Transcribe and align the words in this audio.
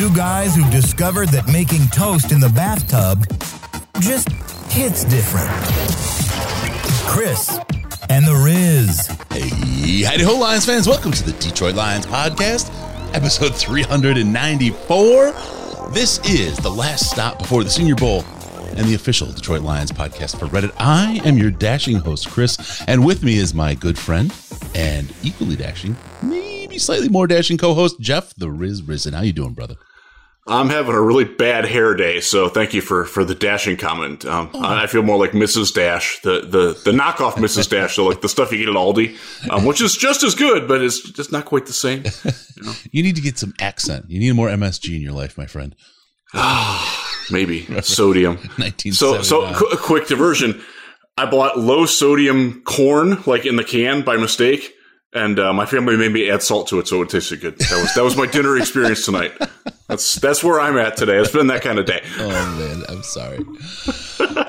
two 0.00 0.14
guys 0.14 0.56
who've 0.56 0.70
discovered 0.70 1.28
that 1.28 1.46
making 1.48 1.86
toast 1.88 2.32
in 2.32 2.40
the 2.40 2.48
bathtub 2.48 3.22
just 4.00 4.30
hits 4.72 5.04
different. 5.04 5.50
Chris 7.06 7.58
and 8.08 8.26
the 8.26 8.34
Riz. 8.34 9.08
Hey, 9.30 10.02
howdy 10.04 10.22
ho, 10.22 10.38
Lions 10.38 10.64
fans. 10.64 10.88
Welcome 10.88 11.12
to 11.12 11.22
the 11.22 11.32
Detroit 11.32 11.74
Lions 11.74 12.06
podcast, 12.06 12.70
episode 13.14 13.54
394. 13.54 15.32
This 15.90 16.18
is 16.20 16.56
the 16.56 16.70
last 16.70 17.10
stop 17.10 17.38
before 17.38 17.62
the 17.62 17.68
Senior 17.68 17.96
Bowl 17.96 18.24
and 18.76 18.86
the 18.86 18.94
official 18.94 19.30
Detroit 19.30 19.60
Lions 19.60 19.92
podcast 19.92 20.38
for 20.38 20.46
Reddit. 20.46 20.72
I 20.78 21.20
am 21.26 21.36
your 21.36 21.50
dashing 21.50 21.96
host, 21.96 22.26
Chris, 22.26 22.82
and 22.86 23.04
with 23.04 23.22
me 23.22 23.36
is 23.36 23.52
my 23.52 23.74
good 23.74 23.98
friend 23.98 24.34
and 24.74 25.12
equally 25.22 25.56
dashing, 25.56 25.94
maybe 26.22 26.78
slightly 26.78 27.10
more 27.10 27.26
dashing 27.26 27.58
co-host, 27.58 28.00
Jeff 28.00 28.32
the 28.36 28.50
Riz 28.50 28.80
Risdon. 28.80 29.12
How 29.12 29.20
you 29.20 29.34
doing, 29.34 29.52
brother? 29.52 29.76
I'm 30.50 30.68
having 30.68 30.94
a 30.94 31.00
really 31.00 31.24
bad 31.24 31.64
hair 31.64 31.94
day, 31.94 32.20
so 32.20 32.48
thank 32.48 32.74
you 32.74 32.80
for 32.80 33.04
for 33.04 33.24
the 33.24 33.36
dashing 33.36 33.76
comment. 33.76 34.24
Um, 34.24 34.50
I 34.54 34.88
feel 34.88 35.02
more 35.02 35.16
like 35.16 35.30
Mrs. 35.30 35.72
Dash, 35.72 36.20
the 36.22 36.40
the 36.40 36.80
the 36.84 36.90
knockoff 36.90 37.34
Mrs. 37.34 37.70
Dash, 37.70 37.94
so 37.94 38.04
like 38.04 38.20
the 38.20 38.28
stuff 38.28 38.50
you 38.50 38.58
get 38.58 38.68
at 38.68 38.74
Aldi, 38.74 39.16
um, 39.48 39.64
which 39.64 39.80
is 39.80 39.96
just 39.96 40.24
as 40.24 40.34
good, 40.34 40.66
but 40.66 40.82
it's 40.82 41.08
just 41.12 41.30
not 41.30 41.44
quite 41.44 41.66
the 41.66 41.72
same. 41.72 42.02
You 42.04 42.64
know? 42.64 42.72
You 42.90 43.02
need 43.04 43.14
to 43.16 43.22
get 43.22 43.38
some 43.38 43.54
accent. 43.60 44.06
You 44.10 44.18
need 44.18 44.32
more 44.32 44.48
MSG 44.48 44.94
in 44.96 45.00
your 45.00 45.12
life, 45.12 45.38
my 45.38 45.46
friend. 45.46 45.74
Maybe 47.30 47.62
sodium. 47.82 48.36
1979. 48.58 48.94
So 48.94 49.22
so 49.22 49.54
qu- 49.54 49.66
a 49.72 49.76
quick 49.76 50.08
diversion. 50.08 50.60
I 51.16 51.30
bought 51.30 51.58
low 51.58 51.86
sodium 51.86 52.62
corn 52.64 53.22
like 53.24 53.46
in 53.46 53.56
the 53.56 53.64
can 53.64 54.02
by 54.02 54.16
mistake, 54.16 54.72
and 55.12 55.38
uh, 55.38 55.52
my 55.52 55.66
family 55.66 55.96
made 55.96 56.12
me 56.12 56.28
add 56.28 56.42
salt 56.42 56.68
to 56.68 56.80
it 56.80 56.88
so 56.88 57.02
it 57.02 57.10
tasted 57.10 57.40
good. 57.40 57.58
That 57.58 57.80
was 57.80 57.94
that 57.94 58.02
was 58.02 58.16
my 58.16 58.26
dinner 58.26 58.56
experience 58.58 59.04
tonight. 59.04 59.32
That's 59.90 60.14
that's 60.20 60.44
where 60.44 60.60
I'm 60.60 60.78
at 60.78 60.96
today. 60.96 61.16
It's 61.18 61.32
been 61.32 61.48
that 61.48 61.62
kind 61.62 61.78
of 61.78 61.84
day. 61.86 62.00
Oh 62.20 62.28
man, 62.58 62.84
I'm 62.88 63.02
sorry. 63.02 63.38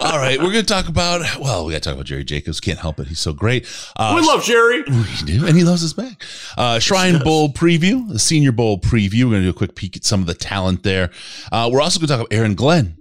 All 0.01 0.17
right, 0.19 0.37
we're 0.39 0.51
going 0.51 0.63
to 0.63 0.73
talk 0.73 0.87
about. 0.87 1.21
Well, 1.39 1.65
we 1.65 1.71
got 1.73 1.81
to 1.81 1.89
talk 1.89 1.93
about 1.95 2.05
Jerry 2.05 2.23
Jacobs. 2.23 2.59
Can't 2.59 2.77
help 2.77 2.99
it. 2.99 3.07
He's 3.07 3.19
so 3.19 3.33
great. 3.33 3.65
Uh, 3.95 4.13
We 4.15 4.21
love 4.27 4.43
Jerry. 4.43 4.83
we 4.83 5.05
do, 5.25 5.47
and 5.47 5.57
he 5.57 5.63
loves 5.63 5.83
us 5.83 5.93
back. 5.93 6.23
Uh, 6.57 6.77
Shrine 6.79 7.19
Bowl 7.19 7.49
preview, 7.49 8.07
the 8.07 8.19
Senior 8.19 8.51
Bowl 8.51 8.77
preview. 8.79 9.23
We're 9.25 9.31
going 9.31 9.41
to 9.41 9.47
do 9.47 9.49
a 9.49 9.53
quick 9.53 9.75
peek 9.75 9.97
at 9.97 10.03
some 10.03 10.21
of 10.21 10.27
the 10.27 10.33
talent 10.35 10.83
there. 10.83 11.09
Uh, 11.51 11.69
we're 11.71 11.81
also 11.81 11.99
going 11.99 12.07
to 12.07 12.13
talk 12.13 12.19
about 12.27 12.33
Aaron 12.37 12.53
Glenn 12.55 12.97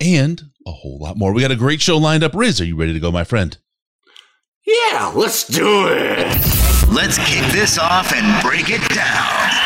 and 0.00 0.42
a 0.66 0.72
whole 0.72 0.98
lot 0.98 1.16
more. 1.16 1.32
We 1.32 1.40
got 1.40 1.50
a 1.52 1.56
great 1.56 1.80
show 1.80 1.96
lined 1.96 2.22
up. 2.24 2.34
Riz, 2.34 2.60
are 2.60 2.64
you 2.66 2.76
ready 2.76 2.92
to 2.92 3.00
go, 3.00 3.10
my 3.10 3.24
friend? 3.24 3.56
Yeah, 4.66 5.10
let's 5.14 5.46
do 5.46 5.86
it. 5.88 6.26
Let's 6.92 7.16
kick 7.18 7.50
this 7.52 7.78
off 7.78 8.12
and 8.12 8.42
break 8.42 8.68
it 8.68 8.86
down. 8.90 9.61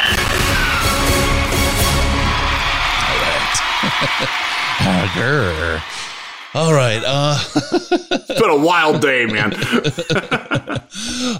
Grr. 5.14 5.82
All 6.54 6.72
right. 6.72 7.02
Uh, 7.04 7.38
It's 8.28 8.40
been 8.40 8.50
a 8.50 8.56
wild 8.64 9.00
day, 9.00 9.24
man. 9.26 9.52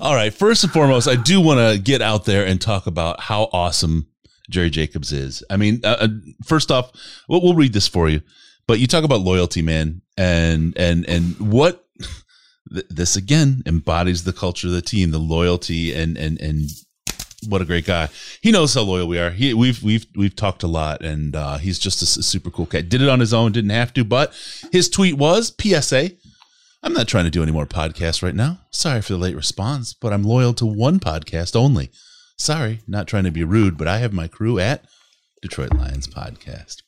all 0.00 0.14
right. 0.14 0.32
First 0.32 0.64
and 0.64 0.72
foremost, 0.72 1.08
I 1.08 1.16
do 1.16 1.40
want 1.40 1.58
to 1.60 1.78
get 1.82 2.00
out 2.00 2.24
there 2.24 2.46
and 2.46 2.60
talk 2.60 2.86
about 2.86 3.20
how 3.20 3.48
awesome 3.52 4.06
Jerry 4.48 4.70
Jacobs 4.70 5.12
is. 5.12 5.42
I 5.50 5.56
mean, 5.56 5.80
uh, 5.84 5.96
uh, 6.00 6.08
first 6.44 6.70
off, 6.70 6.92
we'll, 7.28 7.42
we'll 7.42 7.54
read 7.54 7.72
this 7.74 7.88
for 7.88 8.08
you, 8.08 8.22
but 8.66 8.78
you 8.78 8.86
talk 8.86 9.04
about 9.04 9.20
loyalty, 9.20 9.60
man, 9.62 10.00
and 10.16 10.74
and 10.78 11.04
and 11.06 11.38
what 11.38 11.84
th- 12.72 12.86
this 12.88 13.16
again 13.16 13.62
embodies 13.66 14.24
the 14.24 14.32
culture 14.32 14.68
of 14.68 14.72
the 14.72 14.80
team, 14.82 15.10
the 15.10 15.18
loyalty, 15.18 15.92
and 15.94 16.16
and 16.16 16.40
and 16.40 16.62
what 17.46 17.62
a 17.62 17.64
great 17.64 17.86
guy. 17.86 18.08
He 18.40 18.50
knows 18.50 18.74
how 18.74 18.82
loyal 18.82 19.06
we 19.08 19.18
are. 19.18 19.30
He 19.30 19.54
we've 19.54 19.82
we've 19.82 20.06
we've 20.14 20.36
talked 20.36 20.62
a 20.62 20.66
lot, 20.66 21.04
and 21.04 21.34
uh, 21.34 21.58
he's 21.58 21.78
just 21.78 22.02
a 22.02 22.06
super 22.06 22.50
cool 22.50 22.66
cat. 22.66 22.88
Did 22.88 23.02
it 23.02 23.08
on 23.08 23.20
his 23.20 23.32
own, 23.34 23.52
didn't 23.52 23.70
have 23.70 23.92
to, 23.94 24.04
but 24.04 24.32
his 24.72 24.88
tweet 24.88 25.16
was 25.16 25.54
PSA. 25.60 26.10
I'm 26.82 26.92
not 26.92 27.08
trying 27.08 27.24
to 27.24 27.30
do 27.30 27.42
any 27.42 27.52
more 27.52 27.66
podcasts 27.66 28.22
right 28.22 28.34
now. 28.34 28.60
Sorry 28.70 29.02
for 29.02 29.14
the 29.14 29.18
late 29.18 29.34
response, 29.34 29.92
but 29.92 30.12
I'm 30.12 30.22
loyal 30.22 30.54
to 30.54 30.66
one 30.66 31.00
podcast 31.00 31.56
only. 31.56 31.90
Sorry, 32.38 32.80
not 32.86 33.08
trying 33.08 33.24
to 33.24 33.30
be 33.30 33.42
rude, 33.44 33.76
but 33.76 33.88
I 33.88 33.98
have 33.98 34.12
my 34.12 34.28
crew 34.28 34.58
at 34.58 34.84
Detroit 35.42 35.74
Lions 35.74 36.06
Podcast. 36.06 36.82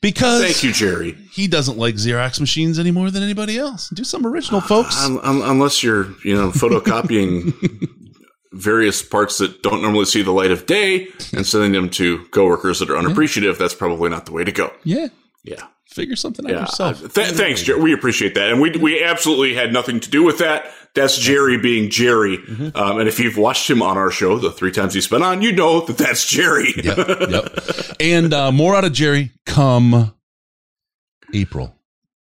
Because 0.00 0.42
Thank 0.42 0.64
you, 0.64 0.72
Jerry. 0.72 1.12
he 1.32 1.46
doesn't 1.46 1.78
like 1.78 1.94
Xerox 1.94 2.40
machines 2.40 2.78
any 2.78 2.90
more 2.90 3.10
than 3.10 3.22
anybody 3.22 3.56
else. 3.56 3.88
Do 3.90 4.02
some 4.02 4.26
original, 4.26 4.60
folks. 4.60 5.00
Um, 5.02 5.18
um, 5.22 5.42
unless 5.44 5.82
you're, 5.82 6.08
you 6.24 6.34
know, 6.34 6.50
photocopying 6.50 7.52
various 8.52 9.02
parts 9.02 9.38
that 9.38 9.62
don't 9.62 9.82
normally 9.82 10.04
see 10.04 10.22
the 10.22 10.30
light 10.32 10.50
of 10.50 10.66
day 10.66 11.08
and 11.32 11.46
sending 11.46 11.72
them 11.72 11.88
to 11.90 12.24
coworkers 12.26 12.78
that 12.80 12.90
are 12.90 12.96
unappreciative, 12.96 13.58
that's 13.58 13.74
probably 13.74 14.10
not 14.10 14.26
the 14.26 14.32
way 14.32 14.44
to 14.44 14.52
go. 14.52 14.72
yeah, 14.84 15.08
Yeah. 15.44 15.62
figure 15.88 16.16
something 16.16 16.46
out 16.46 16.52
Yeah. 16.52 16.60
yourself. 16.60 17.04
Uh, 17.04 17.08
th- 17.08 17.28
thanks, 17.36 17.62
Jerry. 17.62 17.80
We 17.80 17.92
appreciate 17.92 18.34
that. 18.34 18.50
And 18.50 18.60
we, 18.60 18.70
we 18.72 19.02
absolutely 19.02 19.54
had 19.54 19.72
nothing 19.72 20.00
to 20.00 20.10
do 20.10 20.22
with 20.22 20.38
that. 20.38 20.66
That's 20.94 21.18
Jerry 21.18 21.56
being 21.58 21.88
Jerry. 21.90 22.36
Mm-hmm. 22.38 22.76
Um, 22.76 22.98
and 22.98 23.08
if 23.08 23.18
you've 23.18 23.36
watched 23.38 23.68
him 23.68 23.80
on 23.82 23.96
our 23.98 24.10
show, 24.10 24.38
the 24.38 24.50
three 24.52 24.72
times 24.72 24.92
he's 24.94 25.08
been 25.08 25.22
on, 25.22 25.40
you 25.42 25.52
know 25.52 25.80
that 25.86 25.96
that's 25.98 26.26
Jerry. 26.26 26.72
yep, 26.82 26.96
yep. 27.30 27.58
And 28.00 28.32
uh, 28.34 28.52
more 28.52 28.74
out 28.76 28.84
of 28.84 28.92
Jerry 28.92 29.32
come 29.46 30.14
April. 31.34 31.74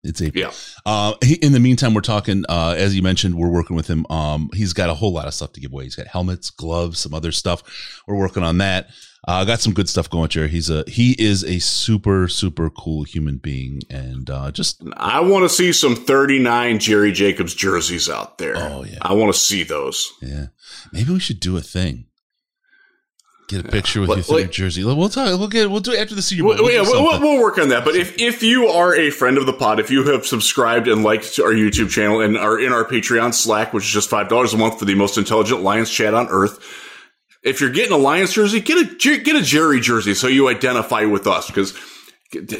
It's 0.02 0.22
April. 0.22 0.44
Yeah. 0.44 0.50
Uh, 0.86 1.14
he, 1.22 1.34
in 1.34 1.52
the 1.52 1.60
meantime, 1.60 1.92
we're 1.92 2.00
talking. 2.00 2.44
Uh, 2.48 2.74
as 2.76 2.96
you 2.96 3.02
mentioned, 3.02 3.34
we're 3.34 3.50
working 3.50 3.76
with 3.76 3.86
him. 3.86 4.06
Um, 4.08 4.48
he's 4.54 4.72
got 4.72 4.88
a 4.88 4.94
whole 4.94 5.12
lot 5.12 5.26
of 5.26 5.34
stuff 5.34 5.52
to 5.52 5.60
give 5.60 5.72
away. 5.72 5.84
He's 5.84 5.96
got 5.96 6.06
helmets, 6.06 6.48
gloves, 6.50 6.98
some 7.00 7.12
other 7.12 7.32
stuff. 7.32 7.62
We're 8.06 8.16
working 8.16 8.42
on 8.42 8.58
that. 8.58 8.88
Uh, 9.28 9.44
got 9.44 9.60
some 9.60 9.74
good 9.74 9.86
stuff 9.88 10.08
going, 10.08 10.30
Jerry. 10.30 10.48
He's 10.48 10.70
a 10.70 10.82
he 10.86 11.14
is 11.18 11.44
a 11.44 11.58
super 11.58 12.26
super 12.28 12.70
cool 12.70 13.04
human 13.04 13.36
being, 13.36 13.82
and 13.90 14.30
uh, 14.30 14.50
just 14.50 14.82
I 14.96 15.20
want 15.20 15.42
to 15.44 15.48
see 15.50 15.72
some 15.74 15.94
39 15.94 16.78
Jerry 16.78 17.12
Jacobs 17.12 17.54
jerseys 17.54 18.08
out 18.08 18.38
there. 18.38 18.56
Oh, 18.56 18.84
yeah. 18.84 18.96
I 19.02 19.12
want 19.12 19.32
to 19.34 19.38
see 19.38 19.62
those. 19.62 20.10
yeah. 20.22 20.46
Maybe 20.92 21.12
we 21.12 21.20
should 21.20 21.40
do 21.40 21.58
a 21.58 21.60
thing. 21.60 22.06
Get 23.50 23.66
a 23.66 23.68
picture 23.68 24.00
with 24.00 24.10
Like- 24.10 24.16
you 24.18 24.22
through 24.22 24.36
your 24.36 24.46
like- 24.46 24.52
jersey. 24.52 24.84
We'll 24.84 25.08
talk. 25.08 25.36
We'll 25.38 25.48
get. 25.48 25.68
We'll 25.70 25.80
do 25.80 25.90
it 25.90 25.98
after 25.98 26.14
the 26.14 26.22
Senior 26.22 26.44
Bowl. 26.44 26.54
We'll 26.58 26.70
yeah, 26.70 26.82
we'll, 26.82 27.20
we'll, 27.20 27.42
work 27.42 27.58
on 27.58 27.70
that. 27.70 27.84
But 27.84 27.96
if, 27.96 28.20
if 28.20 28.44
you 28.44 28.68
are 28.68 28.94
a 28.94 29.10
friend 29.10 29.38
of 29.38 29.46
the 29.46 29.52
pod, 29.52 29.80
if 29.80 29.90
you 29.90 30.04
have 30.04 30.24
subscribed 30.24 30.86
and 30.86 31.02
liked 31.02 31.40
our 31.40 31.52
YouTube 31.52 31.90
channel 31.90 32.20
and 32.20 32.38
are 32.38 32.60
in 32.60 32.72
our 32.72 32.84
Patreon 32.84 33.34
Slack, 33.34 33.72
which 33.72 33.84
is 33.84 33.90
just 33.90 34.08
five 34.08 34.28
dollars 34.28 34.54
a 34.54 34.56
month 34.56 34.78
for 34.78 34.84
the 34.84 34.94
most 34.94 35.18
intelligent 35.18 35.62
Lions 35.62 35.90
chat 35.90 36.14
on 36.14 36.28
earth, 36.28 36.60
if 37.42 37.60
you're 37.60 37.70
getting 37.70 37.92
a 37.92 37.96
Lions 37.98 38.32
jersey, 38.32 38.60
get 38.60 38.78
a 38.78 39.18
get 39.18 39.34
a 39.34 39.42
Jerry 39.42 39.80
jersey 39.80 40.14
so 40.14 40.28
you 40.28 40.48
identify 40.48 41.04
with 41.04 41.26
us. 41.26 41.48
Because 41.48 41.74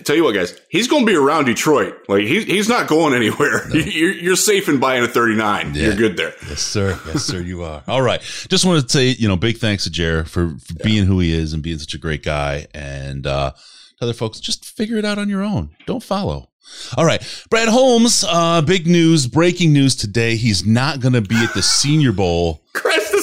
tell 0.04 0.16
you 0.16 0.25
what, 0.25 0.34
guys, 0.34 0.58
he's 0.69 0.88
going 0.88 1.06
to 1.06 1.10
be 1.10 1.16
around 1.16 1.44
Detroit. 1.44 1.94
Like 2.08 2.22
he's 2.22 2.44
he's 2.44 2.69
not 2.69 2.88
going 2.88 3.14
anywhere. 3.14 3.69
You're, 3.76 4.12
you're 4.12 4.36
safe 4.36 4.69
in 4.69 4.78
buying 4.81 5.04
a 5.04 5.08
39. 5.08 5.75
Yeah. 5.75 5.82
You're 5.82 5.97
good 5.97 6.16
there. 6.16 6.34
Yes, 6.48 6.60
sir. 6.60 6.98
Yes, 7.06 7.25
sir. 7.25 7.41
You 7.41 7.62
are. 7.62 7.82
All 7.86 8.03
right. 8.03 8.20
Just 8.48 8.64
want 8.64 8.82
to 8.82 8.88
say, 8.88 9.09
you 9.09 9.28
know, 9.28 9.36
big 9.36 9.59
thanks 9.59 9.84
to 9.84 9.91
Jer 9.91 10.25
for, 10.25 10.56
for 10.59 10.74
being 10.83 11.04
who 11.04 11.21
he 11.21 11.33
is 11.33 11.53
and 11.53 11.62
being 11.62 11.78
such 11.78 11.95
a 11.95 11.98
great 11.98 12.22
guy. 12.22 12.66
And 12.74 13.27
uh, 13.27 13.53
to 13.53 14.04
other 14.04 14.12
folks, 14.12 14.41
just 14.41 14.65
figure 14.65 14.97
it 14.97 15.04
out 15.04 15.18
on 15.18 15.28
your 15.28 15.42
own. 15.42 15.71
Don't 15.86 16.03
follow. 16.03 16.48
All 16.97 17.04
right. 17.04 17.22
Brad 17.50 17.68
Holmes, 17.68 18.24
uh, 18.27 18.62
big 18.62 18.86
news, 18.86 19.27
breaking 19.27 19.72
news 19.72 19.97
today. 19.97 20.36
He's 20.36 20.65
not 20.65 21.00
going 21.00 21.15
to 21.15 21.21
be 21.21 21.36
at 21.36 21.54
the 21.54 21.62
Senior 21.62 22.12
Bowl 22.12 22.62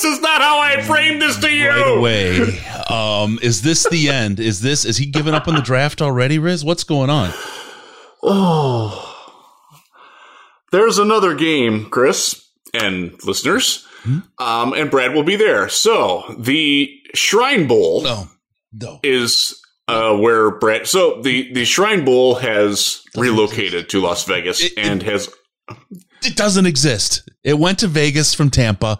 this 0.03 0.13
is 0.17 0.21
not 0.21 0.41
how 0.41 0.59
I 0.59 0.81
framed 0.83 1.21
this 1.21 1.37
to 1.39 1.49
you. 1.51 1.69
right 1.69 1.97
away. 1.97 2.59
Um, 2.89 3.39
is 3.41 3.61
this 3.63 3.87
the 3.89 4.09
end? 4.09 4.39
Is 4.39 4.61
this, 4.61 4.85
is 4.85 4.97
he 4.97 5.05
giving 5.07 5.33
up 5.33 5.47
on 5.47 5.55
the 5.55 5.61
draft 5.61 6.01
already, 6.01 6.37
Riz? 6.39 6.63
What's 6.63 6.83
going 6.83 7.09
on? 7.09 7.31
Oh. 8.23 9.03
There's 10.71 10.97
another 10.99 11.33
game, 11.33 11.89
Chris 11.89 12.45
and 12.73 13.13
listeners. 13.23 13.85
Um, 14.39 14.71
and 14.73 14.89
Brad 14.89 15.13
will 15.13 15.23
be 15.23 15.35
there. 15.35 15.67
So 15.67 16.23
the 16.39 16.89
Shrine 17.13 17.67
Bowl 17.67 18.03
No, 18.03 18.27
no. 18.71 18.99
is 19.03 19.59
uh, 19.89 20.15
where 20.15 20.51
Brad. 20.51 20.87
So 20.87 21.21
the 21.21 21.51
the 21.51 21.65
Shrine 21.65 22.05
Bowl 22.05 22.35
has 22.35 23.01
relocated 23.17 23.89
to 23.89 23.99
Las 23.99 24.23
Vegas 24.23 24.61
It- 24.63 24.73
it- 24.73 24.77
and 24.77 25.03
has 25.03 25.29
It 26.23 26.37
doesn't 26.37 26.65
exist. 26.67 27.29
It 27.43 27.59
went 27.59 27.79
to 27.79 27.87
Vegas 27.87 28.33
from 28.33 28.49
Tampa. 28.49 28.99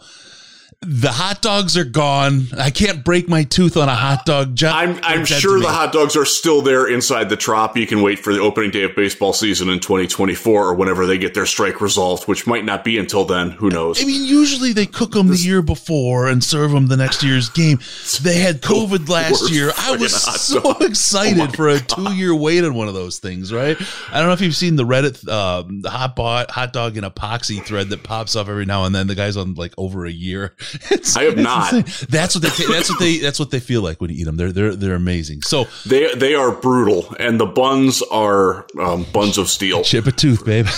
The 0.81 1.12
hot 1.12 1.41
dogs 1.41 1.75
are 1.75 1.83
gone. 1.83 2.44
I 2.56 2.69
can't 2.69 3.03
break 3.03 3.27
my 3.27 3.44
tooth 3.44 3.77
on 3.77 3.89
a 3.89 3.95
hot 3.95 4.25
dog. 4.25 4.63
I'm, 4.63 5.00
I'm 5.01 5.25
sure 5.25 5.59
the 5.59 5.69
hot 5.69 5.91
dogs 5.91 6.15
are 6.15 6.24
still 6.24 6.62
there 6.62 6.88
inside 6.88 7.29
the 7.29 7.35
trop. 7.35 7.75
You 7.75 7.88
can 7.88 8.03
wait 8.03 8.19
for 8.19 8.31
the 8.31 8.39
opening 8.39 8.69
day 8.69 8.83
of 8.83 8.95
baseball 8.95 9.33
season 9.33 9.69
in 9.69 9.79
2024 9.79 10.68
or 10.68 10.74
whenever 10.75 11.07
they 11.07 11.18
get 11.18 11.33
their 11.33 11.47
strike 11.47 11.81
resolved, 11.81 12.27
which 12.27 12.45
might 12.45 12.63
not 12.63 12.83
be 12.83 13.00
until 13.00 13.25
then. 13.25 13.51
Who 13.51 13.69
knows? 13.69 14.00
I 14.01 14.06
mean, 14.06 14.24
usually 14.24 14.71
they 14.71 14.85
cook 14.85 15.12
them 15.12 15.27
the 15.27 15.35
year 15.35 15.63
before 15.63 16.27
and 16.27 16.44
serve 16.44 16.71
them 16.71 16.88
the 16.88 16.97
next 16.97 17.24
year's 17.24 17.50
game. 17.50 17.79
They 18.21 18.38
had 18.38 18.62
COVID 18.62 19.09
last 19.09 19.51
year. 19.51 19.71
I 19.77 19.95
was 19.95 20.13
so 20.13 20.62
dog. 20.62 20.75
Oh 20.79 20.85
excited 20.85 21.56
for 21.56 21.69
a 21.69 21.79
two-year 21.79 22.35
wait 22.35 22.63
on 22.63 22.74
one 22.74 22.88
of 22.88 22.94
those 22.94 23.19
things, 23.19 23.53
right? 23.53 23.77
I 24.12 24.18
don't 24.19 24.27
know 24.27 24.33
if 24.33 24.41
you've 24.41 24.56
seen 24.56 24.75
the 24.75 24.83
Reddit 24.83 25.27
um, 25.27 25.81
hot 25.85 26.15
bot, 26.15 26.51
hot 26.51 26.74
dog 26.74 26.97
and 26.97 27.06
epoxy 27.06 27.63
thread 27.63 27.89
that 27.89 28.03
pops 28.03 28.35
up 28.35 28.47
every 28.47 28.65
now 28.65 28.83
and 28.85 28.94
then. 28.94 29.07
The 29.07 29.15
guy's 29.15 29.38
on 29.38 29.53
like 29.53 29.74
over 29.77 30.06
a 30.06 30.12
year. 30.12 30.56
I 31.18 31.24
have 31.24 31.38
not. 31.38 31.74
insane. 31.74 32.08
That's 32.10 32.36
what 32.36 32.44
they. 32.44 32.66
that's 32.66 32.90
what 32.90 33.00
they. 33.00 33.18
That's 33.28 33.40
what 33.40 33.52
they 33.52 33.60
feel 33.60 33.81
like 33.81 34.00
when 34.00 34.10
you 34.10 34.18
eat 34.18 34.24
them. 34.24 34.38
They're 34.38 34.52
they're 34.52 34.75
they're 34.75 34.96
amazing. 34.96 35.42
So 35.42 35.66
They 35.86 36.14
they 36.16 36.34
are 36.36 36.52
brutal, 36.52 37.14
and 37.19 37.40
the 37.40 37.46
buns 37.46 38.02
are 38.04 38.66
um, 38.80 39.06
buns 39.14 39.38
of 39.38 39.50
steel. 39.50 39.84
chip 39.84 40.08
a 40.08 40.12
tooth, 40.12 40.46
babe. 40.46 40.68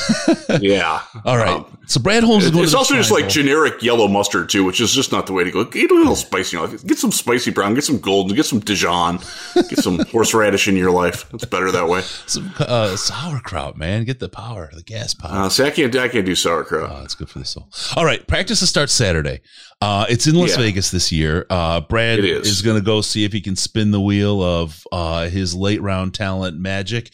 Yeah. 0.61 1.01
All 1.25 1.37
right. 1.37 1.57
Um, 1.59 1.77
so 1.85 1.99
Brad 1.99 2.23
Holmes 2.23 2.45
is 2.45 2.51
going 2.51 2.63
it's 2.63 2.73
also 2.73 2.95
just 2.95 3.11
like 3.11 3.23
Bowl. 3.23 3.29
generic 3.29 3.81
yellow 3.83 4.07
mustard 4.07 4.49
too, 4.49 4.63
which 4.63 4.79
is 4.81 4.91
just 4.93 5.11
not 5.11 5.25
the 5.27 5.33
way 5.33 5.43
to 5.43 5.51
go. 5.51 5.63
Get 5.63 5.89
a 5.91 5.93
little 5.93 6.15
spicy, 6.15 6.57
you 6.57 6.63
know, 6.63 6.77
get 6.77 6.97
some 6.97 7.11
spicy 7.11 7.51
brown, 7.51 7.73
get 7.75 7.83
some 7.83 7.99
golden, 7.99 8.35
get 8.35 8.45
some 8.45 8.59
Dijon, 8.59 9.19
get 9.55 9.77
some 9.79 9.99
horseradish 10.05 10.67
in 10.67 10.75
your 10.75 10.91
life. 10.91 11.31
It's 11.33 11.45
better 11.45 11.71
that 11.71 11.87
way. 11.87 12.01
some 12.01 12.51
uh, 12.59 12.95
sauerkraut, 12.95 13.77
man. 13.77 14.03
Get 14.05 14.19
the 14.19 14.29
power, 14.29 14.69
the 14.73 14.83
gas 14.83 15.13
power. 15.13 15.45
Uh, 15.45 15.49
see, 15.49 15.63
I 15.63 15.71
can't, 15.71 15.95
I 15.95 16.07
can't 16.09 16.25
do 16.25 16.35
sauerkraut. 16.35 16.91
Oh, 16.91 17.03
it's 17.03 17.15
good 17.15 17.29
for 17.29 17.39
the 17.39 17.45
soul. 17.45 17.69
All 17.95 18.05
right, 18.05 18.25
practice 18.27 18.67
starts 18.67 18.93
Saturday. 18.93 19.41
Uh, 19.81 20.05
it's 20.09 20.27
in 20.27 20.35
Las 20.35 20.49
Yeah. 20.51 20.57
Vegas 20.57 20.91
this 20.91 21.09
year. 21.09 21.45
Uh, 21.49 21.79
Brad 21.79 22.19
It 22.19 22.25
is. 22.25 22.61
going 22.61 22.75
to 22.77 22.83
go 22.83 22.99
see 22.99 23.23
if 23.23 23.31
he 23.31 23.39
can 23.39 23.55
spin 23.55 23.91
the 23.91 24.01
wheel 24.01 24.43
of 24.43 24.85
uh, 24.91 25.29
his 25.29 25.55
late 25.55 25.81
round 25.81 26.13
talent 26.13 26.57
magic. 26.59 27.11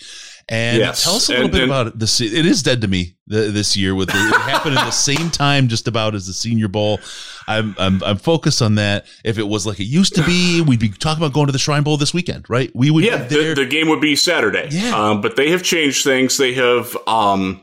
And 0.49 0.79
Yes. 0.79 1.03
tell 1.03 1.15
us 1.15 1.29
a 1.29 1.33
little 1.33 1.45
And- 1.45 1.51
bit 1.53 1.61
and- 1.63 1.71
about 1.71 1.87
it. 1.87 1.99
This 1.99 2.19
it 2.21 2.45
is 2.45 2.63
dead 2.63 2.81
to 2.81 2.87
me 2.87 3.15
th- 3.29 3.51
this 3.53 3.77
year. 3.77 3.93
With 3.93 4.09
the, 4.09 4.17
it 4.17 4.33
happened 4.41 4.77
at 4.79 4.85
the 4.85 4.91
same 5.13 5.29
time, 5.29 5.67
just 5.67 5.87
about 5.87 6.15
as 6.15 6.25
the 6.25 6.33
Senior 6.33 6.67
Bowl. 6.67 6.99
I'm, 7.47 7.75
I'm 7.77 8.03
I'm 8.03 8.17
focused 8.17 8.63
on 8.63 8.75
that. 8.75 9.05
If 9.23 9.37
it 9.37 9.47
was 9.47 9.67
like 9.67 9.79
it 9.79 9.83
used 9.85 10.15
to 10.15 10.23
be, 10.23 10.61
we'd 10.61 10.79
be 10.79 10.89
talking 10.89 11.23
about 11.23 11.33
going 11.33 11.45
to 11.47 11.51
the 11.53 11.59
Shrine 11.59 11.83
Bowl 11.83 11.97
this 11.97 12.13
weekend, 12.15 12.49
right? 12.49 12.71
We 12.75 12.89
would 12.89 13.03
yeah, 13.03 13.17
there. 13.17 13.53
the, 13.53 13.63
the 13.63 13.69
game 13.69 13.89
would 13.89 14.01
be 14.01 14.15
Saturday. 14.15 14.67
Yeah. 14.71 14.95
Um, 14.95 15.21
but 15.21 15.35
they 15.35 15.51
have 15.51 15.61
changed 15.61 16.03
things. 16.03 16.37
They 16.37 16.53
have, 16.55 16.95
um, 17.07 17.61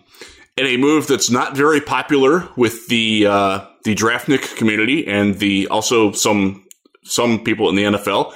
in 0.57 0.67
a 0.67 0.77
move 0.77 1.07
that's 1.09 1.31
not 1.31 1.57
very 1.57 1.81
popular 1.81 2.49
with 2.57 2.87
the 2.89 3.27
uh, 3.27 3.61
the 3.85 3.95
draftnik 3.95 4.57
community 4.57 5.07
and 5.07 5.39
the 5.39 5.69
also 5.69 6.13
some 6.13 6.65
some 7.05 7.43
people 7.43 7.69
in 7.69 7.77
the 7.77 7.85
NFL. 7.85 8.35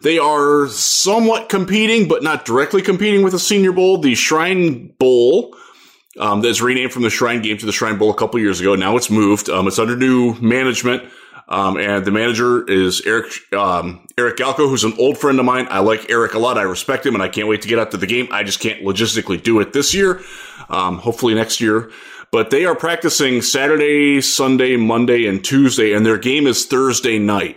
They 0.00 0.18
are 0.18 0.68
somewhat 0.68 1.48
competing, 1.48 2.06
but 2.06 2.22
not 2.22 2.44
directly 2.44 2.82
competing 2.82 3.22
with 3.22 3.32
the 3.32 3.38
Senior 3.38 3.72
Bowl. 3.72 3.98
The 3.98 4.14
Shrine 4.14 4.88
Bowl 4.98 5.56
um, 6.18 6.40
that's 6.40 6.60
renamed 6.60 6.92
from 6.92 7.02
the 7.02 7.10
Shrine 7.10 7.42
Game 7.42 7.58
to 7.58 7.66
the 7.66 7.72
Shrine 7.72 7.98
Bowl 7.98 8.10
a 8.10 8.14
couple 8.14 8.38
years 8.38 8.60
ago. 8.60 8.74
Now 8.74 8.96
it's 8.96 9.10
moved. 9.10 9.48
Um, 9.48 9.66
it's 9.66 9.78
under 9.78 9.96
new 9.96 10.34
management. 10.40 11.10
Um, 11.48 11.78
and 11.78 12.04
the 12.04 12.10
manager 12.10 12.68
is 12.70 13.00
Eric 13.06 13.32
um, 13.54 14.06
Eric 14.18 14.36
Galko, 14.36 14.68
who's 14.68 14.84
an 14.84 14.92
old 14.98 15.16
friend 15.16 15.38
of 15.38 15.46
mine. 15.46 15.66
I 15.70 15.78
like 15.78 16.10
Eric 16.10 16.34
a 16.34 16.38
lot. 16.38 16.58
I 16.58 16.62
respect 16.62 17.06
him, 17.06 17.14
and 17.14 17.22
I 17.22 17.28
can't 17.28 17.48
wait 17.48 17.62
to 17.62 17.68
get 17.68 17.78
out 17.78 17.90
to 17.92 17.96
the 17.96 18.06
game. 18.06 18.28
I 18.30 18.42
just 18.42 18.60
can't 18.60 18.82
logistically 18.82 19.42
do 19.42 19.58
it 19.60 19.72
this 19.72 19.94
year. 19.94 20.22
Um, 20.68 20.98
hopefully 20.98 21.34
next 21.34 21.60
year. 21.60 21.90
But 22.30 22.50
they 22.50 22.64
are 22.66 22.74
practicing 22.74 23.40
Saturday, 23.40 24.20
Sunday, 24.20 24.76
Monday, 24.76 25.26
and 25.26 25.42
Tuesday, 25.42 25.92
and 25.92 26.04
their 26.04 26.18
game 26.18 26.46
is 26.46 26.66
Thursday 26.66 27.18
night. 27.18 27.56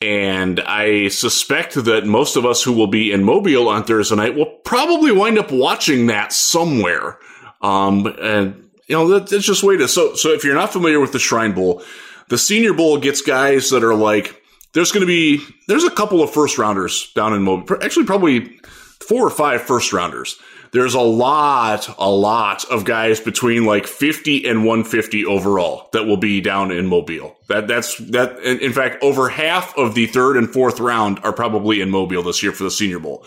And 0.00 0.60
I 0.60 1.08
suspect 1.08 1.74
that 1.74 2.06
most 2.06 2.36
of 2.36 2.46
us 2.46 2.62
who 2.62 2.72
will 2.72 2.86
be 2.86 3.12
in 3.12 3.24
Mobile 3.24 3.68
on 3.68 3.84
Thursday 3.84 4.16
night 4.16 4.36
will 4.36 4.46
probably 4.64 5.12
wind 5.12 5.38
up 5.38 5.50
watching 5.50 6.06
that 6.06 6.32
somewhere. 6.32 7.18
Um, 7.60 8.06
and 8.20 8.68
you 8.86 8.96
know, 8.96 9.08
that, 9.08 9.28
that's 9.28 9.44
just 9.44 9.62
way 9.62 9.76
to, 9.76 9.86
so, 9.86 10.14
so 10.14 10.30
if 10.30 10.44
you're 10.44 10.54
not 10.54 10.72
familiar 10.72 11.00
with 11.00 11.12
the 11.12 11.18
Shrine 11.18 11.52
Bowl, 11.52 11.82
the 12.28 12.38
Senior 12.38 12.74
Bowl 12.74 12.98
gets 12.98 13.22
guys 13.22 13.70
that 13.70 13.84
are 13.84 13.94
like, 13.94 14.40
there's 14.72 14.92
going 14.92 15.02
to 15.02 15.06
be, 15.06 15.44
there's 15.66 15.84
a 15.84 15.90
couple 15.90 16.22
of 16.22 16.30
first 16.30 16.58
rounders 16.58 17.12
down 17.14 17.34
in 17.34 17.42
Mobile, 17.42 17.76
actually 17.82 18.06
probably 18.06 18.58
four 19.00 19.26
or 19.26 19.30
five 19.30 19.62
first 19.62 19.92
rounders. 19.92 20.38
There's 20.72 20.94
a 20.94 21.00
lot, 21.00 21.88
a 21.98 22.10
lot 22.10 22.64
of 22.70 22.84
guys 22.84 23.20
between 23.20 23.64
like 23.64 23.86
50 23.86 24.46
and 24.46 24.64
150 24.64 25.24
overall 25.24 25.88
that 25.92 26.04
will 26.04 26.16
be 26.16 26.40
down 26.40 26.70
in 26.70 26.86
Mobile. 26.86 27.36
That, 27.48 27.68
that's, 27.68 27.96
that, 27.98 28.38
in 28.40 28.72
fact, 28.72 29.02
over 29.02 29.28
half 29.28 29.76
of 29.78 29.94
the 29.94 30.06
third 30.06 30.36
and 30.36 30.50
fourth 30.50 30.80
round 30.80 31.20
are 31.24 31.32
probably 31.32 31.80
in 31.80 31.90
Mobile 31.90 32.22
this 32.22 32.42
year 32.42 32.52
for 32.52 32.64
the 32.64 32.70
Senior 32.70 32.98
Bowl. 32.98 33.24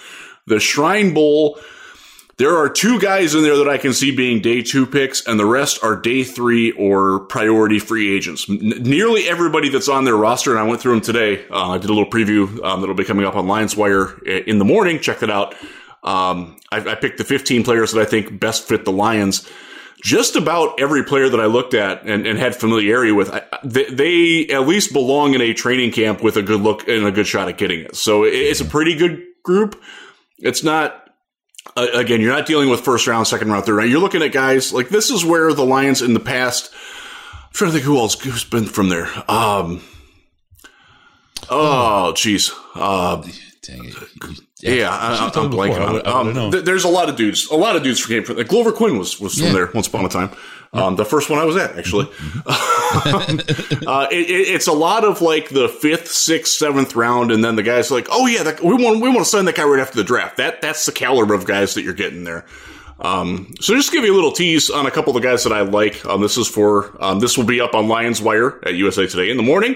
The 0.47 0.59
Shrine 0.59 1.13
Bowl, 1.13 1.59
there 2.37 2.57
are 2.57 2.69
two 2.69 2.99
guys 2.99 3.35
in 3.35 3.43
there 3.43 3.57
that 3.57 3.69
I 3.69 3.77
can 3.77 3.93
see 3.93 4.15
being 4.15 4.41
day 4.41 4.61
two 4.61 4.85
picks, 4.85 5.25
and 5.25 5.39
the 5.39 5.45
rest 5.45 5.83
are 5.83 5.95
day 5.95 6.23
three 6.23 6.71
or 6.71 7.21
priority 7.21 7.77
free 7.79 8.15
agents. 8.15 8.49
N- 8.49 8.57
nearly 8.81 9.27
everybody 9.27 9.69
that's 9.69 9.87
on 9.87 10.05
their 10.05 10.15
roster, 10.15 10.51
and 10.51 10.59
I 10.59 10.63
went 10.63 10.81
through 10.81 10.93
them 10.93 11.01
today. 11.01 11.45
Uh, 11.49 11.71
I 11.71 11.77
did 11.77 11.89
a 11.89 11.93
little 11.93 12.09
preview 12.09 12.63
um, 12.63 12.81
that'll 12.81 12.95
be 12.95 13.03
coming 13.03 13.25
up 13.25 13.35
on 13.35 13.47
Lions 13.47 13.77
Wire 13.77 14.17
in 14.25 14.57
the 14.57 14.65
morning. 14.65 14.99
Check 14.99 15.19
that 15.19 15.29
out. 15.29 15.55
Um, 16.03 16.57
I, 16.71 16.77
I 16.77 16.95
picked 16.95 17.17
the 17.17 17.23
15 17.23 17.63
players 17.63 17.91
that 17.91 18.01
I 18.01 18.05
think 18.05 18.39
best 18.39 18.67
fit 18.67 18.85
the 18.85 18.91
Lions. 18.91 19.47
Just 20.03 20.35
about 20.35 20.79
every 20.81 21.03
player 21.03 21.29
that 21.29 21.39
I 21.39 21.45
looked 21.45 21.75
at 21.75 22.03
and, 22.03 22.25
and 22.25 22.39
had 22.39 22.55
familiarity 22.55 23.11
with, 23.11 23.29
I, 23.29 23.43
they, 23.63 23.83
they 23.85 24.47
at 24.47 24.67
least 24.67 24.93
belong 24.93 25.35
in 25.35 25.41
a 25.41 25.53
training 25.53 25.91
camp 25.91 26.23
with 26.23 26.37
a 26.37 26.41
good 26.41 26.61
look 26.61 26.87
and 26.87 27.05
a 27.05 27.11
good 27.11 27.27
shot 27.27 27.49
at 27.49 27.57
getting 27.59 27.81
it. 27.81 27.95
So 27.95 28.23
it, 28.23 28.33
it's 28.33 28.61
a 28.61 28.65
pretty 28.65 28.95
good 28.95 29.23
group. 29.43 29.79
It's 30.39 30.63
not 30.63 31.01
uh, 31.75 31.87
again, 31.93 32.21
you're 32.21 32.33
not 32.33 32.45
dealing 32.45 32.69
with 32.69 32.81
first 32.81 33.07
round, 33.07 33.27
second 33.27 33.49
round, 33.49 33.65
third 33.65 33.75
round. 33.75 33.89
You're 33.89 33.99
looking 33.99 34.23
at 34.23 34.31
guys 34.31 34.73
like 34.73 34.89
this 34.89 35.09
is 35.09 35.23
where 35.23 35.53
the 35.53 35.65
Lions 35.65 36.01
in 36.01 36.13
the 36.13 36.19
past. 36.19 36.71
I'm 37.33 37.53
trying 37.53 37.71
to 37.71 37.73
think 37.73 37.85
who 37.85 37.97
else 37.97 38.19
who's 38.19 38.43
been 38.43 38.65
from 38.65 38.89
there. 38.89 39.07
Um, 39.29 39.81
oh, 41.49 42.13
jeez. 42.15 42.51
Uh, 42.75 43.23
Dang 43.63 43.85
it. 43.85 43.93
yeah, 44.61 44.89
I, 44.91 45.15
should've 45.17 45.33
told 45.33 45.53
I'm 45.53 45.59
blanking 45.59 46.01
before. 46.03 46.15
On 46.15 46.29
it. 46.29 46.37
Um, 46.37 46.51
th- 46.51 46.65
there's 46.65 46.83
a 46.83 46.87
lot 46.89 47.09
of 47.09 47.15
dudes. 47.15 47.47
A 47.51 47.55
lot 47.55 47.75
of 47.75 47.83
dudes 47.83 47.99
for 47.99 48.07
came 48.09 48.23
from. 48.23 48.37
Like 48.37 48.47
Glover 48.47 48.71
Quinn 48.71 48.97
was 48.97 49.19
was 49.19 49.35
from 49.35 49.47
Yeah. 49.47 49.53
there 49.53 49.69
once 49.73 49.85
upon 49.87 50.03
a 50.05 50.09
time. 50.09 50.31
Um, 50.73 50.95
the 50.95 51.05
first 51.05 51.29
one 51.29 51.37
I 51.37 51.43
was 51.45 51.57
at, 51.57 51.77
actually. 51.77 52.05
Mm-hmm. 52.05 53.83
uh, 53.87 54.07
it, 54.09 54.29
it, 54.29 54.47
it's 54.55 54.67
a 54.67 54.71
lot 54.73 55.03
of 55.03 55.21
like 55.21 55.49
the 55.49 55.67
fifth, 55.69 56.07
sixth, 56.09 56.53
seventh 56.53 56.95
round, 56.95 57.31
and 57.31 57.43
then 57.43 57.55
the 57.55 57.63
guys 57.63 57.91
like, 57.91 58.07
oh 58.09 58.25
yeah, 58.25 58.43
that, 58.43 58.63
we 58.63 58.73
want 58.73 59.01
we 59.01 59.09
want 59.09 59.19
to 59.19 59.25
sign 59.25 59.45
that 59.45 59.55
guy 59.55 59.63
right 59.63 59.79
after 59.79 59.95
the 59.97 60.03
draft. 60.03 60.37
That 60.37 60.61
that's 60.61 60.85
the 60.85 60.91
caliber 60.91 61.33
of 61.33 61.45
guys 61.45 61.73
that 61.75 61.83
you're 61.83 61.93
getting 61.93 62.23
there. 62.23 62.45
Um, 62.99 63.53
so 63.59 63.73
just 63.75 63.89
to 63.89 63.95
give 63.97 64.05
you 64.05 64.13
a 64.13 64.15
little 64.15 64.31
tease 64.31 64.69
on 64.69 64.85
a 64.85 64.91
couple 64.91 65.15
of 65.15 65.21
the 65.21 65.27
guys 65.27 65.43
that 65.43 65.53
I 65.53 65.61
like. 65.61 66.05
Um, 66.05 66.21
this 66.21 66.37
is 66.37 66.47
for 66.47 66.95
um, 67.03 67.19
this 67.19 67.37
will 67.37 67.45
be 67.45 67.59
up 67.61 67.73
on 67.75 67.87
Lions 67.87 68.21
Wire 68.21 68.59
at 68.65 68.73
USA 68.75 69.07
Today 69.07 69.29
in 69.29 69.37
the 69.37 69.43
morning. 69.43 69.75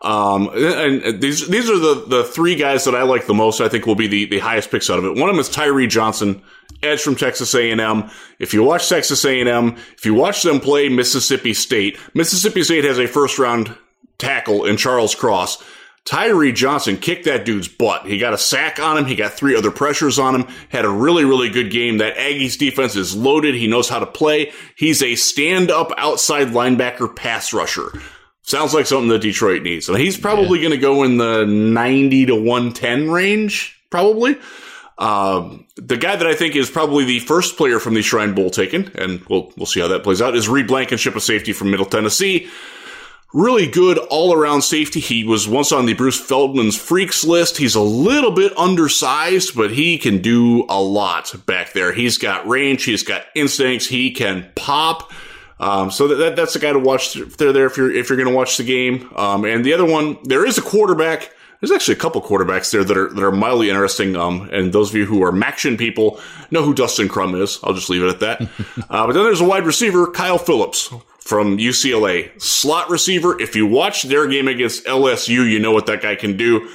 Um, 0.00 0.50
and 0.54 1.20
these 1.20 1.48
these 1.48 1.68
are 1.68 1.78
the 1.78 2.04
the 2.06 2.24
three 2.24 2.54
guys 2.54 2.84
that 2.84 2.94
I 2.94 3.02
like 3.02 3.26
the 3.26 3.34
most. 3.34 3.60
I 3.60 3.68
think 3.68 3.86
will 3.86 3.96
be 3.96 4.06
the 4.06 4.26
the 4.26 4.38
highest 4.38 4.70
picks 4.70 4.88
out 4.90 4.98
of 4.98 5.04
it. 5.04 5.16
One 5.16 5.28
of 5.28 5.34
them 5.34 5.40
is 5.40 5.48
Tyree 5.48 5.88
Johnson, 5.88 6.42
edge 6.82 7.00
from 7.02 7.16
Texas 7.16 7.54
A 7.54 7.70
and 7.70 7.80
M. 7.80 8.10
If 8.38 8.54
you 8.54 8.62
watch 8.62 8.88
Texas 8.88 9.24
A 9.24 9.40
and 9.40 9.48
M, 9.48 9.76
if 9.96 10.06
you 10.06 10.14
watch 10.14 10.42
them 10.42 10.60
play 10.60 10.88
Mississippi 10.88 11.52
State, 11.52 11.98
Mississippi 12.14 12.62
State 12.62 12.84
has 12.84 12.98
a 12.98 13.08
first 13.08 13.38
round 13.40 13.76
tackle 14.18 14.64
in 14.64 14.76
Charles 14.76 15.14
Cross. 15.14 15.64
Tyree 16.04 16.52
Johnson 16.52 16.96
kicked 16.96 17.26
that 17.26 17.44
dude's 17.44 17.68
butt. 17.68 18.06
He 18.06 18.18
got 18.18 18.32
a 18.32 18.38
sack 18.38 18.78
on 18.80 18.96
him. 18.96 19.04
He 19.04 19.14
got 19.14 19.34
three 19.34 19.54
other 19.54 19.70
pressures 19.70 20.18
on 20.18 20.34
him. 20.34 20.46
Had 20.70 20.86
a 20.86 20.90
really, 20.90 21.24
really 21.26 21.50
good 21.50 21.70
game. 21.70 21.98
That 21.98 22.16
Aggies 22.16 22.56
defense 22.56 22.96
is 22.96 23.14
loaded. 23.14 23.54
He 23.54 23.66
knows 23.66 23.90
how 23.90 23.98
to 23.98 24.06
play. 24.06 24.52
He's 24.74 25.02
a 25.02 25.16
stand 25.16 25.70
up 25.70 25.92
outside 25.98 26.48
linebacker 26.48 27.14
pass 27.14 27.52
rusher. 27.52 27.92
Sounds 28.48 28.72
like 28.72 28.86
something 28.86 29.08
that 29.08 29.18
Detroit 29.18 29.60
needs. 29.60 29.90
And 29.90 29.98
he's 29.98 30.16
probably 30.16 30.58
going 30.60 30.70
to 30.70 30.78
go 30.78 31.02
in 31.02 31.18
the 31.18 31.44
90 31.44 32.26
to 32.26 32.34
110 32.34 33.10
range, 33.10 33.78
probably. 33.90 34.38
Um, 34.96 35.66
the 35.76 35.98
guy 35.98 36.16
that 36.16 36.26
I 36.26 36.34
think 36.34 36.56
is 36.56 36.70
probably 36.70 37.04
the 37.04 37.18
first 37.18 37.58
player 37.58 37.78
from 37.78 37.92
the 37.92 38.00
Shrine 38.00 38.34
Bowl 38.34 38.48
taken, 38.48 38.90
and 38.94 39.22
we'll, 39.26 39.52
we'll 39.58 39.66
see 39.66 39.80
how 39.80 39.88
that 39.88 40.02
plays 40.02 40.22
out, 40.22 40.34
is 40.34 40.48
Reed 40.48 40.66
Blankenship, 40.66 41.14
a 41.14 41.20
safety 41.20 41.52
from 41.52 41.70
Middle 41.70 41.84
Tennessee 41.84 42.48
really 43.34 43.66
good 43.66 43.98
all 43.98 44.32
around 44.32 44.62
safety. 44.62 45.00
He 45.00 45.22
was 45.22 45.46
once 45.46 45.70
on 45.70 45.84
the 45.84 45.92
Bruce 45.92 46.18
Feldman's 46.18 46.76
freaks 46.76 47.24
list. 47.24 47.58
He's 47.58 47.74
a 47.74 47.80
little 47.82 48.30
bit 48.30 48.56
undersized, 48.56 49.54
but 49.54 49.70
he 49.70 49.98
can 49.98 50.22
do 50.22 50.64
a 50.70 50.80
lot 50.80 51.34
back 51.44 51.74
there. 51.74 51.92
He's 51.92 52.16
got 52.16 52.48
range. 52.48 52.84
He's 52.84 53.02
got 53.02 53.26
instincts. 53.34 53.86
He 53.86 54.10
can 54.12 54.50
pop. 54.54 55.12
Um, 55.60 55.90
so 55.90 56.08
that, 56.08 56.14
that, 56.16 56.36
that's 56.36 56.52
the 56.54 56.58
guy 56.58 56.72
to 56.72 56.78
watch 56.78 57.14
there, 57.14 57.52
there 57.52 57.66
if 57.66 57.76
you're, 57.76 57.90
if 57.90 58.08
you're 58.08 58.16
going 58.16 58.28
to 58.28 58.34
watch 58.34 58.56
the 58.56 58.64
game. 58.64 59.10
Um, 59.16 59.44
and 59.44 59.64
the 59.64 59.72
other 59.72 59.84
one, 59.84 60.18
there 60.24 60.46
is 60.46 60.58
a 60.58 60.62
quarterback. 60.62 61.32
There's 61.60 61.72
actually 61.72 61.94
a 61.94 61.98
couple 61.98 62.22
quarterbacks 62.22 62.70
there 62.70 62.84
that 62.84 62.96
are, 62.96 63.12
that 63.12 63.24
are 63.24 63.32
mildly 63.32 63.68
interesting. 63.68 64.14
Um, 64.14 64.48
and 64.52 64.72
those 64.72 64.90
of 64.90 64.96
you 64.96 65.06
who 65.06 65.24
are 65.24 65.32
MACtion 65.32 65.76
people 65.76 66.20
know 66.52 66.62
who 66.62 66.72
Dustin 66.72 67.08
Crum 67.08 67.34
is. 67.34 67.58
I'll 67.64 67.74
just 67.74 67.90
leave 67.90 68.02
it 68.02 68.08
at 68.08 68.20
that. 68.20 68.42
uh, 68.90 69.06
but 69.06 69.12
then 69.12 69.24
there's 69.24 69.40
a 69.40 69.44
wide 69.44 69.66
receiver, 69.66 70.08
Kyle 70.12 70.38
Phillips 70.38 70.92
from 71.18 71.58
UCLA, 71.58 72.40
slot 72.40 72.88
receiver. 72.88 73.40
If 73.40 73.56
you 73.56 73.66
watch 73.66 74.04
their 74.04 74.28
game 74.28 74.46
against 74.46 74.86
LSU, 74.86 75.50
you 75.50 75.58
know 75.58 75.72
what 75.72 75.86
that 75.86 76.00
guy 76.00 76.14
can 76.14 76.36
do. 76.36 76.70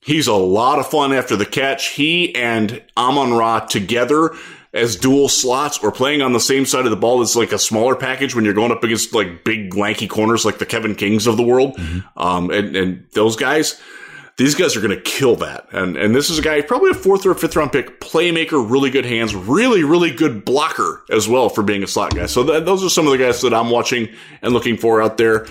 He's 0.00 0.28
a 0.28 0.34
lot 0.34 0.78
of 0.78 0.86
fun 0.86 1.12
after 1.12 1.36
the 1.36 1.44
catch. 1.44 1.88
He 1.88 2.34
and 2.34 2.82
Amon 2.96 3.34
Ra 3.34 3.60
together 3.60 4.30
as 4.74 4.96
dual 4.96 5.28
slots 5.28 5.78
or 5.78 5.90
playing 5.90 6.22
on 6.22 6.32
the 6.32 6.40
same 6.40 6.66
side 6.66 6.84
of 6.84 6.90
the 6.90 6.96
ball 6.96 7.22
is 7.22 7.36
like 7.36 7.52
a 7.52 7.58
smaller 7.58 7.96
package 7.96 8.34
when 8.34 8.44
you're 8.44 8.54
going 8.54 8.72
up 8.72 8.84
against 8.84 9.14
like 9.14 9.44
big 9.44 9.74
lanky 9.74 10.06
corners 10.06 10.44
like 10.44 10.58
the 10.58 10.66
Kevin 10.66 10.94
Kings 10.94 11.26
of 11.26 11.36
the 11.36 11.42
world. 11.42 11.76
Mm-hmm. 11.76 12.18
Um, 12.18 12.50
and, 12.50 12.76
and 12.76 13.06
those 13.12 13.36
guys, 13.36 13.80
these 14.36 14.54
guys 14.54 14.76
are 14.76 14.80
going 14.80 14.94
to 14.94 15.00
kill 15.02 15.36
that. 15.36 15.68
And, 15.72 15.96
and 15.96 16.14
this 16.14 16.30
is 16.30 16.38
a 16.38 16.42
guy, 16.42 16.60
probably 16.62 16.90
a 16.90 16.94
fourth 16.94 17.24
or 17.26 17.34
fifth 17.34 17.56
round 17.56 17.72
pick, 17.72 18.00
playmaker, 18.00 18.70
really 18.70 18.90
good 18.90 19.04
hands, 19.04 19.34
really, 19.34 19.84
really 19.84 20.12
good 20.12 20.44
blocker 20.44 21.02
as 21.10 21.28
well 21.28 21.48
for 21.48 21.62
being 21.62 21.82
a 21.82 21.86
slot 21.86 22.14
guy. 22.14 22.26
So 22.26 22.44
th- 22.44 22.64
those 22.64 22.84
are 22.84 22.90
some 22.90 23.06
of 23.06 23.12
the 23.12 23.18
guys 23.18 23.40
that 23.42 23.54
I'm 23.54 23.70
watching 23.70 24.08
and 24.42 24.52
looking 24.52 24.76
for 24.76 25.02
out 25.02 25.16
there. 25.16 25.46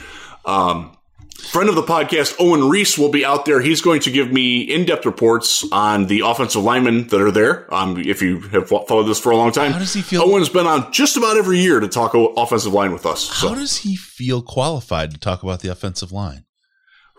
Um, 0.45 0.96
Friend 1.37 1.69
of 1.69 1.75
the 1.75 1.83
podcast, 1.83 2.35
Owen 2.39 2.69
Reese, 2.69 2.97
will 2.97 3.09
be 3.09 3.23
out 3.23 3.45
there. 3.45 3.61
He's 3.61 3.81
going 3.81 4.01
to 4.01 4.11
give 4.11 4.31
me 4.31 4.61
in-depth 4.61 5.05
reports 5.05 5.65
on 5.71 6.07
the 6.07 6.21
offensive 6.25 6.61
linemen 6.61 7.07
that 7.07 7.21
are 7.21 7.31
there. 7.31 7.73
Um, 7.73 7.97
if 7.97 8.21
you 8.21 8.41
have 8.49 8.67
followed 8.67 9.03
this 9.03 9.19
for 9.19 9.31
a 9.31 9.37
long 9.37 9.51
time, 9.51 9.71
how 9.71 9.79
does 9.79 9.93
he 9.93 10.01
feel? 10.01 10.23
Owen's 10.23 10.49
been 10.49 10.67
on 10.67 10.91
just 10.91 11.15
about 11.15 11.37
every 11.37 11.59
year 11.59 11.79
to 11.79 11.87
talk 11.87 12.13
offensive 12.13 12.73
line 12.73 12.91
with 12.91 13.05
us. 13.05 13.21
So. 13.21 13.49
How 13.49 13.55
does 13.55 13.77
he 13.77 13.95
feel 13.95 14.41
qualified 14.41 15.11
to 15.11 15.17
talk 15.17 15.43
about 15.43 15.61
the 15.61 15.69
offensive 15.69 16.11
line? 16.11 16.43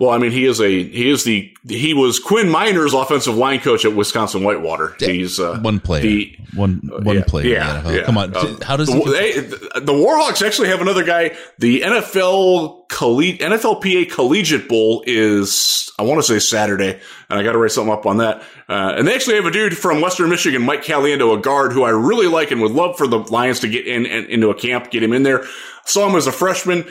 Well, 0.00 0.11
I 0.11 0.19
mean, 0.19 0.31
he 0.31 0.45
is 0.45 0.61
a 0.61 0.69
he 0.69 1.11
is 1.11 1.25
the 1.25 1.52
he 1.67 1.93
was 1.93 2.21
Quinn 2.21 2.47
Meinerz's 2.47 2.95
offensive 2.95 3.37
line 3.37 3.59
coach 3.59 3.85
at 3.85 3.95
Wisconsin 3.95 4.45
Whitewater. 4.45 4.95
He's 5.00 5.40
uh, 5.40 5.59
one 5.59 5.81
player, 5.81 6.02
the, 6.02 6.38
one 6.55 6.88
one 7.02 7.17
yeah, 7.17 7.25
player. 7.26 7.47
Yeah, 7.47 7.90
yeah, 7.90 8.02
come 8.05 8.17
on. 8.17 8.35
Uh, 8.35 8.59
How 8.62 8.76
does 8.76 8.87
the, 8.87 9.00
they, 9.11 9.33
the 9.81 9.93
Warhawks 9.93 10.47
actually 10.47 10.69
have 10.69 10.81
another 10.81 11.02
guy? 11.05 11.37
The 11.59 11.81
NFL 11.81 12.88
Colleg- 12.88 13.40
NFLPA 13.40 14.12
Collegiate 14.12 14.69
Bowl 14.69 15.02
is 15.05 15.90
I 15.99 16.05
want 16.05 16.21
to 16.21 16.23
say 16.23 16.38
Saturday, 16.38 17.00
and 17.28 17.38
I 17.40 17.43
got 17.43 17.52
to 17.52 17.59
write 17.59 17.73
something 17.73 17.93
up 17.93 18.07
on 18.07 18.19
that. 18.19 18.43
Uh, 18.69 18.95
and 18.97 19.09
they 19.09 19.14
actually 19.17 19.35
have 19.35 19.47
a 19.47 19.50
dude 19.50 19.76
from 19.76 20.00
Western 20.00 20.31
Michigan, 20.31 20.62
Mike 20.62 20.85
Caliendo, 20.85 21.37
a 21.37 21.40
guard 21.40 21.73
who 21.73 21.83
I 21.83 21.90
really 21.90 22.28
like 22.28 22.52
and 22.52 22.61
would 22.61 22.71
love 22.71 22.97
for 22.97 23.09
the 23.09 23.19
Lions 23.19 23.61
to 23.61 23.69
get 23.69 23.85
in, 23.85 24.07
in 24.07 24.26
into 24.26 24.50
a 24.50 24.55
camp, 24.55 24.93
get 24.93 25.02
him 25.02 25.12
in 25.12 25.25
there. 25.25 25.45
Saw 25.87 26.09
him 26.09 26.14
as 26.14 26.28
a 26.28 26.33
freshman 26.33 26.87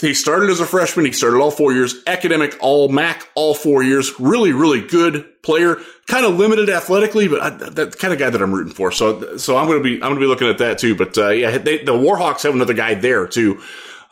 he 0.00 0.14
started 0.14 0.48
as 0.50 0.60
a 0.60 0.66
freshman. 0.66 1.06
He 1.06 1.12
started 1.12 1.38
all 1.38 1.50
four 1.50 1.72
years, 1.72 1.96
academic, 2.06 2.56
all 2.60 2.88
MAC, 2.88 3.28
all 3.34 3.54
four 3.54 3.82
years. 3.82 4.18
Really, 4.20 4.52
really 4.52 4.80
good 4.80 5.42
player. 5.42 5.78
Kind 6.06 6.24
of 6.24 6.36
limited 6.36 6.70
athletically, 6.70 7.26
but 7.26 7.40
I, 7.42 7.50
that 7.50 7.98
kind 7.98 8.12
of 8.12 8.18
guy 8.20 8.30
that 8.30 8.40
I'm 8.40 8.54
rooting 8.54 8.72
for. 8.72 8.92
So, 8.92 9.36
so 9.36 9.56
I'm 9.56 9.66
going 9.66 9.78
to 9.78 9.84
be, 9.84 9.94
I'm 9.94 10.00
going 10.00 10.14
to 10.14 10.20
be 10.20 10.26
looking 10.26 10.48
at 10.48 10.58
that 10.58 10.78
too. 10.78 10.94
But, 10.94 11.18
uh, 11.18 11.30
yeah, 11.30 11.58
they, 11.58 11.78
the 11.78 11.92
Warhawks 11.92 12.44
have 12.44 12.54
another 12.54 12.74
guy 12.74 12.94
there 12.94 13.26
too. 13.26 13.60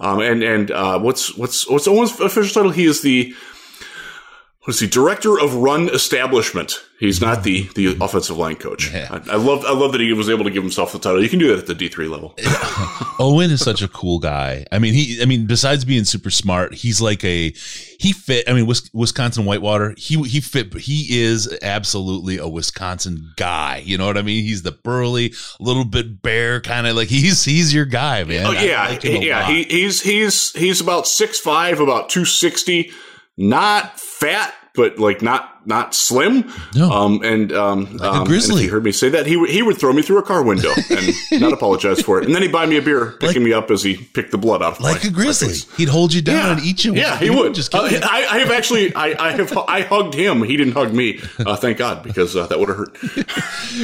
Um, 0.01 0.21
and, 0.21 0.43
and, 0.43 0.71
uh, 0.73 0.99
what's, 0.99 1.37
what's, 1.37 1.71
what's 1.71 1.87
Owen's 1.87 2.19
official 2.19 2.53
title? 2.53 2.73
He 2.73 2.85
is 2.85 3.03
the, 3.03 3.35
what 4.65 4.73
is 4.73 4.81
he? 4.81 4.87
Director 4.87 5.39
of 5.39 5.57
Run 5.57 5.91
Establishment. 5.91 6.83
He's 6.99 7.21
not 7.21 7.43
the 7.43 7.69
the 7.75 7.99
offensive 8.01 8.39
line 8.39 8.57
coach. 8.57 8.91
Yeah. 8.91 9.09
I, 9.11 9.33
I, 9.33 9.37
love 9.37 9.63
I 9.67 9.75
love 9.75 9.93
that 9.93 10.01
he 10.01 10.15
was 10.15 10.31
able 10.31 10.45
to 10.45 10.51
give 10.51 10.63
himself 10.63 10.93
the 10.93 10.99
title. 10.99 11.23
You 11.23 11.29
can 11.29 11.39
do 11.39 11.49
that 11.49 11.59
at 11.59 11.67
the 11.67 11.75
D 11.75 11.89
three 11.89 12.09
level. 12.09 12.35
Owen 13.19 13.51
is 13.51 13.63
such 13.63 13.83
a 13.83 13.89
cool 13.89 14.21
guy. 14.21 14.65
I 14.73 14.79
mean, 14.79 14.95
he. 14.95 15.21
I 15.21 15.27
mean, 15.27 15.47
besides 15.47 15.85
being 15.85 16.05
super 16.05 16.31
smart, 16.31 16.73
he's 16.73 17.03
like 17.03 17.23
a 17.25 17.51
he 17.99 18.13
fit. 18.15 18.49
I 18.49 18.55
mean, 18.55 18.67
Wisconsin 18.95 19.45
Whitewater. 19.45 19.95
He 19.99 20.23
he 20.23 20.41
fit. 20.41 20.73
He 20.79 21.21
is 21.21 21.59
absolutely 21.61 22.39
a 22.39 22.49
Wisconsin 22.49 23.33
guy. 23.37 23.83
You 23.85 23.99
know 23.99 24.07
what 24.07 24.17
I 24.17 24.23
mean? 24.23 24.43
He's 24.43 24.63
the 24.63 24.73
burly, 24.73 25.35
little 25.61 25.85
bit 25.85 26.23
bear 26.23 26.63
kind 26.63 26.87
of 26.87 26.97
like 26.97 27.09
he's 27.09 27.45
he's 27.45 27.75
your 27.75 27.85
guy, 27.85 28.25
man. 28.25 28.47
Oh 28.47 28.53
yeah, 28.53 28.89
like 28.89 29.05
yeah. 29.05 29.47
He, 29.47 29.65
he's 29.65 30.01
he's 30.01 30.53
he's 30.53 30.81
about 30.81 31.07
six 31.07 31.39
five, 31.39 31.81
about 31.81 32.09
two 32.09 32.25
sixty 32.25 32.91
not 33.37 33.99
fat, 34.01 34.55
but 34.75 34.99
like 34.99 35.23
not 35.23 35.54
not 35.67 35.95
slim. 35.95 36.51
No. 36.75 36.91
Um, 36.91 37.23
and 37.23 37.53
um, 37.53 37.97
like 37.97 38.13
um, 38.13 38.27
grizzly. 38.27 38.55
And 38.55 38.63
he 38.63 38.69
heard 38.69 38.85
me 38.85 38.93
say 38.93 39.09
that, 39.11 39.27
he 39.27 39.37
would 39.37 39.51
he 39.51 39.63
would 39.63 39.79
throw 39.79 39.93
me 39.93 40.03
through 40.03 40.19
a 40.19 40.23
car 40.23 40.43
window 40.43 40.71
and 40.91 41.41
not 41.41 41.53
apologize 41.53 42.01
for 42.01 42.21
it. 42.21 42.27
And 42.27 42.35
then 42.35 42.43
he'd 42.43 42.53
buy 42.53 42.67
me 42.67 42.77
a 42.77 42.83
beer, 42.83 43.13
picking 43.13 43.43
like, 43.43 43.49
me 43.49 43.53
up 43.53 43.71
as 43.71 43.83
he 43.83 43.97
picked 43.97 44.31
the 44.31 44.39
blood 44.39 44.63
out 44.63 44.75
of 44.75 44.81
like 44.81 45.03
my, 45.03 45.09
a 45.09 45.13
grizzly. 45.13 45.55
He'd 45.77 45.89
hold 45.89 46.13
you 46.13 46.23
down 46.23 46.37
yeah. 46.37 46.53
and 46.53 46.61
eat 46.63 46.85
you. 46.85 46.95
Yeah, 46.95 47.19
he 47.19 47.31
would. 47.31 47.55
Just 47.55 47.75
uh, 47.75 47.83
I, 47.83 48.27
I, 48.31 48.39
have 48.39 48.51
actually 48.51 48.95
I, 48.95 49.15
I 49.19 49.33
have 49.33 49.57
I 49.57 49.83
hugged 49.83 50.15
him. 50.15 50.43
He 50.43 50.57
didn't 50.57 50.75
hug 50.75 50.93
me. 50.93 51.21
Uh, 51.39 51.57
thank 51.57 51.79
God 51.79 52.03
because 52.03 52.37
uh, 52.37 52.47
that 52.47 52.59
would 52.59 52.69
have 52.69 52.79
hurt. 52.79 52.97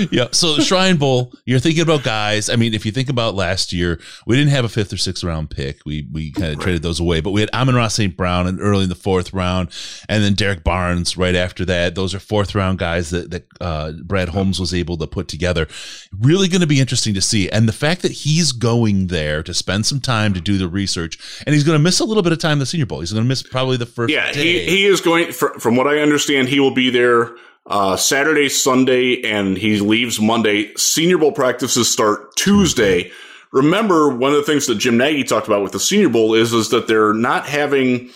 yeah. 0.13 0.29
So 0.33 0.59
Shrine 0.59 0.97
Bowl, 0.97 1.33
you're 1.45 1.61
thinking 1.61 1.83
about 1.83 2.03
guys. 2.03 2.49
I 2.49 2.57
mean, 2.57 2.75
if 2.75 2.87
you 2.87 2.93
think 2.93 3.09
about 3.09 3.35
last 3.35 3.73
year, 3.73 4.01
we 4.27 4.37
didn't 4.37 4.51
have 4.51 4.65
a 4.65 4.69
fifth 4.69 4.93
or 4.93 4.97
sixth 4.97 5.25
round 5.25 5.51
pick. 5.51 5.81
We 5.85 6.07
we 6.11 6.33
kind 6.33 6.53
of 6.53 6.59
right. 6.59 6.63
traded 6.63 6.83
those 6.83 7.01
away, 7.01 7.21
but 7.21 7.31
we 7.31 7.41
had 7.41 7.51
Amon 7.53 7.75
Ra 7.75 7.89
St. 7.89 8.17
Brown 8.17 8.47
and 8.47 8.61
early 8.61 8.85
in 8.85 8.89
the 8.89 8.95
fourth 8.95 9.33
round, 9.33 9.71
and 10.09 10.23
then 10.23 10.35
Derrick 10.35 10.65
Barnes 10.65 11.17
right 11.17 11.35
after 11.35 11.65
that. 11.71 11.95
Those 11.95 12.15
are 12.15 12.21
fourth 12.21 12.55
round 12.55 12.79
guys 12.79 13.11
that 13.11 13.31
that 13.31 13.47
uh, 13.61 13.93
Brad 14.05 14.29
Holmes 14.29 14.61
was 14.61 14.75
able 14.75 14.97
to 14.99 15.07
put 15.07 15.29
together. 15.29 15.67
Really 16.21 16.49
going 16.49 16.61
to 16.61 16.67
be 16.67 16.81
interesting 16.81 17.15
to 17.15 17.21
see, 17.21 17.49
and 17.49 17.67
the 17.69 17.73
fact 17.73 18.03
that 18.03 18.13
he's 18.13 18.53
going 18.53 19.07
there 19.07 19.43
to 19.43 19.55
spend 19.55 19.87
some 19.87 20.01
time 20.01 20.35
to 20.35 20.41
do 20.41 20.59
the 20.59 20.69
research, 20.69 21.19
and 21.47 21.55
he's 21.55 21.65
going 21.65 21.79
to 21.79 21.83
miss 21.83 22.01
a 22.01 22.05
little 22.05 22.23
bit 22.23 22.33
of 22.33 22.39
time 22.39 22.55
in 22.55 22.59
the 22.59 22.67
Senior 22.67 22.87
Bowl. 22.87 23.01
He's 23.01 23.13
going 23.13 23.25
to 23.25 23.29
miss 23.29 23.43
probably 23.43 23.77
the 23.77 23.87
first. 23.87 24.13
Yeah, 24.13 24.33
he 24.33 24.61
he 24.61 24.87
is 24.87 25.01
going. 25.01 25.33
From 25.33 25.77
what 25.77 25.87
I 25.87 26.01
understand, 26.01 26.49
he 26.49 26.61
will 26.61 26.75
be 26.75 26.91
there. 26.91 27.35
Uh, 27.67 27.97
Saturday, 27.97 28.49
Sunday, 28.49 29.23
and 29.23 29.57
he 29.57 29.79
leaves 29.81 30.21
Monday. 30.21 30.75
Senior 30.77 31.19
Bowl 31.19 31.33
practices 31.33 31.91
start 31.91 32.35
Tuesday. 32.37 33.13
Remember, 33.53 34.09
one 34.09 34.31
of 34.31 34.39
the 34.39 34.45
things 34.45 34.67
that 34.67 34.77
Jim 34.77 34.97
Nagy 34.97 35.25
talked 35.25 35.47
about 35.47 35.63
with 35.63 35.73
the 35.73 35.81
Senior 35.81 36.09
Bowl 36.09 36.35
is 36.35 36.53
is 36.53 36.71
that 36.71 36.89
they're 36.89 37.15
not 37.15 37.47
having 37.47 38.11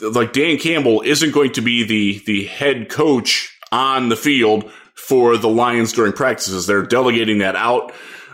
like 0.00 0.32
Dan 0.32 0.58
Campbell 0.58 1.02
isn't 1.02 1.32
going 1.32 1.52
to 1.52 1.60
be 1.60 1.84
the 1.84 2.22
the 2.26 2.46
head 2.46 2.88
coach 2.88 3.56
on 3.72 4.08
the 4.08 4.16
field 4.16 4.70
for 4.94 5.36
the 5.36 5.48
Lions 5.48 5.92
during 5.92 6.12
practices. 6.12 6.66
They're 6.66 6.82
delegating 6.82 7.38
that 7.38 7.56
out. 7.56 7.92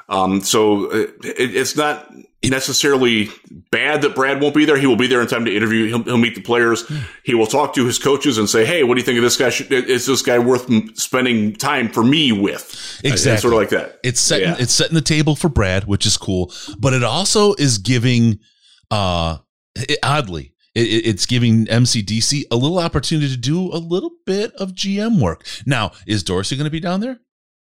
Um, 0.08 0.40
so 0.40 0.90
uh, 0.90 0.96
it, 1.24 1.56
it's 1.56 1.76
not 1.76 2.10
necessarily 2.44 3.28
bad 3.70 4.02
that 4.02 4.14
Brad 4.14 4.40
won't 4.40 4.54
be 4.54 4.64
there. 4.64 4.76
He 4.76 4.86
will 4.86 4.96
be 4.96 5.06
there 5.06 5.20
in 5.20 5.28
time 5.28 5.44
to 5.44 5.54
interview. 5.54 5.86
He'll, 5.86 6.02
he'll 6.02 6.18
meet 6.18 6.34
the 6.34 6.42
players. 6.42 6.90
He 7.24 7.34
will 7.34 7.46
talk 7.46 7.74
to 7.74 7.86
his 7.86 7.98
coaches 7.98 8.36
and 8.36 8.48
say, 8.48 8.64
"Hey, 8.64 8.82
what 8.82 8.94
do 8.94 9.00
you 9.00 9.04
think 9.04 9.18
of 9.18 9.22
this 9.22 9.36
guy? 9.36 9.48
Is 9.70 10.06
this 10.06 10.22
guy 10.22 10.38
worth 10.38 10.68
spending 10.98 11.54
time 11.54 11.88
for 11.88 12.02
me 12.02 12.32
with?" 12.32 13.00
Exactly, 13.04 13.40
sort 13.40 13.54
of 13.54 13.58
like 13.58 13.70
that. 13.70 14.00
It's 14.02 14.20
setting 14.20 14.48
yeah. 14.48 14.56
it's 14.58 14.74
setting 14.74 14.94
the 14.94 15.02
table 15.02 15.36
for 15.36 15.48
Brad, 15.48 15.84
which 15.84 16.04
is 16.06 16.16
cool. 16.16 16.52
But 16.78 16.94
it 16.94 17.04
also 17.04 17.54
is 17.54 17.78
giving, 17.78 18.40
uh, 18.90 19.38
it, 19.76 19.98
oddly, 20.02 20.51
it, 20.74 20.80
it's 20.80 21.26
giving 21.26 21.66
MCDC 21.66 22.44
a 22.50 22.56
little 22.56 22.78
opportunity 22.78 23.28
to 23.28 23.36
do 23.36 23.72
a 23.72 23.78
little 23.78 24.12
bit 24.26 24.52
of 24.54 24.72
GM 24.72 25.20
work. 25.20 25.46
Now, 25.66 25.92
is 26.06 26.22
Dorsey 26.22 26.56
going 26.56 26.66
to 26.66 26.70
be 26.70 26.80
down 26.80 27.00
there? 27.00 27.20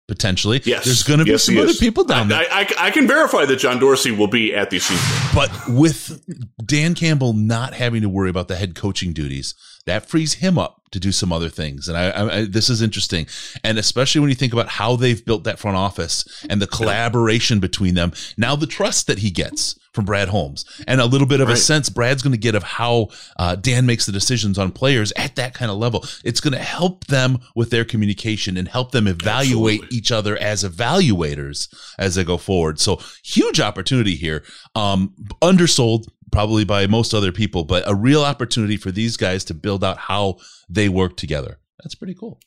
Potentially. 0.08 0.60
Yes. 0.64 0.86
There's 0.86 1.04
going 1.04 1.20
to 1.20 1.24
be 1.24 1.30
yes, 1.30 1.44
some 1.44 1.56
other 1.56 1.72
people 1.74 2.02
down 2.02 2.28
there. 2.28 2.40
I, 2.40 2.62
I, 2.62 2.86
I, 2.86 2.90
can 2.90 3.06
verify 3.06 3.44
that 3.44 3.56
John 3.60 3.78
Dorsey 3.78 4.10
will 4.10 4.26
be 4.26 4.52
at 4.52 4.70
the 4.70 4.80
season. 4.80 5.06
But 5.32 5.52
with 5.68 6.20
Dan 6.66 6.96
Campbell 6.96 7.32
not 7.32 7.74
having 7.74 8.02
to 8.02 8.08
worry 8.08 8.28
about 8.28 8.48
the 8.48 8.56
head 8.56 8.74
coaching 8.74 9.12
duties, 9.12 9.54
that 9.86 10.06
frees 10.06 10.34
him 10.34 10.58
up 10.58 10.80
to 10.90 11.00
do 11.00 11.12
some 11.12 11.32
other 11.32 11.48
things. 11.48 11.88
And 11.88 11.96
I, 11.96 12.38
I, 12.38 12.44
this 12.44 12.68
is 12.68 12.82
interesting. 12.82 13.26
And 13.62 13.78
especially 13.78 14.20
when 14.20 14.30
you 14.30 14.36
think 14.36 14.52
about 14.52 14.68
how 14.68 14.96
they've 14.96 15.24
built 15.24 15.44
that 15.44 15.58
front 15.58 15.76
office 15.76 16.44
and 16.50 16.60
the 16.60 16.66
collaboration 16.66 17.60
between 17.60 17.94
them. 17.94 18.12
Now, 18.36 18.56
the 18.56 18.66
trust 18.66 19.06
that 19.06 19.18
he 19.18 19.30
gets 19.30 19.78
from 19.92 20.04
Brad 20.04 20.28
Holmes 20.28 20.64
and 20.86 21.00
a 21.00 21.06
little 21.06 21.26
bit 21.26 21.40
of 21.40 21.48
right. 21.48 21.56
a 21.56 21.60
sense 21.60 21.88
Brad's 21.88 22.22
going 22.22 22.32
to 22.32 22.38
get 22.38 22.54
of 22.54 22.62
how 22.62 23.08
uh, 23.36 23.56
Dan 23.56 23.86
makes 23.86 24.06
the 24.06 24.12
decisions 24.12 24.58
on 24.58 24.70
players 24.70 25.12
at 25.16 25.36
that 25.36 25.54
kind 25.54 25.70
of 25.70 25.78
level. 25.78 26.04
It's 26.24 26.40
going 26.40 26.52
to 26.52 26.60
help 26.60 27.06
them 27.06 27.38
with 27.54 27.70
their 27.70 27.84
communication 27.84 28.56
and 28.56 28.68
help 28.68 28.92
them 28.92 29.06
evaluate 29.08 29.82
Absolutely. 29.82 29.96
each 29.96 30.12
other 30.12 30.36
as 30.38 30.64
evaluators 30.64 31.72
as 31.98 32.14
they 32.14 32.24
go 32.24 32.36
forward. 32.36 32.78
So 32.80 33.00
huge 33.22 33.60
opportunity 33.60 34.14
here. 34.14 34.44
Um, 34.74 35.14
undersold 35.42 36.08
probably 36.30 36.64
by 36.64 36.86
most 36.86 37.14
other 37.14 37.32
people, 37.32 37.64
but 37.64 37.82
a 37.86 37.94
real 37.94 38.22
opportunity 38.22 38.76
for 38.76 38.90
these 38.90 39.16
guys 39.16 39.44
to 39.44 39.54
build 39.54 39.82
out 39.84 39.98
how 39.98 40.36
they 40.68 40.88
work 40.88 41.16
together. 41.16 41.58
That's 41.82 41.94
pretty 41.94 42.14
cool. 42.14 42.40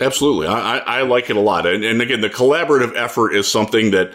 Absolutely. 0.00 0.46
I, 0.48 0.78
I 0.78 1.02
like 1.02 1.30
it 1.30 1.36
a 1.36 1.40
lot. 1.40 1.66
And, 1.66 1.84
and 1.84 2.00
again, 2.00 2.20
the 2.20 2.30
collaborative 2.30 2.96
effort 2.96 3.32
is 3.32 3.46
something 3.46 3.92
that, 3.92 4.12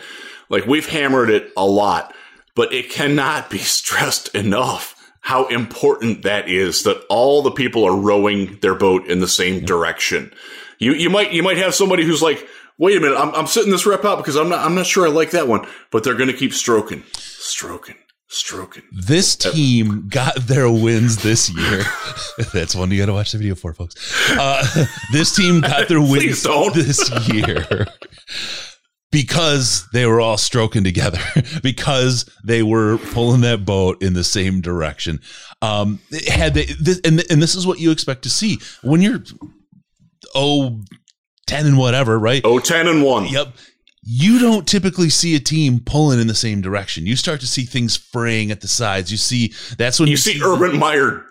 like, 0.49 0.65
we've 0.65 0.87
hammered 0.87 1.29
it 1.29 1.51
a 1.55 1.65
lot 1.65 2.13
but 2.57 2.73
it 2.73 2.89
cannot 2.89 3.49
be 3.49 3.57
stressed 3.59 4.35
enough 4.35 4.95
how 5.21 5.47
important 5.47 6.23
that 6.23 6.49
is 6.49 6.83
that 6.83 7.01
all 7.09 7.41
the 7.41 7.51
people 7.51 7.85
are 7.85 7.95
rowing 7.95 8.57
their 8.61 8.75
boat 8.75 9.07
in 9.07 9.19
the 9.19 9.27
same 9.27 9.63
direction. 9.63 10.33
You, 10.79 10.93
you 10.93 11.09
might, 11.09 11.33
you 11.33 11.43
might 11.43 11.57
have 11.57 11.75
somebody 11.75 12.03
who's 12.03 12.21
like, 12.21 12.47
wait 12.77 12.97
a 12.97 13.01
minute, 13.01 13.17
I'm, 13.17 13.33
I'm 13.35 13.47
sitting 13.47 13.71
this 13.71 13.85
rep 13.85 14.05
out 14.05 14.17
because 14.17 14.37
I'm 14.37 14.49
not, 14.49 14.65
I'm 14.65 14.73
not 14.73 14.85
sure 14.85 15.05
I 15.05 15.11
like 15.11 15.31
that 15.31 15.47
one, 15.47 15.67
but 15.91 16.03
they're 16.03 16.15
going 16.15 16.31
to 16.31 16.37
keep 16.37 16.53
stroking, 16.53 17.03
stroking, 17.13 17.95
stroking. 18.27 18.83
This 18.91 19.35
team 19.35 20.07
got 20.09 20.35
their 20.35 20.69
wins 20.69 21.17
this 21.23 21.49
year. 21.49 21.83
That's 22.53 22.75
one 22.75 22.91
you 22.91 22.97
got 22.97 23.07
to 23.07 23.13
watch 23.13 23.31
the 23.31 23.37
video 23.37 23.55
for, 23.55 23.73
folks. 23.73 23.95
Uh, 24.31 24.85
this 25.11 25.35
team 25.35 25.61
got 25.61 25.87
their 25.87 26.01
wins 26.01 26.43
this 26.43 27.09
year 27.29 27.87
because 29.11 29.87
they 29.93 30.05
were 30.05 30.19
all 30.19 30.37
stroking 30.37 30.83
together, 30.83 31.19
because 31.63 32.29
they 32.43 32.61
were 32.61 32.97
pulling 32.97 33.41
that 33.41 33.65
boat 33.65 34.01
in 34.01 34.13
the 34.13 34.23
same 34.23 34.61
direction. 34.61 35.21
Um, 35.61 35.99
had 36.27 36.53
they, 36.53 36.65
this, 36.65 36.99
and, 37.05 37.23
and 37.31 37.41
this 37.41 37.55
is 37.55 37.65
what 37.65 37.79
you 37.79 37.91
expect 37.91 38.23
to 38.23 38.29
see 38.29 38.59
when 38.83 39.01
you're, 39.01 39.23
oh, 40.35 40.81
10 41.47 41.65
and 41.65 41.77
whatever, 41.77 42.19
right? 42.19 42.41
Oh, 42.43 42.59
10 42.59 42.87
and 42.87 43.03
1. 43.03 43.27
Yep. 43.27 43.53
You 44.09 44.39
don't 44.39 44.65
typically 44.65 45.09
see 45.09 45.35
a 45.35 45.39
team 45.39 45.81
pulling 45.81 46.21
in 46.21 46.27
the 46.27 46.33
same 46.35 46.61
direction. 46.61 47.05
You 47.05 47.17
start 47.17 47.41
to 47.41 47.47
see 47.47 47.63
things 47.65 47.97
fraying 47.97 48.51
at 48.51 48.61
the 48.61 48.67
sides. 48.69 49.11
You 49.11 49.17
see 49.17 49.53
that's 49.77 49.99
when 49.99 50.07
You 50.07 50.15
see 50.15 50.39
Urban 50.41 50.79
Meyer 50.79 51.25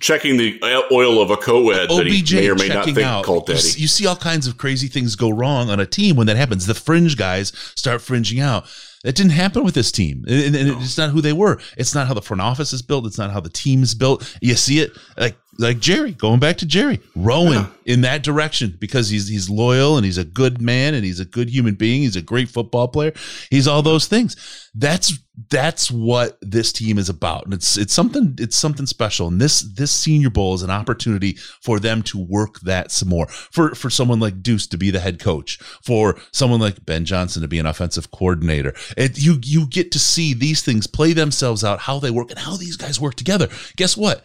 checking 0.00 0.36
the 0.36 0.58
oil 0.92 1.22
of 1.22 1.30
a 1.30 1.36
co-ed 1.38 1.88
that 1.88 2.06
he 2.06 2.22
may 2.36 2.48
or 2.50 2.54
may 2.56 2.68
not 2.68 2.84
think 2.84 2.98
out. 2.98 3.26
You, 3.26 3.40
daddy. 3.46 3.58
s- 3.58 3.78
you 3.78 3.88
see 3.88 4.06
all 4.06 4.16
kinds 4.16 4.46
of 4.46 4.58
crazy 4.58 4.86
things 4.88 5.16
go 5.16 5.30
wrong 5.30 5.70
on 5.70 5.80
a 5.80 5.86
team 5.86 6.14
when 6.16 6.26
that 6.26 6.36
happens. 6.36 6.66
The 6.66 6.74
fringe 6.74 7.16
guys 7.16 7.52
start 7.74 8.02
fringing 8.02 8.40
out. 8.40 8.66
That 9.02 9.14
didn't 9.14 9.32
happen 9.32 9.64
with 9.64 9.72
this 9.74 9.90
team, 9.90 10.26
and, 10.28 10.54
and 10.54 10.82
it's 10.82 10.98
not 10.98 11.08
who 11.08 11.22
they 11.22 11.32
were. 11.32 11.58
It's 11.78 11.94
not 11.94 12.06
how 12.06 12.12
the 12.12 12.20
front 12.20 12.42
office 12.42 12.74
is 12.74 12.82
built. 12.82 13.06
It's 13.06 13.16
not 13.16 13.30
how 13.30 13.40
the 13.40 13.48
team 13.48 13.82
is 13.82 13.94
built. 13.94 14.36
You 14.42 14.54
see 14.56 14.80
it 14.80 14.90
like 15.16 15.36
like 15.60 15.78
Jerry 15.78 16.12
going 16.12 16.40
back 16.40 16.56
to 16.58 16.66
Jerry 16.66 17.00
rowing 17.14 17.66
in 17.84 18.00
that 18.00 18.22
direction 18.22 18.76
because 18.80 19.10
he's 19.10 19.28
he's 19.28 19.50
loyal 19.50 19.96
and 19.96 20.04
he's 20.04 20.18
a 20.18 20.24
good 20.24 20.60
man 20.60 20.94
and 20.94 21.04
he's 21.04 21.20
a 21.20 21.24
good 21.24 21.50
human 21.50 21.74
being. 21.74 22.02
He's 22.02 22.16
a 22.16 22.22
great 22.22 22.48
football 22.48 22.88
player. 22.88 23.12
He's 23.50 23.68
all 23.68 23.82
those 23.82 24.06
things. 24.06 24.70
That's 24.74 25.18
that's 25.50 25.90
what 25.90 26.38
this 26.40 26.72
team 26.72 26.98
is 26.98 27.08
about, 27.08 27.44
and 27.44 27.54
it's 27.54 27.76
it's 27.76 27.92
something 27.92 28.36
it's 28.38 28.56
something 28.56 28.86
special. 28.86 29.28
And 29.28 29.40
this 29.40 29.60
this 29.60 29.90
Senior 29.90 30.30
Bowl 30.30 30.54
is 30.54 30.62
an 30.62 30.70
opportunity 30.70 31.36
for 31.62 31.78
them 31.78 32.02
to 32.04 32.18
work 32.18 32.60
that 32.60 32.90
some 32.90 33.08
more. 33.08 33.26
For 33.26 33.74
for 33.74 33.90
someone 33.90 34.20
like 34.20 34.42
Duce 34.42 34.66
to 34.68 34.78
be 34.78 34.90
the 34.90 35.00
head 35.00 35.20
coach, 35.20 35.58
for 35.84 36.18
someone 36.32 36.60
like 36.60 36.86
Ben 36.86 37.04
Johnson 37.04 37.42
to 37.42 37.48
be 37.48 37.58
an 37.58 37.66
offensive 37.66 38.10
coordinator. 38.10 38.74
It, 38.96 39.18
you 39.18 39.38
you 39.42 39.66
get 39.66 39.92
to 39.92 39.98
see 39.98 40.32
these 40.32 40.62
things 40.62 40.86
play 40.86 41.12
themselves 41.12 41.64
out, 41.64 41.80
how 41.80 41.98
they 41.98 42.10
work, 42.10 42.30
and 42.30 42.38
how 42.38 42.56
these 42.56 42.76
guys 42.76 43.00
work 43.00 43.14
together. 43.14 43.48
Guess 43.76 43.96
what? 43.96 44.24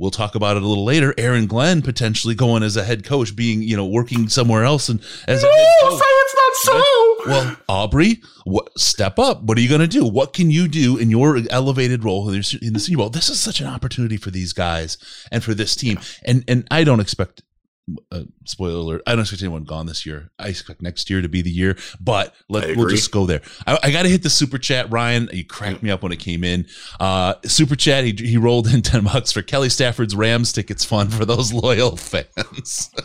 We'll 0.00 0.10
talk 0.10 0.34
about 0.34 0.56
it 0.56 0.62
a 0.62 0.66
little 0.66 0.86
later. 0.86 1.12
Aaron 1.18 1.46
Glenn 1.46 1.82
potentially 1.82 2.34
going 2.34 2.62
as 2.62 2.74
a 2.74 2.84
head 2.84 3.04
coach, 3.04 3.36
being 3.36 3.60
you 3.60 3.76
know 3.76 3.84
working 3.84 4.30
somewhere 4.30 4.64
else 4.64 4.88
and 4.88 4.98
as 5.28 5.44
a 5.44 5.46
head 5.46 5.66
coach. 5.82 5.98
say 5.98 6.04
it's 6.06 6.34
not 6.34 6.54
so. 6.54 7.16
Well, 7.26 7.56
Aubrey, 7.68 8.22
what, 8.44 8.78
step 8.78 9.18
up. 9.18 9.42
What 9.42 9.58
are 9.58 9.60
you 9.60 9.68
going 9.68 9.82
to 9.82 9.86
do? 9.86 10.06
What 10.06 10.32
can 10.32 10.50
you 10.50 10.68
do 10.68 10.96
in 10.96 11.10
your 11.10 11.38
elevated 11.50 12.02
role 12.02 12.26
in 12.30 12.40
the 12.40 12.58
in 12.62 12.72
the 12.72 12.80
Senior 12.80 12.96
Bowl? 12.96 13.10
This 13.10 13.28
is 13.28 13.38
such 13.38 13.60
an 13.60 13.66
opportunity 13.66 14.16
for 14.16 14.30
these 14.30 14.54
guys 14.54 14.96
and 15.30 15.44
for 15.44 15.52
this 15.52 15.76
team. 15.76 16.00
And 16.24 16.44
and 16.48 16.66
I 16.70 16.82
don't 16.82 17.00
expect. 17.00 17.42
Uh, 18.10 18.22
spoiler 18.44 18.76
alert! 18.76 19.02
I 19.06 19.12
don't 19.12 19.20
expect 19.20 19.42
anyone 19.42 19.64
gone 19.64 19.86
this 19.86 20.04
year. 20.04 20.30
I 20.38 20.48
expect 20.48 20.82
next 20.82 21.10
year 21.10 21.22
to 21.22 21.28
be 21.28 21.42
the 21.42 21.50
year, 21.50 21.76
but 22.00 22.34
let, 22.48 22.76
we'll 22.76 22.88
just 22.88 23.10
go 23.10 23.26
there. 23.26 23.42
I, 23.66 23.78
I 23.84 23.90
got 23.90 24.02
to 24.02 24.08
hit 24.08 24.22
the 24.22 24.30
super 24.30 24.58
chat, 24.58 24.90
Ryan. 24.90 25.28
You 25.32 25.44
cracked 25.44 25.82
me 25.82 25.90
up 25.90 26.02
when 26.02 26.12
it 26.12 26.18
came 26.18 26.44
in. 26.44 26.66
Uh, 26.98 27.34
super 27.44 27.76
chat. 27.76 28.04
He, 28.04 28.12
he 28.12 28.36
rolled 28.36 28.66
in 28.66 28.82
ten 28.82 29.04
bucks 29.04 29.32
for 29.32 29.42
Kelly 29.42 29.68
Stafford's 29.68 30.14
Rams 30.14 30.52
tickets 30.52 30.84
fund 30.84 31.12
for 31.12 31.24
those 31.24 31.52
loyal 31.52 31.96
fans. 31.96 32.90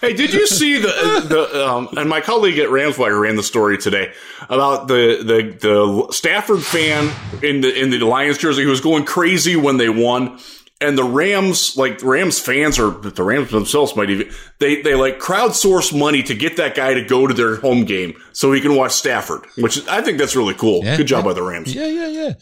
Hey, 0.00 0.12
did 0.14 0.32
you 0.32 0.46
see 0.46 0.78
the 0.78 0.88
the 1.28 1.68
um, 1.68 1.88
and 1.96 2.08
my 2.08 2.20
colleague 2.20 2.58
at 2.58 2.68
Ramswire 2.68 3.20
ran 3.20 3.36
the 3.36 3.42
story 3.42 3.76
today 3.76 4.12
about 4.48 4.88
the 4.88 5.22
the 5.22 5.58
the 5.60 6.12
Stafford 6.12 6.62
fan 6.62 7.12
in 7.42 7.60
the 7.60 7.74
in 7.74 7.90
the 7.90 7.98
Lions 7.98 8.38
jersey 8.38 8.62
who 8.62 8.70
was 8.70 8.80
going 8.80 9.04
crazy 9.04 9.56
when 9.56 9.76
they 9.76 9.88
won. 9.88 10.38
And 10.80 10.96
the 10.96 11.04
Rams, 11.04 11.76
like 11.76 11.98
the 11.98 12.06
Rams 12.06 12.38
fans 12.38 12.78
or 12.78 12.90
the 12.90 13.22
Rams 13.22 13.50
themselves 13.50 13.96
might 13.96 14.10
even 14.10 14.30
they 14.60 14.80
they 14.80 14.94
like 14.94 15.18
crowdsource 15.18 15.96
money 15.96 16.22
to 16.22 16.34
get 16.34 16.56
that 16.56 16.76
guy 16.76 16.94
to 16.94 17.04
go 17.04 17.26
to 17.26 17.34
their 17.34 17.56
home 17.56 17.84
game 17.84 18.14
so 18.32 18.52
he 18.52 18.60
can 18.60 18.76
watch 18.76 18.92
Stafford, 18.92 19.44
which 19.56 19.86
I 19.88 20.02
think 20.02 20.18
that's 20.18 20.36
really 20.36 20.54
cool. 20.54 20.84
Yeah, 20.84 20.96
Good 20.96 21.08
job 21.08 21.24
yeah. 21.24 21.30
by 21.30 21.34
the 21.34 21.42
Rams. 21.42 21.74
Yeah, 21.74 21.86
yeah, 21.86 22.06
yeah. 22.06 22.32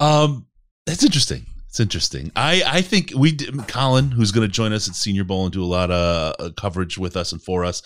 Um, 0.00 0.46
that's 0.86 1.04
interesting. 1.04 1.46
It's 1.78 1.84
interesting. 1.84 2.32
I 2.34 2.60
I 2.66 2.82
think 2.82 3.12
we 3.16 3.30
did, 3.30 3.68
Colin, 3.68 4.10
who's 4.10 4.32
going 4.32 4.44
to 4.44 4.52
join 4.52 4.72
us 4.72 4.88
at 4.88 4.96
Senior 4.96 5.22
Bowl 5.22 5.44
and 5.44 5.52
do 5.52 5.62
a 5.62 5.64
lot 5.64 5.92
of 5.92 6.34
uh, 6.40 6.50
coverage 6.56 6.98
with 6.98 7.16
us 7.16 7.30
and 7.30 7.40
for 7.40 7.64
us. 7.64 7.82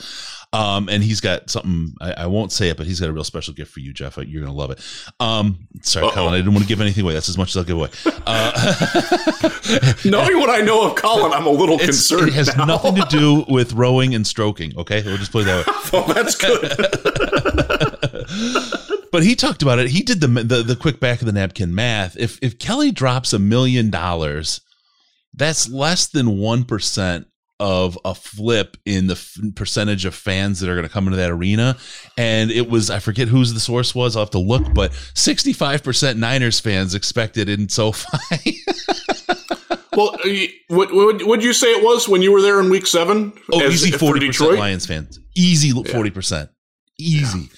Um, 0.55 0.89
and 0.89 1.03
he's 1.03 1.21
got 1.21 1.51
something 1.51 1.95
I, 2.01 2.13
I 2.13 2.27
won't 2.27 2.53
say 2.53 2.71
it, 2.71 2.79
but 2.79 2.87
he's 2.87 3.01
got 3.01 3.11
a 3.11 3.13
real 3.13 3.23
special 3.23 3.53
gift 3.53 3.71
for 3.71 3.81
you, 3.81 3.93
Jeff. 3.93 4.17
You're 4.17 4.43
going 4.43 4.47
to 4.47 4.59
love 4.59 4.71
it. 4.71 4.81
Um, 5.21 5.69
sorry, 5.83 6.07
Uh-oh. 6.07 6.13
Colin, 6.15 6.33
I 6.33 6.39
didn't 6.39 6.55
want 6.55 6.65
to 6.65 6.69
give 6.69 6.81
anything 6.81 7.05
away. 7.05 7.13
That's 7.13 7.29
as 7.29 7.37
much 7.37 7.51
as 7.51 7.59
I'll 7.59 7.65
give 7.65 7.77
away. 7.77 7.91
Uh, 8.27 9.51
Knowing 10.07 10.39
what 10.39 10.49
I 10.49 10.63
know 10.63 10.89
of 10.89 10.95
Colin, 10.95 11.33
I'm 11.35 11.47
a 11.47 11.51
little 11.51 11.79
concerned. 11.79 12.29
it 12.29 12.35
has 12.35 12.57
now. 12.57 12.65
nothing 12.65 12.95
to 12.97 13.07
do 13.11 13.45
with 13.49 13.75
rowing 13.75 14.15
and 14.15 14.27
stroking. 14.27 14.75
Okay, 14.79 15.03
we'll 15.03 15.19
just 15.19 15.33
put 15.33 15.43
it 15.43 15.45
that 15.47 15.67
way. 15.67 15.75
Well, 15.93 16.07
that's 16.15 16.35
good. 16.35 16.63
But 19.13 19.23
he 19.23 19.37
talked 19.37 19.63
about 19.63 19.79
it. 19.79 19.91
He 19.91 20.03
did 20.03 20.21
the, 20.21 20.27
the 20.27 20.63
the 20.63 20.75
quick 20.77 20.99
back 20.99 21.21
of 21.21 21.27
the 21.27 21.33
napkin 21.33 21.73
math. 21.75 22.17
If 22.17 22.39
if 22.43 22.59
Kelly 22.59 22.91
drops 22.91 23.33
a 23.33 23.39
million 23.39 23.91
dollars, 23.91 24.61
that's 25.35 25.69
less 25.69 26.09
than 26.09 26.39
one 26.39 26.65
percent 26.65 27.27
of 27.61 27.97
a 28.05 28.13
flip 28.15 28.77
in 28.85 29.07
the 29.07 29.15
f- 29.15 29.37
percentage 29.55 30.05
of 30.05 30.17
fans 30.17 30.59
that 30.59 30.69
are 30.69 30.75
going 30.75 30.87
to 30.87 30.93
come 30.93 31.07
into 31.07 31.19
that 31.19 31.31
arena. 31.31 31.77
And 32.17 32.51
it 32.51 32.69
was 32.69 32.91
I 32.91 32.99
forget 32.99 33.29
whose 33.29 33.55
the 33.55 33.61
source 33.61 33.95
was. 33.95 34.17
I'll 34.17 34.23
have 34.23 34.31
to 34.31 34.39
look, 34.41 34.73
but 34.75 34.93
sixty 35.15 35.53
five 35.53 35.85
percent 35.85 36.19
Niners 36.19 36.59
fans 36.59 36.95
expected 36.95 37.49
it 37.49 37.61
in 37.61 37.69
SoFi. 37.69 38.57
Well, 39.95 40.17
what 40.69 40.91
what 40.95 41.27
would 41.27 41.45
you 41.45 41.53
say 41.53 41.67
it 41.67 41.85
was 41.85 42.09
when 42.09 42.23
you 42.23 42.33
were 42.33 42.41
there 42.41 42.59
in 42.61 42.71
Week 42.71 42.87
Seven? 42.87 43.31
oh, 43.53 43.61
As- 43.63 43.75
easy 43.75 43.91
forty 43.91 44.27
percent 44.27 44.33
Detroit? 44.49 44.59
Lions 44.59 44.87
fans. 44.87 45.21
Easy 45.37 45.71
forty 45.85 46.09
percent. 46.09 46.49
Easy. 46.99 47.51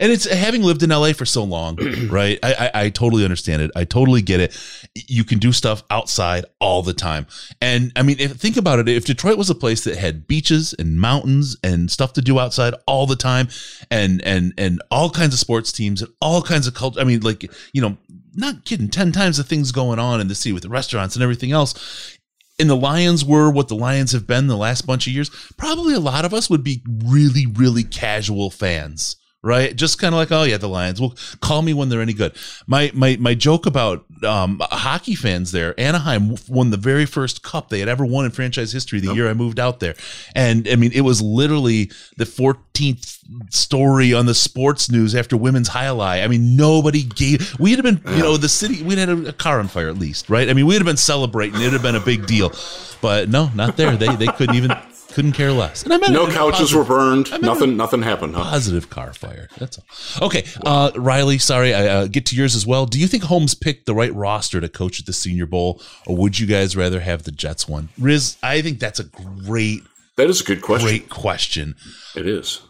And 0.00 0.10
it's 0.10 0.24
having 0.24 0.62
lived 0.62 0.82
in 0.82 0.90
LA 0.90 1.12
for 1.12 1.26
so 1.26 1.44
long, 1.44 1.76
right? 2.08 2.38
I, 2.42 2.54
I 2.54 2.70
I 2.84 2.88
totally 2.88 3.22
understand 3.22 3.62
it. 3.62 3.70
I 3.76 3.84
totally 3.84 4.22
get 4.22 4.40
it. 4.40 4.58
You 4.94 5.24
can 5.24 5.38
do 5.38 5.52
stuff 5.52 5.84
outside 5.90 6.46
all 6.58 6.82
the 6.82 6.94
time, 6.94 7.26
and 7.60 7.92
I 7.94 8.02
mean, 8.02 8.16
if, 8.18 8.32
think 8.32 8.56
about 8.56 8.78
it. 8.78 8.88
If 8.88 9.04
Detroit 9.04 9.38
was 9.38 9.50
a 9.50 9.54
place 9.54 9.84
that 9.84 9.96
had 9.96 10.26
beaches 10.26 10.74
and 10.78 10.98
mountains 10.98 11.56
and 11.62 11.90
stuff 11.90 12.14
to 12.14 12.22
do 12.22 12.40
outside 12.40 12.74
all 12.86 13.06
the 13.06 13.14
time, 13.14 13.48
and 13.90 14.22
and 14.22 14.54
and 14.56 14.82
all 14.90 15.10
kinds 15.10 15.34
of 15.34 15.38
sports 15.38 15.70
teams 15.70 16.02
and 16.02 16.10
all 16.20 16.42
kinds 16.42 16.66
of 16.66 16.74
culture. 16.74 16.98
I 16.98 17.04
mean, 17.04 17.20
like 17.20 17.50
you 17.72 17.82
know, 17.82 17.98
not 18.34 18.64
kidding. 18.64 18.88
Ten 18.88 19.12
times 19.12 19.36
the 19.36 19.44
things 19.44 19.70
going 19.70 19.98
on 19.98 20.20
in 20.20 20.28
the 20.28 20.34
city 20.34 20.52
with 20.52 20.62
the 20.62 20.70
restaurants 20.70 21.14
and 21.14 21.22
everything 21.22 21.52
else 21.52 22.18
and 22.60 22.68
the 22.68 22.76
Lions 22.76 23.24
were 23.24 23.50
what 23.50 23.68
the 23.68 23.74
Lions 23.74 24.12
have 24.12 24.26
been 24.26 24.46
the 24.46 24.56
last 24.56 24.86
bunch 24.86 25.06
of 25.06 25.14
years, 25.14 25.30
probably 25.56 25.94
a 25.94 26.00
lot 26.00 26.26
of 26.26 26.34
us 26.34 26.50
would 26.50 26.62
be 26.62 26.82
really, 26.86 27.46
really 27.46 27.82
casual 27.82 28.50
fans, 28.50 29.16
right? 29.42 29.74
Just 29.74 29.98
kind 29.98 30.14
of 30.14 30.18
like, 30.18 30.30
oh 30.32 30.42
yeah, 30.42 30.56
the 30.56 30.68
Lions. 30.68 31.00
Well, 31.00 31.14
call 31.40 31.62
me 31.62 31.72
when 31.72 31.88
they're 31.88 32.00
any 32.00 32.12
good. 32.12 32.34
My 32.66 32.90
my 32.94 33.16
my 33.18 33.34
joke 33.34 33.66
about 33.66 34.04
um, 34.24 34.60
hockey 34.60 35.14
fans 35.14 35.52
there, 35.52 35.78
Anaheim 35.80 36.36
won 36.48 36.70
the 36.70 36.76
very 36.76 37.06
first 37.06 37.42
cup 37.42 37.68
they 37.68 37.80
had 37.80 37.88
ever 37.88 38.04
won 38.04 38.24
in 38.24 38.30
franchise 38.30 38.72
history 38.72 39.00
the 39.00 39.14
year 39.14 39.28
I 39.28 39.34
moved 39.34 39.58
out 39.58 39.80
there, 39.80 39.94
and 40.34 40.68
I 40.68 40.76
mean 40.76 40.92
it 40.92 41.02
was 41.02 41.22
literally 41.22 41.90
the 42.16 42.24
14th 42.24 43.18
story 43.50 44.12
on 44.12 44.26
the 44.26 44.34
sports 44.34 44.90
news 44.90 45.14
after 45.14 45.36
women's 45.36 45.68
highlight. 45.68 46.22
I 46.22 46.28
mean 46.28 46.56
nobody 46.56 47.02
gave. 47.02 47.58
We'd 47.58 47.82
have 47.82 47.84
been, 47.84 48.00
you 48.16 48.22
know, 48.22 48.36
the 48.36 48.48
city. 48.48 48.82
We'd 48.82 48.98
had 48.98 49.08
a, 49.08 49.28
a 49.28 49.32
car 49.32 49.58
on 49.58 49.68
fire 49.68 49.88
at 49.88 49.98
least, 49.98 50.28
right? 50.28 50.48
I 50.48 50.52
mean 50.52 50.66
we'd 50.66 50.76
have 50.76 50.84
been 50.84 50.96
celebrating. 50.96 51.60
It'd 51.60 51.72
have 51.72 51.82
been 51.82 51.96
a 51.96 52.00
big 52.00 52.26
deal, 52.26 52.52
but 53.00 53.28
no, 53.28 53.50
not 53.54 53.76
there. 53.76 53.96
They 53.96 54.14
they 54.16 54.26
couldn't 54.26 54.56
even 54.56 54.72
couldn't 55.12 55.32
care 55.32 55.52
less. 55.52 55.82
And 55.82 55.92
I 55.92 55.98
meant 55.98 56.12
No 56.12 56.22
it 56.22 56.28
in 56.28 56.30
a 56.30 56.34
couches 56.34 56.58
positive- 56.72 56.78
were 56.78 56.84
burned. 56.96 57.42
Nothing. 57.42 57.76
Nothing 57.76 58.02
happened. 58.02 58.34
Huh? 58.34 58.44
positive 58.44 58.90
car 58.90 59.12
fire. 59.12 59.48
That's 59.58 59.78
all. 59.78 60.26
Okay, 60.26 60.44
uh, 60.64 60.90
Riley. 60.96 61.38
Sorry, 61.38 61.74
I 61.74 61.86
uh, 61.86 62.06
get 62.06 62.26
to 62.26 62.36
yours 62.36 62.54
as 62.54 62.66
well. 62.66 62.86
Do 62.86 62.98
you 63.00 63.06
think 63.06 63.24
Holmes 63.24 63.54
picked 63.54 63.86
the 63.86 63.94
right 63.94 64.14
roster 64.14 64.60
to 64.60 64.68
coach 64.68 65.00
at 65.00 65.06
the 65.06 65.12
Senior 65.12 65.46
Bowl, 65.46 65.80
or 66.06 66.16
would 66.16 66.38
you 66.38 66.46
guys 66.46 66.76
rather 66.76 67.00
have 67.00 67.24
the 67.24 67.32
Jets 67.32 67.68
one? 67.68 67.88
Riz, 67.98 68.36
I 68.42 68.62
think 68.62 68.78
that's 68.78 69.00
a 69.00 69.04
great, 69.04 69.82
That 70.16 70.28
is 70.30 70.40
a 70.40 70.44
good 70.44 70.62
question. 70.62 70.88
great 70.88 71.08
question. 71.10 71.74
It 72.16 72.26
is. 72.26 72.60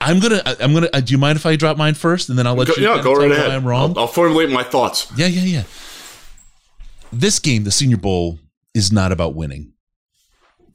I'm 0.00 0.20
gonna, 0.20 0.42
I'm 0.60 0.74
gonna. 0.74 0.90
Uh, 0.92 1.00
do 1.00 1.12
you 1.12 1.18
mind 1.18 1.36
if 1.36 1.46
I 1.46 1.56
drop 1.56 1.76
mine 1.78 1.94
first, 1.94 2.28
and 2.28 2.38
then 2.38 2.46
I'll 2.46 2.54
let 2.56 2.68
Go, 2.68 2.74
you? 2.76 2.82
yeah, 2.82 3.02
go 3.02 3.14
right 3.14 3.30
ahead. 3.30 3.50
I'm 3.50 3.66
wrong. 3.66 3.92
I'll, 3.92 4.00
I'll 4.00 4.06
formulate 4.06 4.50
my 4.50 4.62
thoughts. 4.62 5.10
Yeah, 5.16 5.26
yeah, 5.28 5.42
yeah. 5.42 5.62
This 7.12 7.38
game, 7.38 7.64
the 7.64 7.70
Senior 7.70 7.96
Bowl, 7.96 8.38
is 8.74 8.90
not 8.92 9.12
about 9.12 9.34
winning. 9.34 9.72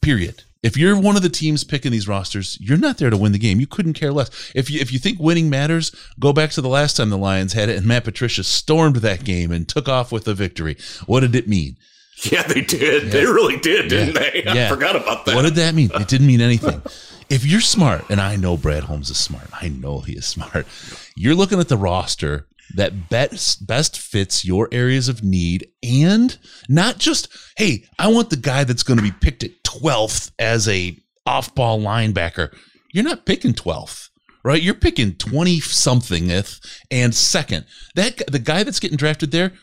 Period. 0.01 0.43
If 0.61 0.75
you're 0.75 0.99
one 0.99 1.15
of 1.15 1.21
the 1.21 1.29
teams 1.29 1.63
picking 1.63 1.91
these 1.93 2.07
rosters, 2.07 2.57
you're 2.59 2.77
not 2.77 2.97
there 2.97 3.09
to 3.09 3.15
win 3.15 3.31
the 3.31 3.37
game. 3.39 3.61
You 3.61 3.67
couldn't 3.67 3.93
care 3.93 4.11
less. 4.11 4.51
If 4.53 4.69
you 4.69 4.79
if 4.81 4.91
you 4.91 4.99
think 4.99 5.17
winning 5.19 5.49
matters, 5.49 5.93
go 6.19 6.33
back 6.33 6.51
to 6.51 6.61
the 6.61 6.67
last 6.67 6.97
time 6.97 7.09
the 7.09 7.17
Lions 7.17 7.53
had 7.53 7.69
it 7.69 7.77
and 7.77 7.85
Matt 7.85 8.03
Patricia 8.03 8.43
stormed 8.43 8.97
that 8.97 9.23
game 9.23 9.51
and 9.51 9.67
took 9.69 9.87
off 9.87 10.11
with 10.11 10.27
a 10.27 10.33
victory. 10.33 10.75
What 11.05 11.21
did 11.21 11.33
it 11.35 11.47
mean? 11.47 11.77
Yeah, 12.29 12.43
they 12.43 12.59
did. 12.59 13.11
They 13.13 13.25
really 13.25 13.55
did, 13.57 13.87
didn't 13.87 14.15
Yeah. 14.15 14.31
they? 14.31 14.43
I 14.47 14.53
Yeah. 14.53 14.67
forgot 14.69 14.97
about 14.97 15.25
that. 15.25 15.35
What 15.35 15.43
did 15.43 15.55
that 15.55 15.73
mean? 15.73 15.89
It 15.95 16.09
didn't 16.09 16.27
mean 16.27 16.41
anything. 16.41 16.81
If 17.29 17.45
you're 17.45 17.61
smart, 17.61 18.03
and 18.09 18.19
I 18.19 18.35
know 18.35 18.57
Brad 18.57 18.83
Holmes 18.83 19.09
is 19.09 19.17
smart, 19.17 19.47
I 19.53 19.69
know 19.69 20.01
he 20.01 20.13
is 20.13 20.25
smart. 20.25 20.67
You're 21.15 21.35
looking 21.35 21.59
at 21.61 21.69
the 21.69 21.77
roster 21.77 22.47
that 22.75 23.09
best 23.09 23.65
best 23.67 23.99
fits 23.99 24.45
your 24.45 24.69
areas 24.71 25.09
of 25.09 25.23
need, 25.23 25.67
and 25.83 26.37
not 26.67 26.97
just 26.97 27.27
hey, 27.57 27.85
I 27.97 28.07
want 28.07 28.29
the 28.29 28.37
guy 28.37 28.63
that's 28.63 28.83
going 28.83 28.97
to 28.97 29.03
be 29.03 29.11
picked 29.11 29.43
at 29.43 29.63
12th 29.63 30.31
as 30.39 30.67
a 30.67 30.97
off-ball 31.25 31.79
linebacker. 31.79 32.53
You're 32.93 33.03
not 33.03 33.25
picking 33.25 33.53
12th. 33.53 34.09
right? 34.43 34.61
You're 34.61 34.73
picking 34.73 35.15
20 35.15 35.59
somethingth 35.59 36.59
and 36.91 37.13
second. 37.13 37.65
That 37.95 38.21
the 38.31 38.39
guy 38.39 38.63
that's 38.63 38.79
getting 38.79 38.97
drafted 38.97 39.31
there, 39.31 39.53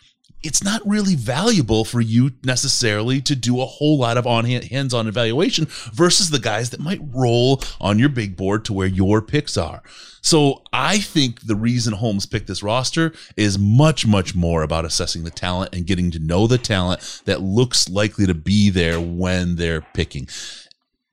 it's 0.47 0.63
not 0.63 0.81
really 0.87 1.15
valuable 1.15 1.85
for 1.85 2.01
you 2.01 2.33
necessarily 2.45 3.21
to 3.23 3.35
do 3.35 3.61
a 3.61 3.67
whole 3.67 3.99
lot 3.99 4.17
of 4.17 4.27
on 4.27 4.45
hands-on 4.45 5.07
evaluation 5.07 5.67
versus 5.93 6.31
the 6.31 6.39
guys 6.39 6.71
that 6.71 6.81
might 6.81 7.01
roll 7.13 7.63
on 7.81 7.99
your 7.99 8.09
big 8.09 8.37
board 8.37 8.65
to 8.65 8.73
where 8.73 8.87
your 8.87 9.21
picks 9.21 9.57
are. 9.57 9.83
So 10.23 10.63
I 10.73 10.99
think 10.99 11.47
the 11.47 11.55
reason 11.55 11.93
Holmes 11.93 12.27
picked 12.27 12.49
this 12.49 12.63
roster 12.63 13.13
is 13.37 13.59
much, 13.59 14.07
much 14.07 14.35
more 14.35 14.63
about 14.63 14.85
assessing 14.85 15.25
the 15.25 15.31
talent 15.31 15.75
and 15.75 15.87
getting 15.87 16.11
to 16.13 16.19
know 16.19 16.47
the 16.47 16.59
talent 16.59 17.23
that 17.27 17.43
looks 17.43 17.89
likely 17.89 18.27
to 18.27 18.35
be 18.35 18.71
there 18.71 19.01
when 19.01 19.57
they're 19.57 19.83
picking. 19.95 20.29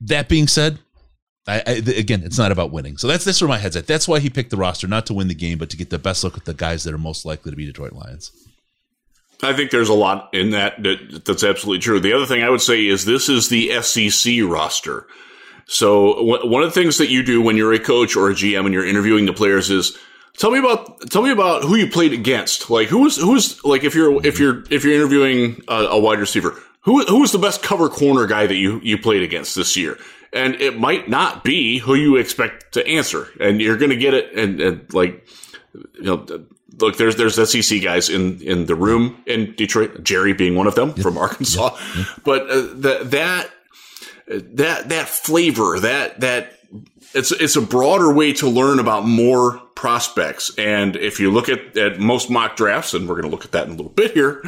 That 0.01 0.29
being 0.29 0.47
said, 0.47 0.79
I, 1.47 1.61
I, 1.67 1.71
again, 1.95 2.23
it's 2.23 2.37
not 2.37 2.51
about 2.51 2.71
winning. 2.71 2.97
So 2.97 3.07
that's 3.07 3.25
that's 3.25 3.41
where 3.41 3.49
my 3.49 3.57
head's 3.57 3.75
at. 3.75 3.85
That's 3.85 4.07
why 4.07 4.19
he 4.19 4.29
picked 4.29 4.49
the 4.49 4.57
roster, 4.57 4.87
not 4.87 5.05
to 5.07 5.13
win 5.13 5.27
the 5.27 5.35
game, 5.35 5.57
but 5.57 5.69
to 5.71 5.77
get 5.77 5.89
the 5.89 5.99
best 5.99 6.23
look 6.23 6.37
at 6.37 6.45
the 6.45 6.53
guys 6.53 6.83
that 6.83 6.93
are 6.93 6.97
most 6.97 7.25
likely 7.25 7.51
to 7.51 7.57
be 7.57 7.65
Detroit 7.65 7.93
Lions. 7.93 8.31
I 9.43 9.53
think 9.53 9.71
there's 9.71 9.89
a 9.89 9.93
lot 9.93 10.29
in 10.33 10.51
that, 10.51 10.81
that 10.83 11.25
that's 11.25 11.43
absolutely 11.43 11.79
true. 11.79 11.99
The 11.99 12.13
other 12.13 12.25
thing 12.25 12.43
I 12.43 12.49
would 12.49 12.61
say 12.61 12.85
is 12.85 13.05
this 13.05 13.29
is 13.29 13.49
the 13.49 13.81
SEC 13.81 14.35
roster. 14.43 15.07
So 15.65 16.15
w- 16.15 16.49
one 16.49 16.63
of 16.63 16.73
the 16.73 16.79
things 16.79 16.97
that 16.97 17.09
you 17.09 17.23
do 17.23 17.41
when 17.41 17.57
you're 17.57 17.73
a 17.73 17.79
coach 17.79 18.15
or 18.15 18.29
a 18.29 18.33
GM 18.33 18.65
and 18.65 18.73
you're 18.73 18.85
interviewing 18.85 19.25
the 19.25 19.33
players 19.33 19.69
is 19.69 19.97
tell 20.37 20.51
me 20.51 20.59
about 20.59 21.09
tell 21.09 21.21
me 21.21 21.31
about 21.31 21.63
who 21.63 21.75
you 21.75 21.87
played 21.87 22.13
against. 22.13 22.69
Like 22.69 22.87
who 22.87 22.99
was 22.99 23.17
who's 23.17 23.63
like 23.63 23.83
if 23.83 23.95
you're 23.95 24.25
if 24.25 24.39
you're 24.39 24.63
if 24.69 24.83
you're 24.83 24.93
interviewing 24.93 25.61
a, 25.67 25.73
a 25.73 25.99
wide 25.99 26.19
receiver, 26.19 26.57
who 26.81 27.03
who 27.05 27.21
was 27.21 27.31
the 27.31 27.39
best 27.39 27.63
cover 27.63 27.89
corner 27.89 28.25
guy 28.27 28.47
that 28.47 28.55
you 28.55 28.79
you 28.83 28.97
played 28.97 29.23
against 29.23 29.55
this 29.55 29.75
year? 29.77 29.97
And 30.31 30.55
it 30.55 30.79
might 30.79 31.07
not 31.07 31.43
be 31.43 31.77
who 31.77 31.93
you 31.93 32.15
expect 32.15 32.73
to 32.73 32.85
answer, 32.87 33.27
and 33.39 33.61
you're 33.61 33.77
going 33.77 33.91
to 33.91 33.95
get 33.95 34.15
it. 34.15 34.33
And, 34.35 34.59
and 34.59 34.93
like 34.93 35.27
you 35.73 36.03
know, 36.03 36.25
look, 36.79 36.97
there's 36.97 37.15
there's 37.15 37.35
SEC 37.49 37.81
guys 37.81 38.09
in 38.09 38.41
in 38.41 38.65
the 38.65 38.75
room 38.75 39.23
in 39.25 39.53
Detroit, 39.55 40.03
Jerry 40.03 40.33
being 40.33 40.55
one 40.55 40.67
of 40.67 40.75
them 40.75 40.93
from 40.93 41.17
Arkansas, 41.17 41.77
but 42.23 42.49
uh, 42.49 42.67
that 42.75 43.11
that 43.11 43.49
that 44.27 44.89
that 44.89 45.09
flavor 45.09 45.79
that 45.79 46.19
that 46.21 46.53
it's 47.13 47.31
it's 47.31 47.55
a 47.55 47.61
broader 47.61 48.11
way 48.13 48.33
to 48.33 48.47
learn 48.49 48.79
about 48.79 49.05
more 49.05 49.59
prospects. 49.75 50.51
And 50.57 50.95
if 50.95 51.19
you 51.19 51.31
look 51.31 51.49
at, 51.49 51.77
at 51.77 51.99
most 51.99 52.29
mock 52.29 52.55
drafts, 52.55 52.93
and 52.93 53.07
we're 53.07 53.15
going 53.15 53.29
to 53.29 53.35
look 53.35 53.45
at 53.45 53.51
that 53.51 53.67
in 53.67 53.73
a 53.73 53.75
little 53.75 53.91
bit 53.91 54.11
here, 54.11 54.43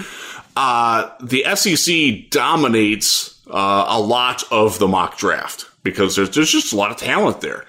uh, 0.56 1.10
the 1.22 1.44
SEC 1.56 2.30
dominates 2.30 3.40
uh, 3.48 3.86
a 3.88 4.00
lot 4.00 4.44
of 4.52 4.80
the 4.80 4.88
mock 4.88 5.18
draft 5.18 5.70
because 5.84 6.16
there's 6.16 6.32
there's 6.32 6.52
just 6.52 6.74
a 6.74 6.76
lot 6.76 6.92
of 6.92 6.98
talent 6.98 7.42
there. 7.42 7.66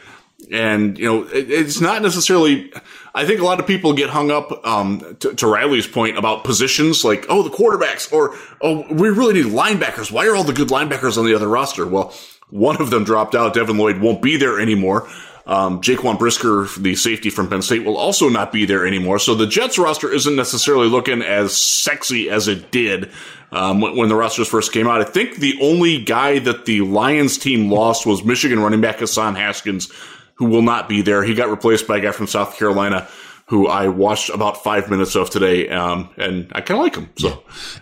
And 0.50 0.96
you 0.98 1.04
know, 1.04 1.22
it, 1.24 1.50
it's 1.50 1.80
not 1.80 2.02
necessarily. 2.02 2.72
I 3.16 3.24
think 3.24 3.40
a 3.40 3.44
lot 3.44 3.58
of 3.58 3.66
people 3.66 3.94
get 3.94 4.10
hung 4.10 4.30
up 4.30 4.64
um, 4.66 5.16
to, 5.20 5.34
to, 5.34 5.46
Riley's 5.46 5.86
point 5.86 6.18
about 6.18 6.44
positions, 6.44 7.02
like 7.02 7.24
oh 7.30 7.42
the 7.42 7.50
quarterbacks, 7.50 8.12
or 8.12 8.36
oh 8.60 8.84
we 8.92 9.08
really 9.08 9.32
need 9.32 9.46
linebackers. 9.46 10.12
Why 10.12 10.26
are 10.26 10.36
all 10.36 10.44
the 10.44 10.52
good 10.52 10.68
linebackers 10.68 11.16
on 11.16 11.24
the 11.24 11.34
other 11.34 11.48
roster? 11.48 11.86
Well, 11.86 12.14
one 12.50 12.80
of 12.80 12.90
them 12.90 13.04
dropped 13.04 13.34
out. 13.34 13.54
Devin 13.54 13.78
Lloyd 13.78 14.00
won't 14.00 14.20
be 14.20 14.36
there 14.36 14.60
anymore. 14.60 15.08
Um, 15.46 15.80
Jaquan 15.80 16.18
Brisker, 16.18 16.66
the 16.76 16.96
safety 16.96 17.30
from 17.30 17.48
Penn 17.48 17.62
State, 17.62 17.84
will 17.84 17.96
also 17.96 18.28
not 18.28 18.52
be 18.52 18.66
there 18.66 18.86
anymore. 18.86 19.18
So 19.18 19.34
the 19.34 19.46
Jets 19.46 19.78
roster 19.78 20.12
isn't 20.12 20.34
necessarily 20.34 20.88
looking 20.88 21.22
as 21.22 21.56
sexy 21.56 22.28
as 22.28 22.48
it 22.48 22.72
did 22.72 23.12
um, 23.52 23.80
when, 23.80 24.08
the 24.08 24.16
rosters 24.16 24.48
first 24.48 24.72
came 24.72 24.88
out. 24.88 25.00
I 25.00 25.04
think 25.04 25.36
the 25.36 25.56
only 25.62 26.02
guy 26.02 26.40
that 26.40 26.64
the 26.64 26.80
Lions 26.80 27.38
team 27.38 27.70
lost 27.70 28.06
was 28.06 28.24
Michigan 28.24 28.58
running 28.58 28.80
back 28.80 28.98
Hassan 28.98 29.36
Haskins, 29.36 29.90
who 30.36 30.46
will 30.46 30.62
not 30.62 30.88
be 30.88 31.02
there. 31.02 31.22
He 31.22 31.34
got 31.34 31.50
replaced 31.50 31.86
by 31.86 31.98
a 31.98 32.00
guy 32.00 32.12
from 32.12 32.26
South 32.26 32.56
Carolina 32.56 33.08
who 33.48 33.68
I 33.68 33.88
watched 33.88 34.28
about 34.30 34.62
five 34.64 34.90
minutes 34.90 35.14
of 35.14 35.30
today, 35.30 35.68
um, 35.68 36.10
and 36.16 36.50
I 36.52 36.60
kind 36.60 36.78
of 36.78 36.84
like 36.84 36.96
him. 36.96 37.08
So, 37.16 37.28
yeah. 37.28 37.34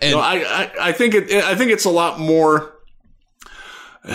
and 0.03 0.19
I, 0.19 0.43
I, 0.43 0.71
I 0.89 0.93
think 0.93 1.15
it, 1.15 1.33
I 1.33 1.55
think 1.55 1.71
it's 1.71 1.87
a 1.87 1.91
lot 1.91 2.21
more. 2.21 2.75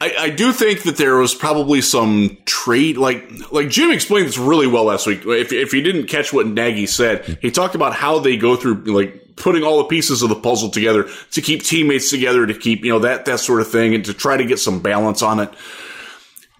I, 0.00 0.12
I, 0.18 0.30
do 0.30 0.52
think 0.52 0.82
that 0.82 0.96
there 0.96 1.16
was 1.16 1.34
probably 1.34 1.80
some 1.80 2.36
trade, 2.44 2.98
like 2.98 3.26
like 3.52 3.70
Jim 3.70 3.90
explained 3.90 4.28
this 4.28 4.36
really 4.36 4.66
well 4.66 4.84
last 4.84 5.06
week. 5.06 5.22
If 5.24 5.52
if 5.52 5.72
you 5.72 5.82
didn't 5.82 6.08
catch 6.08 6.32
what 6.32 6.46
Nagy 6.46 6.86
said, 6.86 7.38
he 7.40 7.50
talked 7.50 7.74
about 7.74 7.94
how 7.94 8.18
they 8.18 8.36
go 8.36 8.54
through 8.54 8.84
like 8.84 9.36
putting 9.36 9.62
all 9.62 9.78
the 9.78 9.84
pieces 9.84 10.22
of 10.22 10.28
the 10.28 10.34
puzzle 10.36 10.68
together 10.68 11.08
to 11.32 11.40
keep 11.40 11.62
teammates 11.62 12.10
together, 12.10 12.46
to 12.46 12.54
keep 12.54 12.84
you 12.84 12.92
know 12.92 12.98
that 12.98 13.24
that 13.24 13.40
sort 13.40 13.60
of 13.60 13.70
thing, 13.70 13.94
and 13.94 14.04
to 14.04 14.12
try 14.12 14.36
to 14.36 14.44
get 14.44 14.58
some 14.58 14.80
balance 14.80 15.22
on 15.22 15.40
it. 15.40 15.50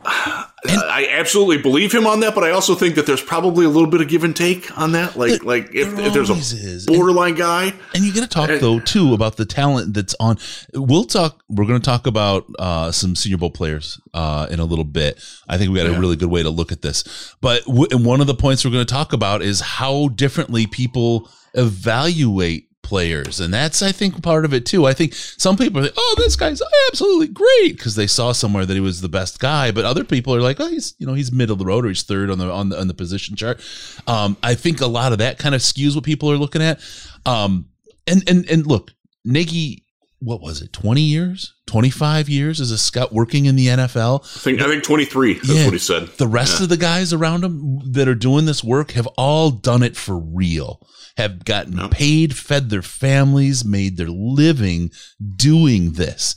And 0.07 0.81
I 0.81 1.09
absolutely 1.11 1.59
believe 1.59 1.93
him 1.93 2.07
on 2.07 2.21
that, 2.21 2.35
but 2.35 2.43
I 2.43 2.51
also 2.51 2.75
think 2.75 2.95
that 2.95 3.07
there's 3.07 3.23
probably 3.23 3.67
a 3.67 3.69
little 3.69 3.89
bit 3.89 4.01
of 4.01 4.09
give 4.09 4.25
and 4.25 4.35
take 4.35 4.77
on 4.79 4.93
that. 4.93 5.17
Like, 5.17 5.33
it, 5.33 5.45
like 5.45 5.75
if, 5.75 5.99
if 5.99 6.13
there's 6.15 6.31
a 6.31 6.35
is. 6.35 6.87
borderline 6.87 7.31
and, 7.31 7.39
guy, 7.39 7.75
and 7.95 8.03
you 8.03 8.15
got 8.15 8.23
to 8.23 8.29
talk 8.29 8.49
and, 8.49 8.61
though 8.61 8.81
too 8.81 9.13
about 9.13 9.37
the 9.37 9.45
talent 9.45 9.93
that's 9.93 10.15
on. 10.19 10.39
We'll 10.73 11.05
talk. 11.05 11.43
We're 11.49 11.67
going 11.67 11.81
to 11.81 11.85
talk 11.85 12.07
about 12.07 12.47
uh, 12.59 12.93
some 12.93 13.15
Senior 13.15 13.39
Bowl 13.39 13.51
players 13.51 14.01
uh, 14.15 14.47
in 14.51 14.59
a 14.59 14.65
little 14.65 14.85
bit. 14.85 15.23
I 15.49 15.59
think 15.59 15.71
we 15.71 15.79
got 15.79 15.91
yeah. 15.91 15.97
a 15.97 16.01
really 16.01 16.17
good 16.17 16.31
way 16.31 16.43
to 16.43 16.51
look 16.51 16.73
at 16.73 16.83
this. 16.83 17.35
But 17.41 17.65
w- 17.67 17.89
one 17.99 18.21
of 18.21 18.27
the 18.27 18.35
points 18.35 18.65
we're 18.65 18.71
going 18.71 18.87
to 18.87 18.93
talk 18.93 19.13
about 19.13 19.43
is 19.43 19.61
how 19.61 20.09
differently 20.09 20.67
people 20.67 21.29
evaluate 21.55 22.69
players. 22.85 23.41
And 23.41 23.53
that's, 23.53 23.83
I 23.83 23.91
think, 23.91 24.23
part 24.23 24.45
of 24.45 24.55
it 24.55 24.65
too. 24.65 24.87
I 24.87 24.93
think 24.93 25.15
some 25.15 25.57
people 25.57 25.81
are 25.81 25.85
like, 25.85 25.95
oh, 25.97 26.15
this 26.19 26.37
guy's 26.37 26.63
absolutely 26.89 27.29
great 27.29 27.77
because 27.77 27.97
they 27.97 28.07
saw 28.07 28.31
somewhere 28.31 28.65
that 28.65 28.75
he 28.75 28.81
was 28.81 29.01
the 29.01 29.09
best 29.09 29.41
guy. 29.41 29.73
But 29.73 29.85
other 29.85 30.05
people 30.05 30.35
are 30.35 30.41
like, 30.41 30.61
oh, 30.61 30.69
he's, 30.69 30.95
you 30.99 31.07
know, 31.07 31.15
he's 31.15 31.33
middle 31.33 31.55
of 31.55 31.59
the 31.59 31.65
road 31.65 31.85
or 31.85 31.89
he's 31.89 32.05
third 32.05 32.31
on 32.31 32.39
the, 32.39 32.49
on 32.53 32.69
the, 32.69 32.79
on 32.79 32.87
the 32.87 32.95
position 32.95 33.35
chart. 33.35 33.61
Um, 34.07 34.37
I 34.43 34.55
think 34.55 34.81
a 34.81 34.87
lot 34.87 35.11
of 35.11 35.19
that 35.19 35.39
kind 35.39 35.55
of 35.55 35.61
skews 35.61 35.97
what 35.97 36.05
people 36.05 36.31
are 36.31 36.37
looking 36.37 36.63
at. 36.63 36.81
Um, 37.27 37.71
and, 38.07 38.23
and, 38.29 38.49
and 38.49 38.67
look, 38.67 38.93
Nagy, 39.25 39.85
what 40.21 40.41
was 40.41 40.63
it, 40.63 40.73
20 40.73 41.01
years, 41.01 41.55
25 41.67 42.29
years 42.29 42.61
as 42.61 42.71
a 42.71 42.79
scout 42.79 43.13
working 43.13 43.47
in 43.47 43.57
the 43.57 43.67
NFL? 43.67 44.25
I 44.25 44.39
think, 44.41 44.61
I 44.61 44.67
think 44.67 44.85
23. 44.85 45.35
That's 45.35 45.49
yeah, 45.49 45.65
what 45.65 45.73
he 45.73 45.79
said. 45.79 46.07
The 46.19 46.29
rest 46.29 46.61
yeah. 46.61 46.65
of 46.65 46.69
the 46.69 46.77
guys 46.77 47.13
around 47.13 47.45
him 47.45 47.81
that 47.93 48.09
are 48.09 48.15
doing 48.15 48.45
this 48.45 48.63
work 48.63 48.93
have 48.93 49.07
all 49.19 49.51
done 49.51 49.83
it 49.83 49.97
for 49.97 50.17
real 50.17 50.81
have 51.17 51.45
gotten 51.45 51.77
no. 51.77 51.89
paid, 51.89 52.37
fed 52.37 52.71
their 52.71 52.83
families, 52.83 53.65
made 53.65 53.97
their 53.97 54.09
living 54.09 54.91
doing 55.37 55.93
this. 55.93 56.35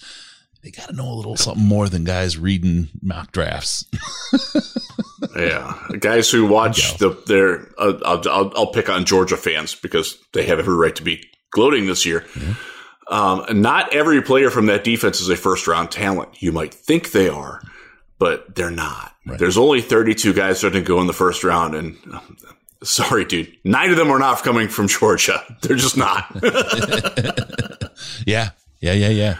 They 0.63 0.71
got 0.71 0.89
to 0.89 0.95
know 0.95 1.09
a 1.09 1.15
little 1.15 1.37
something 1.37 1.63
more 1.63 1.87
than 1.87 2.03
guys 2.03 2.37
reading 2.37 2.89
mock 3.01 3.31
drafts. 3.31 3.85
yeah, 5.35 5.79
guys 5.99 6.29
who 6.29 6.45
watch 6.45 6.97
the 6.97 7.09
their. 7.25 7.69
Uh, 7.77 7.97
I'll, 8.03 8.29
I'll, 8.29 8.51
I'll 8.55 8.71
pick 8.71 8.89
on 8.89 9.05
Georgia 9.05 9.37
fans 9.37 9.75
because 9.75 10.17
they 10.33 10.45
have 10.45 10.59
every 10.59 10.75
right 10.75 10.95
to 10.95 11.03
be 11.03 11.23
gloating 11.51 11.87
this 11.87 12.05
year. 12.05 12.25
Um, 13.09 13.45
not 13.61 13.93
every 13.93 14.21
player 14.21 14.49
from 14.49 14.65
that 14.65 14.83
defense 14.83 15.21
is 15.21 15.29
a 15.29 15.37
first 15.37 15.67
round 15.67 15.91
talent. 15.91 16.41
You 16.41 16.51
might 16.51 16.73
think 16.73 17.11
they 17.11 17.29
are, 17.29 17.61
but 18.19 18.55
they're 18.55 18.69
not. 18.69 19.13
Right. 19.25 19.39
There's 19.39 19.57
only 19.57 19.81
32 19.81 20.33
guys 20.33 20.61
that 20.61 20.71
didn't 20.71 20.87
go 20.87 20.99
in 20.99 21.07
the 21.07 21.13
first 21.13 21.43
round, 21.43 21.75
and 21.75 21.97
Sorry, 22.83 23.25
dude. 23.25 23.51
Nine 23.63 23.89
of 23.89 23.97
them 23.97 24.09
are 24.11 24.19
not 24.19 24.43
coming 24.43 24.67
from 24.67 24.87
Georgia. 24.87 25.43
They're 25.61 25.75
just 25.75 25.97
not. 25.97 26.25
yeah. 28.25 28.51
Yeah. 28.81 28.93
Yeah. 28.93 29.09
Yeah. 29.09 29.37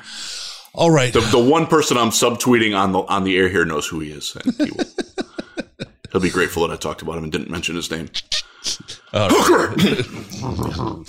All 0.73 0.91
right. 0.91 1.13
The, 1.13 1.21
the 1.21 1.39
one 1.39 1.67
person 1.67 1.97
I'm 1.97 2.09
subtweeting 2.09 2.77
on 2.77 2.91
the 2.91 2.99
on 2.99 3.23
the 3.23 3.37
air 3.37 3.49
here 3.49 3.65
knows 3.65 3.87
who 3.87 3.99
he 3.99 4.11
is. 4.11 4.35
And 4.35 4.55
he 4.55 4.71
will, 4.71 4.85
he'll 6.11 6.21
be 6.21 6.29
grateful 6.29 6.67
that 6.67 6.73
I 6.73 6.77
talked 6.77 7.01
about 7.01 7.17
him 7.17 7.23
and 7.23 7.31
didn't 7.31 7.49
mention 7.49 7.75
his 7.75 7.89
name. 7.91 8.09
All 9.13 9.29
right. 9.29 11.05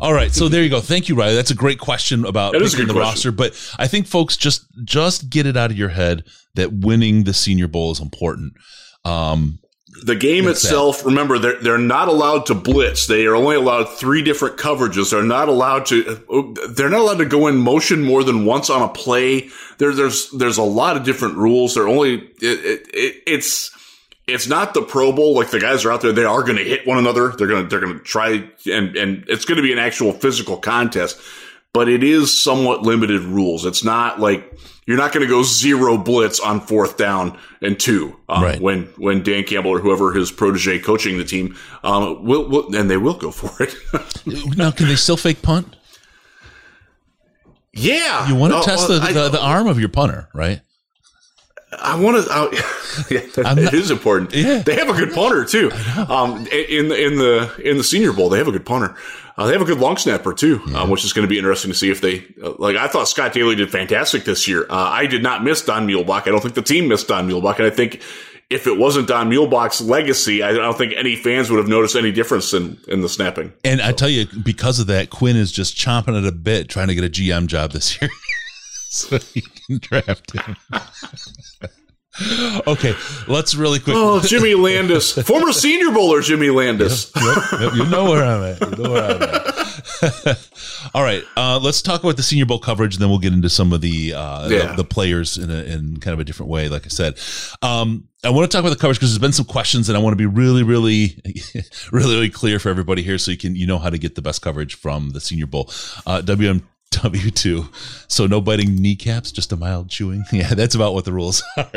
All 0.00 0.12
right. 0.12 0.32
So 0.32 0.48
there 0.48 0.62
you 0.62 0.70
go. 0.70 0.80
Thank 0.80 1.08
you, 1.08 1.14
Riley. 1.14 1.34
That's 1.34 1.50
a 1.50 1.54
great 1.54 1.78
question 1.78 2.24
about 2.24 2.52
picking 2.54 2.86
the 2.86 2.92
question. 2.92 2.96
roster. 2.96 3.32
But 3.32 3.52
I 3.78 3.86
think 3.86 4.06
folks 4.06 4.36
just 4.36 4.66
just 4.84 5.30
get 5.30 5.46
it 5.46 5.56
out 5.56 5.70
of 5.70 5.76
your 5.76 5.90
head 5.90 6.24
that 6.54 6.72
winning 6.72 7.24
the 7.24 7.34
Senior 7.34 7.68
Bowl 7.68 7.92
is 7.92 8.00
important. 8.00 8.54
Um, 9.04 9.58
the 10.02 10.14
game 10.14 10.46
itself, 10.46 11.04
remember, 11.04 11.38
they're, 11.38 11.60
they're 11.60 11.78
not 11.78 12.08
allowed 12.08 12.46
to 12.46 12.54
blitz. 12.54 13.06
They 13.06 13.26
are 13.26 13.34
only 13.34 13.56
allowed 13.56 13.84
three 13.84 14.22
different 14.22 14.56
coverages. 14.56 15.10
They're 15.10 15.22
not 15.22 15.48
allowed 15.48 15.86
to, 15.86 16.02
they're 16.70 16.88
not 16.88 17.00
allowed 17.00 17.18
to 17.18 17.26
go 17.26 17.48
in 17.48 17.56
motion 17.56 18.02
more 18.02 18.22
than 18.24 18.44
once 18.44 18.70
on 18.70 18.82
a 18.82 18.88
play. 18.88 19.50
There, 19.78 19.92
there's, 19.92 20.30
there's 20.30 20.58
a 20.58 20.62
lot 20.62 20.96
of 20.96 21.04
different 21.04 21.36
rules. 21.36 21.74
They're 21.74 21.88
only, 21.88 22.14
it, 22.14 22.30
it, 22.40 22.88
it, 22.94 23.22
it's, 23.26 23.76
it's 24.26 24.46
not 24.46 24.74
the 24.74 24.82
Pro 24.82 25.12
Bowl. 25.12 25.34
Like 25.34 25.50
the 25.50 25.60
guys 25.60 25.84
are 25.84 25.92
out 25.92 26.02
there, 26.02 26.12
they 26.12 26.24
are 26.24 26.42
going 26.44 26.58
to 26.58 26.64
hit 26.64 26.86
one 26.86 26.98
another. 26.98 27.32
They're 27.36 27.48
going 27.48 27.64
to, 27.64 27.68
they're 27.68 27.80
going 27.84 27.98
to 27.98 28.04
try 28.04 28.48
and, 28.70 28.96
and 28.96 29.24
it's 29.28 29.44
going 29.44 29.56
to 29.56 29.62
be 29.62 29.72
an 29.72 29.78
actual 29.78 30.12
physical 30.12 30.56
contest, 30.56 31.20
but 31.72 31.88
it 31.88 32.02
is 32.02 32.42
somewhat 32.42 32.82
limited 32.82 33.22
rules. 33.22 33.64
It's 33.64 33.84
not 33.84 34.20
like, 34.20 34.52
you're 34.86 34.96
not 34.96 35.12
going 35.12 35.24
to 35.24 35.28
go 35.28 35.42
zero 35.42 35.96
blitz 35.96 36.40
on 36.40 36.60
fourth 36.60 36.96
down 36.96 37.38
and 37.62 37.78
two 37.78 38.16
um, 38.28 38.42
right. 38.42 38.60
when 38.60 38.84
when 38.96 39.22
Dan 39.22 39.44
Campbell 39.44 39.70
or 39.70 39.78
whoever 39.78 40.12
his 40.12 40.32
protege 40.32 40.80
coaching 40.80 41.16
the 41.16 41.24
team 41.24 41.56
um, 41.84 42.24
will, 42.24 42.48
will 42.48 42.74
and 42.74 42.90
they 42.90 42.96
will 42.96 43.14
go 43.14 43.30
for 43.30 43.62
it. 43.62 43.76
now, 44.56 44.72
can 44.72 44.88
they 44.88 44.96
still 44.96 45.16
fake 45.16 45.42
punt? 45.42 45.76
Yeah, 47.72 48.26
you 48.26 48.34
want 48.34 48.52
to 48.52 48.58
uh, 48.58 48.62
test 48.62 48.88
the, 48.88 48.98
the, 48.98 49.28
the 49.28 49.40
arm 49.40 49.68
of 49.68 49.78
your 49.78 49.90
punter, 49.90 50.28
right? 50.34 50.60
I 51.78 52.00
want 52.00 52.24
to. 52.24 52.64
Yeah, 53.08 53.20
that, 53.36 53.56
it 53.56 53.72
is 53.72 53.92
important. 53.92 54.34
Yeah. 54.34 54.62
They 54.62 54.74
have 54.74 54.88
a 54.88 54.92
good 54.92 55.14
punter 55.14 55.44
too. 55.44 55.70
Um, 56.08 56.44
in 56.48 56.88
the 56.88 57.06
in 57.06 57.18
the 57.18 57.60
in 57.64 57.78
the 57.78 57.84
Senior 57.84 58.12
Bowl, 58.12 58.28
they 58.28 58.38
have 58.38 58.48
a 58.48 58.52
good 58.52 58.66
punter. 58.66 58.96
Uh, 59.40 59.46
they 59.46 59.52
have 59.52 59.62
a 59.62 59.64
good 59.64 59.78
long 59.78 59.96
snapper 59.96 60.34
too, 60.34 60.60
um, 60.74 60.90
which 60.90 61.02
is 61.02 61.14
going 61.14 61.26
to 61.26 61.28
be 61.28 61.38
interesting 61.38 61.70
to 61.70 61.74
see 61.74 61.90
if 61.90 62.02
they 62.02 62.26
uh, 62.42 62.52
like. 62.58 62.76
I 62.76 62.88
thought 62.88 63.08
Scott 63.08 63.32
Daly 63.32 63.54
did 63.54 63.70
fantastic 63.70 64.24
this 64.24 64.46
year. 64.46 64.66
Uh, 64.68 64.74
I 64.76 65.06
did 65.06 65.22
not 65.22 65.42
miss 65.42 65.64
Don 65.64 65.88
Muhlbach. 65.88 66.22
I 66.22 66.30
don't 66.30 66.42
think 66.42 66.52
the 66.52 66.60
team 66.60 66.88
missed 66.88 67.08
Don 67.08 67.26
Muhlbach, 67.26 67.56
and 67.56 67.64
I 67.64 67.70
think 67.70 68.02
if 68.50 68.66
it 68.66 68.76
wasn't 68.76 69.08
Don 69.08 69.30
Muhlbach's 69.30 69.80
legacy, 69.80 70.42
I 70.42 70.52
don't 70.52 70.76
think 70.76 70.92
any 70.94 71.16
fans 71.16 71.48
would 71.48 71.56
have 71.56 71.68
noticed 71.68 71.96
any 71.96 72.12
difference 72.12 72.52
in 72.52 72.78
in 72.86 73.00
the 73.00 73.08
snapping. 73.08 73.54
And 73.64 73.80
I 73.80 73.92
tell 73.92 74.10
you, 74.10 74.26
because 74.26 74.78
of 74.78 74.88
that, 74.88 75.08
Quinn 75.08 75.36
is 75.36 75.50
just 75.50 75.74
chomping 75.74 76.18
at 76.18 76.26
a 76.26 76.32
bit 76.32 76.68
trying 76.68 76.88
to 76.88 76.94
get 76.94 77.04
a 77.04 77.08
GM 77.08 77.46
job 77.46 77.72
this 77.72 77.98
year. 77.98 78.10
so 78.90 79.16
he 79.16 79.40
can 79.40 79.78
draft 79.78 80.32
him. 80.32 80.56
okay, 82.66 82.94
let's 83.28 83.54
really 83.54 83.78
quick. 83.78 83.94
Oh, 83.96 84.20
Jimmy 84.20 84.54
Landes, 84.54 85.12
former 85.26 85.52
Senior 85.52 85.92
Bowler 85.92 86.20
Jimmy 86.20 86.50
Landes. 86.50 87.12
Yep, 87.14 87.24
yep, 87.24 87.60
yep, 87.60 87.72
you 87.74 87.86
know 87.86 88.10
where 88.10 88.24
I'm 88.24 88.42
at. 88.42 88.60
You 88.60 88.82
know 88.82 88.90
where 88.90 89.04
I'm 89.04 89.22
at. 89.22 90.50
All 90.94 91.02
right, 91.02 91.22
uh, 91.36 91.60
let's 91.62 91.82
talk 91.82 92.02
about 92.02 92.16
the 92.16 92.22
Senior 92.22 92.46
Bowl 92.46 92.58
coverage, 92.58 92.94
and 92.94 93.02
then 93.02 93.10
we'll 93.10 93.20
get 93.20 93.32
into 93.32 93.48
some 93.48 93.72
of 93.72 93.80
the 93.80 94.14
uh, 94.14 94.48
yeah. 94.48 94.66
the, 94.66 94.76
the, 94.78 94.84
players 94.84 95.38
in, 95.38 95.50
a, 95.50 95.62
in 95.62 95.98
kind 95.98 96.12
of 96.12 96.20
a 96.20 96.24
different 96.24 96.50
way. 96.50 96.68
Like 96.68 96.84
I 96.84 96.88
said, 96.88 97.18
um, 97.62 98.08
I 98.24 98.30
want 98.30 98.50
to 98.50 98.54
talk 98.54 98.64
about 98.64 98.70
the 98.70 98.80
coverage 98.80 98.98
because 98.98 99.10
there's 99.10 99.20
been 99.20 99.32
some 99.32 99.46
questions, 99.46 99.88
and 99.88 99.96
I 99.96 100.00
want 100.00 100.12
to 100.12 100.16
be 100.16 100.26
really, 100.26 100.62
really, 100.62 101.16
really, 101.92 102.14
really 102.14 102.30
clear 102.30 102.58
for 102.58 102.70
everybody 102.70 103.02
here, 103.02 103.18
so 103.18 103.30
you 103.30 103.38
can 103.38 103.54
you 103.54 103.66
know 103.66 103.78
how 103.78 103.88
to 103.88 103.98
get 103.98 104.16
the 104.16 104.22
best 104.22 104.42
coverage 104.42 104.74
from 104.74 105.10
the 105.10 105.20
Senior 105.20 105.46
Bowl. 105.46 105.70
Uh, 106.06 106.20
WM 106.22 106.66
W2. 106.90 108.10
So 108.10 108.26
no 108.26 108.40
biting 108.40 108.76
kneecaps, 108.76 109.32
just 109.32 109.52
a 109.52 109.56
mild 109.56 109.88
chewing. 109.88 110.24
Yeah, 110.32 110.54
that's 110.54 110.74
about 110.74 110.94
what 110.94 111.04
the 111.04 111.12
rules 111.12 111.42
are. 111.56 111.70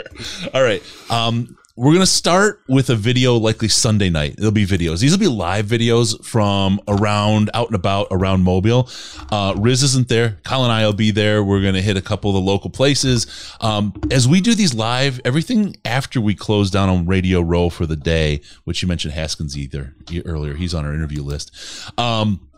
All 0.54 0.63
right. 0.63 0.82
Um, 1.10 1.58
we're 1.76 1.91
going 1.91 2.02
to 2.02 2.06
start 2.06 2.62
with 2.67 2.91
a 2.91 2.95
video 2.95 3.36
likely 3.36 3.67
Sunday 3.67 4.12
night. 4.12 4.36
It'll 4.38 4.52
be 4.52 4.65
videos. 4.65 4.99
These 4.99 5.12
will 5.12 5.19
be 5.19 5.28
live 5.28 5.65
videos 5.65 6.23
from 6.23 6.80
around, 6.88 7.49
out 7.56 7.65
and 7.67 7.76
about, 7.76 8.08
around 8.12 8.43
Mobile. 8.43 8.88
Uh, 9.32 9.56
Riz 9.58 9.82
isn't 9.82 10.08
there. 10.08 10.38
Kyle 10.43 10.63
and 10.63 10.71
I 10.71 10.86
will 10.86 10.93
be 10.93 11.10
there. 11.10 11.43
We're 11.43 11.62
going 11.62 11.73
to 11.73 11.82
hit 11.82 11.97
a 11.97 12.02
couple 12.02 12.30
of 12.30 12.36
the 12.36 12.41
local 12.41 12.69
places. 12.69 13.56
Um, 13.60 13.99
as 14.12 14.28
we 14.28 14.39
do 14.39 14.54
these 14.54 14.76
live, 14.76 15.19
everything 15.26 15.76
after 15.84 16.21
we 16.21 16.36
close 16.36 16.69
down 16.69 16.89
on 16.89 17.08
Radio 17.08 17.41
Row 17.41 17.69
for 17.69 17.88
the 17.88 17.95
day, 17.97 18.41
which 18.65 18.84
you 18.84 18.88
mentioned 18.88 19.15
Haskins 19.15 19.58
either 19.58 19.95
earlier. 20.26 20.54
He's 20.54 20.76
on 20.76 20.86
our 20.86 20.93
interview 20.93 21.23
list. 21.23 21.52
Um, 21.99 22.49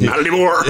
not 0.00 0.18
anymore. 0.18 0.58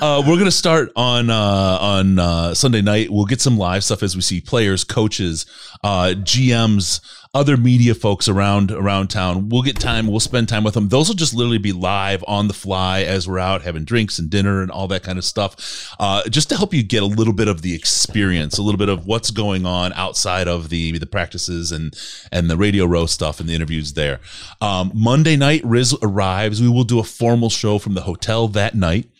uh, 0.00 0.22
we're 0.26 0.38
gonna 0.38 0.50
start 0.50 0.92
on 0.96 1.30
uh, 1.30 1.78
on 1.80 2.18
uh, 2.18 2.54
Sunday 2.54 2.82
night. 2.82 3.10
We'll 3.10 3.24
get 3.24 3.40
some 3.40 3.56
live 3.56 3.84
stuff 3.84 4.02
as 4.02 4.16
we 4.16 4.22
see 4.22 4.40
players, 4.40 4.84
coaches, 4.84 5.46
uh, 5.82 6.14
GMs, 6.16 7.00
other 7.34 7.56
media 7.56 7.94
folks 7.94 8.28
around 8.28 8.70
around 8.70 9.08
town. 9.08 9.48
We'll 9.48 9.62
get 9.62 9.78
time. 9.78 10.06
We'll 10.06 10.20
spend 10.20 10.48
time 10.48 10.64
with 10.64 10.74
them. 10.74 10.88
Those 10.88 11.08
will 11.08 11.16
just 11.16 11.34
literally 11.34 11.58
be 11.58 11.72
live 11.72 12.24
on 12.26 12.48
the 12.48 12.54
fly 12.54 13.02
as 13.02 13.28
we're 13.28 13.38
out 13.38 13.62
having 13.62 13.84
drinks 13.84 14.18
and 14.18 14.30
dinner 14.30 14.62
and 14.62 14.70
all 14.70 14.88
that 14.88 15.02
kind 15.02 15.18
of 15.18 15.24
stuff, 15.24 15.94
uh, 16.00 16.26
just 16.28 16.48
to 16.48 16.56
help 16.56 16.72
you 16.72 16.82
get 16.82 17.02
a 17.02 17.06
little 17.06 17.34
bit 17.34 17.48
of 17.48 17.62
the 17.62 17.74
experience, 17.74 18.56
a 18.56 18.62
little 18.62 18.78
bit 18.78 18.88
of 18.88 19.06
what's 19.06 19.30
going 19.30 19.66
on 19.66 19.92
outside 19.92 20.48
of 20.48 20.70
the 20.70 20.98
the 20.98 21.06
practices 21.06 21.72
and 21.72 21.94
and 22.32 22.48
the 22.48 22.56
radio 22.56 22.86
row 22.86 23.06
stuff 23.06 23.40
and 23.40 23.48
the 23.48 23.54
interviews 23.54 23.92
there. 23.92 24.20
Um, 24.60 24.92
Monday 24.94 25.36
night, 25.36 25.62
Riz 25.64 25.94
arrives. 26.02 26.62
We 26.62 26.68
will 26.68 26.84
do 26.84 26.98
a 26.98 27.04
formal 27.04 27.50
show 27.50 27.78
from 27.78 27.94
the 27.94 28.02
hotel 28.02 28.48
that 28.48 28.74
night. 28.74 29.10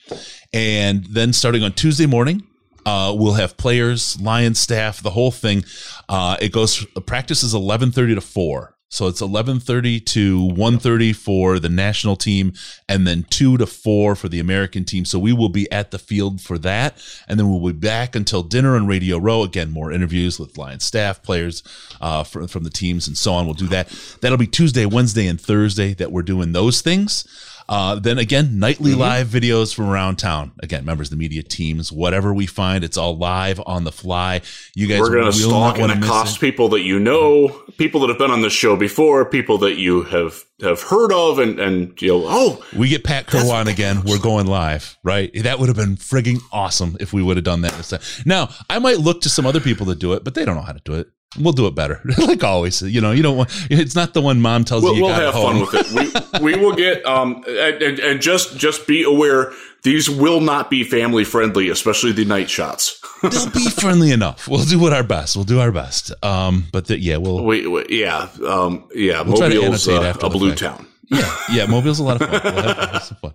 And 0.53 1.05
then 1.07 1.33
starting 1.33 1.63
on 1.63 1.73
Tuesday 1.73 2.07
morning, 2.07 2.47
uh, 2.87 3.13
we'll 3.15 3.35
have 3.35 3.59
players, 3.59 4.19
Lions 4.21 4.59
staff, 4.59 5.03
the 5.03 5.11
whole 5.11 5.33
thing. 5.33 5.65
Uh, 6.09 6.37
it 6.41 6.53
goes 6.53 6.87
practice 7.07 7.43
is 7.43 7.53
eleven 7.53 7.91
thirty 7.93 8.15
to 8.15 8.23
four. 8.23 8.73
So 8.89 9.09
it's 9.09 9.21
eleven 9.21 9.59
thirty 9.59 9.99
to 10.01 10.45
one 10.55 10.79
thirty 10.79 11.13
for 11.13 11.59
the 11.59 11.69
national 11.69 12.15
team, 12.15 12.53
and 12.89 13.05
then 13.05 13.27
two 13.29 13.57
to 13.59 13.67
four 13.67 14.15
for 14.15 14.29
the 14.29 14.39
American 14.39 14.85
team. 14.85 15.05
So 15.05 15.19
we 15.19 15.33
will 15.33 15.49
be 15.49 15.71
at 15.73 15.91
the 15.91 15.99
field 15.99 16.41
for 16.41 16.57
that, 16.59 16.97
and 17.27 17.39
then 17.39 17.51
we'll 17.51 17.73
be 17.73 17.79
back 17.79 18.15
until 18.15 18.45
dinner 18.45 18.77
on 18.77 18.87
Radio 18.87 19.19
Row. 19.19 19.43
Again, 19.43 19.73
more 19.73 19.91
interviews 19.91 20.39
with 20.39 20.57
Lions 20.57 20.85
staff, 20.85 21.21
players 21.21 21.65
uh, 22.01 22.23
from, 22.23 22.47
from 22.47 22.63
the 22.63 22.71
teams, 22.71 23.09
and 23.09 23.19
so 23.19 23.33
on. 23.33 23.45
We'll 23.45 23.55
do 23.55 23.67
that. 23.69 23.89
That'll 24.21 24.39
be 24.39 24.47
Tuesday, 24.47 24.87
Wednesday, 24.87 25.27
and 25.27 25.41
Thursday 25.41 25.93
that 25.95 26.13
we're 26.13 26.23
doing 26.23 26.53
those 26.53 26.81
things. 26.81 27.27
Uh, 27.69 27.97
then 27.97 28.19
again, 28.19 28.59
nightly 28.59 28.93
Mm-hmm. 28.93 29.01
live 29.01 29.27
videos 29.27 29.75
from 29.75 29.89
around 29.89 30.17
town. 30.17 30.53
Again, 30.61 30.85
members 30.85 31.09
of 31.09 31.11
the 31.11 31.17
media 31.17 31.43
teams, 31.43 31.91
whatever 31.91 32.33
we 32.33 32.47
find, 32.47 32.85
it's 32.85 32.97
all 32.97 33.17
live 33.19 33.61
on 33.67 33.85
the 33.85 33.93
fly. 33.93 34.43
You 34.75 34.87
guys 34.87 35.01
We're 35.01 35.11
going 35.11 35.25
to 35.27 35.33
stalk 35.33 35.79
and 35.79 35.91
accost 35.91 36.41
people 36.41 36.69
that 36.71 36.83
you 36.83 36.99
know, 36.99 37.49
people 37.77 38.01
that 38.01 38.09
have 38.09 38.19
been 38.19 38.31
on 38.31 38.43
this 38.43 38.53
show 38.53 38.77
before, 38.77 39.25
people 39.25 39.59
that 39.59 39.77
you 39.77 40.03
have 40.05 40.45
have 40.63 40.81
heard 40.83 41.13
of, 41.13 41.39
and 41.39 41.59
and 41.59 42.01
you 42.01 42.09
know, 42.09 42.25
oh, 42.27 42.65
We 42.77 42.89
get 42.89 43.05
Pat 43.05 43.27
Kirwan 43.27 43.67
again. 43.67 44.03
We're 44.05 44.19
going 44.19 44.47
live, 44.47 44.97
right? 45.03 45.31
That 45.43 45.59
would 45.59 45.69
have 45.69 45.77
been 45.77 45.97
frigging 45.97 46.39
awesome 46.53 46.97
if 47.01 47.13
we 47.13 47.23
would 47.23 47.37
have 47.37 47.45
done 47.45 47.63
that. 47.63 48.23
Now, 48.25 48.49
I 48.71 48.79
might 48.79 48.99
look 48.99 49.21
to 49.23 49.29
some 49.29 49.45
other 49.45 49.61
people 49.61 49.87
to 49.87 49.95
do 49.95 50.13
it, 50.15 50.25
but 50.25 50.35
they 50.35 50.45
don't 50.45 50.57
know 50.57 50.63
how 50.63 50.73
to 50.73 50.81
do 50.85 50.95
it. 50.95 51.09
We'll 51.39 51.53
do 51.53 51.67
it 51.67 51.75
better, 51.75 52.01
like 52.19 52.43
always. 52.45 52.83
You 52.83 53.01
know, 53.01 53.13
you 53.13 53.23
don't 53.23 53.37
want. 53.37 53.51
It's 53.71 53.95
not 53.95 54.15
the 54.15 54.21
one 54.21 54.41
mom 54.41 54.65
tells 54.65 54.83
we'll, 54.83 54.95
you 54.95 54.99
you 54.99 55.05
we'll 55.05 55.15
have 55.15 55.35
home. 55.35 55.67
fun 55.67 55.95
with 55.95 56.25
it. 56.35 56.41
We 56.41 56.55
we 56.55 56.61
will 56.61 56.75
get 56.75 57.05
um 57.07 57.45
and, 57.47 57.83
and, 57.83 57.99
and 57.99 58.21
just 58.21 58.57
just 58.57 58.87
be 58.87 59.03
aware 59.03 59.53
these 59.83 60.11
will 60.11 60.41
not 60.41 60.69
be 60.69 60.83
family 60.83 61.23
friendly, 61.25 61.69
especially 61.69 62.11
the 62.13 62.25
night 62.25 62.51
shots. 62.51 63.01
They'll 63.23 63.51
be 63.51 63.71
friendly 63.71 64.11
enough. 64.11 64.49
We'll 64.49 64.65
do 64.65 64.81
what 64.81 64.93
our 64.93 65.05
best. 65.05 65.37
We'll 65.37 65.45
do 65.45 65.61
our 65.61 65.71
best. 65.71 66.13
Um, 66.25 66.67
but 66.73 66.87
the, 66.87 66.99
yeah, 66.99 67.19
we'll 67.19 67.45
we, 67.45 67.67
we 67.67 67.87
yeah 67.89 68.29
um 68.47 68.89
yeah 68.95 69.23
We'll 69.23 69.37
try 69.37 69.49
to 69.49 69.55
Mobile's 69.55 69.87
uh, 69.89 70.03
after 70.03 70.27
a 70.27 70.31
blue 70.31 70.51
fact. 70.51 70.61
town. 70.61 70.87
Yeah, 71.09 71.37
yeah, 71.51 71.67
Mobile's 71.67 71.99
a 71.99 72.03
lot 72.05 72.21
of 72.21 72.29
fun. 72.29 72.41
We'll 72.55 72.63
have, 72.75 73.03
some 73.03 73.17
fun. 73.19 73.33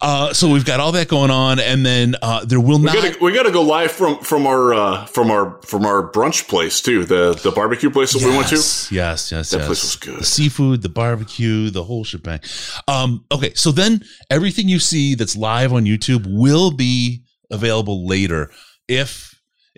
Uh, 0.00 0.32
so 0.32 0.50
we've 0.50 0.64
got 0.64 0.80
all 0.80 0.92
that 0.92 1.08
going 1.08 1.30
on, 1.30 1.58
and 1.60 1.84
then 1.84 2.14
uh, 2.22 2.44
there 2.44 2.60
will 2.60 2.78
We 2.78 2.84
not. 2.84 2.94
gotta 2.94 3.16
we 3.20 3.32
gotta 3.32 3.50
go 3.50 3.62
live 3.62 3.90
from 3.90 4.18
from 4.20 4.46
our 4.46 4.72
uh 4.72 5.06
from 5.06 5.30
our 5.30 5.60
from 5.62 5.84
our 5.86 6.10
brunch 6.10 6.48
place 6.48 6.80
too 6.80 7.04
the 7.04 7.34
the 7.42 7.50
barbecue 7.50 7.90
place 7.90 8.12
that 8.12 8.22
we 8.22 8.36
went 8.36 8.48
to. 8.48 8.56
Yes, 8.56 8.92
yes, 8.92 9.32
yes. 9.32 9.50
That 9.50 9.58
yes. 9.58 9.66
place 9.66 9.82
was 9.82 9.96
good. 9.96 10.20
The 10.20 10.24
seafood, 10.24 10.82
the 10.82 10.88
barbecue, 10.88 11.70
the 11.70 11.84
whole 11.84 12.04
shebang. 12.04 12.40
Um, 12.88 13.24
okay, 13.32 13.54
so 13.54 13.72
then 13.72 14.02
everything 14.30 14.68
you 14.68 14.78
see 14.78 15.14
that's 15.14 15.36
live 15.36 15.72
on 15.72 15.84
YouTube 15.84 16.26
will 16.28 16.70
be 16.70 17.22
available 17.50 18.06
later 18.06 18.50
if 18.88 19.29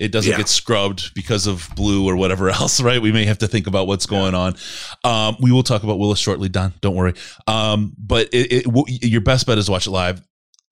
it 0.03 0.13
doesn't 0.13 0.31
Yeah. 0.31 0.37
get 0.39 0.49
scrubbed 0.49 1.15
because 1.15 1.47
of 1.47 1.69
blue 1.77 2.07
or 2.09 2.17
whatever 2.17 2.51
else, 2.59 2.81
right? 2.81 3.01
We 3.01 3.13
may 3.13 3.25
have 3.25 3.39
to 3.39 3.49
think 3.49 3.67
about 3.67 3.87
what's 3.87 4.07
going 4.07 4.35
on. 4.35 4.57
Um, 5.05 5.37
we 5.41 5.53
will 5.53 5.63
talk 5.63 5.83
about 5.85 5.99
Willis 5.99 6.19
shortly, 6.19 6.49
Don. 6.49 6.73
Don't 6.81 6.95
worry. 6.97 7.15
Um, 7.47 7.93
but 7.99 8.29
it, 8.33 8.53
it, 8.53 8.65
w- 8.65 8.85
your 9.03 9.21
best 9.21 9.47
bet 9.47 9.59
is 9.59 9.71
watch 9.71 9.87
it 9.87 9.91
live 9.91 10.21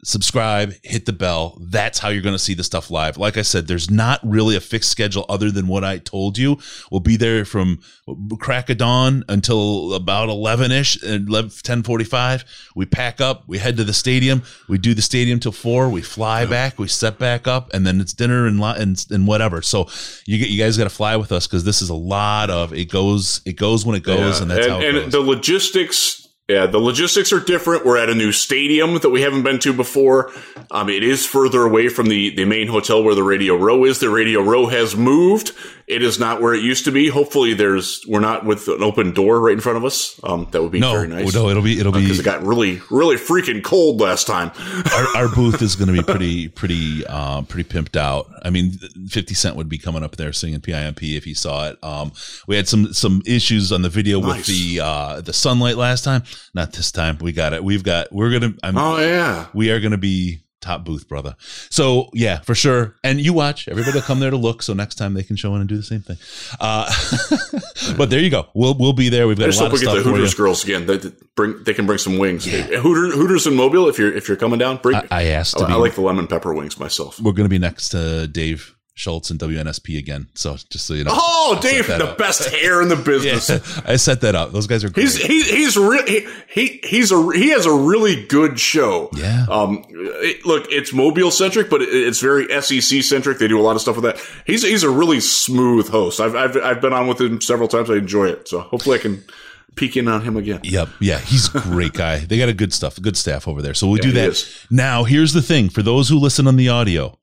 subscribe, 0.05 0.75
hit 0.83 1.07
the 1.07 1.13
bell. 1.13 1.59
That's 1.61 1.99
how 1.99 2.09
you're 2.09 2.23
going 2.23 2.35
to 2.35 2.39
see 2.39 2.55
the 2.55 2.65
stuff 2.65 2.91
live. 2.91 3.19
Like 3.19 3.37
I 3.37 3.43
said, 3.43 3.67
there's 3.67 3.91
not 3.91 4.21
really 4.25 4.57
a 4.57 4.61
fixed 4.61 4.91
schedule 4.91 5.27
other 5.29 5.51
than 5.51 5.67
what 5.67 5.85
I 5.85 5.99
told 5.99 6.39
you. 6.39 6.59
We'll 6.91 7.01
be 7.01 7.17
there 7.17 7.45
from 7.45 7.81
crack 8.39 8.71
of 8.71 8.79
dawn 8.79 9.25
until 9.29 9.95
about 9.95 10.29
11 10.29 10.73
ish, 10.73 11.03
1045. 11.03 12.45
We 12.75 12.87
pack 12.87 13.21
up, 13.21 13.45
we 13.47 13.59
head 13.59 13.77
to 13.77 13.85
the 13.85 13.93
stadium, 13.93 14.43
we 14.69 14.79
do 14.79 14.95
the 14.95 15.03
stadium 15.03 15.39
till 15.39 15.53
four, 15.53 15.89
we 15.89 16.03
fly 16.03 16.47
back, 16.47 16.79
we 16.79 16.89
set 16.89 17.19
back 17.19 17.47
up, 17.47 17.73
and 17.75 17.87
then 17.87 18.01
it's 18.01 18.13
dinner 18.13 18.47
and, 18.47 18.61
and, 18.63 19.05
and 19.11 19.27
whatever. 19.27 19.63
So 19.63 19.89
you 20.27 20.39
get, 20.39 20.49
you 20.49 20.59
guys 20.63 20.79
got 20.79 20.85
to 20.85 20.91
fly 20.91 21.17
with 21.17 21.33
us 21.33 21.47
because 21.47 21.65
this 21.65 21.83
is 21.83 21.91
a 21.91 21.95
lot 21.95 22.51
of, 22.51 22.73
it 22.73 22.87
goes, 22.87 23.41
it 23.45 23.55
goes 23.55 23.85
when 23.85 23.97
it 23.97 24.03
goes. 24.03 24.39
Yeah. 24.39 24.43
And 24.43 24.51
that's 24.51 24.67
and, 24.67 24.75
how 24.75 24.81
it 24.81 24.89
and 24.89 24.97
goes. 25.05 25.13
the 25.13 25.21
logistics 25.21 26.20
yeah 26.51 26.67
the 26.67 26.79
logistics 26.79 27.33
are 27.33 27.41
different. 27.41 27.85
We're 27.85 27.99
at 27.99 28.09
a 28.09 28.15
new 28.15 28.33
stadium 28.33 28.99
that 28.99 29.11
we 29.11 29.23
haven't 29.23 29.43
been 29.43 29.59
to 29.61 29.73
before. 29.73 30.33
Um, 30.71 30.89
it 30.89 31.03
is 31.03 31.27
further 31.27 31.63
away 31.63 31.89
from 31.89 32.07
the, 32.07 32.35
the 32.35 32.45
main 32.45 32.69
hotel 32.69 33.03
where 33.03 33.15
the 33.15 33.23
radio 33.23 33.57
row 33.57 33.85
is. 33.85 33.99
The 33.99 34.11
radio 34.11 34.41
row 34.41 34.67
has 34.67 34.97
moved. 34.97 35.53
It 35.91 36.03
is 36.03 36.21
not 36.21 36.41
where 36.41 36.55
it 36.55 36.63
used 36.63 36.85
to 36.85 36.93
be. 36.93 37.09
Hopefully 37.09 37.53
there's 37.53 38.05
we're 38.07 38.21
not 38.21 38.45
with 38.45 38.69
an 38.69 38.81
open 38.81 39.13
door 39.13 39.41
right 39.41 39.55
in 39.55 39.61
front 39.61 39.77
of 39.77 39.85
us. 39.85 40.21
Um, 40.23 40.47
that 40.53 40.63
would 40.63 40.71
be 40.71 40.79
no, 40.79 40.93
very 40.93 41.09
nice. 41.09 41.35
No, 41.35 41.49
it'll 41.49 41.65
be, 41.65 41.81
it'll 41.81 41.91
be, 41.91 42.03
because 42.03 42.21
it 42.21 42.25
got 42.25 42.45
really 42.45 42.81
really 42.91 43.17
freaking 43.17 43.65
cold 43.65 44.01
last 44.01 44.29
time. 44.29 44.53
Our, 44.95 45.17
our 45.17 45.29
booth 45.35 45.63
is 45.63 45.75
going 45.75 45.89
to 45.89 45.93
be 45.93 46.03
pretty 46.13 46.47
pretty 46.47 47.05
uh, 47.07 47.43
pretty 47.43 47.69
pimped 47.69 47.97
out. 47.97 48.31
I 48.45 48.51
mean, 48.51 48.73
Fifty 49.09 49.35
Cent 49.35 49.57
would 49.57 49.69
be 49.69 49.79
coming 49.79 50.05
up 50.05 50.15
there 50.17 50.33
singing 50.33 50.61
PIMP 50.61 51.03
if 51.03 51.25
he 51.25 51.35
saw 51.35 51.69
it. 51.69 51.83
Um, 51.83 52.13
we 52.47 52.55
had 52.55 52.69
some 52.69 52.93
some 52.93 53.23
issues 53.27 53.73
on 53.73 53.83
the 53.83 53.89
video 53.89 54.21
with 54.21 54.47
the 54.47 54.79
uh, 54.81 55.21
the 55.23 55.33
sunlight 55.33 55.77
last 55.77 56.05
time. 56.05 56.23
Not 56.55 56.73
this 56.73 56.93
time. 56.93 57.19
We 57.21 57.33
got 57.33 57.53
it. 57.53 57.63
We've 57.63 57.83
got. 57.83 58.13
We're 58.13 58.33
gonna. 58.39 58.55
I'm, 58.63 58.77
oh 58.77 58.99
yeah 58.99 59.47
we 59.55 59.71
are 59.71 59.81
gonna 59.81 59.99
be 59.99 60.43
top 60.61 60.85
booth, 60.85 61.09
brother. 61.09 61.37
So 61.71 62.11
yeah, 62.13 62.41
for 62.41 62.55
sure. 62.55 62.97
And 63.03 63.21
you 63.21 63.33
watch. 63.33 63.69
Everybody 63.69 63.97
will 63.97 64.03
come 64.03 64.21
there 64.21 64.31
to 64.31 64.37
look. 64.37 64.63
So 64.63 64.75
next 64.75 64.97
time 64.97 65.15
they 65.15 65.23
can 65.23 65.37
show 65.37 65.55
in 65.55 65.61
and 65.61 65.69
do 65.69 65.77
the 65.77 65.83
same 65.83 66.01
thing. 66.01 66.19
Uh, 66.61 66.91
but 67.97 68.11
there 68.11 68.21
you 68.21 68.31
go. 68.31 68.49
We'll 68.55 68.75
we'll 68.75 68.93
be 68.93 69.09
there. 69.09 69.27
We've 69.27 69.39
I 69.39 69.47
got 69.47 69.55
a 69.55 69.57
lot 69.57 69.65
hope 69.65 69.67
of 69.67 69.73
we 69.73 69.79
get 69.81 69.85
the 69.87 69.91
stuff 69.93 70.03
for 70.03 70.09
you. 70.11 70.15
Hooters 70.17 70.35
girls 70.35 70.65
again. 70.65 70.87
They, 70.87 70.99
bring 71.37 71.63
they 71.65 71.75
can 71.75 71.87
bring 71.87 71.99
some 71.99 72.19
wings. 72.19 72.45
Hooters, 72.45 73.15
Hooters 73.15 73.47
in 73.47 73.55
Mobile. 73.55 73.89
If 73.89 73.99
you're 73.99 74.13
if 74.13 74.29
you're 74.29 74.37
coming 74.37 74.59
down, 74.59 74.79
bring. 74.79 74.97
I, 74.97 75.07
I 75.11 75.23
asked 75.25 75.59
to 75.59 75.65
I, 75.65 75.69
be. 75.69 75.73
I 75.75 75.77
like 75.77 75.95
the 75.95 76.03
lemon 76.03 76.27
pepper 76.27 76.55
wings 76.55 76.79
myself. 76.79 77.21
we're 77.21 77.33
going 77.33 77.47
to 77.47 77.51
be 77.51 77.59
next 77.59 77.91
to 77.91 78.27
Dave 78.27 78.77
Schultz 79.01 79.31
and 79.31 79.41
WNSP 79.41 79.99
again. 79.99 80.29
So 80.35 80.57
just 80.69 80.85
so 80.85 80.93
you 80.93 81.05
know. 81.05 81.13
Oh, 81.15 81.59
Dave, 81.63 81.87
the 81.87 82.11
up. 82.11 82.19
best 82.19 82.51
hair 82.51 82.83
in 82.83 82.89
the 82.91 82.97
business. 83.05 83.49
Yeah, 83.49 83.83
I 83.87 83.97
set 83.97 84.21
that 84.21 84.35
up. 84.35 84.53
Those 84.53 84.67
guys 84.67 84.85
are 84.85 84.91
great. 84.91 85.05
He's 85.05 85.17
he, 85.17 85.43
he's 85.43 85.77
re- 85.79 86.05
he, 86.07 86.29
he 86.53 86.81
he's 86.85 87.11
a 87.11 87.33
he 87.33 87.49
has 87.49 87.65
a 87.65 87.73
really 87.73 88.27
good 88.27 88.61
show. 88.61 89.09
Yeah. 89.15 89.47
Um. 89.49 89.85
it- 89.89 90.45
look, 90.45 90.67
it's 90.71 90.93
mobile 90.93 91.31
centric, 91.31 91.71
but 91.71 91.81
it, 91.81 91.89
it's 91.89 92.21
very 92.21 92.47
SEC 92.61 93.03
centric. 93.03 93.39
They 93.39 93.49
do 93.49 93.59
a 93.59 93.63
lot 93.63 93.75
of 93.75 93.81
stuff 93.81 93.97
with 93.97 94.05
that. 94.05 94.21
He's 94.47 94.63
he's 94.63 94.83
a 94.83 94.91
really 94.91 95.21
smooth 95.21 95.89
host. 95.89 96.21
I've 96.21 96.37
I've 96.37 96.57
I've 96.59 96.81
been 96.83 96.93
on 96.93 97.07
with 97.07 97.21
him 97.21 97.41
several 97.41 97.69
times. 97.69 97.89
I 97.89 97.95
enjoy 97.95 98.27
it. 98.29 98.49
So 98.49 98.61
hopefully 98.61 98.99
I 98.99 99.01
can 99.01 99.25
peek 99.77 99.97
in 99.97 100.09
on 100.09 100.21
him 100.23 100.37
again. 100.37 100.61
Yep. 100.63 100.89
Yeah. 101.01 101.21
He's 101.21 101.55
a 101.55 101.61
great 101.61 101.93
guy. 101.95 102.19
They 102.19 102.37
got 102.37 102.49
a 102.51 102.53
good 102.53 102.75
stuff, 102.75 103.01
good 103.01 103.17
staff 103.17 103.49
over 103.49 103.63
there. 103.63 103.73
So 103.73 103.87
we'll 103.89 103.97
do 104.03 104.09
he 104.09 104.15
that. 104.15 104.67
Now, 104.71 105.05
here's 105.05 105.33
the 105.33 105.41
thing 105.41 105.69
for 105.71 105.81
those 105.83 106.09
who 106.09 106.19
listen 106.19 106.47
on 106.49 106.57
the 106.57 106.69
audio, 106.69 107.17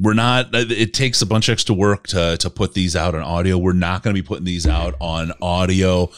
we're 0.00 0.14
not, 0.14 0.48
it 0.52 0.94
takes 0.94 1.20
a 1.20 1.26
bunch 1.26 1.48
of 1.48 1.52
extra 1.52 1.74
work 1.74 2.06
to, 2.08 2.38
to 2.38 2.50
put 2.50 2.72
these 2.72 2.96
out 2.96 3.14
on 3.14 3.20
audio. 3.20 3.58
We're 3.58 3.74
not 3.74 4.02
going 4.02 4.16
to 4.16 4.20
be 4.20 4.26
putting 4.26 4.44
these 4.44 4.66
out 4.66 4.94
on 5.00 5.32
audio. 5.42 6.10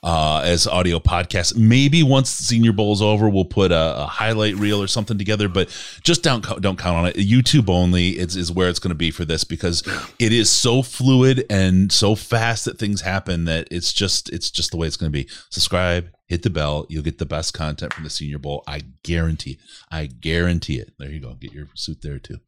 Uh, 0.00 0.42
as 0.44 0.68
audio 0.68 1.00
podcasts, 1.00 1.56
maybe 1.56 2.04
once 2.04 2.30
Senior 2.30 2.72
Bowl's 2.72 3.02
over, 3.02 3.28
we'll 3.28 3.44
put 3.44 3.72
a, 3.72 4.02
a 4.02 4.06
highlight 4.06 4.54
reel 4.54 4.80
or 4.80 4.86
something 4.86 5.18
together. 5.18 5.48
But 5.48 5.68
just 6.04 6.22
don't 6.22 6.44
don't 6.62 6.78
count 6.78 6.98
on 6.98 7.06
it. 7.06 7.16
YouTube 7.16 7.68
only 7.68 8.10
is, 8.10 8.36
is 8.36 8.52
where 8.52 8.68
it's 8.68 8.78
going 8.78 8.90
to 8.90 8.94
be 8.94 9.10
for 9.10 9.24
this 9.24 9.42
because 9.42 9.82
it 10.20 10.32
is 10.32 10.48
so 10.48 10.82
fluid 10.82 11.44
and 11.50 11.90
so 11.90 12.14
fast 12.14 12.66
that 12.66 12.78
things 12.78 13.00
happen 13.00 13.44
that 13.46 13.66
it's 13.72 13.92
just 13.92 14.28
it's 14.28 14.52
just 14.52 14.70
the 14.70 14.76
way 14.76 14.86
it's 14.86 14.96
going 14.96 15.10
to 15.10 15.18
be. 15.18 15.28
Subscribe, 15.50 16.10
hit 16.26 16.44
the 16.44 16.50
bell. 16.50 16.86
You'll 16.88 17.02
get 17.02 17.18
the 17.18 17.26
best 17.26 17.52
content 17.52 17.92
from 17.92 18.04
the 18.04 18.10
Senior 18.10 18.38
Bowl. 18.38 18.62
I 18.68 18.82
guarantee 19.02 19.52
it. 19.52 19.58
I 19.90 20.06
guarantee 20.06 20.78
it. 20.78 20.92
There 21.00 21.10
you 21.10 21.18
go. 21.18 21.34
Get 21.34 21.52
your 21.52 21.66
suit 21.74 22.02
there 22.02 22.20
too. 22.20 22.38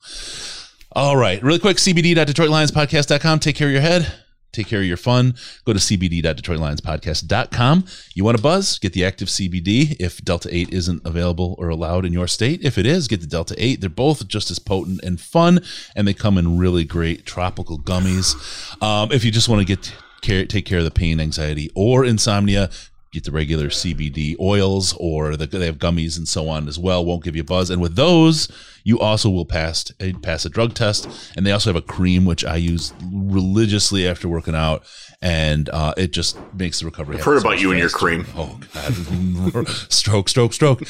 All 0.92 1.16
right. 1.16 1.42
Really 1.42 1.58
quick, 1.58 1.76
cbd.detroitlionspodcast.com. 1.76 3.38
Take 3.38 3.56
care 3.56 3.68
of 3.68 3.72
your 3.72 3.82
head. 3.82 4.12
Take 4.52 4.66
care 4.66 4.80
of 4.80 4.86
your 4.86 4.96
fun. 4.96 5.36
Go 5.64 5.72
to 5.72 5.78
cbd.detroitlionspodcast.com. 5.78 7.84
You 8.14 8.24
want 8.24 8.36
a 8.36 8.42
buzz? 8.42 8.80
Get 8.80 8.92
the 8.92 9.04
active 9.04 9.28
CBD 9.28 9.94
if 10.00 10.24
Delta 10.24 10.48
8 10.52 10.70
isn't 10.70 11.02
available 11.04 11.54
or 11.58 11.68
allowed 11.68 12.04
in 12.04 12.12
your 12.12 12.26
state. 12.26 12.64
If 12.64 12.76
it 12.76 12.84
is, 12.84 13.06
get 13.06 13.20
the 13.20 13.28
Delta 13.28 13.54
8. 13.56 13.80
They're 13.80 13.88
both 13.88 14.26
just 14.26 14.50
as 14.50 14.58
potent 14.58 15.04
and 15.04 15.20
fun, 15.20 15.60
and 15.94 16.08
they 16.08 16.14
come 16.14 16.36
in 16.36 16.58
really 16.58 16.84
great 16.84 17.24
tropical 17.24 17.78
gummies. 17.78 18.34
Um, 18.82 19.12
if 19.12 19.24
you 19.24 19.30
just 19.30 19.48
want 19.48 19.60
to 19.60 19.64
get 19.64 19.94
care, 20.20 20.44
take 20.44 20.66
care 20.66 20.78
of 20.78 20.84
the 20.84 20.90
pain, 20.90 21.20
anxiety, 21.20 21.70
or 21.76 22.04
insomnia, 22.04 22.70
get 23.12 23.24
the 23.24 23.32
regular 23.32 23.68
CBD 23.68 24.38
oils 24.38 24.94
or 24.98 25.36
the, 25.36 25.46
they 25.46 25.66
have 25.66 25.78
gummies 25.78 26.16
and 26.16 26.28
so 26.28 26.48
on 26.48 26.68
as 26.68 26.78
well. 26.78 27.04
Won't 27.04 27.24
give 27.24 27.34
you 27.34 27.42
a 27.42 27.44
buzz. 27.44 27.68
And 27.70 27.82
with 27.82 27.96
those, 27.96 28.46
you 28.84 29.00
also 29.00 29.28
will 29.28 29.44
pass 29.44 29.90
a, 30.00 30.12
pass 30.14 30.44
a 30.44 30.48
drug 30.48 30.74
test. 30.74 31.08
And 31.36 31.44
they 31.44 31.50
also 31.52 31.70
have 31.70 31.76
a 31.76 31.82
cream 31.82 32.24
which 32.24 32.44
I 32.44 32.54
use 32.56 32.92
religiously 33.12 34.06
after 34.06 34.28
working 34.28 34.54
out, 34.54 34.84
and 35.22 35.68
uh, 35.70 35.92
it 35.96 36.12
just 36.12 36.38
makes 36.54 36.78
the 36.80 36.86
recovery. 36.86 37.16
I've 37.16 37.24
heard 37.24 37.40
about 37.40 37.60
you 37.60 37.70
and 37.70 37.80
your 37.80 37.88
cream. 37.90 38.26
Oh 38.36 38.58
God! 38.74 39.68
stroke, 39.90 40.28
stroke, 40.28 40.52
stroke. 40.52 40.80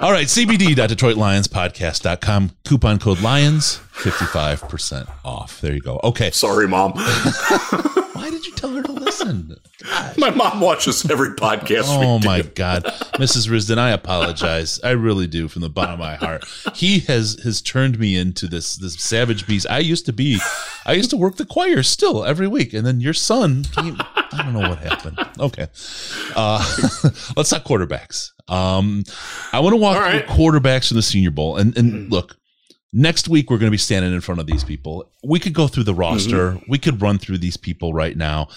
All 0.00 0.12
right, 0.12 0.26
CBD.DetroitLionsPodcast.com. 0.26 2.50
Coupon 2.64 2.98
code 2.98 3.20
Lions, 3.20 3.76
fifty 3.92 4.24
five 4.26 4.66
percent 4.68 5.08
off. 5.24 5.60
There 5.60 5.74
you 5.74 5.80
go. 5.80 6.00
Okay. 6.04 6.30
Sorry, 6.30 6.66
mom. 6.66 6.94
Why 8.16 8.30
did 8.30 8.46
you 8.46 8.52
tell 8.52 8.70
her 8.70 8.82
to 8.82 8.92
listen? 8.92 9.56
My 10.16 10.30
mom 10.30 10.60
watches 10.60 11.08
every 11.10 11.30
podcast. 11.30 11.84
Oh 11.86 12.16
we 12.16 12.20
do. 12.22 12.26
my 12.26 12.42
God, 12.42 12.84
Mrs. 13.14 13.48
Risdon, 13.48 13.78
I 13.78 13.90
apologize. 13.90 14.80
I 14.82 14.90
really 14.90 15.26
do 15.26 15.48
from 15.48 15.62
the 15.62 15.68
bottom 15.68 15.94
of 15.94 15.98
my 16.00 16.14
heart. 16.14 16.44
He 16.74 17.00
has 17.00 17.38
has 17.44 17.60
turned 17.60 17.98
me 17.98 18.16
into 18.16 18.46
this 18.46 18.76
this 18.76 18.94
savage 18.94 19.46
beast. 19.46 19.66
I 19.68 19.80
used 19.80 20.06
to 20.06 20.12
be, 20.12 20.38
I 20.86 20.94
used 20.94 21.10
to 21.10 21.16
work 21.16 21.36
the 21.36 21.44
choir 21.44 21.82
still 21.82 22.24
every 22.24 22.48
week, 22.48 22.72
and 22.72 22.86
then 22.86 23.00
your 23.00 23.12
son 23.12 23.64
came. 23.64 23.98
I 24.00 24.42
don't 24.42 24.54
know 24.54 24.68
what 24.68 24.78
happened. 24.78 25.18
Okay, 25.38 25.68
uh, 26.34 26.58
let's 27.36 27.50
talk 27.50 27.64
quarterbacks. 27.64 28.30
Um, 28.48 29.04
I 29.52 29.60
want 29.60 29.74
to 29.74 29.80
walk 29.80 29.98
right. 29.98 30.26
through 30.26 30.36
quarterbacks 30.36 30.90
in 30.90 30.96
the 30.96 31.02
Senior 31.02 31.30
Bowl, 31.32 31.56
and 31.56 31.76
and 31.76 32.10
look. 32.10 32.36
Next 32.92 33.28
week 33.28 33.50
we're 33.50 33.58
going 33.58 33.66
to 33.68 33.72
be 33.72 33.76
standing 33.78 34.12
in 34.14 34.20
front 34.20 34.40
of 34.40 34.46
these 34.46 34.64
people. 34.64 35.10
We 35.24 35.38
could 35.40 35.52
go 35.54 35.68
through 35.68 35.84
the 35.84 35.94
roster. 35.94 36.52
Mm-hmm. 36.52 36.70
We 36.70 36.78
could 36.78 37.02
run 37.02 37.18
through 37.18 37.38
these 37.38 37.56
people 37.56 37.92
right 37.92 38.16
now. 38.16 38.48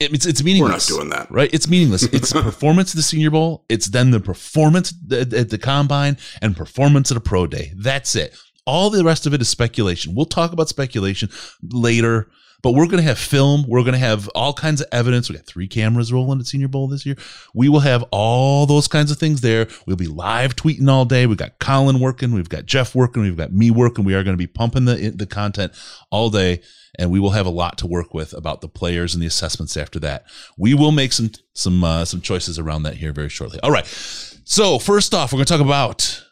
It- 0.00 0.12
It's 0.14 0.26
it's 0.26 0.42
We're 0.42 0.46
meaningless 0.54 0.88
not 0.90 0.96
doing 0.96 1.10
that. 1.10 1.30
right? 1.30 1.50
It's 1.52 1.68
meaningless. 1.68 2.04
It's 2.12 2.32
the 2.32 2.42
performance 2.42 2.92
of 2.92 2.96
the 2.98 3.02
Senior 3.02 3.30
Bowl. 3.30 3.64
It's 3.68 3.86
then 3.88 4.10
the 4.12 4.20
performance 4.20 4.92
at, 5.10 5.32
at 5.32 5.50
the 5.50 5.58
combine 5.58 6.18
and 6.40 6.56
performance 6.56 7.10
at 7.10 7.16
a 7.16 7.20
pro 7.20 7.46
day. 7.46 7.72
That's 7.76 8.14
it. 8.14 8.36
All 8.66 8.90
the 8.90 9.02
rest 9.02 9.26
of 9.26 9.32
it 9.34 9.40
is 9.40 9.48
speculation. 9.48 10.14
We'll 10.14 10.26
talk 10.26 10.52
about 10.52 10.68
speculation 10.68 11.30
later, 11.62 12.30
but 12.62 12.72
we're 12.72 12.86
going 12.86 12.98
to 12.98 13.08
have 13.08 13.18
film. 13.18 13.64
We're 13.68 13.82
going 13.82 13.92
to 13.92 13.98
have 13.98 14.28
all 14.34 14.52
kinds 14.52 14.80
of 14.80 14.88
evidence. 14.90 15.28
We 15.28 15.36
got 15.36 15.46
three 15.46 15.68
cameras 15.68 16.12
rolling 16.12 16.40
at 16.40 16.46
Senior 16.46 16.68
Bowl 16.68 16.88
this 16.88 17.06
year. 17.06 17.16
We 17.54 17.68
will 17.68 17.80
have 17.80 18.04
all 18.10 18.66
those 18.66 18.88
kinds 18.88 19.10
of 19.10 19.18
things 19.18 19.40
there. 19.40 19.68
We'll 19.86 19.96
be 19.96 20.06
live 20.06 20.56
tweeting 20.56 20.88
all 20.88 21.04
day. 21.04 21.26
We've 21.26 21.36
got 21.36 21.58
Colin 21.58 22.00
working. 22.00 22.32
We've 22.32 22.48
got 22.48 22.66
Jeff 22.66 22.94
working. 22.94 23.22
We've 23.22 23.36
got 23.36 23.52
me 23.52 23.70
working. 23.70 24.04
We 24.04 24.14
are 24.14 24.24
going 24.24 24.34
to 24.34 24.38
be 24.38 24.46
pumping 24.46 24.84
the 24.84 25.10
the 25.14 25.26
content 25.26 25.72
all 26.10 26.30
day 26.30 26.62
and 26.98 27.10
we 27.10 27.20
will 27.20 27.30
have 27.30 27.46
a 27.46 27.50
lot 27.50 27.78
to 27.78 27.86
work 27.86 28.12
with 28.12 28.32
about 28.32 28.60
the 28.60 28.68
players 28.68 29.14
and 29.14 29.22
the 29.22 29.26
assessments 29.26 29.76
after 29.76 30.00
that. 30.00 30.24
We 30.56 30.74
will 30.74 30.92
make 30.92 31.12
some 31.12 31.30
some 31.54 31.84
uh, 31.84 32.04
some 32.04 32.20
choices 32.20 32.58
around 32.58 32.82
that 32.82 32.94
here 32.94 33.12
very 33.12 33.28
shortly. 33.28 33.60
All 33.60 33.70
right. 33.70 33.86
So 33.86 34.78
first 34.78 35.14
off, 35.14 35.32
we're 35.32 35.38
going 35.38 35.46
to 35.46 35.52
talk 35.52 35.64
about 35.64 36.24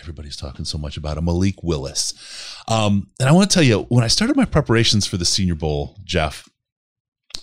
everybody's 0.00 0.36
talking 0.36 0.64
so 0.64 0.78
much 0.78 0.96
about 0.96 1.18
him, 1.18 1.24
Malik 1.24 1.62
Willis. 1.62 2.12
Um, 2.68 3.08
and 3.20 3.28
I 3.28 3.32
want 3.32 3.50
to 3.50 3.54
tell 3.54 3.62
you, 3.62 3.80
when 3.88 4.04
I 4.04 4.08
started 4.08 4.36
my 4.36 4.44
preparations 4.44 5.06
for 5.06 5.16
the 5.16 5.24
Senior 5.24 5.54
Bowl, 5.54 5.98
Jeff, 6.04 6.48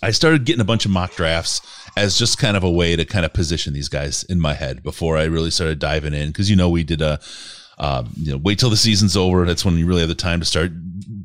I 0.03 0.11
started 0.11 0.45
getting 0.45 0.61
a 0.61 0.65
bunch 0.65 0.85
of 0.85 0.91
mock 0.91 1.15
drafts 1.15 1.61
as 1.95 2.17
just 2.17 2.37
kind 2.37 2.57
of 2.57 2.63
a 2.63 2.71
way 2.71 2.95
to 2.95 3.05
kind 3.05 3.25
of 3.25 3.33
position 3.33 3.73
these 3.73 3.89
guys 3.89 4.23
in 4.23 4.39
my 4.39 4.53
head 4.53 4.81
before 4.83 5.17
I 5.17 5.25
really 5.25 5.51
started 5.51 5.79
diving 5.79 6.13
in. 6.13 6.29
Because 6.29 6.49
you 6.49 6.55
know 6.55 6.69
we 6.69 6.83
did 6.83 7.01
a 7.01 7.19
um, 7.77 8.11
you 8.15 8.31
know 8.31 8.37
wait 8.37 8.59
till 8.59 8.69
the 8.69 8.77
season's 8.77 9.15
over. 9.17 9.45
That's 9.45 9.65
when 9.65 9.77
you 9.77 9.85
really 9.85 10.01
have 10.01 10.09
the 10.09 10.15
time 10.15 10.39
to 10.39 10.45
start 10.45 10.71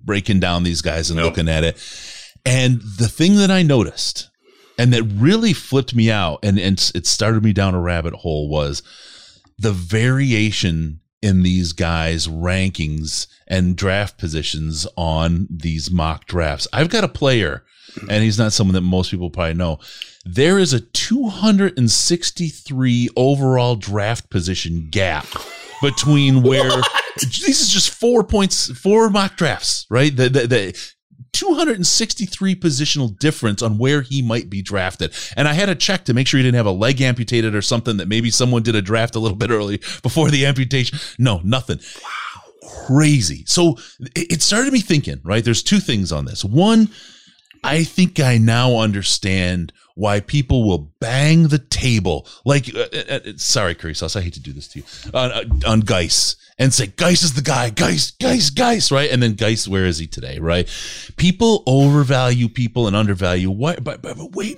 breaking 0.04 0.40
down 0.40 0.62
these 0.62 0.82
guys 0.82 1.10
and 1.10 1.18
Yep. 1.18 1.24
looking 1.24 1.48
at 1.48 1.64
it. 1.64 1.76
And 2.44 2.80
the 2.80 3.08
thing 3.08 3.36
that 3.36 3.50
I 3.50 3.62
noticed 3.62 4.30
and 4.78 4.92
that 4.92 5.02
really 5.04 5.52
flipped 5.52 5.94
me 5.94 6.10
out 6.10 6.40
and, 6.42 6.58
and 6.58 6.92
it 6.94 7.06
started 7.06 7.42
me 7.42 7.52
down 7.52 7.74
a 7.74 7.80
rabbit 7.80 8.14
hole 8.14 8.48
was 8.48 8.82
the 9.58 9.72
variation 9.72 11.00
in 11.22 11.42
these 11.42 11.72
guys' 11.72 12.29
rankings 12.29 13.26
and 13.46 13.76
draft 13.76 14.18
positions 14.18 14.87
on 14.96 15.46
these 15.50 15.90
mock 15.90 16.26
drafts. 16.26 16.68
I've 16.72 16.90
got 16.90 17.05
a 17.05 17.09
player, 17.09 17.64
and 18.09 18.22
he's 18.22 18.38
not 18.38 18.52
someone 18.52 18.74
that 18.74 18.83
most 18.83 19.11
people 19.11 19.31
probably 19.31 19.55
know. 19.55 19.81
There 20.24 20.59
is 20.59 20.72
a 20.72 20.81
263 20.81 23.09
overall 23.16 23.76
draft 23.76 24.31
position 24.31 24.88
gap 24.90 25.26
between 25.83 26.42
where 26.42 26.70
this 27.16 27.61
is 27.61 27.68
just 27.68 27.90
four 27.90 28.24
points, 28.24 28.70
four 28.79 29.11
mock 29.11 29.37
drafts, 29.37 29.87
right? 29.90 30.14
The, 30.14 30.29
the, 30.29 30.46
the 30.46 30.94
263 31.37 32.55
positional 32.57 33.18
difference 33.18 33.61
on 33.61 33.77
where 33.77 34.01
he 34.01 34.22
might 34.22 34.49
be 34.49 34.62
drafted. 34.62 35.12
And 35.37 35.46
I 35.46 35.53
had 35.53 35.66
to 35.66 35.75
check 35.75 36.07
to 36.07 36.14
make 36.14 36.27
sure 36.27 36.38
he 36.38 36.44
didn't 36.44 36.57
have 36.57 36.64
a 36.66 36.70
leg 36.70 37.03
amputated 37.03 37.55
or 37.55 37.61
something 37.61 37.99
that 37.99 38.09
maybe 38.09 38.31
someone 38.31 38.62
did 38.62 38.75
a 38.75 38.81
draft 38.81 39.16
a 39.16 39.18
little 39.18 39.37
bit 39.37 39.51
early 39.51 39.77
before 40.03 40.31
the 40.31 40.46
amputation. 40.46 40.99
No, 41.18 41.40
nothing. 41.44 41.79
Wow. 42.03 42.70
Crazy. 42.87 43.44
So 43.46 43.77
it 44.14 44.40
started 44.40 44.72
me 44.72 44.81
thinking, 44.81 45.20
right? 45.25 45.44
There's 45.44 45.62
two 45.62 45.79
things 45.79 46.11
on 46.11 46.25
this. 46.25 46.44
One, 46.44 46.88
I 47.62 47.85
think 47.85 48.18
I 48.18 48.38
now 48.38 48.79
understand 48.79 49.72
why 49.96 50.20
people 50.20 50.62
will 50.68 50.92
bang 51.00 51.48
the 51.48 51.59
table. 51.59 52.28
Like, 52.44 52.72
uh, 52.74 52.87
uh, 52.92 53.02
uh, 53.09 53.20
sorry, 53.37 53.74
Curry 53.74 53.94
Sauce, 53.94 54.14
I 54.14 54.20
hate 54.20 54.35
to 54.35 54.40
do 54.40 54.52
this 54.52 54.68
to 54.68 54.78
you, 54.80 54.85
on, 55.14 55.32
uh, 55.32 55.44
on 55.66 55.80
Geis 55.80 56.37
and 56.59 56.72
say, 56.72 56.87
Geis 56.87 57.22
is 57.22 57.32
the 57.32 57.42
guy, 57.42 57.70
Geis, 57.70 58.11
Geis, 58.12 58.50
Geis, 58.50 58.92
right? 58.92 59.11
And 59.11 59.22
then 59.22 59.35
Geis, 59.35 59.66
where 59.66 59.87
is 59.87 59.98
he 59.98 60.06
today, 60.06 60.38
right? 60.38 60.68
People 61.16 61.62
overvalue 61.66 62.48
people 62.48 62.87
and 62.87 62.94
undervalue 62.94 63.50
what, 63.50 63.82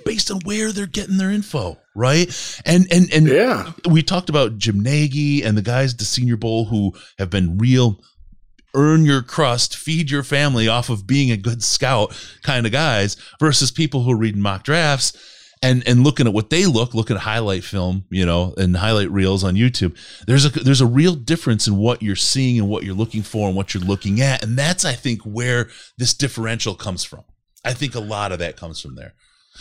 based 0.05 0.29
on 0.29 0.41
where 0.43 0.71
they're 0.73 0.87
getting 0.87 1.17
their 1.17 1.31
info, 1.31 1.77
right? 1.95 2.27
And, 2.65 2.85
and, 2.91 3.11
and 3.13 3.27
Yeah. 3.27 3.71
we 3.89 4.03
talked 4.03 4.29
about 4.29 4.57
Jim 4.57 4.81
Nagy 4.81 5.41
and 5.43 5.57
the 5.57 5.61
guys 5.61 5.93
at 5.93 5.99
the 5.99 6.05
Senior 6.05 6.37
Bowl 6.37 6.65
who 6.65 6.93
have 7.17 7.29
been 7.29 7.57
real 7.57 8.01
earn 8.73 9.05
your 9.05 9.21
crust, 9.21 9.75
feed 9.75 10.11
your 10.11 10.23
family 10.23 10.67
off 10.67 10.89
of 10.89 11.07
being 11.07 11.31
a 11.31 11.37
good 11.37 11.63
scout 11.63 12.15
kind 12.43 12.65
of 12.65 12.71
guys 12.71 13.17
versus 13.39 13.71
people 13.71 14.03
who 14.03 14.11
are 14.11 14.17
reading 14.17 14.41
mock 14.41 14.63
drafts 14.63 15.13
and 15.61 15.85
and 15.87 16.03
looking 16.03 16.27
at 16.27 16.33
what 16.33 16.49
they 16.49 16.65
look, 16.65 16.93
looking 16.93 17.15
at 17.17 17.23
highlight 17.23 17.63
film, 17.63 18.05
you 18.09 18.25
know, 18.25 18.53
and 18.57 18.77
highlight 18.77 19.11
reels 19.11 19.43
on 19.43 19.55
YouTube. 19.55 19.97
There's 20.25 20.45
a 20.45 20.49
there's 20.49 20.81
a 20.81 20.85
real 20.85 21.15
difference 21.15 21.67
in 21.67 21.77
what 21.77 22.01
you're 22.01 22.15
seeing 22.15 22.59
and 22.59 22.69
what 22.69 22.83
you're 22.83 22.95
looking 22.95 23.23
for 23.23 23.47
and 23.47 23.57
what 23.57 23.73
you're 23.73 23.83
looking 23.83 24.21
at, 24.21 24.43
and 24.43 24.57
that's 24.57 24.85
I 24.85 24.93
think 24.93 25.21
where 25.23 25.69
this 25.97 26.13
differential 26.13 26.75
comes 26.75 27.03
from. 27.03 27.23
I 27.65 27.73
think 27.73 27.95
a 27.95 27.99
lot 27.99 28.31
of 28.31 28.39
that 28.39 28.55
comes 28.55 28.79
from 28.79 28.95
there. 28.95 29.13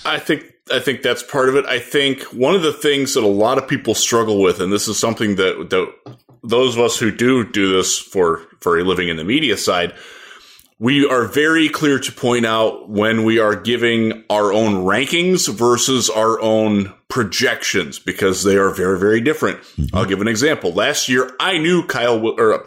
I 0.04 0.18
think 0.18 0.44
I 0.72 0.78
think 0.78 1.02
that's 1.02 1.22
part 1.22 1.48
of 1.48 1.56
it. 1.56 1.66
I 1.66 1.80
think 1.80 2.22
one 2.24 2.54
of 2.54 2.62
the 2.62 2.72
things 2.72 3.14
that 3.14 3.24
a 3.24 3.26
lot 3.26 3.58
of 3.58 3.66
people 3.66 3.94
struggle 3.94 4.40
with, 4.40 4.60
and 4.60 4.72
this 4.72 4.86
is 4.86 4.98
something 4.98 5.36
that 5.36 5.70
that 5.70 6.16
those 6.44 6.76
of 6.76 6.82
us 6.82 6.98
who 6.98 7.10
do 7.10 7.44
do 7.44 7.74
this 7.74 7.98
for 7.98 8.46
for 8.60 8.78
a 8.78 8.84
living 8.84 9.08
in 9.08 9.16
the 9.16 9.24
media 9.24 9.56
side, 9.56 9.94
we 10.78 11.06
are 11.06 11.24
very 11.24 11.68
clear 11.68 11.98
to 11.98 12.12
point 12.12 12.46
out 12.46 12.88
when 12.88 13.24
we 13.24 13.38
are 13.38 13.56
giving 13.56 14.24
our 14.30 14.52
own 14.52 14.84
rankings 14.84 15.52
versus 15.52 16.08
our 16.08 16.40
own 16.40 16.94
projections 17.08 17.98
because 17.98 18.44
they 18.44 18.56
are 18.56 18.70
very, 18.70 18.98
very 18.98 19.20
different. 19.20 19.60
Mm-hmm. 19.60 19.96
I'll 19.96 20.04
give 20.04 20.20
an 20.20 20.28
example. 20.28 20.72
Last 20.72 21.08
year, 21.08 21.34
I 21.40 21.58
knew 21.58 21.84
Kyle 21.86 22.24
or 22.24 22.54
uh, 22.54 22.66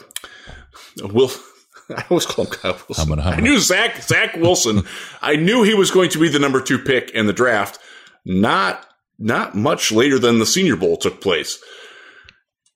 Will. 1.03 1.31
I 1.95 2.05
always 2.09 2.25
call 2.25 2.45
him 2.45 2.51
Kyle 2.51 2.79
Wilson. 2.87 3.19
I 3.19 3.39
knew 3.39 3.59
Zach 3.59 4.01
Zach 4.01 4.35
Wilson. 4.35 4.83
I 5.21 5.35
knew 5.35 5.63
he 5.63 5.73
was 5.73 5.91
going 5.91 6.09
to 6.11 6.19
be 6.19 6.29
the 6.29 6.39
number 6.39 6.61
two 6.61 6.79
pick 6.79 7.11
in 7.11 7.27
the 7.27 7.33
draft. 7.33 7.79
Not 8.25 8.85
not 9.19 9.55
much 9.55 9.91
later 9.91 10.17
than 10.19 10.39
the 10.39 10.45
Senior 10.45 10.75
Bowl 10.75 10.97
took 10.97 11.21
place. 11.21 11.61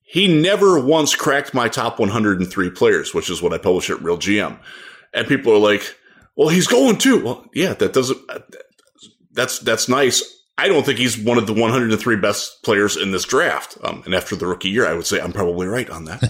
He 0.07 0.27
never 0.27 0.79
once 0.79 1.15
cracked 1.15 1.53
my 1.53 1.67
top 1.67 1.99
103 1.99 2.69
players, 2.69 3.13
which 3.13 3.29
is 3.29 3.41
what 3.41 3.53
I 3.53 3.57
publish 3.57 3.89
at 3.89 4.01
Real 4.01 4.17
GM 4.17 4.59
and 5.15 5.27
people 5.27 5.53
are 5.53 5.59
like, 5.59 5.97
"Well, 6.35 6.49
he's 6.49 6.67
going 6.67 6.97
too." 6.97 7.23
Well, 7.23 7.45
yeah, 7.53 7.73
that 7.73 7.93
doesn't. 7.93 8.19
That's 9.31 9.59
that's 9.59 9.89
nice. 9.89 10.33
I 10.57 10.69
don't 10.69 10.85
think 10.85 10.99
he's 10.99 11.17
one 11.17 11.37
of 11.37 11.47
the 11.47 11.53
103 11.53 12.15
best 12.15 12.63
players 12.63 12.95
in 12.95 13.11
this 13.11 13.25
draft. 13.25 13.77
Um, 13.83 14.03
and 14.05 14.15
after 14.15 14.37
the 14.37 14.47
rookie 14.47 14.69
year, 14.69 14.87
I 14.87 14.93
would 14.93 15.05
say 15.05 15.19
I'm 15.19 15.33
probably 15.33 15.67
right 15.67 15.89
on 15.89 16.05
that. 16.05 16.21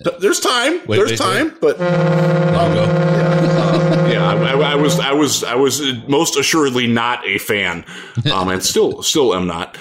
there's 0.20 0.40
time. 0.40 0.84
Wait, 0.88 0.96
there's 0.96 1.10
wait, 1.10 1.18
time, 1.20 1.50
wait. 1.50 1.60
but 1.60 1.80
um, 1.80 2.74
yeah, 2.74 2.82
uh, 2.82 4.08
yeah 4.12 4.28
I, 4.28 4.34
I, 4.34 4.72
I, 4.72 4.74
was 4.74 4.98
I 4.98 5.12
was 5.12 5.44
I 5.44 5.54
was 5.54 5.80
most 6.08 6.36
assuredly 6.36 6.88
not 6.88 7.24
a 7.26 7.38
fan, 7.38 7.84
um, 8.32 8.48
and 8.48 8.62
still 8.62 9.02
still 9.02 9.34
am 9.34 9.46
not. 9.46 9.76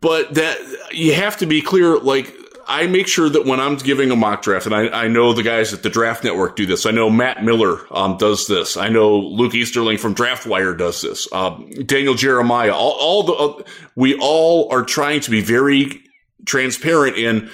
But 0.00 0.34
that 0.34 0.58
you 0.92 1.12
have 1.12 1.36
to 1.38 1.46
be 1.46 1.60
clear. 1.60 1.98
Like 1.98 2.34
I 2.70 2.86
make 2.86 3.08
sure 3.08 3.28
that 3.28 3.46
when 3.46 3.58
I'm 3.58 3.76
giving 3.76 4.12
a 4.12 4.16
mock 4.16 4.42
draft, 4.42 4.64
and 4.64 4.74
I, 4.74 4.86
I 4.88 5.08
know 5.08 5.32
the 5.32 5.42
guys 5.42 5.74
at 5.74 5.82
the 5.82 5.90
Draft 5.90 6.22
Network 6.22 6.54
do 6.54 6.66
this. 6.66 6.86
I 6.86 6.92
know 6.92 7.10
Matt 7.10 7.42
Miller 7.42 7.80
um, 7.90 8.16
does 8.16 8.46
this. 8.46 8.76
I 8.76 8.88
know 8.88 9.18
Luke 9.18 9.54
Easterling 9.54 9.98
from 9.98 10.14
DraftWire 10.14 10.78
does 10.78 11.02
this. 11.02 11.30
Um, 11.32 11.68
Daniel 11.84 12.14
Jeremiah. 12.14 12.72
All, 12.72 12.92
all 12.92 13.22
the 13.24 13.32
uh, 13.32 13.62
we 13.96 14.16
all 14.20 14.72
are 14.72 14.84
trying 14.84 15.20
to 15.22 15.32
be 15.32 15.40
very 15.40 16.00
transparent 16.46 17.16
in 17.16 17.50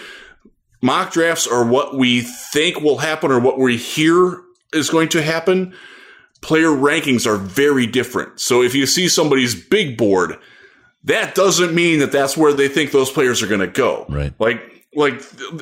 mock 0.83 1.13
drafts 1.13 1.47
are 1.47 1.65
what 1.65 1.97
we 1.97 2.21
think 2.21 2.83
will 2.83 2.99
happen 2.99 3.33
or 3.33 3.41
what 3.41 3.59
we 3.59 3.79
hear 3.79 4.43
is 4.75 4.91
going 4.91 5.09
to 5.09 5.23
happen. 5.23 5.75
Player 6.43 6.69
rankings 6.69 7.27
are 7.27 7.39
very 7.39 7.87
different. 7.87 8.39
So 8.39 8.63
if 8.63 8.75
you 8.75 8.85
see 8.85 9.09
somebody's 9.09 9.55
big 9.55 9.97
board, 9.97 10.37
that 11.05 11.35
doesn't 11.35 11.75
mean 11.75 12.01
that 12.01 12.13
that's 12.13 12.37
where 12.37 12.53
they 12.53 12.69
think 12.69 12.91
those 12.91 13.11
players 13.11 13.43
are 13.43 13.47
going 13.47 13.61
to 13.61 13.67
go. 13.67 14.05
Right. 14.11 14.35
Like 14.39 14.76
like 14.97 15.15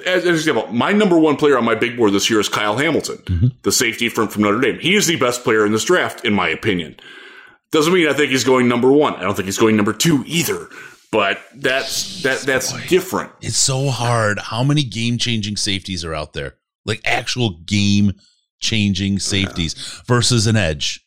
as, 0.06 0.24
an 0.24 0.32
example, 0.32 0.66
my 0.72 0.92
number 0.92 1.18
one 1.18 1.36
player 1.36 1.58
on 1.58 1.64
my 1.64 1.74
big 1.74 1.96
board 1.96 2.12
this 2.12 2.30
year 2.30 2.40
is 2.40 2.48
Kyle 2.48 2.76
Hamilton, 2.76 3.16
mm-hmm. 3.16 3.46
the 3.62 3.72
safety 3.72 4.08
from 4.08 4.28
from 4.28 4.42
Notre 4.42 4.60
Dame. 4.60 4.78
He 4.78 4.94
is 4.94 5.06
the 5.06 5.16
best 5.16 5.44
player 5.44 5.66
in 5.66 5.72
this 5.72 5.84
draft, 5.84 6.24
in 6.24 6.32
my 6.32 6.48
opinion. 6.48 6.96
Doesn't 7.72 7.92
mean 7.92 8.08
I 8.08 8.12
think 8.12 8.30
he's 8.30 8.44
going 8.44 8.68
number 8.68 8.90
one. 8.90 9.14
I 9.14 9.22
don't 9.22 9.34
think 9.34 9.46
he's 9.46 9.58
going 9.58 9.76
number 9.76 9.92
two 9.92 10.24
either. 10.26 10.68
But 11.10 11.38
that's 11.54 12.22
that 12.22 12.40
that's 12.40 12.72
Boy, 12.72 12.86
different. 12.88 13.30
It's 13.40 13.56
so 13.56 13.88
hard. 13.90 14.38
How 14.38 14.64
many 14.64 14.82
game 14.82 15.16
changing 15.16 15.56
safeties 15.56 16.04
are 16.04 16.14
out 16.14 16.32
there? 16.32 16.56
Like 16.84 17.00
actual 17.04 17.58
game 17.64 18.14
changing 18.60 19.20
safeties 19.20 19.76
yeah. 19.76 20.02
versus 20.06 20.48
an 20.48 20.56
edge 20.56 21.03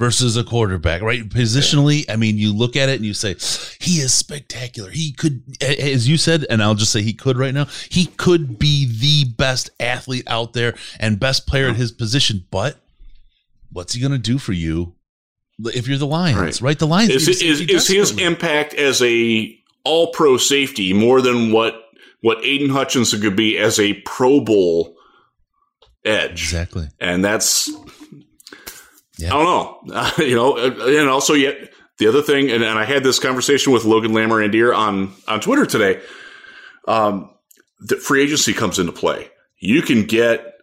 versus 0.00 0.34
a 0.38 0.42
quarterback, 0.42 1.02
right? 1.02 1.28
Positionally, 1.28 2.06
I 2.08 2.16
mean, 2.16 2.38
you 2.38 2.54
look 2.54 2.74
at 2.74 2.88
it 2.88 2.96
and 2.96 3.04
you 3.04 3.12
say, 3.12 3.34
he 3.78 4.00
is 4.00 4.14
spectacular. 4.14 4.90
He 4.90 5.12
could, 5.12 5.42
as 5.60 6.08
you 6.08 6.16
said, 6.16 6.46
and 6.48 6.62
I'll 6.62 6.74
just 6.74 6.90
say 6.90 7.02
he 7.02 7.12
could 7.12 7.36
right 7.36 7.52
now, 7.52 7.66
he 7.90 8.06
could 8.06 8.58
be 8.58 8.86
the 8.90 9.30
best 9.30 9.68
athlete 9.78 10.24
out 10.26 10.54
there 10.54 10.74
and 10.98 11.20
best 11.20 11.46
player 11.46 11.68
at 11.68 11.76
his 11.76 11.92
position. 11.92 12.46
But 12.50 12.80
what's 13.70 13.92
he 13.92 14.00
going 14.00 14.12
to 14.12 14.18
do 14.18 14.38
for 14.38 14.54
you 14.54 14.94
if 15.66 15.86
you're 15.86 15.98
the 15.98 16.06
Lions, 16.06 16.62
right? 16.62 16.68
right? 16.70 16.78
The 16.78 16.86
Lions 16.86 17.10
is, 17.10 17.28
is, 17.42 17.60
is 17.60 17.86
his 17.86 18.18
impact 18.18 18.72
as 18.72 19.02
a 19.02 19.54
all 19.84 20.12
pro 20.12 20.38
safety 20.38 20.94
more 20.94 21.20
than 21.20 21.52
what 21.52 21.74
what 22.22 22.42
Aidan 22.42 22.70
Hutchinson 22.70 23.20
could 23.20 23.36
be 23.36 23.58
as 23.58 23.78
a 23.78 23.92
Pro 24.06 24.40
Bowl 24.40 24.96
edge. 26.06 26.42
Exactly. 26.42 26.88
And 27.00 27.22
that's 27.22 27.70
yeah. 29.20 29.34
I 29.34 29.42
don't 29.42 29.44
know. 29.88 29.94
Uh, 29.94 30.10
you 30.18 30.34
know, 30.34 30.56
and 30.56 31.08
also 31.08 31.34
yet 31.34 31.72
the 31.98 32.06
other 32.06 32.22
thing, 32.22 32.50
and, 32.50 32.64
and, 32.64 32.78
I 32.78 32.84
had 32.84 33.04
this 33.04 33.18
conversation 33.18 33.72
with 33.72 33.84
Logan 33.84 34.12
Lamorandier 34.12 34.76
on 34.76 35.14
on 35.28 35.40
Twitter 35.40 35.66
today. 35.66 36.00
Um, 36.88 37.30
the 37.80 37.96
free 37.96 38.22
agency 38.22 38.52
comes 38.52 38.78
into 38.78 38.92
play. 38.92 39.30
You 39.58 39.82
can 39.82 40.04
get 40.04 40.54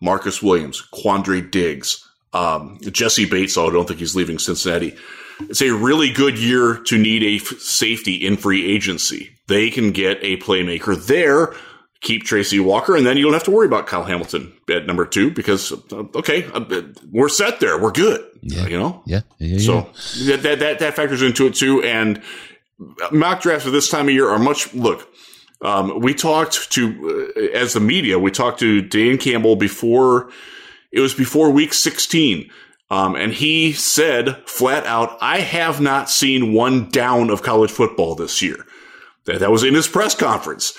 Marcus 0.00 0.42
Williams, 0.42 0.82
Quandre 0.92 1.50
Diggs, 1.50 2.06
um, 2.32 2.78
Jessie 2.82 3.26
Bates. 3.26 3.56
Although 3.56 3.70
I 3.70 3.74
don't 3.74 3.88
think 3.88 4.00
he's 4.00 4.16
leaving 4.16 4.38
Cincinnati. 4.38 4.96
It's 5.40 5.60
a 5.60 5.70
really 5.70 6.10
good 6.10 6.38
year 6.38 6.80
to 6.86 6.96
need 6.96 7.22
a 7.22 7.36
f- 7.36 7.60
safety 7.60 8.14
in 8.14 8.38
free 8.38 8.74
agency. 8.74 9.36
They 9.48 9.70
can 9.70 9.92
get 9.92 10.18
a 10.22 10.38
playmaker 10.38 10.96
there 11.06 11.54
keep 12.06 12.22
Tracy 12.22 12.60
Walker, 12.60 12.94
and 12.96 13.04
then 13.04 13.16
you 13.16 13.24
don't 13.24 13.32
have 13.32 13.44
to 13.44 13.50
worry 13.50 13.66
about 13.66 13.86
Kyle 13.86 14.04
Hamilton 14.04 14.52
at 14.70 14.86
number 14.86 15.04
two 15.04 15.30
because 15.30 15.72
uh, 15.72 16.04
okay, 16.14 16.44
uh, 16.54 16.82
we're 17.10 17.28
set 17.28 17.58
there, 17.58 17.78
we're 17.78 17.92
good. 17.92 18.24
Yeah. 18.42 18.66
You 18.66 18.78
know, 18.78 19.02
yeah. 19.06 19.22
yeah, 19.38 19.56
yeah 19.56 19.58
so 19.58 20.24
that, 20.26 20.58
that 20.60 20.78
that 20.78 20.94
factors 20.94 21.20
into 21.20 21.46
it 21.46 21.54
too. 21.54 21.82
And 21.82 22.22
mock 23.10 23.42
drafts 23.42 23.66
at 23.66 23.72
this 23.72 23.90
time 23.90 24.06
of 24.06 24.14
year 24.14 24.28
are 24.28 24.38
much 24.38 24.72
look. 24.72 25.08
Um, 25.62 26.00
we 26.00 26.14
talked 26.14 26.70
to 26.72 27.32
uh, 27.36 27.40
as 27.58 27.72
the 27.72 27.80
media, 27.80 28.18
we 28.18 28.30
talked 28.30 28.60
to 28.60 28.82
Dan 28.82 29.18
Campbell 29.18 29.56
before 29.56 30.30
it 30.92 31.00
was 31.00 31.14
before 31.14 31.50
week 31.50 31.74
sixteen. 31.74 32.50
Um, 32.88 33.16
and 33.16 33.32
he 33.32 33.72
said 33.72 34.36
flat 34.46 34.86
out, 34.86 35.18
I 35.20 35.40
have 35.40 35.80
not 35.80 36.08
seen 36.08 36.52
one 36.52 36.88
down 36.88 37.30
of 37.30 37.42
college 37.42 37.72
football 37.72 38.14
this 38.14 38.40
year. 38.40 38.64
That, 39.24 39.40
that 39.40 39.50
was 39.50 39.64
in 39.64 39.74
his 39.74 39.88
press 39.88 40.14
conference. 40.14 40.78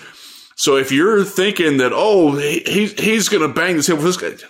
So 0.58 0.76
if 0.76 0.91
you're 0.91 1.24
thinking 1.24 1.78
that, 1.78 1.91
oh, 1.93 2.36
he, 2.36 2.88
he's 2.88 3.30
going 3.30 3.47
to 3.47 3.53
bang 3.53 3.78
the 3.78 3.84
table 3.84 4.03
with 4.03 4.18
this 4.18 4.18
guy, 4.18 4.47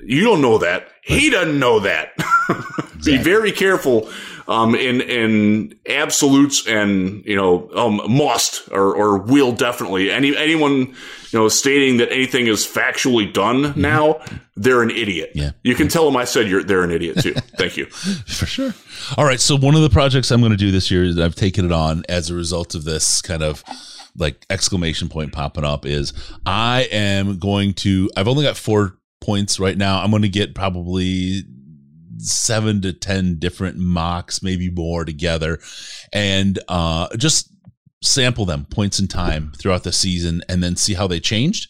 you 0.00 0.24
don't 0.24 0.40
know 0.40 0.56
that. 0.58 0.88
He 1.02 1.28
doesn't 1.28 1.58
know 1.58 1.80
that. 1.80 2.12
exactly. 2.48 3.18
Be 3.18 3.22
very 3.22 3.52
careful 3.52 4.10
um, 4.48 4.74
in 4.74 5.02
in 5.02 5.78
absolutes 5.86 6.66
and 6.66 7.22
you 7.26 7.36
know 7.36 7.70
um, 7.74 8.00
must 8.08 8.68
or, 8.72 8.94
or 8.96 9.18
will 9.18 9.52
definitely. 9.52 10.10
Any 10.10 10.34
anyone 10.34 10.72
you 10.72 11.38
know 11.38 11.48
stating 11.48 11.98
that 11.98 12.10
anything 12.10 12.46
is 12.46 12.66
factually 12.66 13.30
done 13.30 13.64
mm-hmm. 13.64 13.80
now, 13.80 14.20
they're 14.56 14.82
an 14.82 14.90
idiot. 14.90 15.32
Yeah, 15.34 15.50
you 15.62 15.74
can 15.74 15.88
tell 15.88 16.06
them 16.06 16.16
I 16.16 16.24
said 16.24 16.48
you're 16.48 16.64
they're 16.64 16.84
an 16.84 16.90
idiot 16.90 17.20
too. 17.20 17.34
Thank 17.58 17.76
you 17.76 17.86
for 17.86 18.46
sure. 18.46 18.74
All 19.18 19.26
right, 19.26 19.40
so 19.40 19.56
one 19.56 19.74
of 19.74 19.82
the 19.82 19.90
projects 19.90 20.30
I'm 20.30 20.40
going 20.40 20.52
to 20.52 20.56
do 20.56 20.70
this 20.70 20.90
year 20.90 21.04
I've 21.22 21.34
taken 21.34 21.66
it 21.66 21.72
on 21.72 22.02
as 22.08 22.30
a 22.30 22.34
result 22.34 22.74
of 22.74 22.84
this 22.84 23.20
kind 23.20 23.42
of 23.42 23.62
like 24.18 24.44
exclamation 24.50 25.08
point 25.08 25.32
popping 25.32 25.64
up 25.64 25.86
is 25.86 26.12
I 26.44 26.88
am 26.90 27.38
going 27.38 27.74
to 27.74 28.10
I've 28.16 28.28
only 28.28 28.44
got 28.44 28.56
four 28.56 28.98
points 29.20 29.58
right 29.58 29.76
now. 29.76 30.02
I'm 30.02 30.10
going 30.10 30.22
to 30.22 30.28
get 30.28 30.54
probably 30.54 31.42
seven 32.18 32.82
to 32.82 32.92
ten 32.92 33.38
different 33.38 33.78
mocks, 33.78 34.42
maybe 34.42 34.70
more 34.70 35.04
together, 35.04 35.58
and 36.12 36.58
uh, 36.68 37.08
just 37.16 37.52
sample 38.02 38.44
them 38.44 38.66
points 38.70 39.00
in 39.00 39.08
time 39.08 39.52
throughout 39.58 39.84
the 39.84 39.92
season, 39.92 40.42
and 40.48 40.62
then 40.62 40.76
see 40.76 40.94
how 40.94 41.06
they 41.06 41.20
changed 41.20 41.68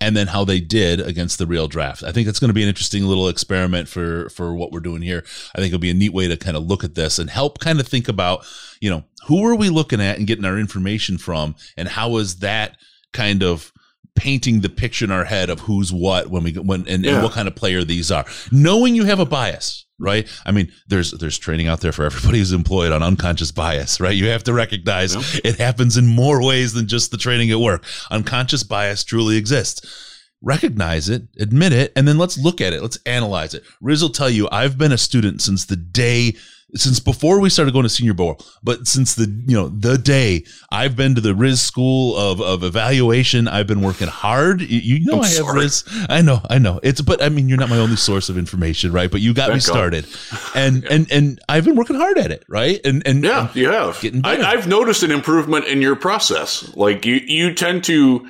and 0.00 0.16
then 0.16 0.28
how 0.28 0.44
they 0.44 0.60
did 0.60 1.00
against 1.00 1.38
the 1.38 1.46
real 1.46 1.68
draft. 1.68 2.02
I 2.02 2.12
think 2.12 2.26
that's 2.26 2.38
going 2.38 2.48
to 2.48 2.54
be 2.54 2.62
an 2.62 2.68
interesting 2.68 3.04
little 3.04 3.28
experiment 3.28 3.88
for 3.88 4.28
for 4.30 4.54
what 4.54 4.72
we're 4.72 4.80
doing 4.80 5.02
here. 5.02 5.24
I 5.54 5.58
think 5.58 5.68
it'll 5.68 5.78
be 5.78 5.90
a 5.90 5.94
neat 5.94 6.12
way 6.12 6.28
to 6.28 6.36
kind 6.36 6.56
of 6.56 6.64
look 6.64 6.84
at 6.84 6.94
this 6.94 7.18
and 7.18 7.28
help 7.28 7.58
kind 7.58 7.80
of 7.80 7.88
think 7.88 8.08
about, 8.08 8.46
you 8.80 8.90
know, 8.90 9.04
who 9.26 9.44
are 9.46 9.56
we 9.56 9.70
looking 9.70 10.00
at 10.00 10.18
and 10.18 10.26
getting 10.26 10.44
our 10.44 10.58
information 10.58 11.18
from 11.18 11.56
and 11.76 11.88
how 11.88 12.16
is 12.16 12.36
that 12.36 12.76
kind 13.12 13.42
of 13.42 13.72
painting 14.14 14.60
the 14.60 14.68
picture 14.68 15.04
in 15.04 15.10
our 15.10 15.24
head 15.24 15.48
of 15.48 15.60
who's 15.60 15.92
what 15.92 16.28
when 16.28 16.42
we 16.42 16.52
when 16.52 16.86
and, 16.88 17.04
yeah. 17.04 17.14
and 17.14 17.22
what 17.22 17.32
kind 17.32 17.48
of 17.48 17.54
player 17.54 17.84
these 17.84 18.10
are. 18.10 18.24
Knowing 18.52 18.94
you 18.94 19.04
have 19.04 19.20
a 19.20 19.26
bias 19.26 19.86
right? 19.98 20.28
I 20.46 20.52
mean, 20.52 20.72
there's 20.86 21.12
there's 21.12 21.38
training 21.38 21.68
out 21.68 21.80
there 21.80 21.92
for 21.92 22.04
everybody 22.04 22.38
who's 22.38 22.52
employed 22.52 22.92
on 22.92 23.02
unconscious 23.02 23.52
bias, 23.52 24.00
right? 24.00 24.14
You 24.14 24.28
have 24.28 24.44
to 24.44 24.52
recognize 24.52 25.14
it 25.44 25.56
happens 25.56 25.96
in 25.96 26.06
more 26.06 26.44
ways 26.44 26.72
than 26.72 26.86
just 26.86 27.10
the 27.10 27.16
training 27.16 27.50
at 27.50 27.60
work. 27.60 27.84
Unconscious 28.10 28.62
bias 28.62 29.04
truly 29.04 29.36
exists. 29.36 30.14
Recognize 30.40 31.08
it, 31.08 31.24
admit 31.40 31.72
it, 31.72 31.92
and 31.96 32.06
then 32.06 32.16
let's 32.16 32.38
look 32.38 32.60
at 32.60 32.72
it. 32.72 32.80
Let's 32.80 32.98
analyze 33.04 33.54
it. 33.54 33.64
Riz 33.80 34.02
will 34.02 34.10
tell 34.10 34.30
you, 34.30 34.48
I've 34.52 34.78
been 34.78 34.92
a 34.92 34.98
student 34.98 35.42
since 35.42 35.64
the 35.64 35.74
day 35.74 36.36
since 36.74 37.00
before 37.00 37.40
we 37.40 37.48
started 37.48 37.72
going 37.72 37.84
to 37.84 37.88
senior 37.88 38.12
bowl, 38.12 38.40
but 38.62 38.86
since 38.86 39.14
the 39.14 39.24
you 39.46 39.56
know 39.56 39.68
the 39.68 39.96
day 39.96 40.44
I've 40.70 40.96
been 40.96 41.14
to 41.14 41.20
the 41.20 41.34
Riz 41.34 41.60
school 41.62 42.16
of, 42.16 42.40
of 42.40 42.62
evaluation, 42.62 43.48
I've 43.48 43.66
been 43.66 43.80
working 43.80 44.08
hard. 44.08 44.60
You, 44.60 44.78
you 44.78 45.04
know 45.04 45.14
I'm 45.14 45.24
I 45.24 45.28
have 45.28 45.36
sorry. 45.36 45.60
Riz. 45.60 45.84
I 46.08 46.20
know, 46.20 46.40
I 46.48 46.58
know. 46.58 46.78
It's 46.82 47.00
but 47.00 47.22
I 47.22 47.30
mean 47.30 47.48
you're 47.48 47.58
not 47.58 47.70
my 47.70 47.78
only 47.78 47.96
source 47.96 48.28
of 48.28 48.36
information, 48.36 48.92
right? 48.92 49.10
But 49.10 49.20
you 49.20 49.32
got 49.32 49.48
Thank 49.48 49.56
me 49.56 49.60
started, 49.60 50.06
and 50.54 50.82
yeah. 50.82 50.88
and 50.92 51.12
and 51.12 51.40
I've 51.48 51.64
been 51.64 51.76
working 51.76 51.96
hard 51.96 52.18
at 52.18 52.30
it, 52.30 52.44
right? 52.48 52.80
And 52.84 53.06
and 53.06 53.24
yeah, 53.24 53.50
you 53.54 53.70
have. 53.70 54.00
Getting 54.00 54.20
better. 54.20 54.42
I, 54.42 54.52
I've 54.52 54.68
noticed 54.68 55.02
an 55.02 55.10
improvement 55.10 55.64
in 55.66 55.80
your 55.80 55.96
process. 55.96 56.74
Like 56.76 57.06
you 57.06 57.14
you 57.14 57.54
tend 57.54 57.84
to 57.84 58.28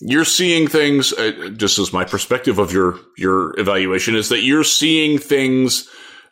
you're 0.00 0.24
seeing 0.26 0.68
things. 0.68 1.14
Uh, 1.14 1.50
just 1.56 1.78
as 1.78 1.94
my 1.94 2.04
perspective 2.04 2.58
of 2.58 2.72
your 2.72 2.98
your 3.16 3.58
evaluation 3.58 4.14
is 4.14 4.28
that 4.28 4.42
you're 4.42 4.64
seeing 4.64 5.18
things 5.18 5.88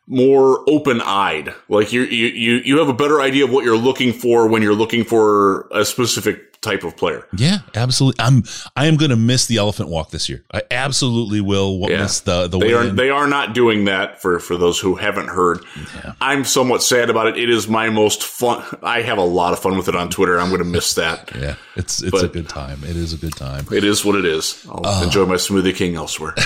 more 0.09 0.65
open 0.69 1.01
eyed. 1.03 1.55
Like 1.69 1.93
you 1.93 2.03
you 2.03 2.27
you 2.29 2.57
you 2.65 2.79
have 2.79 2.89
a 2.89 2.95
better 2.95 3.21
idea 3.21 3.45
of 3.45 3.51
what 3.51 3.65
you're 3.65 3.77
looking 3.77 4.13
for 4.13 4.49
when 4.49 4.63
you're 4.63 4.75
looking 4.75 5.05
for 5.05 5.69
a 5.71 5.85
specific 5.85 6.58
type 6.61 6.83
of 6.85 6.97
player. 6.97 7.27
Yeah, 7.37 7.59
absolutely. 7.75 8.23
I'm 8.25 8.43
I 8.77 8.87
am 8.87 8.97
going 8.97 9.11
to 9.11 9.17
miss 9.17 9.47
the 9.47 9.57
elephant 9.59 9.89
walk 9.91 10.11
this 10.11 10.29
year. 10.29 10.45
I 10.53 10.63
absolutely 10.71 11.41
will 11.41 11.79
Yeah. 11.89 12.03
miss 12.03 12.21
the 12.21 12.49
the 12.49 12.59
They 12.59 12.73
are 12.73 12.87
they 12.87 13.11
are 13.11 13.27
not 13.29 13.55
doing 13.55 13.85
that 13.87 14.21
for 14.21 14.39
for 14.41 14.57
those 14.57 14.79
who 14.81 14.95
haven't 14.97 15.29
heard. 15.29 15.61
I'm 16.21 16.45
somewhat 16.45 16.83
sad 16.83 17.11
about 17.11 17.27
it. 17.29 17.39
It 17.39 17.49
is 17.51 17.69
my 17.69 17.91
most 17.91 18.25
fun. 18.25 18.65
I 18.83 19.03
have 19.03 19.19
a 19.19 19.25
lot 19.25 19.53
of 19.53 19.59
fun 19.61 19.77
with 19.77 19.89
it 19.89 19.95
on 19.95 20.11
Twitter. 20.11 20.39
I'm 20.41 20.49
going 20.49 20.59
to 20.63 20.65
miss 20.69 20.95
that. 21.03 21.31
yeah, 21.39 21.55
it's 21.77 22.03
it's 22.03 22.23
a 22.23 22.29
good 22.29 22.49
time. 22.49 22.83
It 22.85 22.97
is 22.97 23.13
a 23.13 23.17
good 23.19 23.37
time. 23.37 23.67
It 23.73 23.85
is 23.85 24.05
what 24.05 24.17
it 24.17 24.25
is. 24.25 24.67
I'll 24.69 24.85
Uh. 24.87 25.05
enjoy 25.05 25.27
my 25.27 25.37
Smoothie 25.37 25.75
King 25.77 25.95
elsewhere. 25.97 26.35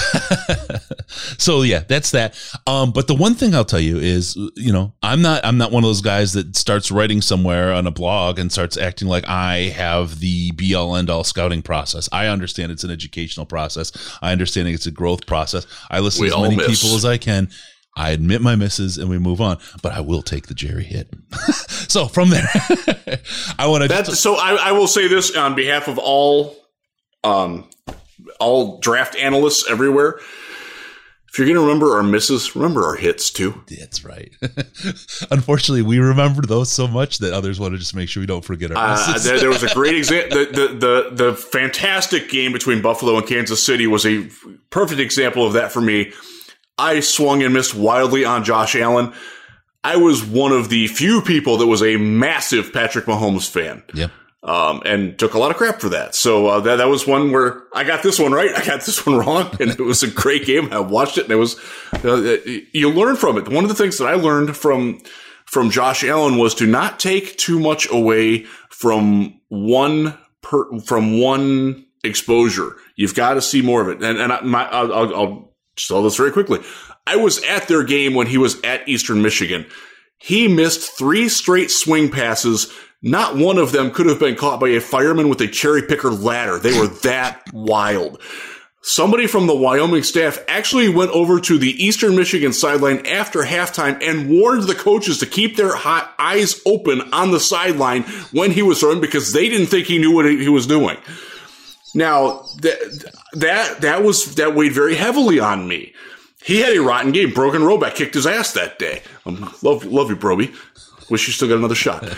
So 1.38 1.62
yeah, 1.62 1.80
that's 1.86 2.12
that. 2.12 2.34
Um, 2.66 2.92
but 2.92 3.06
the 3.06 3.14
one 3.14 3.34
thing 3.34 3.54
I'll 3.54 3.64
tell 3.64 3.80
you 3.80 3.98
is, 3.98 4.36
you 4.56 4.72
know, 4.72 4.94
I'm 5.02 5.20
not 5.22 5.44
I'm 5.44 5.58
not 5.58 5.70
one 5.70 5.84
of 5.84 5.88
those 5.88 6.00
guys 6.00 6.32
that 6.32 6.56
starts 6.56 6.90
writing 6.90 7.20
somewhere 7.20 7.72
on 7.72 7.86
a 7.86 7.90
blog 7.90 8.38
and 8.38 8.50
starts 8.50 8.76
acting 8.76 9.08
like 9.08 9.26
I 9.28 9.68
have 9.76 10.11
the 10.20 10.52
be 10.52 10.74
all 10.74 10.96
end 10.96 11.10
all 11.10 11.24
scouting 11.24 11.62
process. 11.62 12.08
I 12.12 12.26
understand 12.26 12.72
it's 12.72 12.84
an 12.84 12.90
educational 12.90 13.46
process. 13.46 13.92
I 14.20 14.32
understand 14.32 14.68
it's 14.68 14.86
a 14.86 14.90
growth 14.90 15.26
process. 15.26 15.66
I 15.90 16.00
listen 16.00 16.22
We 16.24 16.30
to 16.30 16.36
as 16.36 16.42
many 16.42 16.56
miss. 16.56 16.82
people 16.82 16.96
as 16.96 17.04
I 17.04 17.18
can. 17.18 17.50
I 17.94 18.10
admit 18.10 18.40
my 18.40 18.56
misses 18.56 18.96
and 18.96 19.10
we 19.10 19.18
move 19.18 19.40
on, 19.40 19.58
but 19.82 19.92
I 19.92 20.00
will 20.00 20.22
take 20.22 20.46
the 20.46 20.54
Jerry 20.54 20.84
hit. 20.84 21.12
so 21.68 22.08
from 22.08 22.30
there, 22.30 22.48
I 23.58 23.66
want 23.66 23.88
to 23.90 24.16
so 24.16 24.36
I, 24.36 24.54
I 24.54 24.72
will 24.72 24.86
say 24.86 25.08
this 25.08 25.36
on 25.36 25.54
behalf 25.54 25.88
of 25.88 25.98
all 25.98 26.56
um 27.22 27.68
all 28.40 28.78
draft 28.78 29.14
analysts 29.16 29.70
everywhere. 29.70 30.20
If 31.32 31.38
you're 31.38 31.46
going 31.46 31.56
to 31.56 31.62
remember 31.62 31.96
our 31.96 32.02
misses, 32.02 32.54
remember 32.54 32.84
our 32.84 32.94
hits 32.94 33.30
too. 33.30 33.64
That's 33.66 34.04
right. 34.04 34.32
Unfortunately, 35.30 35.80
we 35.80 35.98
remember 35.98 36.42
those 36.42 36.70
so 36.70 36.86
much 36.86 37.18
that 37.18 37.32
others 37.32 37.58
want 37.58 37.72
to 37.72 37.78
just 37.78 37.94
make 37.94 38.08
sure 38.10 38.20
we 38.20 38.26
don't 38.26 38.44
forget 38.44 38.70
our 38.70 38.76
Uh, 38.76 39.12
misses. 39.12 39.24
there, 39.24 39.40
there 39.40 39.48
was 39.48 39.62
a 39.62 39.72
great 39.72 39.94
example. 39.96 40.38
The, 40.38 40.44
the 40.52 40.68
the 41.14 41.24
the 41.30 41.34
fantastic 41.34 42.28
game 42.28 42.52
between 42.52 42.82
Buffalo 42.82 43.16
and 43.16 43.26
Kansas 43.26 43.64
City 43.64 43.86
was 43.86 44.04
a 44.04 44.28
perfect 44.70 45.00
example 45.00 45.46
of 45.46 45.54
that 45.54 45.72
for 45.72 45.80
me. 45.80 46.12
I 46.78 47.00
swung 47.00 47.42
and 47.42 47.54
missed 47.54 47.74
wildly 47.74 48.24
on 48.24 48.44
Josh 48.44 48.76
Allen. 48.76 49.12
I 49.84 49.96
was 49.96 50.22
one 50.24 50.52
of 50.52 50.68
the 50.68 50.86
few 50.88 51.22
people 51.22 51.56
that 51.58 51.66
was 51.66 51.82
a 51.82 51.96
massive 51.96 52.72
Patrick 52.72 53.06
Mahomes 53.06 53.48
fan. 53.50 53.82
Yep. 53.94 54.10
Um, 54.42 54.82
and 54.84 55.18
took 55.18 55.34
a 55.34 55.38
lot 55.38 55.50
of 55.50 55.56
crap 55.56 55.80
for 55.80 55.90
that. 55.90 56.14
So 56.14 56.46
uh, 56.48 56.60
that 56.60 56.76
that 56.76 56.88
was 56.88 57.06
one 57.06 57.30
where 57.30 57.62
I 57.72 57.84
got 57.84 58.02
this 58.02 58.18
one 58.18 58.32
right, 58.32 58.50
I 58.56 58.64
got 58.64 58.82
this 58.82 59.04
one 59.06 59.16
wrong, 59.16 59.56
and 59.60 59.70
it 59.70 59.80
was 59.80 60.02
a 60.02 60.10
great 60.10 60.44
game. 60.44 60.72
I 60.72 60.80
watched 60.80 61.18
it, 61.18 61.24
and 61.24 61.32
it 61.32 61.36
was 61.36 61.56
uh, 62.04 62.36
you 62.72 62.90
learn 62.90 63.16
from 63.16 63.38
it. 63.38 63.48
One 63.48 63.64
of 63.64 63.68
the 63.68 63.76
things 63.76 63.98
that 63.98 64.06
I 64.06 64.14
learned 64.14 64.56
from 64.56 65.00
from 65.46 65.70
Josh 65.70 66.02
Allen 66.04 66.38
was 66.38 66.54
to 66.56 66.66
not 66.66 66.98
take 66.98 67.36
too 67.36 67.60
much 67.60 67.90
away 67.90 68.44
from 68.70 69.40
one 69.48 70.16
per, 70.40 70.78
from 70.80 71.20
one 71.20 71.86
exposure. 72.04 72.76
You've 72.96 73.14
got 73.14 73.34
to 73.34 73.42
see 73.42 73.62
more 73.62 73.82
of 73.82 73.88
it. 73.88 74.02
And 74.02 74.18
and 74.18 74.32
I, 74.32 74.40
my 74.40 74.64
I'll, 74.68 74.92
I'll, 74.92 75.14
I'll 75.14 75.54
tell 75.76 76.02
this 76.02 76.16
very 76.16 76.32
quickly. 76.32 76.60
I 77.06 77.16
was 77.16 77.42
at 77.44 77.68
their 77.68 77.82
game 77.82 78.14
when 78.14 78.28
he 78.28 78.38
was 78.38 78.60
at 78.62 78.88
Eastern 78.88 79.22
Michigan. 79.22 79.66
He 80.18 80.46
missed 80.46 80.96
three 80.96 81.28
straight 81.28 81.70
swing 81.70 82.10
passes. 82.10 82.72
Not 83.02 83.36
one 83.36 83.58
of 83.58 83.72
them 83.72 83.90
could 83.90 84.06
have 84.06 84.20
been 84.20 84.36
caught 84.36 84.60
by 84.60 84.68
a 84.70 84.80
fireman 84.80 85.28
with 85.28 85.40
a 85.40 85.48
cherry 85.48 85.82
picker 85.82 86.10
ladder. 86.10 86.58
They 86.58 86.78
were 86.78 86.86
that 86.86 87.42
wild. 87.52 88.20
Somebody 88.84 89.28
from 89.28 89.46
the 89.46 89.54
Wyoming 89.54 90.02
staff 90.02 90.38
actually 90.48 90.88
went 90.88 91.12
over 91.12 91.40
to 91.40 91.56
the 91.56 91.70
Eastern 91.84 92.16
Michigan 92.16 92.52
sideline 92.52 93.06
after 93.06 93.42
halftime 93.42 94.02
and 94.02 94.28
warned 94.28 94.64
the 94.64 94.74
coaches 94.74 95.18
to 95.18 95.26
keep 95.26 95.56
their 95.56 95.72
eyes 95.76 96.60
open 96.66 97.00
on 97.12 97.30
the 97.30 97.38
sideline 97.38 98.02
when 98.32 98.50
he 98.50 98.62
was 98.62 98.80
throwing 98.80 99.00
because 99.00 99.32
they 99.32 99.48
didn't 99.48 99.68
think 99.68 99.86
he 99.86 99.98
knew 99.98 100.12
what 100.12 100.28
he 100.28 100.48
was 100.48 100.66
doing. 100.66 100.96
Now 101.94 102.44
that 102.60 103.10
that 103.34 103.80
that 103.82 104.02
was 104.02 104.34
that 104.36 104.54
weighed 104.56 104.72
very 104.72 104.96
heavily 104.96 105.38
on 105.38 105.68
me. 105.68 105.94
He 106.44 106.60
had 106.60 106.76
a 106.76 106.82
rotten 106.82 107.12
game. 107.12 107.32
Brogan 107.32 107.62
Roback 107.62 107.94
kicked 107.94 108.14
his 108.14 108.26
ass 108.26 108.52
that 108.54 108.80
day. 108.80 109.02
Um, 109.24 109.54
love 109.62 109.84
love 109.84 110.10
you, 110.10 110.16
Broby. 110.16 110.52
Wish 111.12 111.26
you 111.26 111.34
still 111.34 111.48
got 111.48 111.58
another 111.58 111.74
shot. 111.74 112.08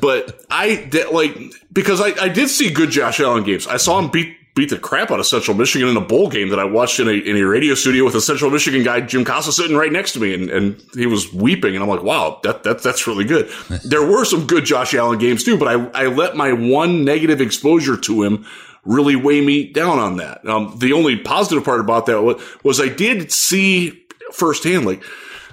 But 0.00 0.46
I 0.50 0.86
did 0.88 1.10
like 1.10 1.36
because 1.70 2.00
I, 2.00 2.24
I 2.24 2.28
did 2.28 2.48
see 2.48 2.72
good 2.72 2.90
Josh 2.90 3.20
Allen 3.20 3.44
games. 3.44 3.66
I 3.66 3.76
saw 3.76 3.98
him 3.98 4.10
beat 4.10 4.34
beat 4.54 4.70
the 4.70 4.78
crap 4.78 5.10
out 5.10 5.20
of 5.20 5.26
Central 5.26 5.54
Michigan 5.54 5.88
in 5.88 5.96
a 5.98 6.00
bowl 6.00 6.28
game 6.28 6.48
that 6.48 6.58
I 6.58 6.64
watched 6.64 7.00
in 7.00 7.08
a 7.08 7.12
in 7.12 7.36
a 7.36 7.42
radio 7.42 7.74
studio 7.74 8.04
with 8.04 8.14
a 8.14 8.20
Central 8.20 8.50
Michigan 8.50 8.82
guy, 8.82 9.02
Jim 9.02 9.26
Casa, 9.26 9.52
sitting 9.52 9.76
right 9.76 9.92
next 9.92 10.12
to 10.12 10.20
me, 10.20 10.32
and, 10.32 10.48
and 10.48 10.82
he 10.94 11.04
was 11.04 11.30
weeping, 11.34 11.74
and 11.74 11.82
I'm 11.82 11.88
like, 11.90 12.02
wow, 12.02 12.40
that 12.44 12.62
that 12.62 12.82
that's 12.82 13.06
really 13.06 13.24
good. 13.24 13.50
there 13.84 14.06
were 14.06 14.24
some 14.24 14.46
good 14.46 14.64
Josh 14.64 14.94
Allen 14.94 15.18
games 15.18 15.44
too, 15.44 15.58
but 15.58 15.68
I 15.68 16.04
I 16.04 16.06
let 16.06 16.34
my 16.34 16.52
one 16.52 17.04
negative 17.04 17.42
exposure 17.42 17.98
to 17.98 18.22
him 18.22 18.46
really 18.84 19.16
weigh 19.16 19.42
me 19.42 19.70
down 19.70 19.98
on 19.98 20.16
that. 20.16 20.46
Um, 20.48 20.74
the 20.78 20.94
only 20.94 21.18
positive 21.18 21.62
part 21.62 21.80
about 21.80 22.06
that 22.06 22.22
was, 22.22 22.42
was 22.64 22.80
I 22.80 22.88
did 22.88 23.30
see 23.30 24.06
firsthand, 24.32 24.86
like 24.86 25.02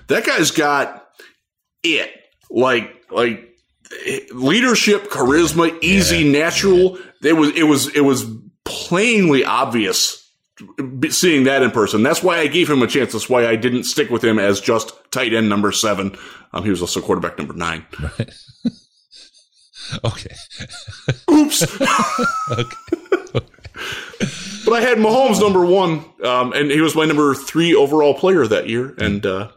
that 0.07 0.25
guy's 0.25 0.51
got 0.51 1.05
it, 1.83 2.11
like 2.49 3.05
like 3.11 3.57
leadership, 4.31 5.09
charisma, 5.09 5.77
easy, 5.81 6.29
natural. 6.29 6.97
It 7.23 7.33
was 7.33 7.55
it 7.55 7.63
was 7.63 7.95
it 7.95 8.01
was 8.01 8.25
plainly 8.65 9.45
obvious 9.45 10.23
seeing 11.09 11.43
that 11.45 11.61
in 11.61 11.71
person. 11.71 12.03
That's 12.03 12.23
why 12.23 12.39
I 12.39 12.47
gave 12.47 12.69
him 12.69 12.81
a 12.81 12.87
chance. 12.87 13.13
That's 13.13 13.29
why 13.29 13.47
I 13.47 13.55
didn't 13.55 13.83
stick 13.83 14.09
with 14.09 14.23
him 14.23 14.39
as 14.39 14.59
just 14.59 14.91
tight 15.11 15.33
end 15.33 15.49
number 15.49 15.71
seven. 15.71 16.17
Um, 16.53 16.63
he 16.63 16.69
was 16.69 16.81
also 16.81 17.01
quarterback 17.01 17.37
number 17.37 17.53
nine. 17.53 17.85
Okay. 20.03 20.35
Oops. 21.31 21.65
Okay. 22.51 22.75
But 24.65 24.73
I 24.73 24.81
had 24.81 24.97
Mahomes 24.97 25.39
number 25.39 25.65
one, 25.65 26.03
um, 26.25 26.51
and 26.51 26.69
he 26.69 26.81
was 26.81 26.93
my 26.93 27.05
number 27.05 27.33
three 27.33 27.73
overall 27.73 28.13
player 28.13 28.45
that 28.45 28.67
year, 28.67 28.93
and 28.97 29.25
uh, 29.25 29.49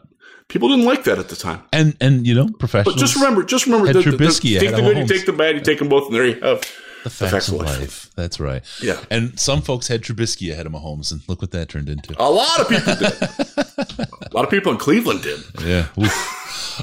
people 0.51 0.69
didn't 0.69 0.85
like 0.85 1.03
that 1.05 1.17
at 1.17 1.29
the 1.29 1.35
time. 1.35 1.61
And 1.73 1.95
and 2.01 2.27
you 2.27 2.35
know, 2.35 2.49
professional. 2.59 2.93
But 2.95 2.99
just 2.99 3.15
remember, 3.15 3.43
just 3.43 3.65
remember, 3.65 3.87
Had 3.87 3.95
the, 3.95 4.01
the- 4.03 4.11
the- 4.17 4.27
take 4.27 4.41
the 4.75 4.81
good, 4.81 4.97
you 4.97 5.07
take 5.07 5.25
the 5.25 5.33
bad, 5.33 5.55
you 5.55 5.61
take 5.61 5.79
them 5.79 5.89
both, 5.89 6.05
and 6.07 6.15
there 6.15 6.25
you 6.27 6.39
have. 6.41 6.61
the 7.03 7.09
facts, 7.09 7.47
of 7.47 7.55
life. 7.55 8.11
That's 8.15 8.39
right. 8.39 8.63
Yeah. 8.81 9.03
And 9.09 9.39
some 9.39 9.61
folks 9.63 9.87
had 9.87 10.03
Trubisky 10.03 10.51
ahead 10.51 10.65
of 10.67 10.71
Mahomes, 10.71 11.11
and 11.11 11.21
look 11.27 11.41
what 11.41 11.51
that 11.51 11.69
turned 11.69 11.89
into. 11.89 12.13
A 12.21 12.29
lot 12.29 12.59
of 12.59 12.69
people 12.69 12.93
did. 12.95 13.13
a 14.31 14.35
lot 14.35 14.43
of 14.45 14.51
people 14.51 14.71
in 14.71 14.77
Cleveland 14.77 15.23
did. 15.23 15.39
Yeah. 15.65 15.87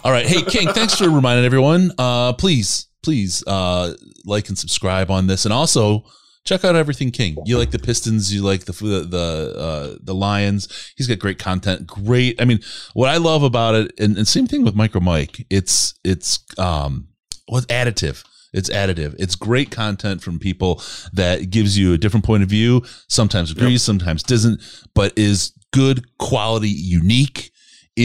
All 0.05 0.11
right. 0.12 0.27
Hey, 0.27 0.43
King, 0.43 0.69
thanks 0.69 0.95
for 0.97 1.09
reminding 1.09 1.45
everyone. 1.45 1.93
Uh, 1.99 2.33
please, 2.33 2.89
please, 3.03 3.45
uh, 3.47 3.95
like 4.25 4.49
and 4.49 4.59
subscribe 4.59 5.11
on 5.11 5.27
this, 5.29 5.45
and 5.45 5.53
also 5.55 6.05
check 6.49 6.65
out 6.65 6.75
everything 6.75 7.11
King. 7.11 7.37
You 7.45 7.59
like 7.59 7.71
the 7.71 7.79
Pistons, 7.79 8.33
you 8.33 8.43
like 8.43 8.65
the 8.65 8.73
the 8.73 9.01
the, 9.01 9.55
uh, 9.59 9.97
the 10.01 10.15
Lions. 10.15 10.93
He's 10.97 11.07
got 11.07 11.19
great 11.19 11.39
content. 11.39 11.87
Great. 11.87 12.41
I 12.41 12.47
mean, 12.47 12.61
what 12.95 13.11
I 13.11 13.19
love 13.19 13.43
about 13.43 13.75
it, 13.75 13.93
and, 14.01 14.17
and 14.17 14.27
same 14.27 14.47
thing 14.47 14.65
with 14.65 14.75
Micro 14.75 15.01
Mike. 15.01 15.47
It's 15.51 15.95
it's 16.05 16.41
um, 16.59 17.09
what's 17.47 17.67
additive. 17.67 18.25
It's 18.55 18.71
additive. 18.71 19.15
It's 19.19 19.35
great 19.35 19.71
content 19.71 20.23
from 20.23 20.39
people 20.39 20.83
that 21.13 21.51
gives 21.51 21.77
you 21.77 21.93
a 21.93 21.99
different 21.99 22.25
point 22.25 22.43
of 22.43 22.49
view. 22.49 22.83
Sometimes 23.09 23.51
agrees, 23.51 23.83
sometimes 23.83 24.23
doesn't, 24.23 24.63
but 24.95 25.13
is 25.19 25.53
good 25.71 26.07
quality, 26.19 26.71
unique 26.71 27.51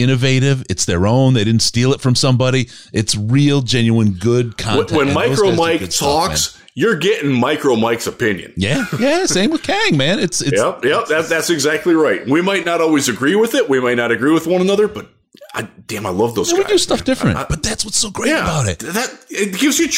innovative. 0.02 0.64
It's 0.68 0.84
their 0.84 1.06
own. 1.06 1.34
They 1.34 1.44
didn't 1.44 1.62
steal 1.62 1.92
it 1.92 2.00
from 2.00 2.14
somebody. 2.14 2.68
It's 2.92 3.16
real, 3.16 3.62
genuine, 3.62 4.12
good 4.12 4.46
When, 4.46 4.52
content. 4.54 4.92
when 4.92 5.06
And 5.08 5.14
Micro 5.14 5.52
Mike 5.52 5.80
good 5.80 5.92
stuff, 5.92 6.28
talks, 6.28 6.62
you're 6.74 6.96
getting 6.96 7.32
Micro 7.32 7.76
Mike's 7.76 8.06
opinion. 8.06 8.52
yeah, 8.56 8.84
yeah. 8.98 9.26
Same 9.26 9.50
with 9.50 9.62
Kang, 9.62 9.96
man. 9.96 10.18
It's 10.18 10.40
it's 10.40 10.60
Yep, 10.60 10.84
yep, 10.84 11.06
that, 11.06 11.26
that's 11.28 11.50
exactly 11.50 11.94
right. 11.94 12.26
We 12.28 12.42
might 12.42 12.64
not 12.66 12.80
always 12.80 13.08
agree 13.08 13.36
with 13.36 13.54
it. 13.54 13.68
We 13.68 13.80
might 13.80 13.96
not 13.96 14.10
agree 14.10 14.32
with 14.32 14.46
one 14.46 14.60
another, 14.60 14.88
but 14.88 15.08
I, 15.54 15.68
damn, 15.86 16.04
I 16.04 16.10
love 16.10 16.34
those 16.34 16.52
we 16.52 16.60
guys. 16.62 16.68
do 16.72 16.78
stuff 16.78 17.04
different, 17.04 17.48
but 17.48 17.62
that's 17.62 17.84
what's 17.84 17.98
so 17.98 18.10
great 18.10 18.32
about 18.32 18.66
it. 18.66 18.80
That 18.80 19.24
it 19.30 19.58
gives 19.58 19.78
you. 19.78 19.88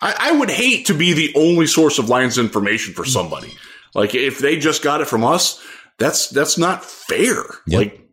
I, 0.00 0.14
I 0.18 0.32
would 0.32 0.50
hate 0.50 0.86
to 0.86 0.94
be 0.94 1.12
the 1.12 1.32
only 1.36 1.66
source 1.66 1.98
of 1.98 2.08
Lions 2.08 2.38
information 2.38 2.94
for 2.94 3.04
somebody. 3.04 3.54
Like 3.94 4.14
if 4.14 4.38
they 4.38 4.58
just 4.58 4.82
got 4.82 5.00
it 5.00 5.06
from 5.08 5.24
us, 5.24 5.62
that's 5.98 6.28
that's 6.28 6.58
not 6.58 6.84
fair. 6.84 7.36
Like 7.66 8.03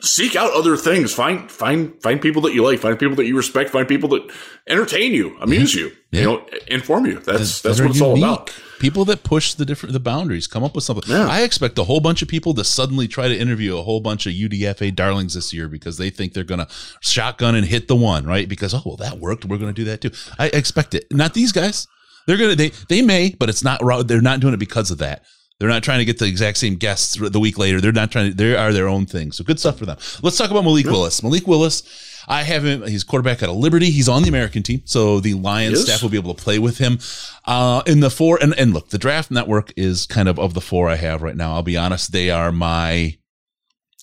seek 0.00 0.36
out 0.36 0.52
other 0.52 0.76
things. 0.76 1.12
Find 1.12 1.50
find 1.50 2.00
find 2.02 2.20
people 2.20 2.42
that 2.42 2.54
you 2.54 2.62
like. 2.62 2.80
Find 2.80 2.98
people 2.98 3.16
that 3.16 3.26
you 3.26 3.36
respect. 3.36 3.70
Find 3.70 3.86
people 3.86 4.08
that 4.10 4.30
entertain 4.68 5.12
you, 5.12 5.36
amuse 5.40 5.74
you. 5.74 5.92
Yeah. 6.10 6.20
You 6.20 6.26
know, 6.26 6.46
inform 6.68 7.06
you. 7.06 7.18
That's 7.18 7.60
that 7.62 7.68
that's 7.68 7.80
what 7.80 7.90
it's 7.90 8.00
all 8.00 8.16
unique. 8.16 8.24
about. 8.24 8.60
People 8.78 9.04
that 9.06 9.22
push 9.22 9.54
the 9.54 9.64
different 9.64 9.92
the 9.92 10.00
boundaries, 10.00 10.46
come 10.46 10.62
up 10.62 10.74
with 10.74 10.84
something. 10.84 11.10
Yeah. 11.10 11.26
I 11.28 11.42
expect 11.42 11.78
a 11.78 11.84
whole 11.84 12.00
bunch 12.00 12.22
of 12.22 12.28
people 12.28 12.54
to 12.54 12.64
suddenly 12.64 13.08
try 13.08 13.28
to 13.28 13.36
interview 13.36 13.76
a 13.76 13.82
whole 13.82 14.00
bunch 14.00 14.26
of 14.26 14.32
UDFA 14.32 14.94
darlings 14.94 15.34
this 15.34 15.52
year 15.52 15.68
because 15.68 15.96
they 15.98 16.10
think 16.10 16.32
they're 16.34 16.44
gonna 16.44 16.68
shotgun 17.00 17.54
and 17.54 17.66
hit 17.66 17.88
the 17.88 17.96
one, 17.96 18.26
right? 18.26 18.48
Because 18.48 18.74
oh 18.74 18.82
well 18.84 18.96
that 18.96 19.18
worked, 19.18 19.44
we're 19.44 19.58
gonna 19.58 19.72
do 19.72 19.84
that 19.84 20.00
too. 20.00 20.10
I 20.38 20.48
expect 20.48 20.94
it. 20.94 21.06
Not 21.10 21.34
these 21.34 21.52
guys. 21.52 21.86
They're 22.26 22.36
gonna 22.36 22.54
they 22.54 22.70
they 22.88 23.02
may, 23.02 23.34
but 23.38 23.48
it's 23.48 23.64
not. 23.64 23.80
They're 24.06 24.20
not 24.20 24.40
doing 24.40 24.54
it 24.54 24.58
because 24.58 24.90
of 24.90 24.98
that. 24.98 25.24
They're 25.60 25.68
not 25.68 25.84
trying 25.84 26.00
to 26.00 26.04
get 26.04 26.18
the 26.18 26.26
exact 26.26 26.58
same 26.58 26.74
guests 26.74 27.16
the 27.16 27.40
week 27.40 27.58
later. 27.58 27.80
They're 27.80 27.92
not 27.92 28.10
trying 28.10 28.30
to. 28.30 28.34
They 28.36 28.56
are 28.56 28.72
their 28.72 28.88
own 28.88 29.06
thing. 29.06 29.30
So 29.32 29.44
good 29.44 29.60
stuff 29.60 29.78
for 29.78 29.86
them. 29.86 29.96
Let's 30.22 30.36
talk 30.36 30.50
about 30.50 30.64
Malik 30.64 30.86
Willis. 30.86 31.22
Malik 31.22 31.46
Willis. 31.46 31.82
I 32.26 32.42
have 32.42 32.64
him. 32.64 32.82
He's 32.86 33.04
quarterback 33.04 33.42
at 33.42 33.48
a 33.48 33.52
Liberty. 33.52 33.90
He's 33.90 34.08
on 34.08 34.22
the 34.22 34.28
American 34.28 34.62
team, 34.62 34.82
so 34.84 35.20
the 35.20 35.34
Lions 35.34 35.84
staff 35.84 36.02
will 36.02 36.08
be 36.08 36.16
able 36.16 36.34
to 36.34 36.42
play 36.42 36.58
with 36.58 36.78
him 36.78 36.98
uh, 37.44 37.82
in 37.86 38.00
the 38.00 38.10
four. 38.10 38.38
And 38.42 38.54
and 38.58 38.72
look, 38.74 38.88
the 38.88 38.98
draft 38.98 39.30
network 39.30 39.72
is 39.76 40.06
kind 40.06 40.28
of 40.28 40.38
of 40.38 40.54
the 40.54 40.60
four 40.60 40.88
I 40.88 40.96
have 40.96 41.22
right 41.22 41.36
now. 41.36 41.54
I'll 41.54 41.62
be 41.62 41.76
honest; 41.76 42.12
they 42.12 42.30
are 42.30 42.50
my 42.50 43.16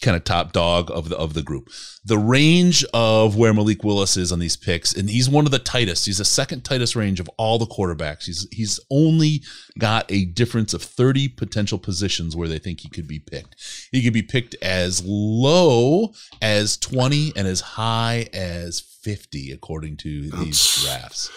kind 0.01 0.17
of 0.17 0.23
top 0.23 0.51
dog 0.51 0.89
of 0.91 1.09
the 1.09 1.17
of 1.17 1.33
the 1.33 1.43
group. 1.43 1.69
The 2.03 2.17
range 2.17 2.83
of 2.93 3.35
where 3.35 3.53
Malik 3.53 3.83
Willis 3.83 4.17
is 4.17 4.31
on 4.31 4.39
these 4.39 4.57
picks, 4.57 4.93
and 4.93 5.09
he's 5.09 5.29
one 5.29 5.45
of 5.45 5.51
the 5.51 5.59
tightest. 5.59 6.05
He's 6.05 6.17
the 6.17 6.25
second 6.25 6.63
tightest 6.63 6.95
range 6.95 7.19
of 7.19 7.29
all 7.37 7.59
the 7.59 7.67
quarterbacks. 7.67 8.25
He's 8.25 8.47
he's 8.51 8.79
only 8.89 9.43
got 9.79 10.11
a 10.11 10.25
difference 10.25 10.73
of 10.73 10.81
30 10.81 11.29
potential 11.29 11.77
positions 11.77 12.35
where 12.35 12.47
they 12.47 12.59
think 12.59 12.81
he 12.81 12.89
could 12.89 13.07
be 13.07 13.19
picked. 13.19 13.55
He 13.91 14.03
could 14.03 14.13
be 14.13 14.23
picked 14.23 14.55
as 14.61 15.03
low 15.05 16.13
as 16.41 16.77
20 16.77 17.33
and 17.35 17.47
as 17.47 17.61
high 17.61 18.27
as 18.33 18.79
50 18.79 19.51
according 19.51 19.97
to 19.97 20.29
these 20.31 20.83
drafts. 20.83 21.31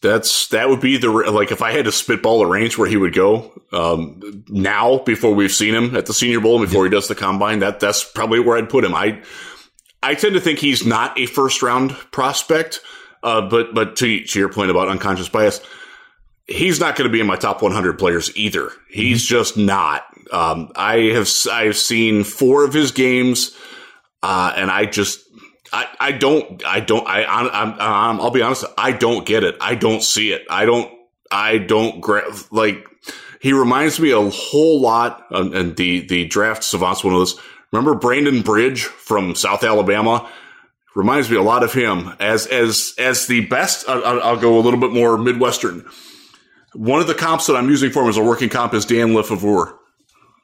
That's 0.00 0.46
that 0.48 0.68
would 0.68 0.80
be 0.80 0.96
the 0.96 1.10
like 1.10 1.50
if 1.50 1.60
I 1.60 1.72
had 1.72 1.86
to 1.86 1.92
spitball 1.92 2.42
a 2.42 2.46
range 2.46 2.78
where 2.78 2.88
he 2.88 2.96
would 2.96 3.14
go 3.14 3.60
um, 3.72 4.44
now 4.48 4.98
before 4.98 5.34
we've 5.34 5.52
seen 5.52 5.74
him 5.74 5.96
at 5.96 6.06
the 6.06 6.14
Senior 6.14 6.40
Bowl 6.40 6.60
before 6.60 6.84
he 6.84 6.90
does 6.90 7.08
the 7.08 7.16
combine. 7.16 7.58
That 7.58 7.80
that's 7.80 8.04
probably 8.04 8.38
where 8.38 8.56
I'd 8.56 8.68
put 8.68 8.84
him. 8.84 8.94
I 8.94 9.20
I 10.02 10.14
tend 10.14 10.34
to 10.34 10.40
think 10.40 10.60
he's 10.60 10.86
not 10.86 11.18
a 11.18 11.26
first 11.26 11.62
round 11.62 11.90
prospect, 12.12 12.80
uh, 13.24 13.42
but 13.48 13.74
but 13.74 13.96
to 13.96 14.24
to 14.24 14.38
your 14.38 14.48
point 14.48 14.70
about 14.70 14.88
unconscious 14.88 15.28
bias, 15.28 15.60
he's 16.46 16.78
not 16.78 16.96
going 16.96 17.08
to 17.08 17.12
be 17.12 17.20
in 17.20 17.26
my 17.26 17.36
top 17.36 17.62
100 17.62 17.98
players 17.98 18.34
either. 18.36 18.70
He's 18.88 19.24
mm-hmm. 19.24 19.34
just 19.34 19.56
not. 19.56 20.04
Um, 20.32 20.70
I 20.76 20.96
have 21.14 21.28
I've 21.50 21.76
seen 21.76 22.22
four 22.22 22.64
of 22.64 22.72
his 22.72 22.92
games, 22.92 23.56
uh, 24.22 24.52
and 24.56 24.70
I 24.70 24.84
just 24.84 25.27
I, 25.72 25.86
I 26.00 26.12
don't, 26.12 26.64
I 26.64 26.80
don't, 26.80 27.06
I, 27.06 27.24
I'm, 27.24 27.72
I'm, 27.78 28.20
I'll 28.20 28.30
be 28.30 28.42
honest. 28.42 28.64
I 28.76 28.92
don't 28.92 29.26
get 29.26 29.44
it. 29.44 29.56
I 29.60 29.74
don't 29.74 30.02
see 30.02 30.32
it. 30.32 30.46
I 30.50 30.64
don't, 30.64 30.92
I 31.30 31.58
don't 31.58 32.00
gra- 32.00 32.30
like, 32.50 32.86
he 33.40 33.52
reminds 33.52 34.00
me 34.00 34.10
a 34.10 34.30
whole 34.30 34.80
lot, 34.80 35.26
and 35.30 35.76
the, 35.76 36.06
the 36.06 36.26
draft 36.26 36.64
savants 36.64 37.04
one 37.04 37.14
of 37.14 37.20
those. 37.20 37.38
Remember 37.70 37.94
Brandon 37.94 38.42
Bridge 38.42 38.84
from 38.84 39.34
South 39.34 39.62
Alabama? 39.62 40.28
Reminds 40.96 41.30
me 41.30 41.36
a 41.36 41.42
lot 41.42 41.62
of 41.62 41.72
him 41.72 42.16
as, 42.18 42.46
as, 42.46 42.94
as 42.98 43.26
the 43.26 43.46
best. 43.46 43.88
I'll, 43.88 44.20
I'll 44.20 44.36
go 44.36 44.58
a 44.58 44.62
little 44.62 44.80
bit 44.80 44.90
more 44.90 45.16
Midwestern. 45.16 45.88
One 46.74 47.00
of 47.00 47.06
the 47.06 47.14
comps 47.14 47.46
that 47.46 47.56
I'm 47.56 47.68
using 47.68 47.90
for 47.90 48.02
him 48.02 48.08
as 48.08 48.16
a 48.16 48.24
working 48.24 48.48
comp 48.48 48.74
is 48.74 48.84
Dan 48.84 49.08
LeFevour 49.08 49.77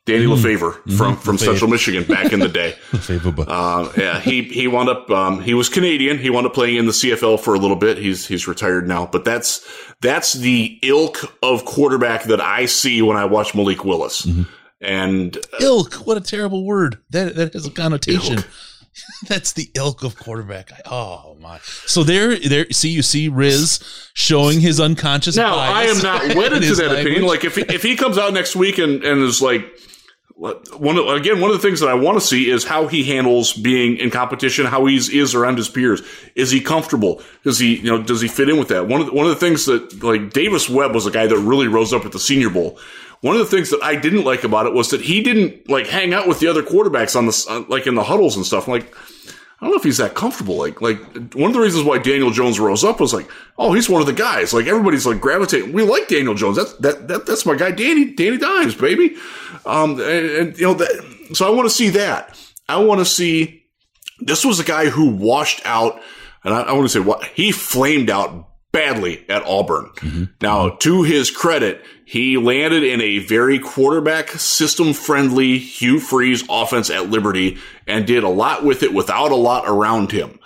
Danny 0.06 0.26
mm. 0.26 0.36
Mm-hmm. 0.36 0.96
from 0.96 1.16
from 1.16 1.38
Central 1.38 1.70
Michigan 1.70 2.04
back 2.04 2.32
in 2.32 2.40
the 2.40 2.48
day. 2.48 2.76
uh, 2.92 3.90
yeah, 3.96 4.20
he 4.20 4.42
he 4.42 4.68
wound 4.68 4.90
up 4.90 5.08
um, 5.10 5.40
he 5.40 5.54
was 5.54 5.70
Canadian. 5.70 6.18
He 6.18 6.28
wound 6.28 6.46
up 6.46 6.52
playing 6.52 6.76
in 6.76 6.84
the 6.84 6.92
CFL 6.92 7.40
for 7.40 7.54
a 7.54 7.58
little 7.58 7.76
bit. 7.76 7.96
He's 7.96 8.26
he's 8.26 8.46
retired 8.46 8.86
now, 8.86 9.06
but 9.06 9.24
that's 9.24 9.66
that's 10.02 10.34
the 10.34 10.78
ilk 10.82 11.34
of 11.42 11.64
quarterback 11.64 12.24
that 12.24 12.40
I 12.40 12.66
see 12.66 13.00
when 13.00 13.16
I 13.16 13.24
watch 13.24 13.54
Malik 13.54 13.82
Willis. 13.82 14.26
Mm-hmm. 14.26 14.42
And 14.82 15.36
uh, 15.38 15.40
ilk, 15.62 15.94
what 16.06 16.18
a 16.18 16.20
terrible 16.20 16.66
word. 16.66 16.98
That 17.08 17.34
that 17.36 17.54
has 17.54 17.66
a 17.66 17.70
connotation. 17.70 18.44
That's 19.26 19.54
the 19.54 19.68
ilk 19.74 20.04
of 20.04 20.16
quarterback. 20.16 20.70
Oh 20.86 21.36
my! 21.40 21.58
So 21.86 22.04
there, 22.04 22.38
there. 22.38 22.70
See, 22.70 22.90
you 22.90 23.02
see 23.02 23.28
Riz 23.28 23.80
showing 24.14 24.60
his 24.60 24.78
unconscious. 24.78 25.34
Now 25.34 25.56
I 25.56 25.84
am 25.84 25.98
not 25.98 26.36
wedded 26.36 26.62
to 26.68 26.74
that 26.76 26.92
language. 26.92 27.00
opinion. 27.00 27.26
Like 27.26 27.44
if 27.44 27.56
he, 27.56 27.62
if 27.62 27.82
he 27.82 27.96
comes 27.96 28.18
out 28.18 28.32
next 28.32 28.54
week 28.54 28.78
and 28.78 29.02
and 29.02 29.20
is 29.22 29.42
like 29.42 29.64
one 30.36 30.98
again, 31.16 31.40
one 31.40 31.50
of 31.50 31.56
the 31.56 31.62
things 31.62 31.80
that 31.80 31.88
I 31.88 31.94
want 31.94 32.18
to 32.18 32.26
see 32.26 32.50
is 32.50 32.64
how 32.64 32.88
he 32.88 33.04
handles 33.04 33.52
being 33.52 33.98
in 33.98 34.10
competition, 34.10 34.66
how 34.66 34.86
he's 34.86 35.08
is 35.08 35.34
around 35.34 35.58
his 35.58 35.68
peers. 35.68 36.02
Is 36.34 36.50
he 36.50 36.60
comfortable? 36.60 37.22
Does 37.44 37.58
he, 37.58 37.76
you 37.76 37.90
know, 37.90 38.02
does 38.02 38.20
he 38.20 38.26
fit 38.26 38.48
in 38.48 38.58
with 38.58 38.68
that? 38.68 38.88
One 38.88 39.00
of 39.00 39.06
the, 39.06 39.12
one 39.12 39.26
of 39.26 39.30
the 39.30 39.38
things 39.38 39.66
that 39.66 40.02
like 40.02 40.32
Davis 40.32 40.68
Webb 40.68 40.92
was 40.92 41.06
a 41.06 41.12
guy 41.12 41.26
that 41.26 41.38
really 41.38 41.68
rose 41.68 41.92
up 41.92 42.04
at 42.04 42.12
the 42.12 42.18
Senior 42.18 42.50
Bowl. 42.50 42.78
One 43.20 43.36
of 43.36 43.38
the 43.38 43.56
things 43.56 43.70
that 43.70 43.82
I 43.82 43.96
didn't 43.96 44.24
like 44.24 44.44
about 44.44 44.66
it 44.66 44.74
was 44.74 44.90
that 44.90 45.00
he 45.00 45.22
didn't 45.22 45.70
like 45.70 45.86
hang 45.86 46.12
out 46.12 46.26
with 46.26 46.40
the 46.40 46.48
other 46.48 46.62
quarterbacks 46.62 47.16
on 47.16 47.26
the 47.26 47.46
uh, 47.48 47.64
like 47.68 47.86
in 47.86 47.94
the 47.94 48.04
huddles 48.04 48.36
and 48.36 48.44
stuff. 48.44 48.66
Like, 48.66 48.94
I 49.60 49.66
don't 49.66 49.72
know 49.72 49.78
if 49.78 49.84
he's 49.84 49.98
that 49.98 50.14
comfortable. 50.14 50.56
Like, 50.56 50.80
like 50.80 50.98
one 51.34 51.50
of 51.50 51.54
the 51.54 51.60
reasons 51.60 51.84
why 51.84 51.98
Daniel 51.98 52.30
Jones 52.30 52.58
rose 52.60 52.84
up 52.84 53.00
was 53.00 53.14
like, 53.14 53.30
oh, 53.56 53.72
he's 53.72 53.88
one 53.88 54.00
of 54.00 54.06
the 54.06 54.12
guys. 54.12 54.52
Like 54.52 54.66
everybody's 54.66 55.06
like 55.06 55.20
gravitating. 55.20 55.72
We 55.72 55.82
like 55.82 56.08
Daniel 56.08 56.34
Jones. 56.34 56.56
That's 56.56 56.72
that, 56.74 57.08
that 57.08 57.26
that's 57.26 57.46
my 57.46 57.54
guy, 57.54 57.70
Danny 57.70 58.14
Danny 58.14 58.36
Dimes, 58.36 58.74
baby. 58.74 59.16
Um, 59.64 59.92
and, 59.92 60.30
and 60.30 60.58
you 60.58 60.66
know 60.66 60.74
that. 60.74 61.30
So 61.34 61.46
I 61.46 61.50
want 61.50 61.68
to 61.68 61.74
see 61.74 61.90
that. 61.90 62.38
I 62.68 62.78
want 62.78 63.00
to 63.00 63.04
see. 63.04 63.62
This 64.20 64.44
was 64.44 64.60
a 64.60 64.64
guy 64.64 64.90
who 64.90 65.10
washed 65.10 65.62
out, 65.64 66.00
and 66.44 66.54
I, 66.54 66.62
I 66.62 66.72
want 66.72 66.84
to 66.84 66.88
say 66.88 67.00
what 67.00 67.24
he 67.24 67.50
flamed 67.50 68.10
out 68.10 68.48
badly 68.72 69.24
at 69.30 69.44
Auburn. 69.44 69.86
Mm-hmm. 69.96 70.24
Now, 70.42 70.70
to 70.70 71.02
his 71.04 71.30
credit, 71.30 71.82
he 72.04 72.36
landed 72.36 72.82
in 72.82 73.00
a 73.00 73.18
very 73.18 73.58
quarterback 73.58 74.30
system 74.30 74.92
friendly 74.92 75.58
Hugh 75.58 76.00
Freeze 76.00 76.44
offense 76.48 76.90
at 76.90 77.10
Liberty 77.10 77.58
and 77.86 78.06
did 78.06 78.22
a 78.22 78.28
lot 78.28 78.64
with 78.64 78.82
it 78.82 78.92
without 78.92 79.32
a 79.32 79.36
lot 79.36 79.64
around 79.66 80.12
him. 80.12 80.38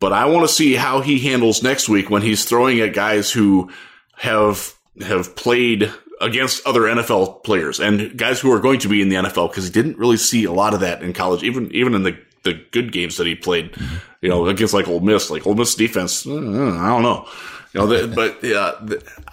But 0.00 0.12
I 0.12 0.26
want 0.26 0.48
to 0.48 0.54
see 0.54 0.74
how 0.74 1.00
he 1.00 1.18
handles 1.18 1.62
next 1.62 1.88
week 1.88 2.10
when 2.10 2.22
he's 2.22 2.44
throwing 2.44 2.80
at 2.80 2.94
guys 2.94 3.30
who 3.30 3.70
have 4.16 4.74
have 5.02 5.36
played 5.36 5.92
against 6.20 6.66
other 6.66 6.82
NFL 6.82 7.44
players 7.44 7.78
and 7.80 8.16
guys 8.16 8.40
who 8.40 8.50
are 8.52 8.60
going 8.60 8.80
to 8.80 8.88
be 8.88 9.02
in 9.02 9.10
the 9.10 9.16
NFL 9.16 9.50
because 9.50 9.66
he 9.66 9.70
didn't 9.70 9.98
really 9.98 10.16
see 10.16 10.44
a 10.44 10.52
lot 10.52 10.74
of 10.74 10.80
that 10.80 11.02
in 11.02 11.12
college, 11.12 11.42
even 11.42 11.70
even 11.72 11.94
in 11.94 12.02
the 12.02 12.18
the 12.44 12.54
good 12.70 12.92
games 12.92 13.16
that 13.16 13.26
he 13.26 13.34
played, 13.34 13.72
mm-hmm. 13.72 13.96
you 14.22 14.28
know, 14.28 14.46
against 14.46 14.72
like 14.72 14.88
Ole 14.88 15.00
Miss, 15.00 15.30
like 15.30 15.46
Ole 15.46 15.54
Miss 15.54 15.74
defense. 15.74 16.26
I 16.26 16.30
don't 16.30 17.02
know. 17.02 17.28
You 17.76 17.86
know, 17.86 18.06
the, 18.06 18.08
but 18.14 18.42
yeah, 18.42 18.72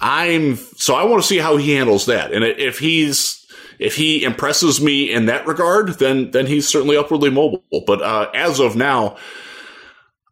I'm 0.01 0.55
so 0.55 0.95
I 0.95 1.03
want 1.05 1.21
to 1.21 1.27
see 1.27 1.37
how 1.37 1.57
he 1.57 1.73
handles 1.75 2.05
that, 2.07 2.33
and 2.33 2.43
if 2.43 2.79
he's 2.79 3.45
if 3.79 3.95
he 3.95 4.23
impresses 4.23 4.81
me 4.81 5.11
in 5.11 5.27
that 5.27 5.47
regard, 5.47 5.89
then 5.99 6.31
then 6.31 6.45
he's 6.45 6.67
certainly 6.67 6.97
upwardly 6.97 7.29
mobile. 7.29 7.63
But 7.85 8.01
uh, 8.01 8.29
as 8.33 8.59
of 8.59 8.75
now, 8.75 9.17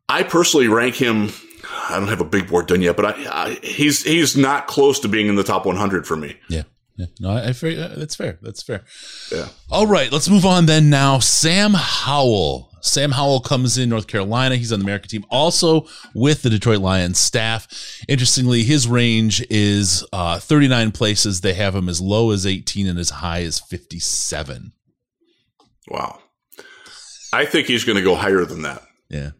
I 0.09 0.23
personally 0.23 0.67
rank 0.67 0.95
him. 0.95 1.31
I 1.89 1.99
don't 1.99 2.09
have 2.09 2.21
a 2.21 2.25
big 2.25 2.49
board 2.49 2.67
done 2.67 2.81
yet, 2.81 2.95
but 2.95 3.05
I, 3.05 3.45
I, 3.45 3.59
he's 3.63 4.03
he's 4.03 4.35
not 4.35 4.67
close 4.67 4.99
to 5.01 5.07
being 5.07 5.27
in 5.27 5.35
the 5.35 5.43
top 5.43 5.65
100 5.65 6.05
for 6.05 6.15
me. 6.15 6.37
Yeah. 6.49 6.63
Yeah, 6.97 7.05
no, 7.21 7.29
I, 7.31 7.47
I 7.47 7.51
that's 7.53 8.15
fair. 8.15 8.37
That's 8.41 8.61
fair. 8.61 8.83
Yeah. 9.31 9.47
All 9.71 9.87
right, 9.87 10.11
let's 10.11 10.29
move 10.29 10.45
on 10.45 10.65
then. 10.65 10.89
Now, 10.89 11.19
Sam 11.19 11.73
Howell 11.73 12.70
Sam 12.81 13.11
Howell 13.11 13.41
comes 13.41 13.77
in 13.77 13.89
North 13.89 14.07
Carolina. 14.07 14.55
He's 14.55 14.71
on 14.71 14.79
the 14.79 14.85
American 14.85 15.09
team, 15.09 15.25
also 15.29 15.87
with 16.13 16.41
the 16.41 16.49
Detroit 16.49 16.79
Lions 16.79 17.19
staff. 17.19 17.67
Interestingly, 18.07 18.63
his 18.63 18.87
range 18.87 19.45
is 19.49 20.05
uh, 20.11 20.39
39 20.39 20.91
places. 20.91 21.41
They 21.41 21.53
have 21.53 21.75
him 21.75 21.87
as 21.87 22.01
low 22.01 22.31
as 22.31 22.45
18 22.45 22.87
and 22.87 22.99
as 22.99 23.09
high 23.09 23.43
as 23.43 23.59
57. 23.59 24.73
Wow. 25.87 26.19
I 27.33 27.45
think 27.45 27.67
he's 27.67 27.83
going 27.83 27.97
to 27.97 28.03
go 28.03 28.15
higher 28.15 28.45
than 28.45 28.63
that. 28.63 28.81
Yeah. 29.09 29.31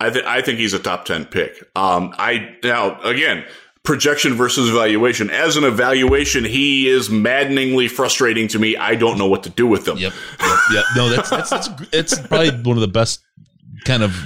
I, 0.00 0.10
th- 0.10 0.24
I 0.24 0.42
think 0.42 0.58
he's 0.58 0.74
a 0.74 0.78
top 0.78 1.04
10 1.04 1.26
pick. 1.26 1.62
Um, 1.74 2.14
I 2.18 2.56
now, 2.62 3.00
again, 3.02 3.44
projection 3.84 4.34
versus 4.34 4.68
evaluation. 4.68 5.30
As 5.30 5.56
an 5.56 5.64
evaluation, 5.64 6.44
he 6.44 6.88
is 6.88 7.10
maddeningly 7.10 7.86
frustrating 7.86 8.48
to 8.48 8.58
me. 8.58 8.76
I 8.76 8.94
don't 8.94 9.18
know 9.18 9.26
what 9.26 9.44
to 9.44 9.50
do 9.50 9.66
with 9.66 9.86
him. 9.86 9.98
Yep. 9.98 10.12
Yep. 10.40 10.58
yep. 10.72 10.84
No, 10.96 11.08
that's, 11.10 11.30
that's, 11.30 11.50
that's, 11.50 11.68
it's 11.92 12.18
probably 12.18 12.50
one 12.50 12.76
of 12.76 12.80
the 12.80 12.88
best 12.88 13.22
kind 13.84 14.02
of 14.02 14.16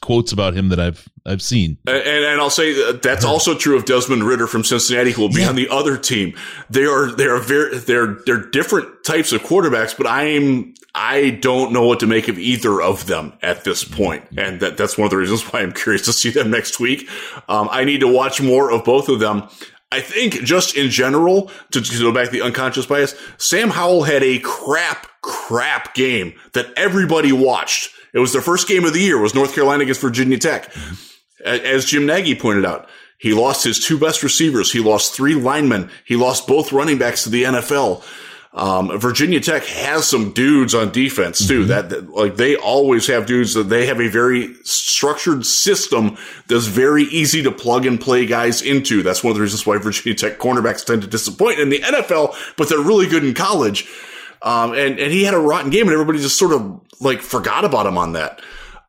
quotes 0.00 0.32
about 0.32 0.54
him 0.54 0.70
that 0.70 0.80
I've 0.80 1.08
I've 1.24 1.42
seen. 1.42 1.78
And, 1.86 1.96
and 1.96 2.40
I'll 2.40 2.50
say 2.50 2.72
uh, 2.88 2.92
that's 3.02 3.24
also 3.24 3.54
true 3.54 3.76
of 3.76 3.84
Desmond 3.84 4.24
Ridder 4.24 4.46
from 4.46 4.64
Cincinnati, 4.64 5.10
who 5.10 5.22
will 5.22 5.28
be 5.32 5.40
yeah. 5.42 5.48
on 5.48 5.56
the 5.56 5.68
other 5.68 5.96
team. 5.96 6.34
They 6.70 6.84
are 6.84 7.10
they 7.10 7.26
are 7.26 7.38
very 7.38 7.78
they're 7.78 8.14
they're 8.24 8.46
different 8.50 9.04
types 9.04 9.32
of 9.32 9.42
quarterbacks, 9.42 9.96
but 9.96 10.06
I'm 10.06 10.74
I 10.98 11.28
don't 11.28 11.72
know 11.72 11.86
what 11.86 12.00
to 12.00 12.06
make 12.06 12.26
of 12.28 12.38
either 12.38 12.80
of 12.80 13.06
them 13.06 13.34
at 13.42 13.64
this 13.64 13.84
point. 13.84 14.24
And 14.38 14.60
that, 14.60 14.78
that's 14.78 14.96
one 14.96 15.04
of 15.04 15.10
the 15.10 15.18
reasons 15.18 15.42
why 15.42 15.60
I'm 15.60 15.72
curious 15.72 16.06
to 16.06 16.12
see 16.12 16.30
them 16.30 16.50
next 16.50 16.80
week. 16.80 17.06
Um, 17.50 17.68
I 17.70 17.84
need 17.84 18.00
to 18.00 18.08
watch 18.08 18.40
more 18.40 18.72
of 18.72 18.82
both 18.82 19.10
of 19.10 19.20
them. 19.20 19.46
I 19.92 20.00
think 20.00 20.42
just 20.42 20.74
in 20.74 20.88
general, 20.88 21.50
to, 21.72 21.82
to 21.82 21.98
go 21.98 22.12
back 22.12 22.26
to 22.26 22.32
the 22.32 22.40
unconscious 22.40 22.86
bias, 22.86 23.14
Sam 23.36 23.68
Howell 23.68 24.04
had 24.04 24.22
a 24.22 24.38
crap, 24.38 25.06
crap 25.20 25.94
game 25.94 26.32
that 26.54 26.72
everybody 26.76 27.30
watched. 27.30 27.90
It 28.14 28.18
was 28.18 28.32
their 28.32 28.42
first 28.42 28.66
game 28.66 28.86
of 28.86 28.94
the 28.94 29.00
year, 29.00 29.18
was 29.20 29.34
North 29.34 29.54
Carolina 29.54 29.82
against 29.82 30.00
Virginia 30.00 30.38
Tech. 30.38 30.74
As 31.44 31.84
Jim 31.84 32.06
Nagy 32.06 32.34
pointed 32.34 32.64
out, 32.64 32.88
he 33.18 33.34
lost 33.34 33.64
his 33.64 33.78
two 33.78 33.98
best 33.98 34.22
receivers. 34.22 34.72
He 34.72 34.80
lost 34.80 35.14
three 35.14 35.34
linemen. 35.34 35.90
He 36.06 36.16
lost 36.16 36.46
both 36.46 36.72
running 36.72 36.96
backs 36.96 37.24
to 37.24 37.30
the 37.30 37.44
NFL. 37.44 38.02
Um, 38.56 38.98
Virginia 38.98 39.38
Tech 39.38 39.64
has 39.64 40.08
some 40.08 40.32
dudes 40.32 40.74
on 40.74 40.90
defense 40.90 41.46
too. 41.46 41.66
That, 41.66 41.90
that 41.90 42.08
like 42.08 42.36
they 42.36 42.56
always 42.56 43.06
have 43.06 43.26
dudes 43.26 43.52
that 43.52 43.64
they 43.64 43.84
have 43.84 44.00
a 44.00 44.08
very 44.08 44.54
structured 44.64 45.44
system 45.44 46.16
that's 46.48 46.64
very 46.64 47.02
easy 47.04 47.42
to 47.42 47.52
plug 47.52 47.84
and 47.84 48.00
play 48.00 48.24
guys 48.24 48.62
into. 48.62 49.02
That's 49.02 49.22
one 49.22 49.32
of 49.32 49.36
the 49.36 49.42
reasons 49.42 49.66
why 49.66 49.76
Virginia 49.76 50.16
Tech 50.16 50.38
cornerbacks 50.38 50.86
tend 50.86 51.02
to 51.02 51.08
disappoint 51.08 51.60
in 51.60 51.68
the 51.68 51.80
NFL, 51.80 52.34
but 52.56 52.70
they're 52.70 52.78
really 52.78 53.06
good 53.06 53.24
in 53.24 53.34
college. 53.34 53.86
Um, 54.40 54.72
and, 54.72 54.98
and 54.98 55.12
he 55.12 55.24
had 55.24 55.34
a 55.34 55.38
rotten 55.38 55.70
game 55.70 55.82
and 55.82 55.92
everybody 55.92 56.18
just 56.18 56.38
sort 56.38 56.52
of 56.52 56.80
like 56.98 57.20
forgot 57.20 57.66
about 57.66 57.86
him 57.86 57.98
on 57.98 58.14
that. 58.14 58.40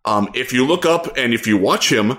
Um, 0.05 0.29
if 0.33 0.53
you 0.53 0.65
look 0.65 0.85
up 0.85 1.17
and 1.17 1.33
if 1.33 1.45
you 1.45 1.57
watch 1.57 1.91
him, 1.91 2.17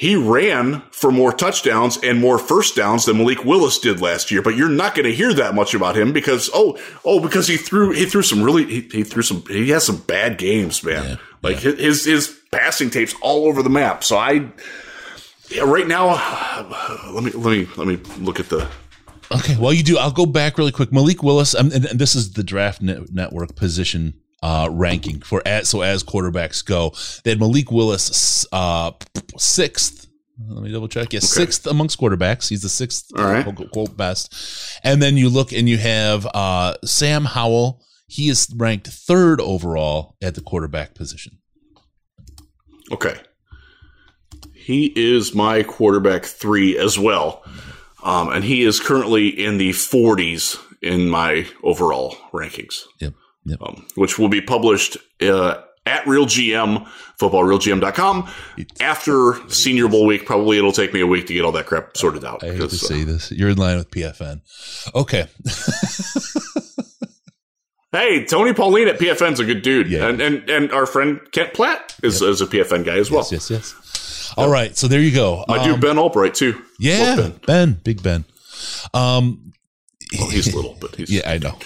he 0.00 0.16
ran 0.16 0.80
for 0.92 1.12
more 1.12 1.30
touchdowns 1.30 1.98
and 2.02 2.18
more 2.18 2.38
first 2.38 2.74
downs 2.74 3.04
than 3.04 3.18
Malik 3.18 3.44
Willis 3.44 3.78
did 3.78 4.00
last 4.00 4.30
year, 4.30 4.40
but 4.40 4.56
you're 4.56 4.70
not 4.70 4.94
going 4.94 5.04
to 5.04 5.14
hear 5.14 5.34
that 5.34 5.54
much 5.54 5.74
about 5.74 5.94
him 5.94 6.14
because 6.14 6.48
oh 6.54 6.80
oh 7.04 7.20
because 7.20 7.46
he 7.46 7.58
threw 7.58 7.90
he 7.92 8.06
threw 8.06 8.22
some 8.22 8.42
really 8.42 8.64
he, 8.64 8.80
he 8.90 9.04
threw 9.04 9.22
some 9.22 9.44
he 9.46 9.68
has 9.68 9.84
some 9.84 9.98
bad 9.98 10.38
games, 10.38 10.82
man. 10.82 11.04
Yeah, 11.04 11.16
like 11.42 11.58
his 11.58 12.06
his 12.06 12.34
passing 12.50 12.88
tapes 12.88 13.14
all 13.20 13.44
over 13.44 13.62
the 13.62 13.68
map. 13.68 14.02
So 14.02 14.16
I 14.16 14.48
yeah, 15.50 15.64
right 15.64 15.86
now 15.86 16.14
let 17.12 17.22
me 17.22 17.32
let 17.32 17.58
me 17.58 17.68
let 17.76 17.86
me 17.86 17.96
look 18.24 18.40
at 18.40 18.48
the 18.48 18.66
Okay, 19.32 19.56
well, 19.58 19.72
you 19.72 19.84
do. 19.84 19.98
I'll 19.98 20.10
go 20.10 20.26
back 20.26 20.56
really 20.56 20.72
quick. 20.72 20.92
Malik 20.92 21.22
Willis, 21.22 21.54
um, 21.54 21.70
and 21.72 21.84
this 21.84 22.16
is 22.16 22.32
the 22.32 22.42
Draft 22.42 22.80
Network 22.80 23.54
position 23.54 24.14
uh, 24.42 24.68
ranking 24.70 25.20
for 25.20 25.42
as 25.46 25.68
so 25.68 25.82
as 25.82 26.02
quarterbacks 26.02 26.64
go. 26.64 26.92
They 27.24 27.30
had 27.30 27.40
Malik 27.40 27.70
Willis 27.70 28.46
uh, 28.52 28.92
sixth. 29.36 30.06
Let 30.48 30.62
me 30.62 30.72
double 30.72 30.88
check. 30.88 31.12
Yes, 31.12 31.28
sixth 31.28 31.66
amongst 31.66 32.00
quarterbacks. 32.00 32.48
He's 32.48 32.62
the 32.62 32.68
sixth 32.70 33.06
All 33.16 33.24
right. 33.24 33.44
quote, 33.44 33.70
quote 33.72 33.96
best. 33.96 34.34
And 34.82 35.02
then 35.02 35.16
you 35.18 35.28
look 35.28 35.52
and 35.52 35.68
you 35.68 35.76
have 35.76 36.26
uh, 36.32 36.76
Sam 36.84 37.26
Howell. 37.26 37.82
He 38.06 38.28
is 38.30 38.52
ranked 38.56 38.86
third 38.88 39.40
overall 39.40 40.16
at 40.22 40.34
the 40.34 40.40
quarterback 40.40 40.94
position. 40.94 41.38
Okay. 42.90 43.16
He 44.54 44.86
is 44.96 45.34
my 45.34 45.62
quarterback 45.62 46.24
three 46.24 46.78
as 46.78 46.98
well. 46.98 47.44
Um, 48.02 48.30
and 48.30 48.42
he 48.44 48.62
is 48.62 48.80
currently 48.80 49.28
in 49.28 49.58
the 49.58 49.70
40s 49.70 50.58
in 50.82 51.08
my 51.10 51.46
overall 51.62 52.16
rankings, 52.32 52.84
Yep. 53.00 53.12
Yep. 53.44 53.62
um, 53.62 53.86
which 53.94 54.18
will 54.18 54.28
be 54.28 54.40
published 54.40 54.96
uh, 55.22 55.62
at 55.86 56.04
RealGM, 56.04 56.86
footballrealgm.com. 57.18 58.28
After 58.80 59.34
Senior 59.48 59.88
Bowl 59.88 60.06
week, 60.06 60.26
probably 60.26 60.58
it'll 60.58 60.72
take 60.72 60.92
me 60.92 61.00
a 61.00 61.06
week 61.06 61.26
to 61.28 61.34
get 61.34 61.44
all 61.44 61.52
that 61.52 61.66
crap 61.66 61.96
sorted 61.96 62.24
out. 62.24 62.42
I 62.44 62.48
hate 62.48 62.56
to 62.58 62.62
because, 62.64 62.90
uh, 62.90 62.94
this. 63.06 63.32
You're 63.32 63.50
in 63.50 63.58
line 63.58 63.78
with 63.78 63.90
PFN. 63.90 64.42
Okay. 64.94 65.26
hey, 67.92 68.24
Tony 68.24 68.52
Pauline 68.52 68.88
at 68.88 68.98
PFN's 68.98 69.40
a 69.40 69.44
good 69.44 69.62
dude. 69.62 69.88
Yeah. 69.90 70.08
And, 70.08 70.20
and, 70.20 70.48
and 70.50 70.72
our 70.72 70.86
friend 70.86 71.20
Kent 71.32 71.54
Platte 71.54 71.96
is, 72.02 72.22
is 72.22 72.40
a 72.40 72.46
PFN 72.46 72.84
guy 72.84 72.98
as 72.98 73.10
well. 73.10 73.26
yes, 73.30 73.50
yes, 73.50 73.74
yes. 73.76 74.34
All 74.36 74.50
right. 74.50 74.76
So 74.76 74.86
there 74.86 75.00
you 75.00 75.12
go. 75.14 75.44
My 75.48 75.58
Um, 75.58 75.70
dude 75.72 75.80
Ben 75.80 75.96
Allbright, 75.96 76.34
too. 76.34 76.60
Yeah, 76.78 77.16
Ben. 77.16 77.40
ben. 77.46 77.80
Big 77.84 78.02
Ben. 78.02 78.24
Um, 78.94 79.52
Well, 80.18 80.30
he's 80.30 80.54
little, 80.54 80.76
but 80.80 80.94
he's. 80.96 81.10
yeah, 81.10 81.28
I 81.28 81.38
know. 81.38 81.56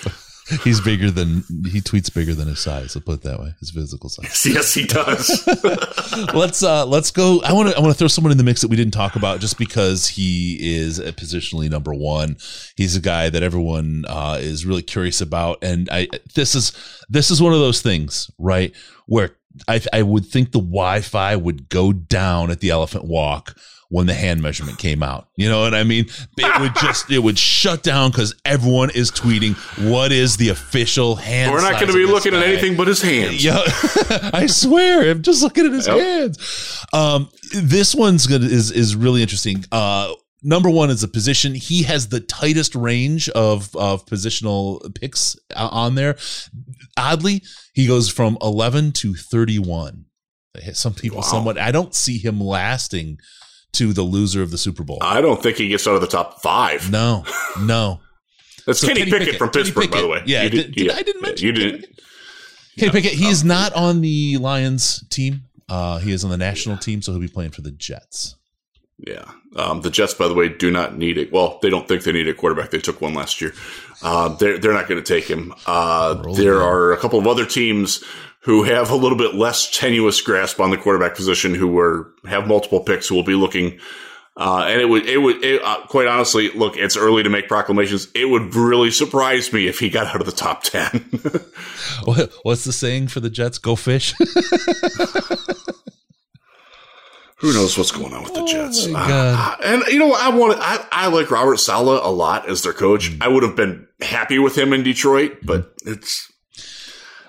He's 0.63 0.81
bigger 0.81 1.11
than 1.11 1.45
he 1.71 1.81
tweets 1.81 2.13
bigger 2.13 2.35
than 2.35 2.49
his 2.49 2.61
size. 2.61 2.95
I'll 2.95 3.03
put 3.03 3.21
it 3.21 3.23
that 3.23 3.41
way. 3.41 3.55
His 3.61 3.71
physical 3.71 4.11
size. 4.11 4.45
Yes, 4.55 4.75
he 4.75 4.85
does. 4.85 5.47
let's 6.35 6.63
uh 6.63 6.85
let's 6.85 7.11
go. 7.11 7.41
I 7.43 7.53
want 7.53 7.71
to 7.71 7.77
I 7.77 7.81
want 7.81 7.93
to 7.93 7.99
throw 7.99 8.09
someone 8.09 8.31
in 8.31 8.37
the 8.39 8.45
mix 8.45 8.61
that 8.61 8.69
we 8.69 8.77
didn't 8.77 8.93
talk 8.93 9.17
about 9.17 9.41
just 9.41 9.59
because 9.59 10.07
he 10.07 10.77
is 10.77 11.01
positionally 11.01 11.71
number 11.71 11.95
one. 11.95 12.37
He's 12.77 12.95
a 12.95 13.01
guy 13.01 13.31
that 13.31 13.43
everyone 13.43 14.05
uh, 14.07 14.39
is 14.41 14.67
really 14.67 14.83
curious 14.83 15.21
about, 15.21 15.59
and 15.63 15.89
I 15.91 16.09
this 16.35 16.55
is 16.55 16.73
this 17.09 17.31
is 17.31 17.41
one 17.41 17.55
of 17.55 17.59
those 17.59 17.81
things, 17.81 18.31
right? 18.39 18.75
Where 19.07 19.37
I 19.67 19.81
I 19.93 20.03
would 20.03 20.27
think 20.27 20.53
the 20.53 20.61
Wi-Fi 20.61 21.37
would 21.37 21.69
go 21.69 21.93
down 21.93 22.51
at 22.51 22.61
the 22.61 22.71
Elephant 22.71 23.05
Walk 23.05 23.57
when 23.95 24.07
the 24.09 24.15
hand 24.15 24.43
measurement 24.43 24.77
came 24.77 25.05
out. 25.05 25.29
You 25.37 25.49
know 25.49 25.61
what 25.61 25.73
I 25.73 25.85
mean? 25.85 26.07
It 26.37 26.61
would 26.61 26.75
just 26.81 27.09
it 27.13 27.21
would 27.21 27.39
shut 27.39 27.85
down 27.85 28.11
because 28.11 28.35
everyone 28.45 28.91
is 28.91 29.13
tweeting 29.13 29.55
what 29.89 30.11
is 30.11 30.37
the 30.37 30.49
official 30.49 31.15
hand. 31.15 31.53
We're 31.53 31.61
not 31.63 31.75
going 31.75 31.87
to 31.87 31.93
be 31.93 32.05
looking 32.05 32.35
at 32.35 32.43
anything 32.43 32.77
but 32.77 32.89
his 32.89 33.01
hands. 33.01 33.45
Yeah, 33.45 33.61
I 34.35 34.47
swear, 34.49 35.09
I'm 35.11 35.23
just 35.23 35.43
looking 35.43 35.67
at 35.67 35.73
his 35.73 35.87
Yep. 35.87 35.99
hands. 35.99 36.85
Um, 36.93 37.31
this 37.55 37.95
one's 37.95 38.27
good 38.27 38.43
is 38.43 38.73
is 38.73 38.97
really 38.97 39.23
interesting. 39.23 39.65
Uh, 39.71 40.13
number 40.43 40.69
one 40.71 40.91
is 40.91 41.05
a 41.05 41.09
position. 41.09 41.55
He 41.55 41.85
has 41.85 42.09
the 42.09 42.19
tightest 42.19 42.75
range 42.75 43.29
of 43.29 43.75
of 43.77 44.05
positional 44.07 44.93
picks 45.01 45.37
uh, 45.55 45.69
on 45.71 45.95
there. 45.95 46.17
Oddly, 46.97 47.43
he 47.75 47.87
goes 47.87 48.09
from 48.09 48.37
11 48.43 48.91
to 48.93 49.15
31. 49.15 50.07
Some 50.73 50.95
people 50.95 51.19
Wow. 51.19 51.23
somewhat. 51.23 51.59
I 51.59 51.71
don't 51.73 51.95
see 51.95 52.19
him 52.19 52.41
lasting 52.41 53.19
to 53.75 53.93
the 53.93 54.03
loser 54.03 54.43
of 54.43 54.51
the 54.51 54.59
Super 54.59 54.83
Bowl. 54.85 54.99
I 55.01 55.21
don't 55.21 55.43
think 55.43 55.57
he 55.59 55.69
gets 55.69 55.87
out 55.87 55.95
of 55.95 56.01
the 56.01 56.07
top 56.07 56.41
five. 56.43 56.91
No, 56.91 57.25
no. 57.61 58.01
That's 58.67 58.81
So 58.81 58.87
Kenny, 58.89 59.01
Kenny 59.01 59.11
Pickett, 59.11 59.27
Pickett. 59.27 59.39
from 59.39 59.51
Pittsburgh, 59.51 59.91
by 59.91 60.01
the 60.01 60.09
way. 60.09 60.23
Yeah, 60.27 60.45
You 60.45 60.51
did- 60.51 60.75
did- 60.75 60.91
I 60.91 61.03
didn't 61.03 61.23
yeah, 61.23 61.29
mention 61.29 61.47
You 61.47 61.53
Kenny 61.53 61.71
didn't. 61.73 62.01
Kenny 62.79 62.93
Pickett. 62.93 63.13
He 63.13 63.27
is 63.29 63.45
not 63.45 63.73
on 63.75 64.01
the 64.01 64.39
Lions 64.39 65.05
team. 65.11 65.43
Uh, 65.69 65.99
he 65.99 66.13
is 66.13 66.25
on 66.25 66.31
the 66.31 66.37
national 66.37 66.77
team, 66.79 67.03
so 67.03 67.13
he'll 67.13 67.21
be 67.21 67.29
playing 67.29 67.51
for 67.51 67.61
the 67.63 67.71
Jets. 67.71 68.37
Yeah. 68.99 69.25
Um, 69.57 69.81
the 69.81 69.91
Jets, 69.91 70.15
by 70.15 70.29
the 70.29 70.35
way, 70.35 70.49
do 70.49 70.71
not 70.71 70.97
need 70.97 71.19
it. 71.19 71.33
Well, 71.33 71.59
they 71.63 71.69
don't 71.71 71.87
think 71.89 72.05
they 72.05 72.13
need 72.13 72.29
a 72.29 72.35
quarterback. 72.35 72.71
They 72.71 72.79
took 72.79 73.01
one 73.01 73.13
last 73.15 73.41
year. 73.41 73.53
Uh, 74.03 74.29
they're, 74.37 74.57
they're 74.59 74.73
not 74.73 74.89
going 74.89 75.03
to 75.03 75.07
take 75.07 75.25
him. 75.29 75.53
Uh, 75.67 76.15
there 76.35 76.55
down. 76.55 76.63
are 76.63 76.93
a 76.93 76.97
couple 76.99 77.19
of 77.19 77.27
other 77.27 77.45
teams 77.47 78.03
who 78.45 78.63
have 78.63 78.91
a 78.91 78.97
little 78.97 79.17
bit 79.17 79.35
less 79.35 79.71
tenuous 79.71 80.21
grasp 80.21 80.61
on 80.61 80.71
the 80.71 80.77
quarterback 80.77 81.15
position 81.15 81.55
who 81.55 81.79
are, 81.79 82.13
have 82.27 82.47
multiple 82.47 82.81
picks 82.81 83.09
who 83.09 83.15
will 83.15 83.25
be 83.25 83.35
looking. 83.35 83.79
Uh, 84.37 84.65
and 84.69 84.81
it 84.81 84.87
would, 84.87 85.07
it 85.07 85.17
would, 85.19 85.43
it, 85.43 85.63
uh, 85.63 85.81
quite 85.87 86.07
honestly, 86.07 86.51
look, 86.51 86.77
it's 86.77 86.97
early 86.97 87.23
to 87.23 87.31
make 87.31 87.49
proclamations. 87.49 88.09
It 88.15 88.29
would 88.29 88.55
really 88.55 88.91
surprise 88.91 89.53
me 89.53 89.67
if 89.67 89.79
he 89.79 89.89
got 89.89 90.09
out 90.09 90.21
of 90.21 90.27
the 90.27 90.33
top 90.33 90.63
10. 90.65 91.21
What, 92.05 92.33
what's 92.43 92.65
the 92.65 92.73
saying 92.73 93.09
for 93.09 93.21
the 93.21 93.31
Jets? 93.31 93.59
Go 93.59 93.77
fish. 93.77 94.15
Who 97.39 97.53
knows 97.53 97.79
what's 97.79 97.93
going 97.93 98.13
on 98.13 98.23
with 98.25 98.35
the 98.35 98.45
Jets? 98.45 98.87
Oh 98.89 98.95
Uh, 98.95 99.57
and 99.63 99.83
you 99.89 99.99
know, 99.99 100.13
I 100.13 100.31
want 100.31 100.59
I, 100.61 100.85
I 100.91 101.07
like 101.09 101.31
Robert 101.31 101.59
Saleh 101.59 102.01
a 102.03 102.11
lot 102.11 102.49
as 102.49 102.63
their 102.63 102.73
coach. 102.73 103.11
Mm. 103.11 103.23
I 103.23 103.29
would 103.29 103.43
have 103.43 103.55
been 103.55 103.87
happy 104.01 104.39
with 104.39 104.57
him 104.57 104.73
in 104.73 104.83
Detroit, 104.83 105.39
but 105.43 105.75
it's 105.85 106.33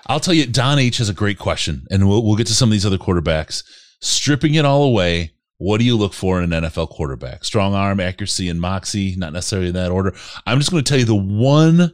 I'll 0.08 0.20
tell 0.20 0.34
you, 0.34 0.46
Don 0.46 0.78
H 0.78 0.98
has 0.98 1.08
a 1.08 1.14
great 1.14 1.38
question, 1.38 1.86
and 1.90 2.08
we'll, 2.08 2.24
we'll 2.24 2.36
get 2.36 2.46
to 2.48 2.54
some 2.54 2.68
of 2.68 2.72
these 2.72 2.86
other 2.86 2.98
quarterbacks. 2.98 3.64
Stripping 4.00 4.54
it 4.54 4.64
all 4.64 4.84
away, 4.84 5.32
what 5.58 5.78
do 5.78 5.84
you 5.84 5.96
look 5.96 6.12
for 6.12 6.40
in 6.40 6.52
an 6.52 6.64
NFL 6.64 6.90
quarterback? 6.90 7.44
Strong 7.44 7.74
arm, 7.74 7.98
accuracy, 7.98 8.48
and 8.48 8.60
moxie, 8.60 9.16
not 9.16 9.32
necessarily 9.32 9.68
in 9.68 9.74
that 9.74 9.90
order. 9.90 10.14
I'm 10.46 10.58
just 10.58 10.70
going 10.70 10.84
to 10.84 10.88
tell 10.88 10.98
you 10.98 11.04
the 11.04 11.14
one 11.14 11.92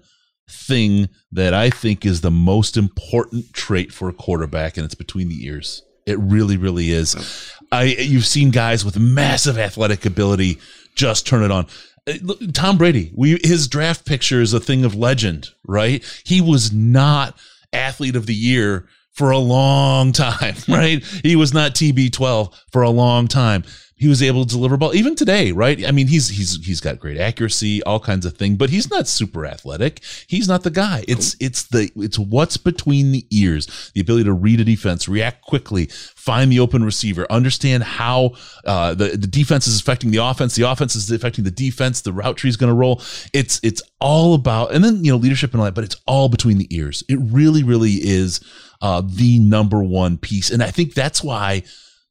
thing 0.50 1.08
that 1.30 1.54
I 1.54 1.70
think 1.70 2.04
is 2.04 2.20
the 2.20 2.30
most 2.30 2.76
important 2.76 3.52
trait 3.52 3.92
for 3.92 4.08
a 4.08 4.12
quarterback, 4.12 4.76
and 4.76 4.84
it's 4.84 4.94
between 4.94 5.28
the 5.28 5.46
ears. 5.46 5.82
It 6.06 6.18
really, 6.18 6.56
really 6.56 6.90
is. 6.90 7.52
I 7.70 7.84
you've 7.84 8.26
seen 8.26 8.50
guys 8.50 8.84
with 8.84 8.98
massive 8.98 9.56
athletic 9.56 10.04
ability 10.04 10.58
just 10.96 11.26
turn 11.26 11.44
it 11.44 11.52
on. 11.52 11.66
Uh, 12.08 12.14
Tom 12.52 12.76
Brady, 12.76 13.12
we 13.14 13.38
his 13.44 13.68
draft 13.68 14.04
picture 14.04 14.40
is 14.40 14.52
a 14.52 14.58
thing 14.58 14.84
of 14.84 14.96
legend, 14.96 15.50
right? 15.64 16.04
He 16.24 16.40
was 16.40 16.72
not 16.72 17.38
athlete 17.72 18.16
of 18.16 18.26
the 18.26 18.34
year 18.34 18.86
for 19.12 19.30
a 19.30 19.38
long 19.38 20.12
time, 20.12 20.54
right? 20.68 21.04
He 21.22 21.36
was 21.36 21.52
not 21.52 21.74
TB12 21.74 22.54
for 22.72 22.82
a 22.82 22.90
long 22.90 23.28
time. 23.28 23.64
He 24.02 24.08
was 24.08 24.20
able 24.20 24.44
to 24.44 24.50
deliver 24.50 24.76
ball 24.76 24.96
even 24.96 25.14
today, 25.14 25.52
right? 25.52 25.86
I 25.86 25.92
mean, 25.92 26.08
he's 26.08 26.28
he's 26.28 26.56
he's 26.64 26.80
got 26.80 26.98
great 26.98 27.18
accuracy, 27.18 27.84
all 27.84 28.00
kinds 28.00 28.26
of 28.26 28.36
things, 28.36 28.56
but 28.56 28.68
he's 28.68 28.90
not 28.90 29.06
super 29.06 29.46
athletic. 29.46 30.02
He's 30.26 30.48
not 30.48 30.64
the 30.64 30.70
guy. 30.70 31.04
It's 31.06 31.36
it's 31.38 31.62
the 31.62 31.88
it's 31.94 32.18
what's 32.18 32.56
between 32.56 33.12
the 33.12 33.24
ears, 33.30 33.92
the 33.94 34.00
ability 34.00 34.24
to 34.24 34.32
read 34.32 34.58
a 34.58 34.64
defense, 34.64 35.08
react 35.08 35.42
quickly, 35.42 35.86
find 35.86 36.50
the 36.50 36.58
open 36.58 36.82
receiver, 36.82 37.30
understand 37.30 37.84
how 37.84 38.32
uh, 38.64 38.92
the 38.92 39.10
the 39.10 39.28
defense 39.28 39.68
is 39.68 39.80
affecting 39.80 40.10
the 40.10 40.18
offense, 40.18 40.56
the 40.56 40.68
offense 40.68 40.96
is 40.96 41.08
affecting 41.08 41.44
the 41.44 41.52
defense, 41.52 42.00
the 42.00 42.12
route 42.12 42.36
tree 42.36 42.50
is 42.50 42.56
going 42.56 42.70
to 42.70 42.74
roll. 42.74 43.00
It's 43.32 43.60
it's 43.62 43.82
all 44.00 44.34
about, 44.34 44.74
and 44.74 44.82
then 44.82 45.04
you 45.04 45.12
know 45.12 45.16
leadership 45.16 45.52
and 45.52 45.60
all 45.60 45.66
that, 45.66 45.76
but 45.76 45.84
it's 45.84 45.96
all 46.08 46.28
between 46.28 46.58
the 46.58 46.66
ears. 46.74 47.04
It 47.08 47.20
really, 47.22 47.62
really 47.62 47.92
is 48.02 48.40
uh, 48.80 49.00
the 49.04 49.38
number 49.38 49.80
one 49.80 50.18
piece, 50.18 50.50
and 50.50 50.60
I 50.60 50.72
think 50.72 50.94
that's 50.94 51.22
why 51.22 51.62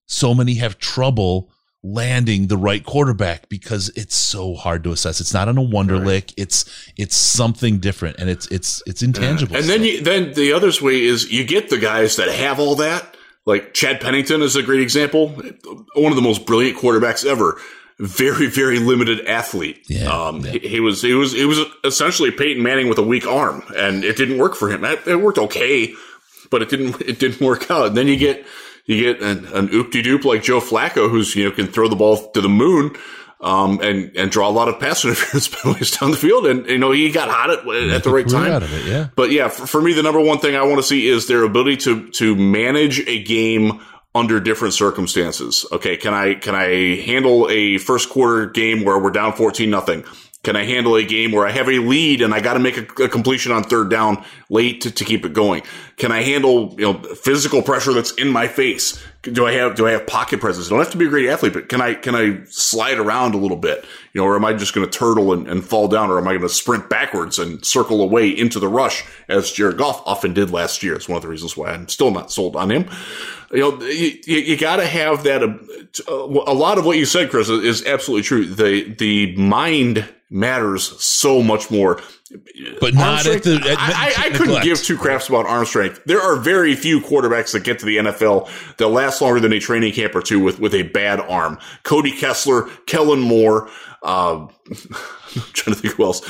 so 0.06 0.34
many 0.34 0.56
have 0.56 0.78
trouble 0.78 1.52
landing 1.84 2.48
the 2.48 2.58
right 2.58 2.86
quarterback 2.86 3.50
because 3.50 3.90
it's 3.96 4.16
so 4.16 4.54
hard 4.54 4.84
to 4.84 4.92
assess. 4.92 5.20
It's 5.20 5.34
not 5.34 5.48
on 5.48 5.58
a 5.58 5.62
Wonderlic. 5.62 6.34
It's 6.38 6.66
it's 6.96 7.16
something 7.16 7.80
different, 7.80 8.18
and 8.20 8.30
it's 8.30 8.46
it's 8.48 8.84
it's 8.86 9.02
intangible. 9.02 9.56
and 9.56 9.66
then 9.66 9.84
you 9.84 10.02
then 10.02 10.34
the 10.34 10.54
other 10.54 10.72
way 10.82 11.02
is 11.02 11.32
you 11.32 11.44
get 11.46 11.70
the 11.70 11.80
guys 11.80 12.18
that 12.18 12.30
have 12.30 12.60
all 12.60 12.76
that. 12.76 13.18
Like 13.46 13.74
Chad 13.74 14.00
Pennington 14.00 14.44
is 14.44 14.56
a 14.56 14.62
great 14.62 14.82
example, 14.82 15.30
one 15.96 16.12
of 16.12 16.16
the 16.16 16.22
most 16.22 16.46
brilliant 16.46 16.78
quarterbacks 16.78 17.26
ever. 17.26 17.60
very, 18.02 18.48
very 18.48 18.80
limited 18.80 19.26
athlete. 19.28 19.86
Yeah, 19.88 20.12
um, 20.12 20.42
yeah. 20.42 20.52
He, 20.54 20.60
he 20.60 20.80
was, 20.80 21.02
he 21.02 21.14
was, 21.14 21.34
he 21.34 21.46
was 21.46 21.60
essentially 21.84 22.32
Peyton 22.32 22.64
Manning 22.64 22.90
with 22.90 22.98
a 22.98 23.04
weak 23.04 23.28
arm, 23.28 23.64
and 23.76 24.04
it 24.04 24.18
didn't 24.18 24.40
work 24.40 24.56
for 24.56 24.70
him. 24.70 24.84
It, 24.84 25.06
it 25.08 25.18
worked 25.18 25.38
okay, 25.38 25.94
but 26.50 26.62
it 26.64 26.70
didn't, 26.70 27.00
it 27.02 27.20
didn't 27.20 27.42
work 27.42 27.70
out. 27.70 27.88
And 27.88 27.98
then 27.98 28.08
you 28.08 28.18
get, 28.18 28.44
you 28.86 29.00
get 29.02 29.22
an, 29.22 29.46
an 29.54 29.70
oop-de-doop 29.74 30.24
like 30.26 30.44
Joe 30.44 30.60
Flacco, 30.60 31.10
who's 31.10 31.36
you 31.36 31.46
know 31.46 31.52
can 31.52 31.68
throw 31.68 31.88
the 31.88 31.96
ball 31.96 32.32
to 32.32 32.42
the 32.42 32.50
moon. 32.50 32.96
Um, 33.44 33.80
and, 33.82 34.16
and 34.16 34.30
draw 34.30 34.48
a 34.48 34.52
lot 34.52 34.70
of 34.70 34.80
pass 34.80 35.04
interference 35.06 35.48
penalties 35.48 35.98
down 35.98 36.12
the 36.12 36.18
field. 36.18 36.46
And, 36.46 36.68
you 36.68 36.78
know, 36.78 36.92
he 36.92 37.12
got 37.12 37.28
hot 37.28 37.50
at, 37.50 37.68
at 37.90 38.04
the 38.04 38.12
right 38.12 38.30
time. 38.30 38.62
it, 38.62 38.86
yeah. 38.86 39.08
But 39.16 39.32
yeah, 39.32 39.48
for, 39.48 39.66
for 39.66 39.82
me, 39.82 39.94
the 39.94 40.04
number 40.04 40.20
one 40.20 40.38
thing 40.38 40.56
I 40.56 40.62
want 40.62 40.78
to 40.78 40.84
see 40.84 41.08
is 41.08 41.26
their 41.26 41.42
ability 41.42 41.78
to, 41.78 42.12
to 42.12 42.36
manage 42.36 43.00
a 43.08 43.24
game 43.24 43.82
under 44.14 44.40
different 44.40 44.76
circumstances. 44.76 45.66
Okay. 45.72 45.98
Can 45.98 46.14
I, 46.14 46.36
can 46.36 46.54
I 46.54 46.98
handle 46.98 47.50
a 47.50 47.80
first 47.80 48.12
quarter 48.12 48.46
game 48.46 48.84
where 48.86 49.00
we're 49.00 49.10
down 49.10 49.34
14 49.34 49.68
nothing? 49.68 50.04
Can 50.44 50.56
I 50.56 50.64
handle 50.64 50.96
a 50.96 51.04
game 51.04 51.32
where 51.32 51.46
I 51.46 51.52
have 51.52 51.70
a 51.70 51.78
lead 51.78 52.22
and 52.22 52.34
I 52.34 52.40
got 52.40 52.54
to 52.56 52.60
make 52.60 52.78
a, 52.78 53.04
a, 53.04 53.08
completion 53.08 53.52
on 53.52 53.64
third 53.64 53.92
down 53.92 54.26
late 54.50 54.82
to, 54.82 54.92
to 54.92 55.06
keep 55.06 55.24
it 55.24 55.34
going? 55.34 55.62
Can 55.98 56.12
I 56.12 56.24
handle, 56.24 56.74
you 56.80 56.86
know, 56.86 56.94
physical 56.94 57.62
pressure 57.62 57.94
that's 57.94 58.12
in 58.14 58.28
my 58.30 58.48
face? 58.48 59.00
Do 59.24 59.46
I 59.46 59.52
have, 59.54 59.76
do 59.76 59.86
I 59.86 59.92
have 59.92 60.08
pocket 60.08 60.40
presence? 60.40 60.68
I 60.68 60.70
don't 60.72 60.80
have 60.80 60.92
to 60.92 60.98
be 60.98 61.06
a 61.06 61.10
great 61.10 61.30
athlete, 61.30 61.54
but 61.54 61.70
can 61.70 61.80
I, 61.80 61.94
can 61.94 62.16
I 62.16 62.44
slide 62.46 62.98
around 62.98 63.36
a 63.36 63.38
little 63.38 63.58
bit? 63.58 63.86
You 64.14 64.22
know, 64.22 64.26
or 64.26 64.36
am 64.36 64.44
I 64.44 64.54
just 64.54 64.74
going 64.74 64.90
to 64.90 64.98
turtle 64.98 65.32
and, 65.32 65.48
and 65.48 65.64
fall 65.64 65.88
down 65.88 66.10
or 66.10 66.18
am 66.18 66.28
I 66.28 66.32
going 66.32 66.42
to 66.42 66.50
sprint 66.50 66.90
backwards 66.90 67.38
and 67.38 67.64
circle 67.64 68.02
away 68.02 68.30
into 68.30 68.60
the 68.60 68.68
rush 68.68 69.04
as 69.30 69.52
Jared 69.52 69.78
Goff 69.78 70.02
often 70.08 70.34
did 70.34 70.50
last 70.50 70.82
year? 70.82 70.96
It's 70.96 71.08
one 71.08 71.18
of 71.18 71.22
the 71.22 71.28
reasons 71.28 71.56
why 71.56 71.70
I'm 71.70 71.88
still 71.88 72.10
not 72.10 72.32
sold 72.32 72.56
on 72.56 72.72
him. 72.72 72.90
You 73.52 73.60
know, 73.60 73.82
you, 73.84 74.18
you 74.26 74.58
got 74.58 74.78
to 74.78 74.88
have 74.88 75.24
that. 75.24 75.44
Uh, 75.44 76.14
a 76.14 76.56
lot 76.56 76.80
of 76.80 76.86
what 76.86 76.98
you 76.98 77.06
said, 77.06 77.30
Chris, 77.30 77.48
is 77.48 77.86
absolutely 77.86 78.24
true. 78.24 78.46
The, 78.46 78.92
the 78.94 79.36
mind 79.36 80.08
matters 80.32 81.00
so 81.04 81.44
much 81.44 81.70
more. 81.70 82.02
But 82.80 82.94
not 82.94 83.26
at 83.26 83.44
the. 83.44 83.56
At, 83.56 83.78
I, 83.78 84.14
I, 84.18 84.26
I 84.26 84.30
couldn't 84.30 84.64
give 84.64 84.82
two 84.82 84.98
craps 84.98 85.28
about 85.28 85.46
arm 85.46 85.66
strength. 85.66 86.02
There 86.06 86.22
are 86.22 86.36
very 86.36 86.76
few 86.76 87.02
quarterbacks 87.02 87.52
that 87.54 87.64
get 87.64 87.80
to 87.80 87.86
the 87.86 87.98
NFL 87.98 88.50
that 88.78 88.88
last 88.88 89.22
longer 89.22 89.40
than 89.40 89.54
a 89.54 89.60
training 89.60 89.94
camp 89.94 90.16
or 90.16 90.22
two 90.22 90.40
with, 90.40 90.60
with 90.60 90.74
a 90.74 90.84
bad 90.84 91.20
arm. 91.20 91.60
Cody 91.84 92.12
Kessler, 92.12 92.70
Kellen 92.86 93.20
Moore, 93.20 93.70
uh, 94.04 94.48
I'm 94.70 95.42
trying 95.54 95.76
to 95.76 95.82
think 95.82 95.96
who 95.96 96.04
else. 96.04 96.22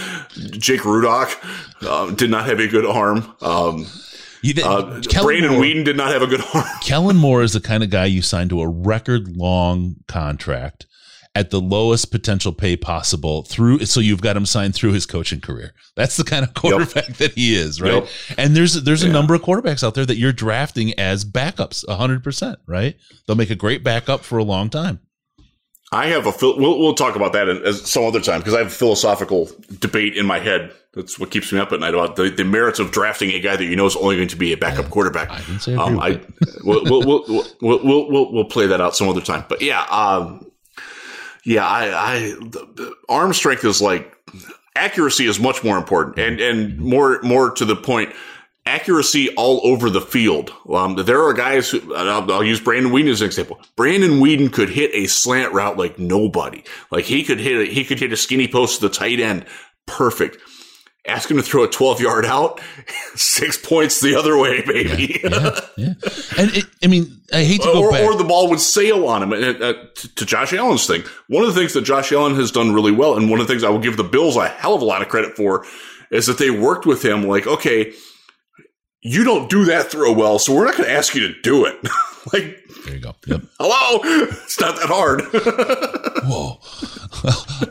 Jake 0.51 0.81
Rudock 0.81 1.37
uh, 1.81 2.11
did 2.15 2.29
not 2.29 2.45
have 2.45 2.59
a 2.59 2.67
good 2.67 2.85
arm. 2.85 3.35
Um, 3.41 3.85
you 4.41 4.55
did, 4.55 4.65
uh, 4.65 5.01
Brandon 5.21 5.51
Moore, 5.51 5.61
Weeden 5.61 5.85
did 5.85 5.97
not 5.97 6.11
have 6.11 6.21
a 6.21 6.27
good 6.27 6.41
arm. 6.53 6.65
Kellen 6.81 7.17
Moore 7.17 7.43
is 7.43 7.53
the 7.53 7.61
kind 7.61 7.83
of 7.83 7.89
guy 7.89 8.05
you 8.05 8.21
sign 8.21 8.49
to 8.49 8.61
a 8.61 8.67
record 8.67 9.35
long 9.37 9.97
contract 10.07 10.87
at 11.33 11.49
the 11.49 11.61
lowest 11.61 12.11
potential 12.11 12.51
pay 12.51 12.75
possible 12.75 13.43
through 13.43 13.85
so 13.85 13.99
you've 13.99 14.21
got 14.21 14.35
him 14.35 14.45
signed 14.45 14.75
through 14.75 14.91
his 14.91 15.05
coaching 15.05 15.39
career. 15.39 15.73
That's 15.95 16.17
the 16.17 16.23
kind 16.23 16.43
of 16.43 16.53
quarterback 16.55 17.07
yep. 17.07 17.17
that 17.17 17.31
he 17.33 17.55
is, 17.55 17.81
right? 17.81 17.93
Yep. 17.93 18.07
And 18.37 18.55
there's 18.55 18.73
there's 18.83 19.03
a 19.03 19.09
number 19.09 19.33
of 19.33 19.41
quarterbacks 19.41 19.83
out 19.83 19.95
there 19.95 20.05
that 20.05 20.17
you're 20.17 20.33
drafting 20.33 20.97
as 20.99 21.23
backups 21.23 21.85
100%, 21.85 22.55
right? 22.67 22.95
They'll 23.25 23.37
make 23.37 23.49
a 23.49 23.55
great 23.55 23.83
backup 23.83 24.21
for 24.21 24.37
a 24.37 24.43
long 24.43 24.69
time. 24.69 24.99
I 25.93 26.07
have 26.07 26.25
a 26.25 26.33
we'll 26.41 26.79
we'll 26.79 26.93
talk 26.93 27.17
about 27.17 27.33
that 27.33 27.49
in, 27.49 27.73
some 27.73 28.05
other 28.05 28.21
time 28.21 28.39
because 28.39 28.53
I 28.53 28.59
have 28.59 28.67
a 28.67 28.71
philosophical 28.71 29.49
debate 29.79 30.15
in 30.15 30.25
my 30.25 30.39
head. 30.39 30.71
That's 30.93 31.19
what 31.19 31.31
keeps 31.31 31.51
me 31.51 31.59
up 31.59 31.71
at 31.71 31.79
night 31.79 31.93
about 31.93 32.17
the, 32.17 32.29
the 32.29 32.43
merits 32.43 32.79
of 32.79 32.91
drafting 32.91 33.29
a 33.31 33.39
guy 33.39 33.55
that 33.55 33.63
you 33.63 33.75
know 33.75 33.85
is 33.85 33.95
only 33.97 34.15
going 34.17 34.27
to 34.29 34.37
be 34.37 34.53
a 34.53 34.57
backup 34.57 34.89
quarterback. 34.89 35.29
I 35.29 35.39
didn't 35.39 35.59
say 35.59 35.75
um, 35.75 35.99
I 35.99 36.21
we'll, 36.63 36.83
we'll, 36.83 37.05
we'll, 37.05 37.45
we'll, 37.61 38.07
we'll, 38.09 38.33
we'll 38.33 38.45
play 38.45 38.67
that 38.67 38.79
out 38.79 38.95
some 38.95 39.09
other 39.09 39.21
time. 39.21 39.45
But 39.49 39.61
yeah, 39.61 39.83
um, 39.89 40.50
yeah, 41.45 41.65
I, 41.65 42.13
I 42.13 42.19
the, 42.39 42.71
the 42.75 42.95
arm 43.09 43.33
strength 43.33 43.63
is 43.65 43.81
like 43.81 44.15
accuracy 44.75 45.25
is 45.25 45.39
much 45.39 45.63
more 45.63 45.77
important 45.77 46.19
and 46.19 46.39
and 46.39 46.79
more 46.79 47.19
more 47.21 47.51
to 47.51 47.65
the 47.65 47.75
point 47.75 48.13
accuracy 48.65 49.33
all 49.35 49.59
over 49.63 49.89
the 49.89 50.01
field. 50.01 50.53
Um, 50.69 50.95
there 50.95 51.23
are 51.23 51.33
guys 51.33 51.69
who, 51.69 51.95
I'll, 51.95 52.31
I'll, 52.31 52.43
use 52.43 52.59
Brandon 52.59 52.91
Weeden 52.91 53.09
as 53.09 53.21
an 53.21 53.27
example. 53.27 53.59
Brandon 53.75 54.19
Weeden 54.19 54.51
could 54.51 54.69
hit 54.69 54.91
a 54.93 55.07
slant 55.07 55.53
route 55.53 55.77
like 55.77 55.97
nobody. 55.97 56.63
Like 56.91 57.05
he 57.05 57.23
could 57.23 57.39
hit, 57.39 57.69
a, 57.69 57.71
he 57.71 57.83
could 57.83 57.99
hit 57.99 58.13
a 58.13 58.17
skinny 58.17 58.47
post 58.47 58.79
to 58.79 58.87
the 58.87 58.93
tight 58.93 59.19
end. 59.19 59.45
Perfect. 59.87 60.37
Ask 61.07 61.31
him 61.31 61.37
to 61.37 61.43
throw 61.43 61.63
a 61.63 61.67
12 61.67 61.99
yard 61.99 62.25
out, 62.25 62.61
six 63.15 63.57
points 63.57 64.01
the 64.01 64.15
other 64.15 64.37
way, 64.37 64.61
baby. 64.61 65.19
Yeah, 65.23 65.29
yeah, 65.29 65.59
yeah. 65.77 65.93
And 66.37 66.55
it, 66.55 66.65
I 66.83 66.87
mean, 66.87 67.21
I 67.33 67.43
hate 67.43 67.61
to 67.61 67.73
go 67.73 67.83
or, 67.83 67.91
back. 67.91 68.03
Or 68.03 68.15
the 68.15 68.23
ball 68.23 68.49
would 68.49 68.59
sail 68.59 69.07
on 69.07 69.23
him. 69.23 69.33
And, 69.33 69.63
uh, 69.63 69.73
to, 69.95 70.15
to 70.15 70.25
Josh 70.25 70.53
Allen's 70.53 70.85
thing, 70.85 71.03
one 71.27 71.43
of 71.43 71.53
the 71.53 71.59
things 71.59 71.73
that 71.73 71.81
Josh 71.81 72.11
Allen 72.11 72.35
has 72.35 72.51
done 72.51 72.73
really 72.73 72.91
well, 72.91 73.17
and 73.17 73.31
one 73.31 73.39
of 73.39 73.47
the 73.47 73.53
things 73.53 73.63
I 73.63 73.69
will 73.69 73.79
give 73.79 73.97
the 73.97 74.03
Bills 74.03 74.37
a 74.37 74.47
hell 74.47 74.75
of 74.75 74.81
a 74.81 74.85
lot 74.85 75.01
of 75.01 75.09
credit 75.09 75.35
for, 75.35 75.65
is 76.11 76.27
that 76.27 76.37
they 76.37 76.51
worked 76.51 76.85
with 76.85 77.03
him 77.03 77.23
like, 77.23 77.47
okay, 77.47 77.93
you 79.01 79.23
don't 79.23 79.49
do 79.49 79.65
that 79.65 79.89
throw 79.91 80.13
well, 80.13 80.37
so 80.37 80.53
we're 80.53 80.65
not 80.65 80.77
going 80.77 80.87
to 80.87 80.95
ask 80.95 81.15
you 81.15 81.27
to 81.27 81.41
do 81.41 81.65
it. 81.65 81.75
like, 82.33 82.63
there 82.85 82.95
you 82.95 82.99
go. 82.99 83.15
Yep. 83.25 83.41
Hello, 83.59 83.99
it's 84.43 84.59
not 84.59 84.75
that 84.75 84.87
hard. 84.87 85.21
Whoa. 86.23 86.59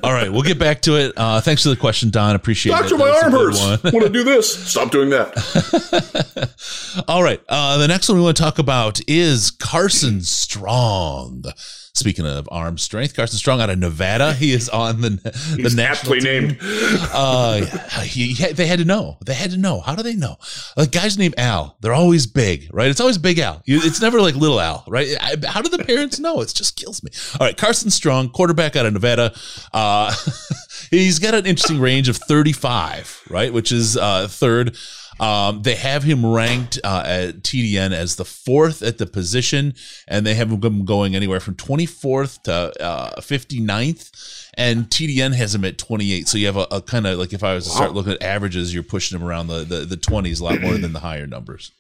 all 0.03 0.13
right, 0.13 0.31
we'll 0.33 0.43
get 0.43 0.59
back 0.59 0.83
to 0.83 0.97
it. 0.97 1.13
Uh, 1.17 1.41
thanks 1.41 1.63
for 1.63 1.69
the 1.69 1.77
question, 1.77 2.11
Don. 2.11 2.35
Appreciate 2.35 2.73
Doctor, 2.73 2.95
it. 2.95 2.99
Doctor, 2.99 3.13
my 3.13 3.21
arm 3.23 3.33
hurts. 3.33 3.93
want 3.93 4.07
to 4.07 4.11
do 4.11 4.25
this? 4.25 4.53
Stop 4.71 4.91
doing 4.91 5.11
that. 5.11 7.05
all 7.09 7.23
right. 7.23 7.41
Uh, 7.49 7.79
the 7.79 7.89
next 7.89 8.09
one 8.09 8.19
we 8.19 8.25
want 8.25 8.37
to 8.37 8.43
talk 8.43 8.59
about 8.59 9.01
is 9.09 9.51
Carson 9.53 10.23
Strong. 10.23 11.45
Speaking 11.93 12.25
of 12.27 12.49
arm 12.53 12.79
strength, 12.79 13.15
Carson 13.17 13.37
Strong 13.39 13.61
out 13.61 13.69
of 13.69 13.79
Nevada. 13.79 14.33
He 14.33 14.53
is 14.53 14.69
on 14.69 15.01
the 15.01 15.11
the 15.11 15.73
national 15.77 16.15
aptly 16.15 16.21
team. 16.21 16.43
named. 16.49 16.59
Uh, 17.13 17.65
he, 18.03 18.33
he, 18.33 18.53
they 18.53 18.67
had 18.67 18.79
to 18.79 18.85
know. 18.85 19.19
They 19.25 19.35
had 19.35 19.51
to 19.51 19.57
know. 19.57 19.81
How 19.81 19.95
do 19.95 20.03
they 20.03 20.15
know? 20.15 20.37
Like 20.77 20.93
guys 20.93 21.19
named 21.19 21.35
Al, 21.37 21.77
they're 21.81 21.93
always 21.93 22.27
big, 22.27 22.69
right? 22.73 22.89
It's 22.89 23.01
always 23.01 23.19
Big 23.19 23.39
Al. 23.39 23.63
It's 23.67 24.01
never 24.01 24.21
like 24.21 24.35
Little 24.35 24.61
Al, 24.61 24.85
right? 24.87 25.09
I, 25.21 25.37
how 25.47 25.61
do 25.61 25.69
the 25.69 25.83
parents 25.85 26.19
know? 26.19 26.41
It 26.41 26.53
just 26.55 26.77
kills 26.77 27.03
me. 27.03 27.11
All 27.39 27.47
right, 27.47 27.57
Carson 27.57 27.91
Strong, 27.91 28.31
quarterback 28.31 28.77
out 28.77 28.87
of 28.87 28.93
Nevada. 28.93 29.35
Uh, 29.73 30.15
he's 30.91 31.19
got 31.19 31.35
an 31.35 31.47
interesting 31.47 31.81
range 31.81 32.09
of 32.09 32.17
35, 32.17 33.23
right? 33.31 33.53
Which 33.53 33.73
is 33.73 33.97
uh, 33.97 34.29
third. 34.29 34.77
Um, 35.21 35.61
they 35.63 35.75
have 35.75 36.03
him 36.03 36.25
ranked 36.25 36.81
uh, 36.83 37.03
at 37.05 37.43
TDN 37.43 37.93
as 37.93 38.17
the 38.17 38.25
fourth 38.25 38.83
at 38.83 38.97
the 38.97 39.05
position, 39.05 39.75
and 40.09 40.27
they 40.27 40.35
have 40.35 40.51
him 40.51 40.87
going 40.87 41.15
anywhere 41.15 41.41
from 41.41 41.57
24th 41.57 42.43
to 42.45 42.83
uh, 42.83 43.21
59th. 43.21 44.49
And 44.55 44.87
TDN 44.87 45.35
has 45.35 45.55
him 45.55 45.67
at 45.67 45.77
28. 45.77 46.27
So 46.27 46.39
you 46.39 46.47
have 46.47 46.57
a, 46.57 46.67
a 46.71 46.81
kind 46.81 47.07
of 47.07 47.19
like 47.19 47.35
if 47.35 47.45
I 47.45 47.55
was 47.55 47.65
to 47.65 47.71
start 47.71 47.93
looking 47.93 48.15
at 48.15 48.23
averages, 48.23 48.73
you're 48.73 48.83
pushing 48.83 49.19
him 49.21 49.27
around 49.27 49.49
the, 49.49 49.63
the, 49.65 49.85
the 49.85 49.97
20s 49.97 50.41
a 50.41 50.45
lot 50.45 50.61
more 50.63 50.79
than 50.79 50.95
the 50.95 51.01
higher 51.01 51.27
numbers. 51.27 51.71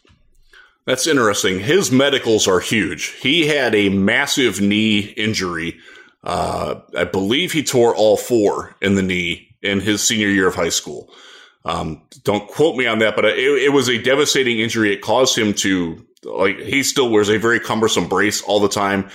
That's 0.84 1.07
interesting. 1.07 1.61
His 1.61 1.91
medicals 1.91 2.47
are 2.47 2.61
huge. 2.61 3.07
He 3.20 3.47
had 3.47 3.74
a 3.74 3.88
massive 3.88 4.61
knee 4.61 5.01
injury. 5.16 5.78
Uh, 6.22 6.80
I 6.97 7.05
believe 7.05 7.53
he 7.53 7.62
tore 7.62 7.95
all 7.95 8.18
four 8.18 8.76
in 8.82 8.97
the 8.97 9.03
knee 9.03 9.49
in 9.62 9.80
his 9.80 10.03
senior 10.03 10.28
year 10.28 10.47
of 10.47 10.55
high 10.55 10.68
school. 10.68 11.11
Um, 11.64 12.02
don't 12.24 12.48
quote 12.48 12.76
me 12.76 12.86
on 12.86 13.00
that, 13.00 13.16
but 13.16 13.24
it, 13.26 13.38
it, 13.38 13.72
was 13.72 13.88
a 13.88 14.00
devastating 14.00 14.61
injury. 14.61 14.94
It 14.94 15.02
caused 15.02 15.36
him 15.36 15.52
to 15.54 16.04
like 16.24 16.58
he 16.58 16.82
still 16.82 17.11
wears 17.11 17.28
a 17.28 17.38
very 17.38 17.61
cumbersome 17.61 18.08
brace 18.08 18.42
all 18.42 18.61
the 18.61 18.68
time. 18.68 19.11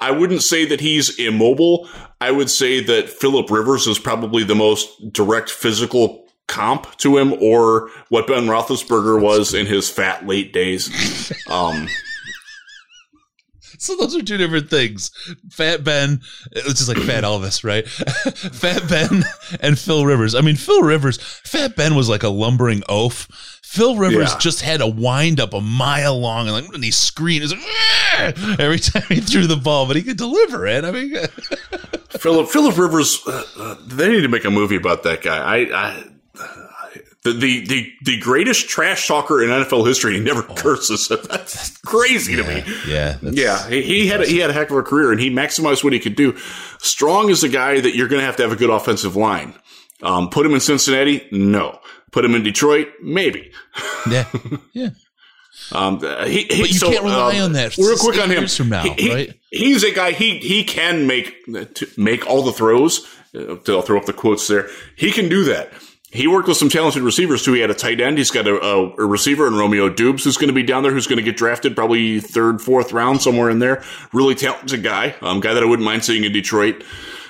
I 0.00 0.12
wouldn't 0.12 0.42
say 0.42 0.64
that 0.66 0.80
he's 0.80 1.18
immobile. 1.18 1.88
I 2.20 2.30
would 2.30 2.48
say 2.48 2.82
that 2.84 3.10
Philip 3.10 3.50
Rivers 3.50 3.86
is 3.86 3.98
probably 3.98 4.44
the 4.44 4.54
most 4.54 5.12
direct 5.12 5.50
physical 5.50 6.26
comp 6.46 6.96
to 6.98 7.18
him, 7.18 7.34
or 7.34 7.90
what 8.08 8.26
Ben 8.26 8.46
Roethlisberger 8.46 9.20
was 9.20 9.52
in 9.52 9.66
his 9.66 9.90
fat 9.90 10.26
late 10.26 10.52
days. 10.52 11.32
Um, 11.50 11.88
so 13.80 13.96
those 13.96 14.16
are 14.16 14.22
two 14.22 14.36
different 14.36 14.68
things. 14.68 15.10
Fat 15.50 15.84
Ben, 15.84 16.20
it's 16.52 16.84
just 16.84 16.88
like 16.88 16.98
Fat 16.98 17.24
Elvis, 17.24 17.64
right? 17.64 17.88
Fat 17.88 18.88
Ben 18.88 19.24
and 19.60 19.78
Phil 19.78 20.04
Rivers. 20.04 20.34
I 20.34 20.40
mean, 20.40 20.56
Phil 20.56 20.82
Rivers, 20.82 21.18
Fat 21.44 21.76
Ben 21.76 21.94
was 21.94 22.08
like 22.08 22.24
a 22.24 22.28
lumbering 22.28 22.82
oaf. 22.88 23.28
Phil 23.62 23.96
Rivers 23.96 24.32
yeah. 24.32 24.38
just 24.38 24.62
had 24.62 24.80
a 24.80 24.88
wind 24.88 25.38
up 25.38 25.52
a 25.52 25.60
mile 25.60 26.18
long 26.18 26.48
and 26.48 26.54
like 26.54 26.72
when 26.72 26.82
he 26.82 26.90
screamed, 26.90 27.42
was 27.42 27.52
like 27.52 28.58
every 28.58 28.78
time 28.78 29.04
he 29.08 29.20
threw 29.20 29.46
the 29.46 29.56
ball, 29.56 29.86
but 29.86 29.94
he 29.94 30.02
could 30.02 30.16
deliver 30.16 30.66
it. 30.66 30.84
I 30.84 30.90
mean, 30.90 31.14
Philip 32.08 32.48
Philip 32.48 32.76
Rivers, 32.78 33.22
uh, 33.26 33.44
uh, 33.58 33.76
they 33.86 34.08
need 34.08 34.22
to 34.22 34.28
make 34.28 34.44
a 34.44 34.50
movie 34.50 34.76
about 34.76 35.02
that 35.02 35.22
guy. 35.22 35.36
I, 35.36 35.56
I 35.72 36.04
the, 37.24 37.32
the, 37.32 37.66
the, 37.66 37.92
the 38.04 38.18
greatest 38.18 38.68
trash 38.68 39.06
talker 39.08 39.42
in 39.42 39.50
NFL 39.50 39.86
history. 39.86 40.14
He 40.14 40.20
never 40.20 40.44
oh. 40.48 40.54
curses. 40.54 41.08
That's 41.28 41.76
crazy 41.78 42.34
yeah, 42.34 42.42
to 42.42 42.48
me. 42.48 42.74
Yeah. 42.86 43.18
Yeah. 43.22 43.68
He, 43.68 43.82
he 43.82 44.06
had, 44.06 44.22
a, 44.22 44.26
he 44.26 44.38
had 44.38 44.50
a 44.50 44.52
heck 44.52 44.70
of 44.70 44.76
a 44.76 44.82
career 44.82 45.10
and 45.10 45.20
he 45.20 45.30
maximized 45.30 45.82
what 45.82 45.92
he 45.92 45.98
could 45.98 46.16
do. 46.16 46.36
Strong 46.78 47.30
is 47.30 47.42
a 47.42 47.48
guy 47.48 47.80
that 47.80 47.96
you're 47.96 48.08
going 48.08 48.20
to 48.20 48.26
have 48.26 48.36
to 48.36 48.42
have 48.42 48.52
a 48.52 48.56
good 48.56 48.70
offensive 48.70 49.16
line. 49.16 49.54
Um, 50.02 50.30
put 50.30 50.46
him 50.46 50.54
in 50.54 50.60
Cincinnati? 50.60 51.26
No. 51.32 51.80
Put 52.12 52.24
him 52.24 52.34
in 52.34 52.42
Detroit? 52.42 52.88
Maybe. 53.02 53.52
Yeah. 54.08 54.24
Yeah. 54.72 54.90
Um, 55.72 56.00
he, 56.00 56.44
he, 56.44 56.60
But 56.62 56.68
you 56.70 56.78
so, 56.78 56.90
can't 56.90 57.04
rely 57.04 57.38
um, 57.38 57.46
on 57.46 57.52
that 57.52 57.76
Real 57.76 57.96
quick 57.96 58.18
on 58.20 58.30
him. 58.30 58.46
from 58.46 58.70
now, 58.70 58.82
He- 58.94 59.12
right? 59.12 59.34
He's 59.50 59.82
a 59.82 59.90
guy. 59.92 60.12
He 60.12 60.38
he 60.38 60.62
can 60.62 61.06
make 61.06 61.44
to 61.46 61.86
make 61.96 62.26
all 62.26 62.42
the 62.42 62.52
throws. 62.52 63.06
Uh, 63.34 63.56
I'll 63.68 63.82
throw 63.82 63.98
up 63.98 64.04
the 64.06 64.12
quotes 64.12 64.46
there. 64.46 64.68
He 64.94 65.10
can 65.10 65.28
do 65.28 65.44
that. 65.44 65.72
He 66.10 66.26
worked 66.26 66.48
with 66.48 66.56
some 66.56 66.70
talented 66.70 67.02
receivers 67.02 67.44
too. 67.44 67.52
He 67.52 67.60
had 67.60 67.70
a 67.70 67.74
tight 67.74 68.00
end. 68.00 68.16
He's 68.16 68.30
got 68.30 68.46
a, 68.46 68.58
a, 68.58 68.92
a 68.94 69.06
receiver 69.06 69.46
in 69.46 69.56
Romeo 69.56 69.90
Doubs 69.90 70.24
who's 70.24 70.38
going 70.38 70.48
to 70.48 70.54
be 70.54 70.62
down 70.62 70.82
there, 70.82 70.92
who's 70.92 71.06
going 71.06 71.18
to 71.18 71.22
get 71.22 71.36
drafted 71.36 71.76
probably 71.76 72.18
third, 72.20 72.62
fourth 72.62 72.92
round, 72.92 73.20
somewhere 73.20 73.50
in 73.50 73.58
there. 73.58 73.82
Really 74.12 74.34
talented 74.34 74.82
guy. 74.82 75.14
Um, 75.20 75.40
guy 75.40 75.52
that 75.52 75.62
I 75.62 75.66
wouldn't 75.66 75.84
mind 75.84 76.04
seeing 76.04 76.24
in 76.24 76.32
Detroit. 76.32 76.82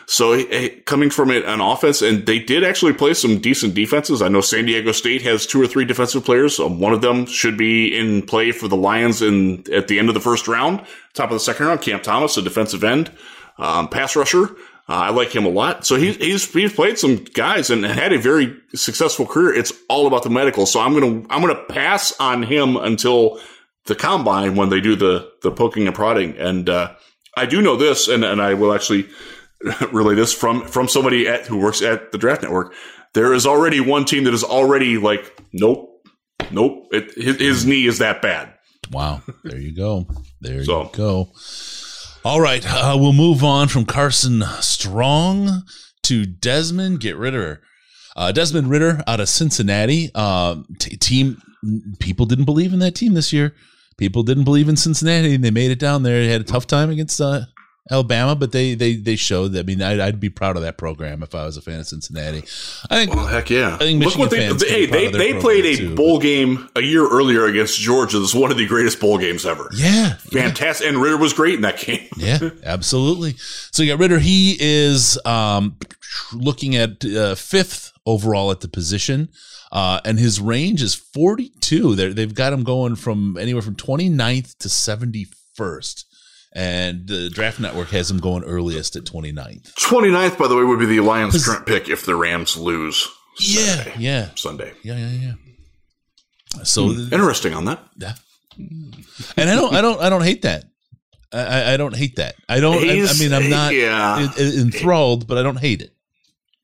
So 0.07 0.33
eh, 0.33 0.70
coming 0.87 1.11
from 1.11 1.31
it 1.31 1.45
an 1.45 1.61
offense, 1.61 2.01
and 2.01 2.24
they 2.24 2.39
did 2.39 2.64
actually 2.64 2.95
play 2.95 3.12
some 3.12 3.41
decent 3.41 3.74
defenses. 3.74 4.22
I 4.22 4.29
know 4.29 4.41
San 4.41 4.64
Diego 4.64 4.93
State 4.93 5.20
has 5.22 5.45
two 5.45 5.61
or 5.61 5.66
three 5.66 5.85
defensive 5.85 6.24
players. 6.24 6.59
Um, 6.59 6.81
one 6.81 6.95
of 6.95 7.03
them 7.03 7.26
should 7.26 7.59
be 7.59 7.95
in 7.95 8.22
play 8.22 8.53
for 8.53 8.68
the 8.68 8.76
Lions 8.76 9.20
in 9.20 9.70
at 9.70 9.89
the 9.89 9.99
end 9.99 10.09
of 10.09 10.14
the 10.14 10.20
first 10.20 10.49
round, 10.49 10.81
top 11.12 11.31
of 11.31 11.35
the 11.35 11.41
second 11.41 11.66
round. 11.66 11.83
Cam 11.83 12.01
Thomas, 12.01 12.39
a 12.39 12.43
defensive 12.43 12.85
end, 12.85 13.11
um, 13.59 13.89
pass 13.89 14.16
rusher. 14.16 14.49
Uh, 14.89 14.95
I 14.95 15.11
like 15.11 15.34
him 15.34 15.45
a 15.45 15.51
lot. 15.51 15.84
So 15.86 15.97
he's 15.97 16.16
he's 16.16 16.51
he's 16.53 16.72
played 16.72 16.99
some 16.99 17.16
guys 17.34 17.68
and 17.70 17.84
had 17.84 18.12
a 18.12 18.18
very 18.18 18.57
successful 18.74 19.26
career. 19.26 19.53
It's 19.55 19.72
all 19.91 20.07
about 20.07 20.22
the 20.22 20.30
medical. 20.30 20.64
So 20.64 20.80
I'm 20.80 20.95
gonna 20.99 21.26
I'm 21.28 21.41
gonna 21.43 21.62
pass 21.68 22.18
on 22.18 22.43
him 22.43 22.76
until 22.76 23.39
the 23.86 23.95
combine 23.95 24.57
when 24.57 24.70
they 24.70 24.80
do 24.80 24.97
the 24.97 25.30
the 25.43 25.51
poking 25.51 25.86
and 25.86 25.95
prodding. 25.95 26.36
And 26.39 26.70
uh, 26.70 26.95
I 27.36 27.45
do 27.47 27.61
know 27.61 27.76
this, 27.76 28.09
and 28.09 28.24
and 28.24 28.41
I 28.41 28.55
will 28.55 28.72
actually 28.72 29.09
relay 29.93 30.14
this 30.14 30.32
from 30.32 30.66
from 30.66 30.89
somebody 30.89 31.28
at 31.28 31.47
who 31.47 31.59
works 31.59 31.82
at 31.82 32.11
the 32.12 32.18
Draft 32.18 32.43
Network. 32.43 32.72
There 33.14 33.32
is 33.34 33.47
already 33.47 33.80
one 33.80 34.05
team 34.07 34.24
that 34.24 34.34
is 34.34 34.45
already 34.45 34.97
like, 34.99 35.39
nope, 35.53 35.89
nope. 36.51 36.89
It, 36.93 37.12
his, 37.14 37.36
his 37.36 37.66
knee 37.66 37.86
is 37.86 37.99
that 37.99 38.22
bad. 38.22 38.55
Wow. 38.91 39.22
There 39.45 39.59
you 39.59 39.74
go. 39.74 40.07
There 40.41 40.62
So- 40.64 40.84
you 40.84 40.91
go. 40.95 41.28
All 42.25 42.41
right. 42.41 42.64
Uh, 42.66 42.97
we'll 42.99 43.12
move 43.12 43.43
on 43.45 43.69
from 43.69 43.85
Carson 43.85 44.43
Strong 44.61 45.62
to 46.03 46.27
Desmond 46.27 47.01
Get 47.01 47.16
Ridder. 47.16 47.62
Uh, 48.16 48.33
Desmond 48.33 48.69
Ridder 48.71 49.03
out 49.07 49.21
of 49.21 49.29
Cincinnati. 49.29 50.14
Um, 50.14 50.66
t- 50.79 50.97
team 50.97 51.41
people 52.01 52.27
didn't 52.27 52.45
believe 52.45 52.73
in 52.73 52.81
that 52.81 52.95
team 52.95 53.14
this 53.14 53.33
year. 53.33 53.55
People 53.97 54.23
didn't 54.23 54.45
believe 54.45 54.69
in 54.69 54.77
Cincinnati, 54.77 55.35
and 55.35 55.45
they 55.45 55.51
made 55.51 55.71
it 55.71 55.79
down 55.79 56.03
there. 56.03 56.21
They 56.21 56.29
had 56.31 56.41
a 56.41 56.45
tough 56.45 56.66
time 56.66 56.91
against 56.91 57.21
uh, 57.21 57.43
Alabama, 57.91 58.37
but 58.37 58.53
they 58.53 58.75
they 58.75 58.95
they 58.95 59.16
showed. 59.16 59.53
That, 59.53 59.61
I 59.61 59.62
mean, 59.62 59.83
I'd, 59.83 59.99
I'd 59.99 60.21
be 60.21 60.31
proud 60.31 60.57
of 60.57 60.62
that 60.62 60.79
program 60.79 61.23
if 61.23 61.35
I 61.35 61.45
was 61.45 61.57
a 61.57 61.62
fan 61.62 61.81
of 61.81 61.87
Cincinnati. 61.87 62.45
I 62.91 62.97
think 62.97 63.14
Well, 63.14 63.27
heck 63.27 63.51
yeah! 63.51 63.75
I 63.75 63.79
think 63.79 64.05
Look 64.05 64.19
what 64.19 64.31
they 64.31 64.53
Michigan 64.53 64.69
hey 64.69 64.87
they 64.87 65.11
they 65.11 65.41
played 65.41 65.64
a 65.64 65.77
too, 65.77 65.95
bowl 65.95 66.19
game 66.19 66.69
a 66.77 66.83
year 66.83 67.09
earlier 67.09 67.47
against 67.47 67.81
Georgia. 67.81 68.19
This 68.19 68.31
is 68.31 68.35
one 68.35 68.51
of 68.51 68.57
the 68.57 68.66
greatest 68.66 69.01
bowl 69.01 69.19
games 69.19 69.47
ever. 69.47 69.71
yeah, 69.75 70.18
Fantastic, 70.33 70.87
and 70.89 70.99
Ridder 71.01 71.16
was 71.16 71.33
great 71.33 71.55
in 71.55 71.61
that 71.62 71.79
game. 71.79 72.09
Yeah, 72.16 72.51
absolutely. 72.64 73.35
So 73.72 73.83
you 73.83 73.93
got 73.93 73.99
Ridder. 74.01 74.18
He 74.18 74.57
is 74.61 75.18
um, 75.24 75.76
looking 76.33 76.74
at 76.76 77.05
uh, 77.05 77.35
fifth 77.37 77.93
overall 78.07 78.51
at 78.51 78.61
the 78.61 78.68
position, 78.68 79.29
uh, 79.72 80.01
and 80.05 80.18
his 80.18 80.41
range 80.41 80.83
is 80.83 80.95
42. 80.95 81.95
They're, 81.95 82.12
they've 82.12 82.35
got 82.35 82.53
him 82.53 82.64
going 82.64 82.97
from 82.97 83.37
anywhere 83.39 83.62
from 83.62 83.76
29th 83.76 84.57
to 84.59 84.68
71st. 84.68 86.05
And 86.55 87.07
the 87.07 87.29
Draft 87.31 87.61
Network 87.61 87.89
has 87.91 88.11
him 88.11 88.18
going 88.18 88.43
earliest 88.43 88.97
at 88.97 89.05
29th. 89.05 89.74
29th, 89.74 90.39
by 90.39 90.49
the 90.49 90.57
way, 90.57 90.64
would 90.64 90.79
be 90.79 90.87
the 90.87 91.01
Lions' 91.01 91.45
current 91.47 91.66
pick 91.66 91.89
if 91.89 92.05
the 92.07 92.16
Rams 92.16 92.57
lose 92.57 93.07
Yeah, 93.39 93.93
yeah, 93.99 94.29
Sunday. 94.35 94.72
yeah, 94.83 94.97
yeah, 94.97 95.11
yeah. 96.57 96.62
So 96.64 96.91
Interesting 96.91 97.53
on 97.55 97.66
that. 97.66 97.81
Yeah. 97.99 98.14
And 98.59 99.51
I 99.51 99.55
don't, 99.55 99.75
I 99.75 99.81
don't, 99.81 100.01
I 100.01 100.09
don't 100.09 100.23
hate 100.25 100.43
that. 100.43 100.65
I, 101.33 101.75
I- 101.75 101.77
don't 101.77 101.95
hate 101.95 102.17
that. 102.17 102.37
I 102.49 102.61
don't. 102.61 102.77
I, 102.79 103.07
I 103.07 103.13
mean, 103.19 103.33
I'm 103.35 103.51
not 103.51 103.75
yeah. 103.75 104.19
en- 104.19 104.45
en- 104.47 104.61
enthralled, 104.61 105.27
but 105.27 105.37
I 105.39 105.43
don't 105.43 105.59
hate 105.59 105.83
it. 105.83 105.93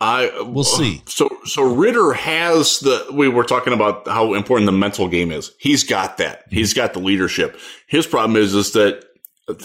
I 0.01 0.31
We'll 0.43 0.65
see. 0.65 1.03
So 1.07 1.29
so 1.45 1.63
Ridder 1.63 2.13
has 2.15 2.81
the 2.81 3.07
we 3.13 3.29
were 3.29 3.45
talking 3.45 3.73
about 3.73 4.09
how 4.09 4.35
important 4.35 4.67
the 4.67 4.73
mental 4.73 5.09
game 5.09 5.31
is. 5.31 5.53
He's 5.59 5.85
got 5.85 6.17
that. 6.19 6.47
Mm-hmm. 6.47 6.57
He's 6.57 6.75
got 6.75 6.95
the 6.95 6.99
leadership. 6.99 7.59
His 7.87 8.07
problem 8.07 8.37
is 8.37 8.55
is 8.55 8.73
that 8.73 9.05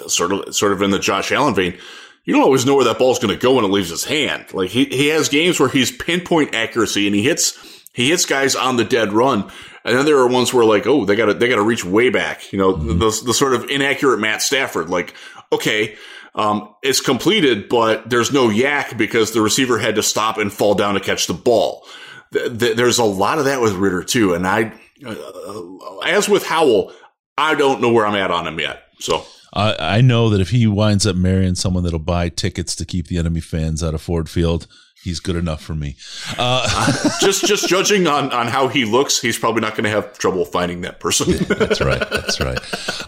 sort 0.08 0.32
of 0.32 0.54
sort 0.56 0.72
of 0.74 0.82
in 0.82 0.92
the 0.92 1.00
Josh 1.00 1.32
Allen 1.32 1.56
vein, 1.56 1.78
you 2.26 2.34
don't 2.34 2.44
always 2.44 2.66
know 2.66 2.76
where 2.76 2.86
that 2.86 3.00
ball's 3.00 3.20
going 3.20 3.34
to 3.34 3.42
go 3.42 3.56
when 3.56 3.66
it 3.66 3.70
leaves 3.70 3.90
his 3.90 4.04
hand. 4.04 4.54
Like 4.54 4.70
he 4.70 4.86
he 4.86 5.08
has 5.08 5.30
games 5.30 5.60
where 5.60 5.70
he's 5.70 5.92
pinpoint 5.92 6.54
accuracy 6.54 7.08
and 7.08 7.16
he 7.16 7.24
hits 7.24 7.58
he 7.94 8.10
hits 8.10 8.26
guys 8.26 8.56
on 8.56 8.78
the 8.78 8.86
dead 8.86 9.12
run. 9.14 9.50
And 9.86 9.98
then 9.98 10.06
there 10.06 10.18
are 10.18 10.28
ones 10.28 10.54
where 10.54 10.66
like, 10.66 10.86
oh, 10.88 11.06
they 11.06 11.16
got 11.16 11.28
to 11.28 11.34
they 11.34 11.48
got 11.48 11.56
to 11.56 11.64
reach 11.64 11.86
way 11.86 12.10
back. 12.10 12.52
You 12.52 12.60
know, 12.60 12.74
the 12.74 13.22
the 13.26 13.34
sort 13.34 13.54
of 13.54 13.66
inaccurate 13.70 14.20
Matt 14.20 14.42
Stafford. 14.42 14.90
Like, 14.90 15.14
okay, 15.52 15.96
um, 16.36 16.74
it's 16.84 17.02
completed, 17.02 17.70
but 17.70 18.10
there's 18.10 18.32
no 18.32 18.50
yak 18.50 18.98
because 18.98 19.32
the 19.32 19.42
receiver 19.42 19.80
had 19.80 19.96
to 19.96 20.04
stop 20.04 20.38
and 20.38 20.52
fall 20.52 20.76
down 20.76 20.94
to 20.94 21.00
catch 21.00 21.28
the 21.28 21.34
ball. 21.34 21.86
Th- 22.34 22.58
th- 22.58 22.78
there's 22.78 23.00
a 23.00 23.04
lot 23.04 23.40
of 23.40 23.46
that 23.46 23.62
with 23.62 23.74
Ridder 23.74 24.04
too, 24.04 24.34
and 24.34 24.46
I, 24.46 24.74
uh, 25.06 25.98
as 26.06 26.30
with 26.30 26.46
Howell, 26.46 26.94
I 27.38 27.56
don't 27.56 27.82
know 27.82 27.92
where 27.92 28.06
I'm 28.06 28.16
at 28.16 28.32
on 28.32 28.48
him 28.48 28.60
yet. 28.60 28.84
So 29.00 29.26
I, 29.54 29.76
I 29.98 30.02
know 30.02 30.30
that 30.30 30.42
if 30.42 30.50
he 30.52 30.68
winds 30.68 31.08
up 31.08 31.16
marrying 31.16 31.56
someone 31.56 31.84
that'll 31.84 32.00
buy 32.00 32.30
tickets 32.30 32.76
to 32.76 32.86
keep 32.86 33.08
the 33.08 33.18
enemy 33.18 33.40
fans 33.40 33.84
out 33.84 33.94
of 33.94 34.02
Ford 34.02 34.30
Field, 34.30 34.68
he's 35.04 35.20
good 35.20 35.36
enough 35.36 35.62
for 35.62 35.76
me. 35.76 35.96
Uh, 36.38 36.92
just 37.22 37.46
just 37.46 37.68
judging 37.68 38.08
on 38.08 38.32
on 38.32 38.48
how 38.48 38.68
he 38.68 38.86
looks, 38.86 39.20
he's 39.20 39.38
probably 39.38 39.62
not 39.62 39.74
going 39.74 39.84
to 39.84 39.90
have 39.90 40.18
trouble 40.18 40.46
finding 40.46 40.82
that 40.82 41.00
person. 41.00 41.32
that's 41.48 41.82
right. 41.82 42.00
That's 42.10 42.40
right. 42.40 42.60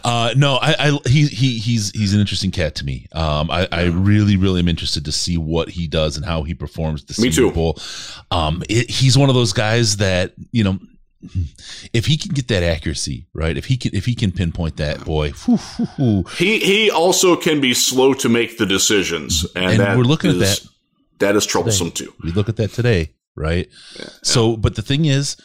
Uh, 0.04 0.34
no, 0.36 0.56
I, 0.56 0.76
I 0.80 1.00
he, 1.10 1.28
he 1.28 1.58
he's 1.58 1.92
he's 1.92 2.14
an 2.14 2.20
interesting 2.20 2.52
cat 2.52 2.76
to 2.76 2.86
me. 2.86 3.08
Um, 3.12 3.52
I, 3.52 3.68
I 3.72 3.86
really 3.86 4.38
really 4.38 4.60
am 4.60 4.68
interested 4.68 5.06
to 5.06 5.12
see 5.12 5.38
what 5.38 5.70
he 5.70 5.88
does 5.88 6.18
and 6.18 6.26
how 6.26 6.44
he 6.44 6.54
performs 6.54 7.04
the 7.06 7.22
Me 7.22 7.32
too. 7.32 7.52
Bowl. 7.52 7.78
Um, 8.30 8.64
it, 8.70 8.90
he's 8.90 9.18
one 9.18 9.30
of 9.30 9.36
those 9.36 9.54
guys 9.54 9.98
that 9.98 10.34
you 10.52 10.64
know. 10.64 10.80
If 11.94 12.08
he 12.08 12.18
can 12.18 12.32
get 12.34 12.48
that 12.48 12.64
accuracy 12.64 13.28
right, 13.32 13.56
if 13.56 13.66
he 13.66 13.78
can, 13.78 13.94
if 13.94 14.08
he 14.08 14.16
can 14.16 14.32
pinpoint 14.32 14.78
that 14.78 15.06
boy, 15.06 15.30
whew, 15.34 15.58
whew, 15.58 15.86
whew. 15.96 16.24
he 16.36 16.58
he 16.58 16.90
also 16.90 17.36
can 17.36 17.62
be 17.62 17.76
slow 17.76 18.16
to 18.16 18.28
make 18.28 18.58
the 18.58 18.66
decisions, 18.66 19.46
and, 19.56 19.80
And 19.80 20.00
we're 20.00 20.04
looking 20.04 20.32
at 20.32 20.40
that 20.40 20.66
That 21.22 21.36
is 21.36 21.46
troublesome 21.46 21.92
too. 21.92 22.14
We 22.24 22.32
look 22.32 22.50
at 22.50 22.58
that 22.58 22.72
today, 22.72 23.14
right? 23.36 23.70
So, 24.22 24.58
but 24.58 24.76
the 24.76 24.82
thing 24.82 25.06
is, 25.06 25.38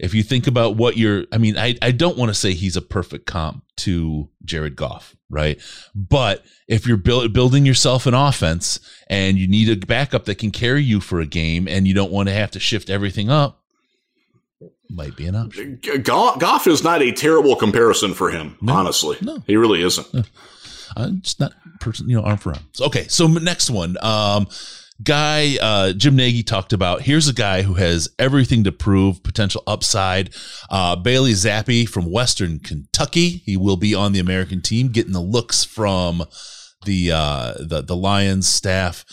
if 0.00 0.14
you 0.14 0.22
think 0.22 0.46
about 0.46 0.76
what 0.76 0.96
you're, 0.96 1.24
I 1.30 1.38
mean, 1.38 1.56
I, 1.56 1.76
I 1.80 1.92
don't 1.92 2.16
want 2.16 2.30
to 2.30 2.34
say 2.34 2.52
he's 2.52 2.76
a 2.76 2.82
perfect 2.82 3.26
comp 3.26 3.64
to 3.78 4.28
Jared 4.44 4.74
Goff, 4.76 5.14
right? 5.30 5.60
But 5.94 6.44
if 6.66 6.86
you're 6.86 6.96
build, 6.96 7.32
building 7.32 7.64
yourself 7.64 8.06
an 8.06 8.14
offense 8.14 8.80
and 9.08 9.38
you 9.38 9.46
need 9.46 9.68
a 9.68 9.86
backup 9.86 10.24
that 10.24 10.38
can 10.38 10.50
carry 10.50 10.82
you 10.82 11.00
for 11.00 11.20
a 11.20 11.26
game 11.26 11.68
and 11.68 11.86
you 11.86 11.94
don't 11.94 12.10
want 12.10 12.28
to 12.28 12.34
have 12.34 12.50
to 12.52 12.60
shift 12.60 12.90
everything 12.90 13.30
up, 13.30 13.62
might 14.90 15.16
be 15.16 15.26
an 15.26 15.36
option. 15.36 15.80
Goff, 16.02 16.66
is 16.66 16.84
not 16.84 17.02
a 17.02 17.12
terrible 17.12 17.56
comparison 17.56 18.14
for 18.14 18.30
him, 18.30 18.56
honestly. 18.68 19.16
no. 19.20 19.42
he 19.46 19.56
really 19.56 19.82
isn't. 19.82 20.28
I'm 20.96 21.20
just 21.22 21.40
not 21.40 21.52
person, 21.80 22.08
you 22.08 22.16
know, 22.16 22.22
arm 22.22 22.38
for 22.38 22.52
arm. 22.52 22.64
Okay, 22.80 23.06
so 23.08 23.26
next 23.26 23.70
one, 23.70 23.96
um, 24.02 24.46
guy 25.02 25.56
uh, 25.60 25.92
Jim 25.92 26.16
Nagy 26.16 26.42
talked 26.42 26.72
about. 26.72 27.02
Here's 27.02 27.28
a 27.28 27.32
guy 27.32 27.62
who 27.62 27.74
has 27.74 28.08
everything 28.18 28.64
to 28.64 28.72
prove, 28.72 29.22
potential 29.22 29.62
upside. 29.66 30.34
Uh, 30.70 30.96
Bailey 30.96 31.32
Zappe 31.32 31.88
from 31.88 32.10
Western 32.10 32.58
Kentucky. 32.58 33.42
He 33.44 33.56
will 33.56 33.76
be 33.76 33.94
on 33.94 34.12
the 34.12 34.20
American 34.20 34.60
team, 34.60 34.88
getting 34.88 35.12
the 35.12 35.20
looks 35.20 35.64
from 35.64 36.24
the 36.84 37.12
uh, 37.12 37.54
the 37.58 37.82
the 37.82 37.96
Lions 37.96 38.48
staff. 38.48 39.04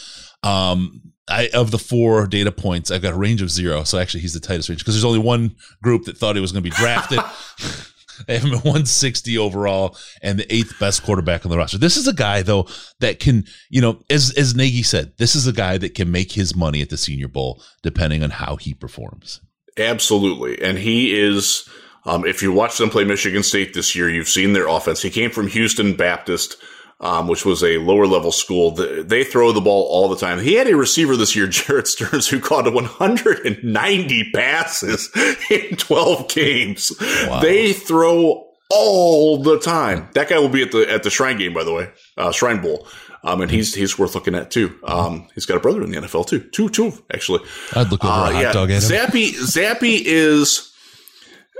Um, 0.43 1.13
I 1.29 1.49
of 1.53 1.71
the 1.71 1.79
four 1.79 2.27
data 2.27 2.51
points, 2.51 2.91
I've 2.91 3.01
got 3.01 3.13
a 3.13 3.17
range 3.17 3.41
of 3.41 3.49
zero. 3.49 3.83
So 3.83 3.97
actually, 3.97 4.21
he's 4.21 4.33
the 4.33 4.39
tightest 4.39 4.69
range 4.69 4.81
because 4.81 4.95
there's 4.95 5.05
only 5.05 5.19
one 5.19 5.55
group 5.81 6.05
that 6.05 6.17
thought 6.17 6.35
he 6.35 6.41
was 6.41 6.51
going 6.51 6.63
to 6.63 6.69
be 6.69 6.75
drafted. 6.75 7.19
They 8.27 8.33
have 8.35 8.43
him 8.43 8.53
at 8.53 8.63
160 8.63 9.37
overall 9.37 9.97
and 10.21 10.39
the 10.39 10.53
eighth 10.53 10.79
best 10.79 11.03
quarterback 11.03 11.45
on 11.45 11.51
the 11.51 11.57
roster. 11.57 11.77
This 11.77 11.97
is 11.97 12.07
a 12.07 12.13
guy 12.13 12.41
though 12.41 12.67
that 12.99 13.19
can, 13.19 13.45
you 13.69 13.81
know, 13.81 14.01
as 14.09 14.33
as 14.37 14.55
Nagy 14.55 14.83
said, 14.83 15.13
this 15.17 15.35
is 15.35 15.47
a 15.47 15.53
guy 15.53 15.77
that 15.77 15.95
can 15.95 16.11
make 16.11 16.31
his 16.31 16.55
money 16.55 16.81
at 16.81 16.89
the 16.89 16.97
Senior 16.97 17.27
Bowl 17.27 17.61
depending 17.81 18.23
on 18.23 18.31
how 18.31 18.55
he 18.55 18.73
performs. 18.73 19.41
Absolutely. 19.77 20.61
And 20.61 20.77
he 20.77 21.17
is, 21.17 21.67
um, 22.05 22.25
if 22.25 22.41
you 22.41 22.51
watch 22.51 22.77
them 22.77 22.89
play 22.89 23.03
Michigan 23.03 23.43
State 23.43 23.73
this 23.73 23.95
year, 23.95 24.09
you've 24.09 24.27
seen 24.27 24.53
their 24.53 24.67
offense. 24.67 25.01
He 25.01 25.09
came 25.09 25.31
from 25.31 25.47
Houston 25.47 25.95
Baptist, 25.95 26.57
um, 27.01 27.27
which 27.27 27.43
was 27.45 27.63
a 27.63 27.77
lower 27.79 28.07
level 28.07 28.31
school. 28.31 28.71
They 28.71 29.23
throw 29.25 29.51
the 29.51 29.59
ball 29.59 29.87
all 29.89 30.07
the 30.07 30.15
time. 30.15 30.39
He 30.39 30.53
had 30.53 30.67
a 30.69 30.75
receiver 30.77 31.17
this 31.17 31.35
year, 31.35 31.47
Jerreth 31.49 31.87
Sterns, 31.87 32.27
who 32.29 32.39
caught 32.39 32.71
190 32.71 34.31
passes 34.31 35.09
in 35.49 35.75
12 35.77 36.29
games. 36.29 36.89
They 37.41 37.73
throw 37.73 38.47
all 38.69 39.41
the 39.43 39.59
time. 39.59 40.07
That 40.13 40.29
guy 40.29 40.39
will 40.39 40.47
be 40.49 40.61
at 40.63 40.71
the 40.71 40.89
at 40.89 41.03
the 41.03 41.09
Shrine 41.09 41.37
game, 41.37 41.53
by 41.53 41.63
the 41.63 41.73
way, 41.73 41.89
uh, 42.17 42.31
Shrine 42.31 42.61
Bowl. 42.61 42.87
Um, 43.23 43.41
and 43.41 43.51
he's 43.51 43.75
he's 43.75 43.99
worth 43.99 44.15
looking 44.15 44.33
at 44.33 44.49
too. 44.49 44.73
Um, 44.83 45.27
he's 45.35 45.45
got 45.45 45.57
a 45.57 45.59
brother 45.59 45.83
in 45.83 45.91
the 45.91 45.97
NFL 46.01 46.25
too, 46.27 46.39
two 46.39 46.69
two 46.69 46.91
actually. 47.13 47.41
I'd 47.75 47.91
look 47.91 48.03
over 48.03 48.13
Uh, 48.13 48.29
yeah. 48.39 48.51
dog 48.51 48.71
at 48.71 48.81
him. 48.81 48.89
Zappe 48.89 49.33
Zappe 49.35 50.01
is 50.03 50.71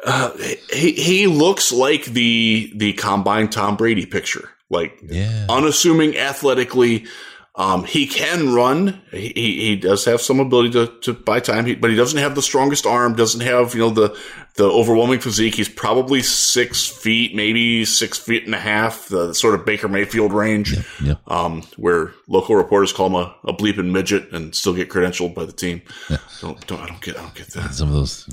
Uh, 0.06 0.32
he 0.74 0.94
he 0.94 1.28
looks 1.28 1.72
like 1.72 2.06
the 2.06 2.72
the 2.76 2.94
combine 2.94 3.48
Tom 3.50 3.76
Brady 3.78 4.06
picture, 4.08 4.50
like 4.72 5.00
Yeah. 5.08 5.46
unassuming 5.50 6.18
athletically. 6.18 7.06
Um, 7.54 7.84
he 7.84 8.08
can 8.08 8.54
run. 8.54 9.02
He, 9.12 9.28
he 9.36 9.76
does 9.76 10.06
have 10.06 10.22
some 10.22 10.40
ability 10.40 10.72
to, 10.72 10.88
to 11.02 11.14
buy 11.14 11.42
time, 11.42 11.66
he, 11.66 11.76
but 11.76 11.90
he 11.90 11.98
doesn't 11.98 12.18
have 12.18 12.34
the 12.34 12.42
strongest 12.42 12.86
arm. 12.86 13.14
Doesn't 13.14 13.42
have 13.42 13.74
you 13.76 13.82
know 13.82 13.90
the 13.90 14.18
the 14.56 14.64
overwhelming 14.64 15.20
physique. 15.20 15.56
He's 15.56 15.68
probably 15.68 16.22
six 16.22 16.88
feet, 16.88 17.36
maybe 17.36 17.84
six 17.84 18.18
feet 18.18 18.46
and 18.46 18.56
a 18.56 18.60
half, 18.60 19.10
the 19.10 19.34
sort 19.34 19.54
of 19.56 19.66
Baker 19.66 19.90
Mayfield 19.90 20.32
range, 20.32 20.78
Yeah. 21.02 21.16
um, 21.28 21.64
where 21.76 22.14
local 22.30 22.56
reporters 22.56 22.94
call 22.94 23.08
him 23.08 23.16
a, 23.16 23.36
a 23.44 23.54
bleeping 23.54 23.92
midget 23.92 24.32
and 24.32 24.56
still 24.56 24.74
get 24.74 24.90
credentialed 24.90 25.36
by 25.36 25.44
the 25.44 25.52
team. 25.52 25.82
Don't, 26.40 26.66
don't 26.68 26.80
I 26.80 26.88
don't 26.88 27.02
get 27.02 27.18
I 27.18 27.22
don't 27.22 27.36
get 27.36 27.48
that. 27.48 27.74
Some 27.74 27.90
of 27.90 27.96
those. 27.96 28.30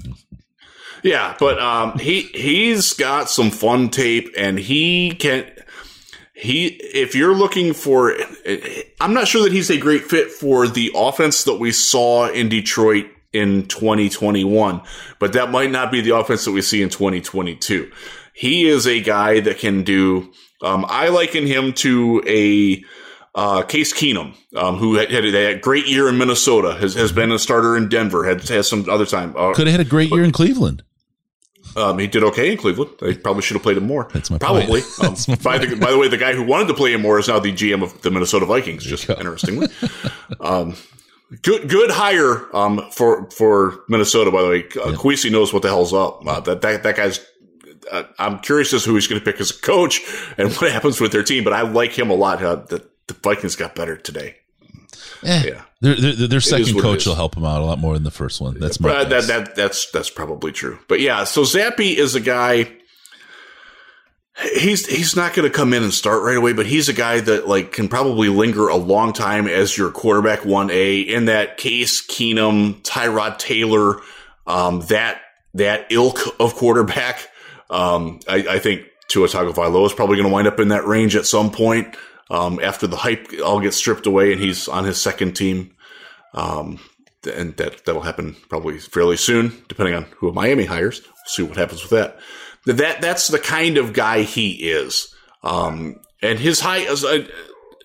Yeah, 1.03 1.36
but 1.39 1.59
um, 1.61 1.99
he 1.99 2.22
he's 2.22 2.93
got 2.95 3.30
some 3.30 3.51
fun 3.51 3.89
tape, 3.91 4.32
and 4.36 4.59
he 4.59 5.11
can. 5.11 5.45
He, 6.39 6.66
if 6.66 7.16
you're 7.16 7.34
looking 7.34 7.74
for, 7.74 8.14
I'm 9.01 9.12
not 9.12 9.26
sure 9.26 9.43
that 9.43 9.53
he's 9.53 9.70
a 9.70 9.78
great 9.78 10.05
fit 10.05 10.30
for 10.30 10.68
the 10.68 10.93
offense 10.95 11.45
that 11.45 11.57
we 11.57 11.72
saw 11.72 12.28
in 12.28 12.49
Detroit 12.49 13.07
in 13.32 13.66
2021, 13.66 14.80
but 15.18 15.32
that 15.32 15.51
might 15.51 15.70
not 15.70 15.91
be 15.91 16.01
the 16.01 16.16
offense 16.16 16.45
that 16.45 16.53
we 16.53 16.62
see 16.62 16.80
in 16.80 16.91
2022. 16.91 17.91
He 18.34 18.68
is 18.68 18.86
a 18.86 19.01
guy 19.01 19.41
that 19.41 19.59
can 19.59 19.82
do. 19.82 20.32
Um, 20.62 20.86
I 20.89 21.09
liken 21.09 21.45
him 21.45 21.72
to 21.74 22.22
a 22.26 22.84
uh, 23.34 23.62
Case 23.62 23.93
Keenum, 23.93 24.34
um, 24.57 24.76
who 24.76 24.95
had, 24.95 25.11
had 25.11 25.24
a 25.24 25.59
great 25.59 25.86
year 25.86 26.09
in 26.09 26.18
Minnesota, 26.18 26.74
has, 26.74 26.95
has 26.95 27.12
been 27.12 27.32
a 27.32 27.39
starter 27.39 27.76
in 27.76 27.89
Denver, 27.89 28.24
has, 28.24 28.49
has 28.49 28.68
some 28.68 28.89
other 28.89 29.07
time. 29.07 29.34
Uh, 29.36 29.55
Could 29.55 29.66
have 29.66 29.78
had 29.78 29.86
a 29.86 29.89
great 29.89 30.11
year 30.11 30.24
in 30.24 30.32
Cleveland. 30.32 30.82
Um, 31.77 31.99
he 31.99 32.07
did 32.07 32.23
okay 32.25 32.53
in 32.53 32.59
Cleveland. 32.59 32.93
They 33.01 33.14
probably 33.14 33.43
should 33.43 33.55
have 33.55 33.62
played 33.62 33.77
him 33.77 33.87
more. 33.87 34.09
That's 34.12 34.31
my 34.31 34.39
probably. 34.39 34.83
Um, 35.01 35.11
That's 35.11 35.29
my 35.29 35.37
by, 35.37 35.59
the, 35.59 35.77
by 35.77 35.91
the 35.91 35.99
way, 35.99 36.09
the 36.09 36.16
guy 36.16 36.33
who 36.33 36.43
wanted 36.43 36.69
to 36.69 36.75
play 36.75 36.93
him 36.93 37.03
more 37.03 37.19
is 37.19 37.29
now 37.29 37.39
the 37.39 37.53
GM 37.53 37.83
of 37.83 38.01
the 38.03 38.11
Minnesota 38.11 38.47
Vikings. 38.47 38.85
Just 38.85 39.09
interestingly, 39.09 39.69
um, 40.41 40.75
good 41.43 41.69
good 41.69 41.91
hire 41.91 42.55
um, 42.57 42.91
for 42.91 43.31
for 43.31 43.81
Minnesota. 43.89 44.31
By 44.31 44.43
the 44.43 44.49
way, 44.49 44.64
uh, 44.64 44.97
Kwesi 44.97 45.31
knows 45.31 45.53
what 45.53 45.62
the 45.62 45.69
hell's 45.69 45.93
up. 45.93 46.27
Uh, 46.27 46.41
that 46.41 46.62
that 46.62 46.83
that 46.83 46.97
guy's. 46.97 47.25
Uh, 47.91 48.03
I'm 48.19 48.41
curious 48.41 48.73
as 48.75 48.83
to 48.85 48.91
who 48.91 48.97
he's 48.97 49.07
going 49.07 49.21
to 49.21 49.25
pick 49.25 49.41
as 49.41 49.51
a 49.51 49.61
coach 49.61 50.01
and 50.37 50.53
what 50.57 50.71
happens 50.73 51.01
with 51.01 51.12
their 51.12 51.23
team. 51.23 51.45
But 51.45 51.53
I 51.53 51.62
like 51.62 51.97
him 51.97 52.11
a 52.11 52.14
lot. 52.14 52.43
Uh, 52.43 52.57
the, 52.57 52.87
the 53.07 53.14
Vikings 53.14 53.57
got 53.57 53.75
better 53.75 53.97
today. 53.97 54.37
Eh, 55.24 55.42
Yeah. 55.46 55.62
Their, 55.80 55.94
their, 55.94 56.26
their 56.28 56.40
second 56.40 56.80
coach 56.80 57.07
will 57.07 57.14
help 57.14 57.36
them 57.36 57.44
out 57.44 57.61
a 57.61 57.64
lot 57.64 57.78
more 57.78 57.94
than 57.94 58.03
the 58.03 58.11
first 58.11 58.40
one. 58.40 58.59
That's 58.59 58.80
my 58.80 59.05
that, 59.05 59.28
that 59.28 59.55
that's 59.55 59.88
that's 59.92 60.11
probably 60.11 60.51
true. 60.51 60.78
But 60.88 61.01
yeah, 61.01 61.22
so 61.22 61.42
Zappe 61.42 61.94
is 61.94 62.16
a 62.16 62.20
guy. 62.20 62.72
He's 64.57 64.86
he's 64.86 65.16
not 65.16 65.34
going 65.34 65.49
to 65.51 65.57
come 65.57 65.72
in 65.72 65.82
and 65.82 65.92
start 65.94 66.22
right 66.22 66.36
away, 66.36 66.53
but 66.53 66.66
he's 66.66 66.88
a 66.88 66.92
guy 66.92 67.20
that 67.20 67.46
like 67.49 67.72
can 67.72 67.88
probably 67.88 68.28
linger 68.28 68.68
a 68.68 68.76
long 68.76 69.12
time 69.12 69.46
as 69.49 69.76
your 69.76 69.90
quarterback 69.90 70.44
one 70.44 70.70
A 70.70 71.01
in 71.01 71.24
that 71.26 71.59
case. 71.59 72.05
Keenum, 72.05 72.80
Tyrod 72.82 73.38
Taylor, 73.38 74.01
um, 74.46 74.80
that 74.88 75.20
that 75.55 75.86
ilk 75.90 76.18
of 76.40 76.55
quarterback. 76.55 77.28
Um, 77.70 78.20
I, 78.28 78.36
I 78.49 78.59
think 78.59 78.82
Tua 79.09 79.28
Tagovailoa 79.28 79.86
is 79.86 79.92
probably 79.92 80.16
going 80.16 80.28
to 80.28 80.32
wind 80.32 80.46
up 80.49 80.59
in 80.61 80.68
that 80.68 80.86
range 80.86 81.16
at 81.16 81.26
some 81.26 81.51
point 81.51 81.96
um, 82.31 82.61
after 82.62 82.87
the 82.87 82.97
hype 82.97 83.29
all 83.45 83.61
gets 83.61 83.76
stripped 83.76 84.07
away 84.07 84.33
and 84.33 84.41
he's 84.41 84.68
on 84.68 84.85
his 84.85 85.01
second 85.01 85.35
team. 85.35 85.74
Um, 86.35 86.79
and 87.35 87.57
that 87.57 87.85
that'll 87.85 88.03
happen 88.03 88.37
probably 88.49 88.79
fairly 88.79 89.16
soon, 89.16 89.53
depending 89.68 89.95
on 89.95 90.07
who 90.16 90.33
Miami 90.33 90.66
hires. 90.66 91.03
We'll 91.03 91.14
see 91.26 91.43
what 91.43 91.57
happens 91.57 91.83
with 91.83 91.91
that. 91.91 92.18
That 92.66 93.01
that's 93.01 93.29
the 93.29 93.39
kind 93.39 93.76
of 93.76 93.93
guy 93.93 94.22
he 94.22 94.70
is. 94.70 95.14
Um, 95.43 96.01
and 96.22 96.39
his 96.39 96.61
high 96.61 96.79
is 96.79 97.05
uh, 97.05 97.26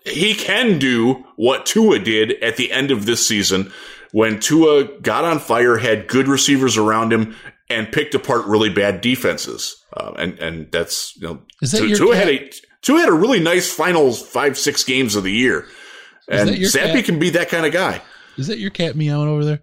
he 0.05 0.33
can 0.35 0.79
do 0.79 1.25
what 1.35 1.65
Tua 1.65 1.99
did 1.99 2.31
at 2.43 2.57
the 2.57 2.71
end 2.71 2.91
of 2.91 3.05
this 3.05 3.27
season 3.27 3.71
when 4.11 4.39
Tua 4.39 4.99
got 4.99 5.25
on 5.25 5.39
fire, 5.39 5.77
had 5.77 6.07
good 6.07 6.27
receivers 6.27 6.77
around 6.77 7.11
him, 7.11 7.35
and 7.69 7.91
picked 7.91 8.13
apart 8.13 8.45
really 8.45 8.69
bad 8.69 9.01
defenses. 9.01 9.83
Uh, 9.91 10.13
and 10.17 10.39
and 10.39 10.71
that's 10.71 11.15
you 11.17 11.27
know 11.27 11.41
Is 11.61 11.71
that 11.71 11.79
Tua, 11.79 11.87
your 11.87 11.97
Tua 11.97 12.15
had 12.15 12.29
a 12.29 12.49
Tua 12.83 12.99
had 12.99 13.09
a 13.09 13.13
really 13.13 13.39
nice 13.39 13.71
final 13.73 14.11
five 14.13 14.57
six 14.57 14.83
games 14.83 15.15
of 15.15 15.23
the 15.23 15.31
year. 15.31 15.65
And 16.29 16.49
Zappe 16.49 16.93
cat? 16.93 17.05
can 17.05 17.19
be 17.19 17.31
that 17.31 17.49
kind 17.49 17.65
of 17.65 17.73
guy. 17.73 18.01
Is 18.37 18.47
that 18.47 18.57
your 18.59 18.71
cat 18.71 18.95
meowing 18.95 19.27
over 19.27 19.43
there? 19.43 19.61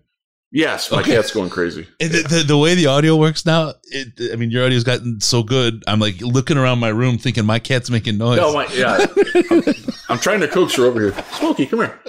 Yes, 0.52 0.90
my 0.90 0.98
Okay. 1.00 1.12
cat's 1.14 1.30
going 1.30 1.48
crazy. 1.48 1.86
And 2.00 2.10
The, 2.10 2.22
the, 2.22 2.42
the 2.42 2.58
way 2.58 2.74
the 2.74 2.86
audio 2.86 3.14
works 3.16 3.46
now, 3.46 3.74
it, 3.84 4.32
I 4.32 4.36
mean, 4.36 4.50
your 4.50 4.64
audio's 4.64 4.82
gotten 4.84 5.20
so 5.20 5.42
good. 5.44 5.82
I'm 5.86 6.00
like 6.00 6.20
looking 6.20 6.58
around 6.58 6.80
my 6.80 6.88
room 6.88 7.18
thinking 7.18 7.44
my 7.46 7.60
cat's 7.60 7.88
making 7.88 8.18
noise. 8.18 8.38
No, 8.38 8.52
my 8.52 8.66
yeah. 8.74 9.06
I'm, 9.50 9.62
I'm 10.08 10.18
trying 10.18 10.40
to 10.40 10.48
coax 10.48 10.74
her 10.76 10.86
over 10.86 11.00
here. 11.00 11.24
Smokey, 11.34 11.66
come 11.66 11.80
here. 11.80 12.00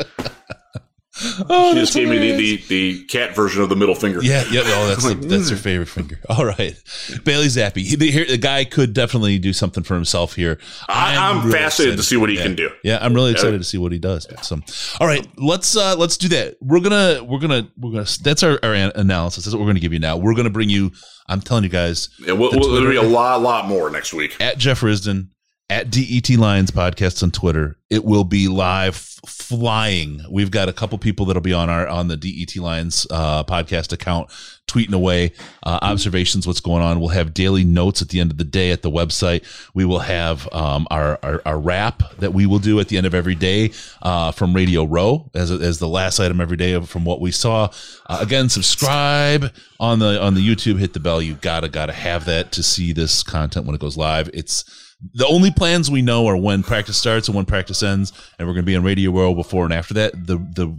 Oh, 1.49 1.74
She 1.74 1.80
just 1.80 1.93
gave 1.93 2.09
me 2.09 2.17
the, 2.17 2.36
the, 2.38 2.63
the 2.67 3.03
cat 3.05 3.36
version 3.36 3.61
of 3.61 3.69
the 3.69 3.76
middle 3.76 3.95
finger. 3.95 4.19
Yeah, 4.24 4.43
yeah. 4.51 4.61
Oh, 4.65 4.88
that's 4.89 5.03
the, 5.07 5.15
that's 5.15 5.49
her 5.49 5.55
favorite 5.55 5.88
finger. 5.89 6.19
All 6.30 6.45
right, 6.45 6.76
Bailey 7.24 7.47
Zappe. 7.47 7.78
He, 7.78 7.95
the, 7.95 8.09
here, 8.11 8.26
the 8.26 8.38
guy 8.38 8.65
could 8.65 8.93
definitely 8.93 9.38
do 9.39 9.53
something 9.53 9.84
for 9.84 9.95
himself 9.95 10.36
here. 10.36 10.57
I, 10.88 11.15
I'm, 11.17 11.45
really 11.45 11.51
fascinated 11.57 11.97
to 11.97 12.03
see 12.03 12.17
what 12.17 12.30
he 12.30 12.38
Yeah. 12.38 12.43
can 12.43 12.55
do. 12.55 12.69
Yeah, 12.84 12.99
I'm 13.01 13.13
really 13.13 13.32
excited 13.32 13.57
to 13.57 13.63
see 13.63 13.78
what 13.78 13.91
he 13.91 13.99
does. 13.99 14.28
So, 14.41 14.59
all 14.99 15.07
right, 15.07 15.26
let's 15.38 15.76
uh 15.78 15.95
let's 15.97 16.17
do 16.17 16.28
that. 16.30 16.57
We're 16.61 16.80
gonna 16.82 17.24
we're 17.24 17.39
gonna 17.39 17.69
we're 17.78 17.91
gonna 17.91 18.07
that's 18.24 18.43
our, 18.43 18.59
our 18.63 18.74
analysis. 18.74 19.45
That's 19.45 19.53
what 19.53 19.61
we're 19.61 19.67
gonna 19.69 19.80
give 19.80 19.93
you 19.93 19.99
now. 19.99 20.17
We're 20.17 20.36
gonna 20.36 20.49
bring 20.49 20.69
you. 20.69 20.91
I'm 21.28 21.39
telling 21.39 21.63
you 21.63 21.69
guys 21.69 22.09
And 22.28 22.38
we'll, 22.39 22.51
we'll, 22.51 22.74
there'll 22.74 22.89
be 22.89 22.95
a 22.97 23.01
lot, 23.01 23.41
lot 23.41 23.65
more 23.67 23.89
next 23.89 24.13
week. 24.13 24.36
at 24.41 24.57
Jeff 24.57 24.82
Risdon 24.82 25.28
at 25.72 25.89
DET 25.89 26.30
Lions 26.32 26.69
podcast 26.69 27.24
on 27.24 27.32
Twitter. 27.32 27.78
It 27.89 28.03
will 28.03 28.26
be 28.26 28.49
live 28.49 28.97
flying. 29.26 30.22
We've 30.30 30.51
got 30.51 30.67
a 30.67 30.74
couple 30.74 30.97
people 30.97 31.26
that'll 31.26 31.41
be 31.41 31.53
on 31.53 31.69
our 31.69 31.88
on 31.88 32.09
the 32.09 32.17
DET 32.17 32.57
Lions 32.57 33.07
uh, 33.09 33.45
podcast 33.45 33.93
account 33.93 34.30
tweeting 34.67 34.93
away 34.93 35.32
uh, 35.63 35.80
observations, 35.82 36.45
what's 36.45 36.59
going 36.59 36.84
on. 36.84 36.99
We'll 36.99 37.09
have 37.09 37.34
daily 37.34 37.63
notes 37.63 38.01
at 38.01 38.09
the 38.09 38.19
end 38.19 38.32
of 38.32 38.38
the 38.38 38.43
day 38.43 38.72
at 38.72 38.82
the 38.82 38.91
website. 38.91 39.45
We 39.74 39.86
will 39.86 39.99
have 39.99 40.51
um, 40.53 40.88
our, 40.91 41.17
our 41.24 41.41
our 41.45 41.57
wrap 41.57 42.03
that 42.17 42.34
we 42.34 42.45
will 42.45 42.59
do 42.59 42.78
at 42.82 42.89
the 42.89 42.97
end 42.97 43.07
of 43.07 43.15
every 43.15 43.36
day 43.36 43.72
uh, 44.01 44.34
from 44.34 44.53
Radio 44.53 44.84
Row 44.84 45.32
as 45.34 45.51
as 45.51 45.80
the 45.80 45.88
last 45.88 46.19
item 46.19 46.41
every 46.41 46.57
day 46.57 46.82
from 46.82 47.05
what 47.05 47.22
we 47.22 47.32
saw. 47.32 47.69
Uh, 48.07 48.19
again, 48.19 48.49
subscribe 48.49 49.53
on 49.80 49.99
the 49.99 50.22
on 50.22 50.34
the 50.34 50.45
YouTube. 50.45 50.80
Hit 50.80 50.91
the 50.91 50.99
bell. 50.99 51.22
You 51.22 51.36
gotta 51.36 51.69
gotta 51.69 51.93
have 51.93 52.26
that 52.26 52.51
to 52.51 52.61
see 52.61 52.91
this 52.91 53.24
content 53.24 53.65
when 53.65 53.74
it 53.74 53.80
goes 53.80 53.95
live. 53.95 54.30
It's 54.34 54.90
the 55.13 55.25
only 55.27 55.51
plans 55.51 55.89
we 55.89 56.01
know 56.01 56.27
are 56.27 56.37
when 56.37 56.63
practice 56.63 56.97
starts 56.97 57.27
and 57.27 57.35
when 57.35 57.45
practice 57.45 57.81
ends, 57.83 58.13
and 58.37 58.47
we're 58.47 58.53
going 58.53 58.63
to 58.63 58.67
be 58.67 58.75
in 58.75 58.83
Radio 58.83 59.11
World 59.11 59.35
before 59.37 59.65
and 59.65 59.73
after 59.73 59.93
that. 59.95 60.13
The 60.13 60.37
the 60.37 60.77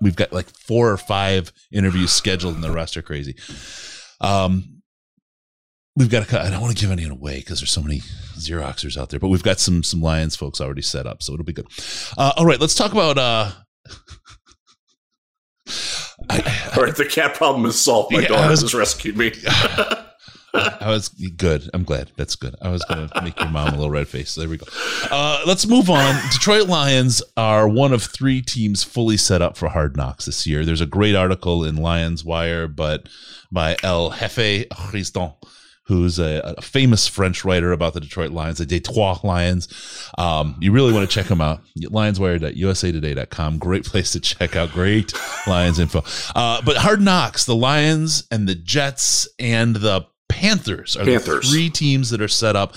we've 0.00 0.16
got 0.16 0.32
like 0.32 0.48
four 0.50 0.90
or 0.90 0.96
five 0.96 1.52
interviews 1.72 2.12
scheduled, 2.12 2.54
and 2.54 2.64
the 2.64 2.70
rest 2.72 2.96
are 2.96 3.02
crazy. 3.02 3.34
Um, 4.20 4.82
we've 5.96 6.10
got 6.10 6.28
to. 6.28 6.40
I 6.40 6.50
don't 6.50 6.60
want 6.60 6.76
to 6.76 6.80
give 6.80 6.90
anyone 6.92 7.12
away 7.18 7.38
because 7.38 7.60
there's 7.60 7.72
so 7.72 7.82
many 7.82 8.00
Xeroxers 8.36 8.96
out 8.96 9.10
there, 9.10 9.20
but 9.20 9.28
we've 9.28 9.42
got 9.42 9.58
some 9.60 9.82
some 9.82 10.00
Lions 10.00 10.36
folks 10.36 10.60
already 10.60 10.82
set 10.82 11.06
up, 11.06 11.22
so 11.22 11.32
it'll 11.32 11.44
be 11.44 11.52
good. 11.52 11.66
Uh, 12.16 12.32
all 12.36 12.46
right, 12.46 12.60
let's 12.60 12.74
talk 12.74 12.92
about. 12.92 13.18
Uh, 13.18 13.50
I, 16.30 16.70
All 16.76 16.82
right, 16.84 16.94
the 16.94 17.06
cat 17.06 17.34
problem 17.34 17.66
is 17.66 17.78
solved. 17.80 18.12
My 18.12 18.20
Yeah, 18.20 18.48
was- 18.48 18.62
has 18.62 18.74
rescued 18.74 19.16
me. 19.16 19.32
I 20.54 20.88
was 20.88 21.08
good. 21.08 21.68
I'm 21.74 21.84
glad. 21.84 22.12
That's 22.16 22.36
good. 22.36 22.54
I 22.62 22.70
was 22.70 22.84
going 22.84 23.08
to 23.08 23.22
make 23.22 23.38
your 23.38 23.48
mom 23.48 23.68
a 23.68 23.76
little 23.76 23.90
red 23.90 24.06
face. 24.08 24.34
There 24.34 24.48
we 24.48 24.56
go. 24.56 24.66
Uh, 25.10 25.42
let's 25.46 25.66
move 25.66 25.90
on. 25.90 26.14
Detroit 26.30 26.68
Lions 26.68 27.22
are 27.36 27.68
one 27.68 27.92
of 27.92 28.02
three 28.02 28.40
teams 28.40 28.84
fully 28.84 29.16
set 29.16 29.42
up 29.42 29.56
for 29.56 29.68
Hard 29.68 29.96
Knocks 29.96 30.26
this 30.26 30.46
year. 30.46 30.64
There's 30.64 30.80
a 30.80 30.86
great 30.86 31.16
article 31.16 31.64
in 31.64 31.76
Lions 31.76 32.24
Wire, 32.24 32.68
but 32.68 33.08
by 33.50 33.76
El 33.82 34.10
Jefe 34.10 34.68
Risdon, 34.68 35.34
who's 35.86 36.18
a, 36.18 36.54
a 36.56 36.62
famous 36.62 37.08
French 37.08 37.44
writer 37.44 37.72
about 37.72 37.94
the 37.94 38.00
Detroit 38.00 38.30
Lions, 38.30 38.58
the 38.58 38.66
Detroit 38.66 39.24
Lions. 39.24 39.68
Um, 40.16 40.56
you 40.60 40.72
really 40.72 40.92
want 40.92 41.08
to 41.08 41.14
check 41.14 41.26
them 41.26 41.40
out. 41.40 41.62
Lionswire.usatoday.com. 41.78 43.58
Great 43.58 43.84
place 43.84 44.12
to 44.12 44.20
check 44.20 44.56
out 44.56 44.70
great 44.70 45.12
Lions 45.46 45.78
info. 45.78 46.04
Uh, 46.34 46.62
but 46.62 46.76
Hard 46.76 47.00
Knocks, 47.00 47.44
the 47.44 47.56
Lions 47.56 48.26
and 48.30 48.48
the 48.48 48.54
Jets 48.54 49.28
and 49.38 49.76
the 49.76 50.06
Panthers 50.28 50.96
are 50.96 51.04
Panthers. 51.04 51.46
the 51.46 51.52
three 51.52 51.70
teams 51.70 52.10
that 52.10 52.20
are 52.20 52.28
set 52.28 52.56
up. 52.56 52.74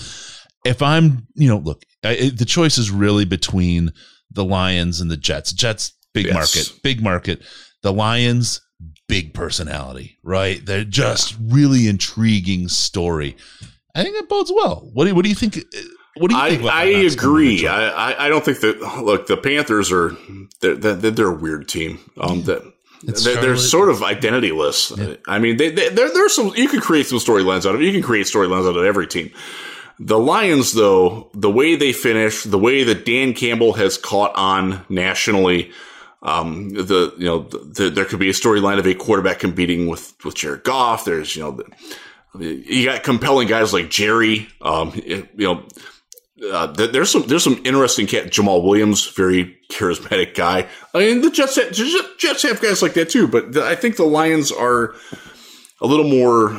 If 0.64 0.82
I'm, 0.82 1.26
you 1.34 1.48
know, 1.48 1.58
look, 1.58 1.84
I, 2.04 2.30
the 2.34 2.44
choice 2.44 2.78
is 2.78 2.90
really 2.90 3.24
between 3.24 3.92
the 4.30 4.44
Lions 4.44 5.00
and 5.00 5.10
the 5.10 5.16
Jets. 5.16 5.52
Jets, 5.52 5.92
big 6.12 6.26
Yes. 6.26 6.34
market, 6.34 6.82
big 6.82 7.02
market. 7.02 7.42
The 7.82 7.92
Lions, 7.92 8.60
big 9.08 9.34
personality, 9.34 10.18
right? 10.22 10.64
They're 10.64 10.84
just 10.84 11.36
really 11.40 11.86
intriguing 11.88 12.68
story. 12.68 13.36
I 13.94 14.02
think 14.02 14.16
that 14.16 14.28
bodes 14.28 14.52
well. 14.54 14.88
What 14.92 15.04
do 15.04 15.10
you, 15.10 15.14
what 15.14 15.22
do 15.22 15.28
you 15.28 15.34
think? 15.34 15.58
What 16.16 16.30
do 16.30 16.36
you 16.36 16.42
I, 16.42 16.50
think? 16.50 16.62
about 16.62 16.74
I 16.74 16.92
Hard 16.92 17.02
Knocks 17.02 17.14
coming 17.16 17.18
to 17.18 17.26
agree. 17.28 17.66
I, 17.68 18.26
I, 18.26 18.28
don't 18.28 18.44
think 18.44 18.60
that. 18.60 18.80
Look, 19.02 19.26
the 19.28 19.36
Panthers 19.36 19.90
are 19.92 20.16
they're, 20.60 20.74
they're, 20.74 21.10
they're 21.10 21.28
a 21.28 21.34
weird 21.34 21.68
team. 21.68 21.98
Um, 22.20 22.42
that 22.44 22.62
It's 23.02 23.24
they're, 23.24 23.40
they're 23.40 23.56
sort 23.56 23.90
of 23.90 23.98
identityless. 23.98 25.18
I 25.26 25.38
mean, 25.38 25.56
they, 25.56 25.70
they, 25.70 25.88
there 25.88 26.10
there's 26.12 26.34
some 26.34 26.52
you 26.56 26.68
can 26.68 26.80
create 26.80 27.06
some 27.06 27.18
storylines 27.18 27.66
out 27.66 27.74
of 27.74 27.80
it. 27.80 27.84
You 27.84 27.92
can 27.92 28.02
create 28.02 28.26
storylines 28.26 28.68
out 28.68 28.76
of 28.76 28.84
every 28.84 29.06
team. 29.06 29.30
The 30.00 30.18
Lions, 30.18 30.72
though, 30.72 31.28
the 31.34 31.50
way 31.50 31.74
they 31.74 31.92
finish, 31.92 32.44
the 32.44 32.58
way 32.58 32.84
that 32.84 33.04
Dan 33.04 33.34
Campbell 33.34 33.72
has 33.72 33.98
caught 33.98 34.32
on 34.36 34.84
nationally, 34.88 35.72
um, 36.22 36.70
the 36.70 37.14
you 37.18 37.26
know 37.26 37.40
the, 37.40 37.90
there 37.90 38.04
could 38.04 38.18
be 38.18 38.30
a 38.30 38.32
storyline 38.32 38.78
of 38.78 38.86
a 38.86 38.94
quarterback 38.94 39.38
competing 39.38 39.88
with 39.88 40.14
with 40.24 40.34
Jared 40.34 40.64
Goff. 40.64 41.04
There's 41.04 41.34
you 41.36 41.42
know 41.42 41.60
the, 42.34 42.44
you 42.44 42.84
got 42.84 43.02
compelling 43.02 43.48
guys 43.48 43.72
like 43.72 43.90
Jerry. 43.90 44.48
Um, 44.60 44.92
you 45.04 45.28
know. 45.36 45.66
Uh, 46.40 46.66
there's 46.68 47.10
some 47.10 47.26
there's 47.26 47.42
some 47.42 47.60
interesting 47.64 48.06
cat 48.06 48.26
Jamaal 48.26 48.62
Williams, 48.62 49.08
very 49.08 49.56
charismatic 49.70 50.34
guy. 50.34 50.68
I 50.94 50.98
mean, 50.98 51.20
the 51.20 51.30
Jets 51.30 51.56
Jets 52.18 52.42
have 52.42 52.60
guys 52.60 52.80
like 52.82 52.94
that 52.94 53.10
too, 53.10 53.26
but 53.26 53.56
I 53.56 53.74
think 53.74 53.96
the 53.96 54.04
Lions 54.04 54.52
are 54.52 54.94
a 55.80 55.86
little 55.86 56.08
more 56.08 56.50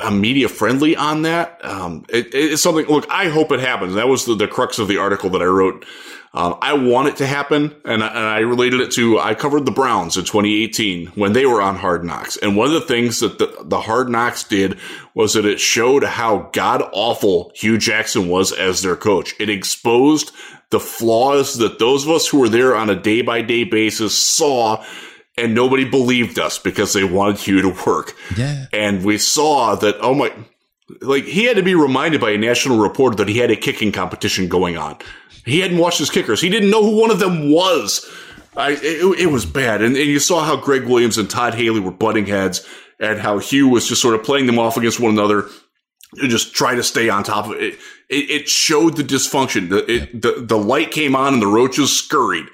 uh, 0.00 0.10
media 0.10 0.48
friendly 0.48 0.96
on 0.96 1.22
that. 1.22 1.64
Um, 1.64 2.04
it, 2.08 2.28
it's 2.32 2.62
something. 2.62 2.86
Look, 2.86 3.06
I 3.10 3.28
hope 3.28 3.50
it 3.52 3.60
happens. 3.60 3.94
That 3.94 4.08
was 4.08 4.24
the, 4.24 4.34
the 4.34 4.48
crux 4.48 4.78
of 4.78 4.88
the 4.88 4.98
article 4.98 5.30
that 5.30 5.42
I 5.42 5.46
wrote. 5.46 5.84
Um, 6.34 6.58
I 6.60 6.74
want 6.74 7.08
it 7.08 7.16
to 7.16 7.26
happen, 7.26 7.74
and, 7.86 8.04
I- 8.04 8.08
and 8.08 8.18
I 8.18 8.38
related 8.40 8.80
it 8.80 8.90
to 8.92 9.18
I 9.18 9.34
covered 9.34 9.64
the 9.64 9.70
Browns 9.72 10.16
in 10.16 10.24
2018 10.24 11.06
when 11.14 11.32
they 11.32 11.46
were 11.46 11.62
on 11.62 11.76
Hard 11.76 12.04
Knocks, 12.04 12.36
and 12.36 12.54
one 12.56 12.66
of 12.66 12.74
the 12.74 12.80
things 12.82 13.20
that 13.20 13.38
the, 13.38 13.56
the 13.64 13.80
Hard 13.80 14.08
Knocks 14.10 14.44
did 14.44 14.78
was 15.14 15.32
that 15.32 15.46
it 15.46 15.58
showed 15.58 16.04
how 16.04 16.50
god 16.52 16.82
awful 16.92 17.50
Hue 17.54 17.78
Jackson 17.78 18.28
was 18.28 18.52
as 18.52 18.82
their 18.82 18.96
coach. 18.96 19.34
It 19.40 19.48
exposed 19.48 20.32
the 20.70 20.78
flaws 20.80 21.56
that 21.58 21.78
those 21.78 22.04
of 22.04 22.10
us 22.10 22.28
who 22.28 22.40
were 22.40 22.48
there 22.50 22.76
on 22.76 22.90
a 22.90 22.94
day 23.00 23.22
by 23.22 23.40
day 23.40 23.64
basis 23.64 24.16
saw, 24.16 24.84
and 25.38 25.54
nobody 25.54 25.88
believed 25.88 26.38
us 26.38 26.58
because 26.58 26.92
they 26.92 27.04
wanted 27.04 27.38
Hue 27.38 27.62
to 27.62 27.74
work. 27.86 28.14
Yeah. 28.36 28.66
And 28.72 29.02
we 29.02 29.16
saw 29.16 29.76
that, 29.76 29.96
oh 30.02 30.12
my, 30.14 30.30
like 31.00 31.24
he 31.24 31.44
had 31.44 31.56
to 31.56 31.62
be 31.62 31.74
reminded 31.74 32.20
by 32.20 32.32
a 32.32 32.38
national 32.38 32.78
reporter 32.78 33.16
that 33.16 33.28
he 33.28 33.38
had 33.38 33.50
a 33.50 33.56
kicking 33.56 33.92
competition 33.92 34.48
going 34.48 34.76
on. 34.76 34.98
He 35.48 35.60
hadn't 35.60 35.78
watched 35.78 35.98
his 35.98 36.10
kickers. 36.10 36.40
He 36.40 36.48
didn't 36.48 36.70
know 36.70 36.82
who 36.82 37.00
one 37.00 37.10
of 37.10 37.18
them 37.18 37.50
was. 37.50 38.08
I, 38.56 38.72
it, 38.72 39.20
it 39.20 39.26
was 39.26 39.46
bad. 39.46 39.82
And, 39.82 39.96
and 39.96 40.06
you 40.06 40.18
saw 40.18 40.44
how 40.44 40.56
Gregg 40.56 40.84
Williams 40.84 41.18
and 41.18 41.30
Todd 41.30 41.54
Haley 41.54 41.80
were 41.80 41.90
butting 41.90 42.26
heads 42.26 42.66
and 42.98 43.18
how 43.20 43.38
Hue 43.38 43.68
was 43.68 43.88
just 43.88 44.02
sort 44.02 44.14
of 44.14 44.24
playing 44.24 44.46
them 44.46 44.58
off 44.58 44.76
against 44.76 44.98
one 45.00 45.12
another 45.12 45.46
and 46.16 46.30
just 46.30 46.54
try 46.54 46.74
to 46.74 46.82
stay 46.82 47.08
on 47.08 47.22
top 47.22 47.46
of 47.46 47.52
it. 47.52 47.74
It, 48.08 48.30
it 48.30 48.48
showed 48.48 48.96
the 48.96 49.04
dysfunction. 49.04 49.68
The, 49.68 49.90
it, 49.90 50.22
the, 50.22 50.44
the 50.44 50.58
light 50.58 50.90
came 50.90 51.14
on 51.14 51.34
and 51.34 51.42
the 51.42 51.46
roaches 51.46 51.96
scurried 51.96 52.46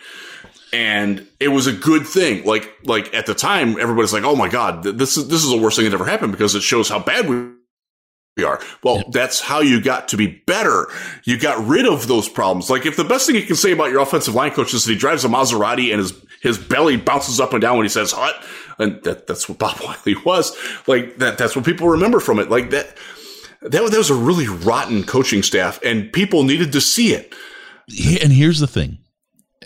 and 0.75 1.25
it 1.39 1.49
was 1.49 1.69
a 1.69 1.73
good 1.73 2.07
thing. 2.07 2.45
Like 2.45 2.69
like 2.85 3.15
at 3.15 3.27
the 3.27 3.35
time, 3.35 3.79
everybody's 3.79 4.13
like, 4.13 4.25
"Oh 4.25 4.35
my 4.35 4.49
god, 4.49 4.83
this 4.83 5.17
is 5.17 5.29
this 5.29 5.45
is 5.45 5.51
the 5.51 5.57
worst 5.57 5.77
thing 5.77 5.85
that 5.85 5.95
ever 5.95 6.05
happened 6.05 6.33
because 6.33 6.55
it 6.57 6.63
shows 6.63 6.89
how 6.89 6.99
bad 6.99 7.29
we." 7.29 7.55
We 8.37 8.43
are. 8.43 8.61
Well, 8.83 9.05
that's 9.13 9.41
how 9.41 9.61
you 9.61 9.81
got 9.81 10.09
to 10.09 10.17
be 10.17 10.27
better. 10.27 10.89
You 11.23 11.39
got 11.39 11.65
rid 11.67 11.87
of 11.87 12.09
those 12.09 12.29
problems. 12.29 12.69
Like 12.69 12.85
if 12.85 12.97
the 12.97 13.05
best 13.05 13.27
thing 13.27 13.37
you 13.37 13.43
can 13.43 13.55
say 13.55 13.71
about 13.71 13.91
your 13.93 14.01
offensive 14.01 14.35
line 14.35 14.51
coach 14.51 14.75
is 14.75 14.85
that 14.85 14.93
he 14.93 14.99
drives 14.99 15.25
a 15.25 15.29
Maserati 15.29 15.91
and 15.93 16.01
his 16.01 16.13
his 16.43 16.59
belly 16.59 16.97
bounces 16.97 17.39
up 17.41 17.53
and 17.53 17.63
down 17.63 17.77
when 17.77 17.85
he 17.85 17.89
says 17.91 18.11
hot, 18.13 18.35
and 18.79 19.01
that 19.05 19.27
that's 19.29 19.49
what 19.49 19.59
Bob 19.59 19.79
Wylie 19.85 20.21
was. 20.25 20.57
Like 20.89 21.19
that 21.19 21.39
that's 21.39 21.55
what 21.55 21.65
people 21.65 21.89
remember 21.89 22.19
from 22.19 22.39
it. 22.41 22.51
Like 22.51 22.71
that 22.71 22.97
that, 23.63 23.81
was- 23.83 23.93
that 23.93 23.99
was 23.99 24.11
a 24.11 24.15
really 24.15 24.49
rotten 24.49 25.05
coaching 25.05 25.43
staff, 25.45 25.79
and 25.85 26.13
people 26.13 26.43
needed 26.43 26.73
to 26.73 26.81
see 26.81 27.15
it. 27.15 27.33
And 28.21 28.33
here's 28.33 28.59
the 28.59 28.67
thing, 28.67 28.99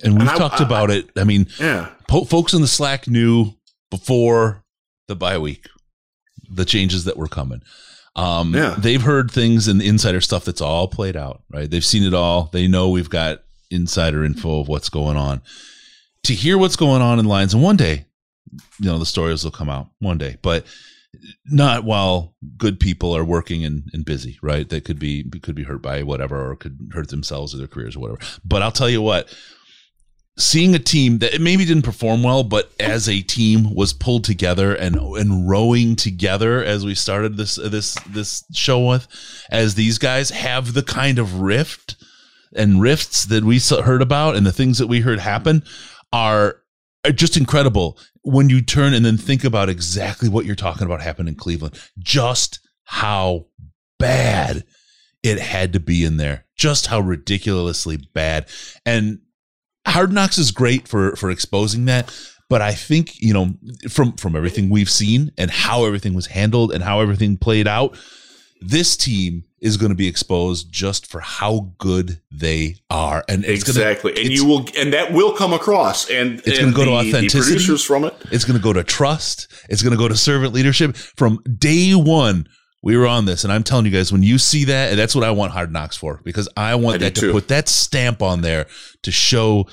and 0.05 0.19
we've 0.19 0.28
I- 0.28 0.36
talked 0.36 0.61
I- 0.61 0.65
about 0.65 0.90
it. 0.90 1.09
I 1.16 1.24
mean, 1.24 1.47
Yeah. 1.59 1.89
po- 2.07 2.24
folks 2.24 2.53
in 2.53 2.61
the 2.61 2.69
Slack 2.69 3.09
knew 3.09 3.55
before 3.90 4.62
the 5.07 5.16
bye 5.16 5.39
week 5.39 5.66
the 6.51 6.66
changes 6.66 7.05
that 7.05 7.16
were 7.16 7.28
coming. 7.28 7.62
Um, 8.19 8.55
Yeah. 8.55 8.74
they've 8.78 9.03
heard 9.03 9.31
things 9.31 9.69
and 9.69 9.81
insider 9.81 10.20
stuff 10.20 10.45
that's 10.45 10.61
all 10.61 10.89
played 10.89 11.16
out, 11.16 11.43
right? 11.51 11.70
They've 11.70 11.85
seen 11.85 12.03
it 12.03 12.15
all. 12.15 12.51
They 12.53 12.66
know 12.69 12.89
we've 12.89 13.11
got 13.11 13.43
insider 13.70 14.24
info 14.24 14.61
of 14.61 14.69
what's 14.69 14.89
going 14.89 15.16
on. 15.16 15.40
To 16.24 16.35
hear 16.35 16.59
what's 16.59 16.77
going 16.77 17.01
on 17.01 17.19
in 17.19 17.27
lines, 17.27 17.55
and 17.55 17.62
one 17.62 17.77
day, 17.77 18.07
you 18.81 18.86
know, 18.86 18.99
the 18.99 19.07
stories 19.07 19.45
will 19.45 19.51
come 19.53 19.70
out 19.70 19.89
one 20.01 20.19
day, 20.19 20.36
but 20.43 20.66
not 21.47 21.85
while 21.85 22.35
good 22.57 22.78
people 22.81 23.16
are 23.16 23.24
working 23.24 23.65
and, 23.65 23.85
and 23.93 24.05
busy, 24.05 24.39
right? 24.43 24.69
That 24.69 24.85
could 24.85 24.99
be 24.99 25.24
could 25.43 25.55
be 25.55 25.62
hurt 25.65 25.81
by 25.81 26.03
whatever, 26.03 26.51
or 26.51 26.57
could 26.57 26.90
hurt 26.93 27.09
themselves 27.09 27.55
or 27.55 27.59
their 27.59 27.66
careers 27.66 27.97
or 27.97 28.01
whatever. 28.01 28.20
But 28.45 28.62
I'll 28.62 28.73
tell 28.73 28.90
you 28.90 29.01
what, 29.01 29.32
seeing 30.39 30.74
a 30.74 30.78
team 30.78 31.19
that 31.19 31.40
maybe 31.40 31.65
didn't 31.65 31.82
perform 31.82 32.23
well, 32.23 32.44
but 32.44 32.73
as 32.78 33.09
a 33.09 33.20
team 33.23 33.74
was 33.74 33.93
pulled 33.93 34.24
together 34.24 34.74
and 34.74 34.97
and 34.97 35.48
rowing 35.48 35.97
together 35.97 36.62
as 36.62 36.85
we 36.85 36.94
started 36.94 37.36
this 37.36 37.56
this 37.56 37.97
this 38.09 38.44
show 38.52 38.86
with, 38.86 39.06
as 39.51 39.74
these 39.74 39.98
guys 39.98 40.31
have 40.31 40.73
the 40.73 40.82
kind 40.82 41.19
of 41.19 41.40
rift 41.40 41.97
and 42.55 42.81
rifts 42.81 43.24
that 43.27 43.44
we 43.44 43.59
heard 43.59 44.01
about 44.01 44.36
and 44.36 44.47
the 44.47 44.52
things 44.52 44.78
that 44.78 44.86
we 44.86 45.01
heard 45.01 45.19
happen 45.19 45.62
are, 46.12 46.62
are 47.05 47.12
just 47.12 47.36
incredible 47.36 47.98
when 48.23 48.48
you 48.48 48.62
turn 48.62 48.94
and 48.94 49.05
then 49.05 49.16
think 49.16 49.44
about 49.44 49.69
exactly 49.69 50.28
what 50.28 50.44
you're 50.44 50.55
talking 50.55 50.86
about 50.86 51.02
happened 51.02 51.28
in 51.28 51.35
Cleveland. 51.35 51.78
Just 51.98 52.60
how 52.85 53.47
bad 53.98 54.65
it 55.23 55.39
had 55.39 55.73
to 55.74 55.81
be 55.81 56.05
in 56.05 56.16
there. 56.16 56.47
Just 56.56 56.86
how 56.86 57.01
ridiculously 57.01 57.98
bad. 58.15 58.48
And 58.86 59.20
Hard 59.89 60.12
Knocks 60.12 60.39
is 60.39 60.51
great 60.51 60.86
for 60.89 61.16
for 61.16 61.31
exposing 61.31 61.86
that, 61.86 62.15
but 62.48 62.62
I 62.62 62.74
think 62.74 63.20
you 63.20 63.32
know 63.35 63.55
from 63.89 64.12
from 64.12 64.36
everything 64.36 64.70
we've 64.70 64.90
seen 64.90 65.32
and 65.39 65.51
how 65.51 65.85
everything 65.85 66.15
was 66.15 66.27
handled 66.27 66.73
and 66.73 66.82
how 66.82 67.01
everything 67.01 67.36
played 67.36 67.66
out, 67.66 67.97
this 68.60 68.97
team 68.97 69.44
is 69.60 69.77
going 69.77 69.90
to 69.90 69.97
be 69.97 70.06
exposed 70.06 70.70
just 70.70 71.06
for 71.06 71.20
how 71.20 71.73
good 71.78 72.20
they 72.31 72.77
are, 72.90 73.24
and 73.28 73.44
it's 73.44 73.69
exactly, 73.69 74.12
Gonna, 74.12 74.27
and 74.27 74.32
you 74.32 74.44
will, 74.44 74.66
and 74.78 74.93
that 74.93 75.12
will 75.12 75.35
come 75.35 75.52
across, 75.52 76.09
and 76.09 76.40
It's 76.44 76.60
gonna 76.60 76.73
go 76.73 76.85
to 76.85 76.93
authenticity. 76.93 77.55
Producers 77.55 77.85
from 77.85 78.05
it, 78.05 78.15
It's 78.31 78.44
going 78.44 78.56
to 78.56 78.62
go 78.62 78.73
to 78.73 78.85
trust. 78.85 79.48
It's 79.69 79.82
going 79.82 79.93
to 79.93 79.98
go 79.98 80.09
to 80.09 80.16
servant 80.16 80.55
leadership 80.55 80.97
from 80.97 81.40
day 81.59 81.93
one. 81.93 82.47
We 82.82 82.96
were 82.96 83.06
on 83.09 83.24
this, 83.24 83.42
and 83.44 83.52
I'm 83.52 83.64
telling 83.64 83.86
you 83.86 83.90
guys, 83.90 84.12
when 84.12 84.22
you 84.22 84.38
see 84.38 84.64
that, 84.66 84.94
that's 84.94 85.14
what 85.14 85.24
I 85.24 85.32
want 85.32 85.52
Hard 85.52 85.72
Knocks 85.72 85.96
for, 85.96 86.20
because 86.24 86.48
I 86.56 86.76
want 86.76 86.96
I 86.96 86.98
that 87.06 87.14
to 87.16 87.20
too. 87.22 87.32
put 87.32 87.48
that 87.48 87.68
stamp 87.68 88.22
on 88.22 88.40
there 88.42 88.66
to 89.02 89.10
show 89.10 89.66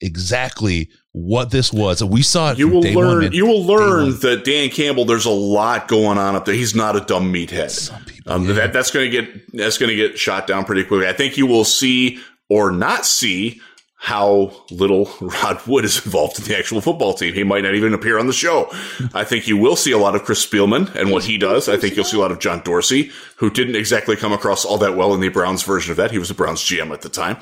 exactly 0.00 0.88
what 1.12 1.50
this 1.50 1.72
was. 1.72 2.02
We 2.04 2.22
saw 2.22 2.52
it. 2.52 2.58
you 2.58 2.68
will 2.68 2.82
day 2.82 2.94
one, 2.94 3.06
learn. 3.06 3.32
you 3.32 3.46
will 3.46 3.64
learn 3.64 4.10
that 4.20 4.44
Dan 4.44 4.68
Campbell. 4.70 5.04
There's 5.04 5.24
a 5.24 5.30
lot 5.30 5.88
going 5.88 6.18
on 6.18 6.34
up 6.34 6.44
there. 6.44 6.54
He's 6.54 6.74
not 6.74 6.96
a 6.96 7.00
dumb 7.00 7.32
meathead. 7.32 7.70
Some 7.70 8.04
people, 8.04 8.32
Um, 8.32 8.46
yeah. 8.46 8.52
that 8.54 8.72
that's 8.72 8.90
going 8.90 9.10
to 9.10 9.22
get 9.22 9.52
that's 9.52 9.78
going 9.78 9.88
to 9.90 9.96
get 9.96 10.18
shot 10.18 10.46
down 10.46 10.64
pretty 10.64 10.84
quickly. 10.84 11.08
I 11.08 11.12
think 11.14 11.36
you 11.38 11.46
will 11.46 11.64
see 11.64 12.18
or 12.48 12.70
not 12.70 13.06
see 13.06 13.60
how 14.06 14.52
little 14.70 15.10
Rod 15.20 15.66
Wood 15.66 15.84
is 15.84 16.06
involved 16.06 16.38
in 16.38 16.44
the 16.44 16.56
actual 16.56 16.80
football 16.80 17.12
team. 17.12 17.34
He 17.34 17.42
might 17.42 17.64
not 17.64 17.74
even 17.74 17.92
appear 17.92 18.20
on 18.20 18.28
the 18.28 18.32
show. 18.32 18.68
I 19.12 19.24
think 19.24 19.48
you 19.48 19.56
will 19.56 19.74
see 19.74 19.90
a 19.90 19.98
lot 19.98 20.14
of 20.14 20.22
Chris 20.22 20.46
Spielman 20.46 20.94
and 20.94 21.10
what 21.10 21.24
he 21.24 21.36
does. 21.36 21.68
I 21.68 21.76
think 21.76 21.96
you'll 21.96 22.04
see 22.04 22.16
a 22.16 22.20
lot 22.20 22.30
of 22.30 22.38
John 22.38 22.60
Dorsey, 22.60 23.10
who 23.38 23.50
didn't 23.50 23.74
exactly 23.74 24.14
come 24.14 24.32
across 24.32 24.64
all 24.64 24.78
that 24.78 24.96
well 24.96 25.12
in 25.12 25.18
the 25.18 25.28
Browns 25.28 25.64
version 25.64 25.90
of 25.90 25.96
that. 25.96 26.12
He 26.12 26.20
was 26.20 26.30
a 26.30 26.34
Browns 26.34 26.60
GM 26.60 26.92
at 26.92 27.00
the 27.00 27.08
time. 27.08 27.36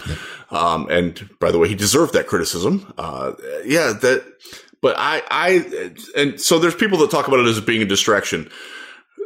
Um, 0.50 0.88
and 0.88 1.28
by 1.38 1.50
the 1.50 1.58
way, 1.58 1.68
he 1.68 1.74
deserved 1.74 2.14
that 2.14 2.28
criticism. 2.28 2.90
Uh, 2.96 3.32
yeah, 3.66 3.92
that, 3.92 4.24
but 4.80 4.96
I, 4.98 5.20
I, 5.30 5.92
and 6.16 6.40
so 6.40 6.58
there's 6.58 6.74
people 6.74 6.96
that 7.00 7.10
talk 7.10 7.28
about 7.28 7.40
it 7.40 7.46
as 7.46 7.60
being 7.60 7.82
a 7.82 7.84
distraction 7.84 8.50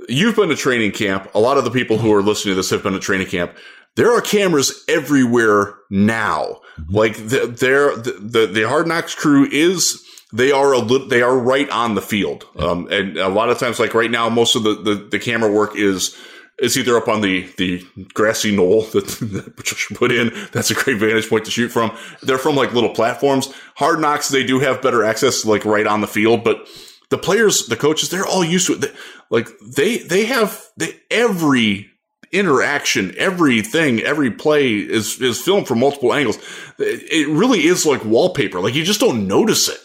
you've 0.09 0.37
been 0.37 0.49
to 0.49 0.57
training 0.57 0.93
camp. 0.93 1.31
A 1.35 1.41
lot 1.41 1.59
of 1.59 1.65
the 1.65 1.71
people 1.71 1.99
who 1.99 2.13
are 2.15 2.23
listening 2.23 2.53
to 2.53 2.57
this 2.57 2.71
have 2.71 2.83
been 2.83 2.95
to 2.95 2.99
training 2.99 3.27
camp. 3.27 3.55
There 3.97 4.13
are 4.13 4.21
cameras 4.21 4.85
everywhere 4.89 5.75
now. 5.91 6.61
Like 6.89 7.17
the, 7.17 7.47
the, 7.47 8.19
the, 8.21 8.47
the 8.47 8.69
hard 8.69 8.87
knocks 8.87 9.15
crew 9.15 9.49
is, 9.51 10.05
they 10.33 10.53
are 10.53 10.73
a 10.73 10.79
little, 10.79 11.09
they 11.09 11.23
are 11.23 11.37
right 11.37 11.69
on 11.71 11.95
the 11.95 12.03
field. 12.03 12.47
Um, 12.57 12.87
and 12.93 13.17
a 13.17 13.29
lot 13.29 13.49
of 13.51 13.59
times, 13.59 13.81
like 13.81 13.95
right 13.95 14.11
now, 14.11 14.29
most 14.29 14.55
of 14.55 14.63
the, 14.63 14.75
the, 14.75 14.95
the 15.11 15.19
camera 15.19 15.51
work 15.51 15.75
is, 15.75 16.17
is 16.61 16.77
either 16.77 16.97
up 16.97 17.09
on 17.09 17.21
the, 17.23 17.49
the 17.57 17.85
grassy 18.15 18.55
knoll 18.55 18.83
that, 18.83 19.07
that 19.33 19.57
Patricia 19.57 19.95
put 19.95 20.13
in. 20.13 20.31
That's 20.53 20.71
a 20.71 20.75
great 20.75 20.99
vantage 20.99 21.29
point 21.29 21.45
to 21.47 21.51
shoot 21.51 21.71
from. 21.71 21.97
They're 22.23 22.39
from 22.39 22.57
like 22.57 22.73
little 22.75 22.95
platforms. 22.95 23.53
Hard 23.77 24.01
knocks, 24.01 24.29
they 24.29 24.45
do 24.45 24.61
have 24.61 24.83
better 24.83 25.03
access, 25.03 25.45
like 25.45 25.65
right 25.65 25.87
on 25.87 26.01
the 26.03 26.07
field, 26.07 26.45
but 26.45 26.69
the 27.11 27.19
players, 27.19 27.67
the 27.67 27.77
coaches, 27.77 28.11
they're 28.11 28.27
all 28.27 28.45
used 28.45 28.67
to 28.69 28.75
it. 28.75 28.81
They- 28.83 28.93
Like 29.31 29.49
they, 29.67 29.99
they 29.99 30.27
have 30.27 30.63
they, 30.77 30.95
every 31.11 31.91
interaction, 32.33 33.15
everything, 33.17 34.01
every 34.01 34.31
play 34.31 34.75
is, 34.77 35.21
is 35.21 35.41
filmed 35.41 35.67
from 35.69 35.81
multiple 35.81 36.13
angles. 36.13 36.37
It, 36.79 37.03
it 37.11 37.29
really 37.29 37.67
is 37.67 37.87
like 37.87 38.05
wallpaper. 38.05 38.61
Like 38.61 38.75
you 38.75 38.85
just 38.85 39.01
don't 39.01 39.27
notice 39.27 39.69
it. 39.69 39.79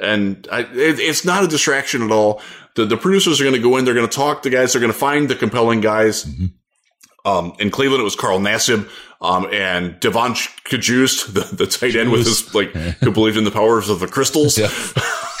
And 0.00 0.46
I, 0.50 0.60
it, 0.60 0.98
it's 0.98 1.24
not 1.24 1.44
a 1.44 1.48
distraction 1.48 2.02
at 2.02 2.10
all. 2.10 2.42
The, 2.74 2.84
the 2.84 2.96
producers 2.96 3.40
are 3.40 3.44
going 3.44 3.56
to 3.56 3.62
go 3.62 3.76
in. 3.76 3.84
They're 3.84 3.94
going 3.94 4.08
to 4.08 4.14
talk 4.14 4.42
to 4.42 4.50
guys. 4.50 4.72
They're 4.72 4.80
going 4.80 4.92
to 4.92 4.98
find 4.98 5.28
the 5.28 5.36
compelling 5.36 5.80
guys. 5.80 6.26
Um, 7.24 7.54
in 7.58 7.70
Cleveland, 7.70 8.00
it 8.00 8.04
was 8.04 8.14
Carl 8.14 8.38
Nassib, 8.38 8.88
um, 9.20 9.48
and 9.52 9.98
Devon 9.98 10.34
Cajuste, 10.34 11.32
the, 11.32 11.56
the 11.56 11.66
tight 11.66 11.96
end 11.96 12.12
with 12.12 12.24
his, 12.24 12.54
like, 12.54 12.70
who 12.70 13.10
believed 13.10 13.36
in 13.36 13.42
the 13.42 13.50
powers 13.50 13.88
of 13.88 13.98
the 14.00 14.06
crystals. 14.06 14.58
Yeah. 14.58 14.68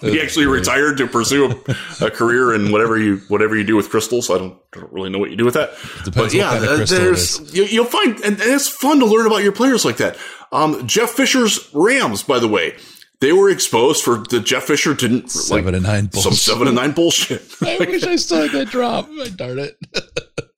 he 0.00 0.20
actually 0.20 0.46
retired 0.46 0.98
to 0.98 1.06
pursue 1.06 1.50
a, 1.50 2.06
a, 2.06 2.10
career 2.10 2.54
in 2.54 2.70
whatever 2.70 2.98
you 2.98 3.18
whatever 3.28 3.56
you 3.56 3.64
do 3.64 3.76
with 3.76 3.88
crystals. 3.88 4.30
I 4.30 4.38
don't, 4.38 4.58
don't 4.72 4.92
really 4.92 5.10
know 5.10 5.18
what 5.18 5.30
you 5.30 5.36
do 5.36 5.44
with 5.44 5.54
that. 5.54 5.70
But 6.14 6.34
yeah, 6.34 6.58
there's 6.58 7.54
you, 7.54 7.80
will 7.80 7.88
find 7.88 8.14
and, 8.16 8.40
and, 8.40 8.40
it's 8.40 8.68
fun 8.68 8.98
to 9.00 9.06
learn 9.06 9.26
about 9.26 9.42
your 9.42 9.52
players 9.52 9.84
like 9.84 9.96
that. 9.98 10.18
Um, 10.52 10.86
Jeff 10.86 11.10
Fisher's 11.10 11.70
Rams, 11.72 12.22
by 12.22 12.38
the 12.38 12.48
way, 12.48 12.76
they 13.20 13.32
were 13.32 13.50
exposed 13.50 14.04
for 14.04 14.18
the 14.18 14.40
Jeff 14.40 14.64
Fisher 14.64 14.94
didn't 14.94 15.30
seven 15.30 15.64
like, 15.64 15.74
and 15.74 15.82
nine 15.84 16.06
bullshit. 16.06 16.22
some 16.22 16.32
seven 16.32 16.68
and 16.68 16.76
nine 16.76 16.92
bullshit. 16.92 17.42
I 17.62 17.78
wish 17.78 18.04
I 18.04 18.16
still 18.16 18.42
had 18.42 18.50
that 18.52 18.68
drop. 18.68 19.08
Darn 19.36 19.58
it. 19.58 19.76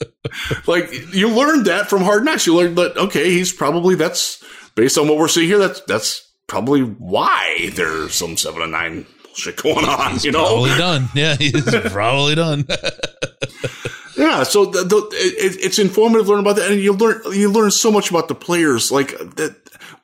like 0.66 0.90
you 1.14 1.28
learned 1.28 1.66
that 1.66 1.88
from 1.88 2.02
Hard 2.02 2.24
Knocks. 2.24 2.46
You 2.46 2.56
learned 2.56 2.76
that 2.76 2.96
okay, 2.96 3.30
he's 3.30 3.52
probably 3.52 3.94
that's 3.94 4.42
based 4.74 4.98
on 4.98 5.08
what 5.08 5.18
we're 5.18 5.28
seeing 5.28 5.46
here. 5.46 5.58
That's 5.58 5.80
that's 5.82 6.27
probably 6.48 6.80
why 6.80 7.70
there's 7.74 8.14
some 8.14 8.36
seven 8.36 8.62
and 8.62 8.72
nine 8.72 9.06
bullshit 9.22 9.56
going 9.62 9.84
on. 9.84 10.12
He's 10.12 10.24
you 10.24 10.32
know, 10.32 10.44
probably 10.44 10.70
done. 10.70 11.08
Yeah, 11.14 11.36
he's 11.38 11.62
probably 11.90 12.34
done. 12.34 12.66
yeah, 14.16 14.42
so 14.42 14.64
the, 14.64 14.82
the, 14.82 14.96
it, 15.12 15.64
it's 15.64 15.78
informative 15.78 16.28
learn 16.28 16.40
about 16.40 16.56
that, 16.56 16.72
and 16.72 16.80
you 16.80 16.92
learn 16.92 17.22
you 17.32 17.48
learn 17.50 17.70
so 17.70 17.92
much 17.92 18.10
about 18.10 18.26
the 18.26 18.34
players. 18.34 18.90
Like 18.90 19.10
that, 19.36 19.56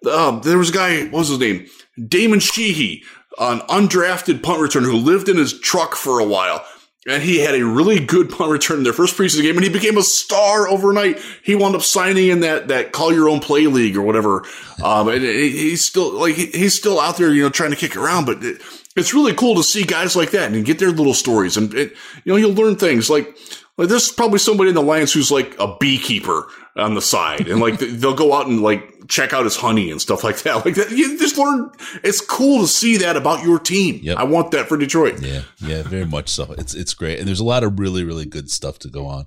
um, 0.09 0.41
there 0.43 0.59
was 0.59 0.71
a 0.71 0.75
guy. 0.75 1.05
What 1.05 1.21
was 1.21 1.29
his 1.29 1.41
name? 1.41 1.67
Damon 2.09 2.41
Sheehy, 2.41 3.03
an 3.39 3.61
undrafted 3.61 4.43
punt 4.43 4.61
returner 4.61 4.87
who 4.87 4.97
lived 4.97 5.29
in 5.29 5.37
his 5.37 5.59
truck 5.59 5.95
for 5.95 6.21
a 6.21 6.25
while 6.25 6.65
and 7.07 7.23
he 7.23 7.39
had 7.39 7.55
a 7.55 7.65
really 7.65 8.05
good 8.05 8.31
punt 8.31 8.51
return 8.51 8.79
in 8.79 8.85
their 8.85 8.93
first 8.93 9.17
preseason 9.17 9.43
game, 9.43 9.57
and 9.57 9.65
he 9.65 9.71
became 9.71 9.99
a 9.99 10.03
star 10.03 10.69
overnight. 10.69 11.21
He 11.43 11.55
wound 11.55 11.75
up 11.75 11.83
signing 11.83 12.29
in 12.29 12.41
that 12.41 12.69
that 12.69 12.93
call 12.93 13.13
your 13.13 13.29
own 13.29 13.41
play 13.41 13.67
league 13.67 13.97
or 13.97 14.03
whatever. 14.03 14.45
Um, 14.83 15.09
and 15.09 15.23
he's 15.23 15.85
still 15.85 16.13
like 16.19 16.35
he's 16.35 16.75
still 16.75 16.99
out 16.99 17.17
there, 17.17 17.33
you 17.33 17.43
know, 17.43 17.51
trying 17.51 17.71
to 17.71 17.77
kick 17.77 17.97
around. 17.97 18.25
But 18.25 18.43
it, 18.43 18.63
it's 18.97 19.13
really 19.13 19.35
cool 19.35 19.57
to 19.57 19.63
see 19.63 19.85
guys 19.85 20.17
like 20.17 20.31
that 20.31 20.53
and 20.53 20.65
get 20.65 20.79
their 20.79 20.93
little 20.93 21.15
stories, 21.15 21.57
and 21.57 21.75
it, 21.75 21.93
you 22.25 22.33
know, 22.33 22.37
you'll 22.37 22.55
learn 22.55 22.77
things 22.77 23.11
like 23.11 23.37
like 23.77 23.89
there's 23.89 24.13
probably 24.13 24.39
somebody 24.39 24.69
in 24.69 24.75
the 24.75 24.83
Lions 24.83 25.13
who's 25.13 25.31
like 25.31 25.57
a 25.59 25.77
beekeeper 25.79 26.47
on 26.77 26.95
the 26.95 27.03
side, 27.03 27.49
and 27.49 27.61
like 27.61 27.79
they'll 27.81 28.15
go 28.15 28.33
out 28.33 28.47
and 28.47 28.61
like 28.61 29.09
check 29.09 29.33
out 29.33 29.45
his 29.45 29.57
honey 29.57 29.91
and 29.91 30.01
stuff 30.01 30.25
like 30.25 30.43
that. 30.43 30.55
Like 30.65 30.77
that, 30.77 30.91
you 30.91 31.19
just 31.19 31.37
learn. 31.37 31.71
It's 32.03 32.21
cool 32.21 32.63
to 32.63 32.69
see 32.69 32.97
that 32.99 33.17
about 33.17 33.45
your 33.45 33.59
team. 33.59 34.01
Yep. 34.03 34.17
I 34.17 34.25
want 34.25 34.53
that 34.53 34.69
for 34.69 34.77
Detroit. 34.77 35.21
Yeah, 35.21 35.43
yeah, 35.59 35.83
very 35.83 36.07
much 36.07 36.29
so. 36.29 36.55
It's 36.57 36.75
it's 36.75 36.95
great, 36.95 37.19
and 37.19 37.29
there's 37.29 37.41
a 37.41 37.45
lot 37.45 37.65
of 37.65 37.79
really 37.79 38.05
really 38.05 38.27
good 38.27 38.51
stuff 38.51 38.79
to 38.81 38.89
go 38.89 39.07
on. 39.07 39.27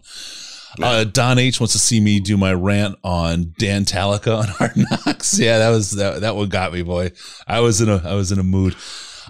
Uh, 0.82 1.04
Don 1.04 1.40
H 1.40 1.60
wants 1.60 1.74
to 1.74 1.80
see 1.80 2.00
me 2.00 2.20
do 2.20 2.38
my 2.38 2.54
rant 2.54 2.98
on 3.04 3.54
Dan 3.58 3.86
Talica 3.86 4.40
on 4.40 4.48
Hard 4.48 4.74
Knocks. 4.76 5.40
Yeah, 5.40 5.60
that 5.60 5.70
was 5.70 5.92
that 5.92 6.22
that 6.22 6.36
one 6.36 6.50
got 6.50 6.74
me, 6.74 6.84
boy. 6.84 7.12
I 7.48 7.60
was 7.60 7.82
in 7.82 7.90
a 7.90 7.98
I 7.98 8.14
was 8.14 8.32
in 8.32 8.40
a 8.40 8.44
mood. 8.44 8.76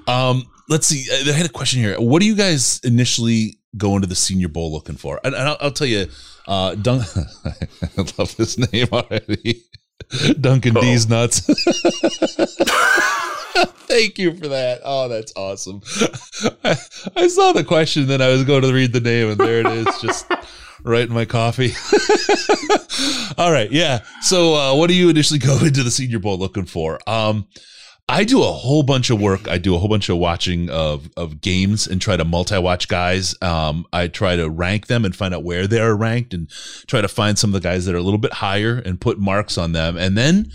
Um, 0.07 0.45
let's 0.69 0.87
see. 0.87 1.05
I 1.11 1.31
had 1.31 1.45
a 1.45 1.49
question 1.49 1.81
here. 1.81 1.99
What 1.99 2.19
do 2.19 2.25
you 2.25 2.35
guys 2.35 2.79
initially 2.83 3.59
go 3.75 3.95
into 3.95 4.07
the 4.07 4.15
Senior 4.15 4.47
Bowl 4.47 4.71
looking 4.71 4.95
for? 4.95 5.19
And, 5.23 5.35
and 5.35 5.49
I'll, 5.49 5.57
I'll, 5.61 5.71
tell 5.71 5.87
you, 5.87 6.07
uh, 6.47 6.75
Dun- 6.75 7.01
I 7.45 8.05
love 8.17 8.35
this 8.37 8.57
name 8.71 8.87
already. 8.91 9.63
Duncan 10.39 10.77
oh. 10.77 10.81
D's 10.81 11.09
nuts. 11.09 11.41
Thank 13.87 14.19
you 14.19 14.35
for 14.35 14.49
that. 14.49 14.81
Oh, 14.83 15.07
that's 15.07 15.33
awesome. 15.35 15.81
I, 16.63 16.75
I, 17.15 17.27
saw 17.27 17.53
the 17.53 17.63
question, 17.63 18.07
then 18.07 18.21
I 18.21 18.27
was 18.29 18.43
going 18.43 18.61
to 18.61 18.73
read 18.73 18.93
the 18.93 18.99
name, 18.99 19.29
and 19.29 19.39
there 19.39 19.61
it 19.61 19.65
is, 19.65 20.01
just 20.01 20.29
right 20.83 21.07
in 21.07 21.13
my 21.13 21.25
coffee. 21.25 21.73
All 23.37 23.51
right, 23.51 23.71
yeah. 23.71 24.03
So, 24.21 24.55
uh, 24.55 24.75
what 24.75 24.87
do 24.87 24.93
you 24.93 25.09
initially 25.09 25.39
go 25.39 25.57
into 25.63 25.83
the 25.83 25.91
Senior 25.91 26.19
Bowl 26.19 26.37
looking 26.37 26.65
for? 26.65 26.99
Um, 27.07 27.47
I 28.09 28.23
do 28.23 28.41
a 28.41 28.51
whole 28.51 28.83
bunch 28.83 29.09
of 29.09 29.19
work. 29.19 29.49
I 29.49 29.57
do 29.57 29.75
a 29.75 29.77
whole 29.77 29.89
bunch 29.89 30.07
of 30.07 30.17
watching 30.17 30.69
of 30.69 31.09
of 31.17 31.41
games 31.41 31.87
and 31.87 32.01
try 32.01 32.15
to 32.15 32.23
multi-watch 32.23 32.87
guys. 32.87 33.35
Um, 33.41 33.85
I 33.91 34.07
try 34.07 34.37
to 34.37 34.49
rank 34.49 34.87
them 34.87 35.03
and 35.03 35.13
find 35.13 35.33
out 35.33 35.43
where 35.43 35.67
they 35.67 35.81
are 35.81 35.95
ranked 35.95 36.33
and 36.33 36.49
try 36.87 37.01
to 37.01 37.09
find 37.09 37.37
some 37.37 37.49
of 37.49 37.53
the 37.53 37.67
guys 37.67 37.85
that 37.85 37.95
are 37.95 37.99
a 37.99 38.03
little 38.03 38.17
bit 38.17 38.33
higher 38.33 38.77
and 38.77 39.01
put 39.01 39.19
marks 39.19 39.57
on 39.57 39.73
them. 39.73 39.97
And 39.97 40.17
then 40.17 40.51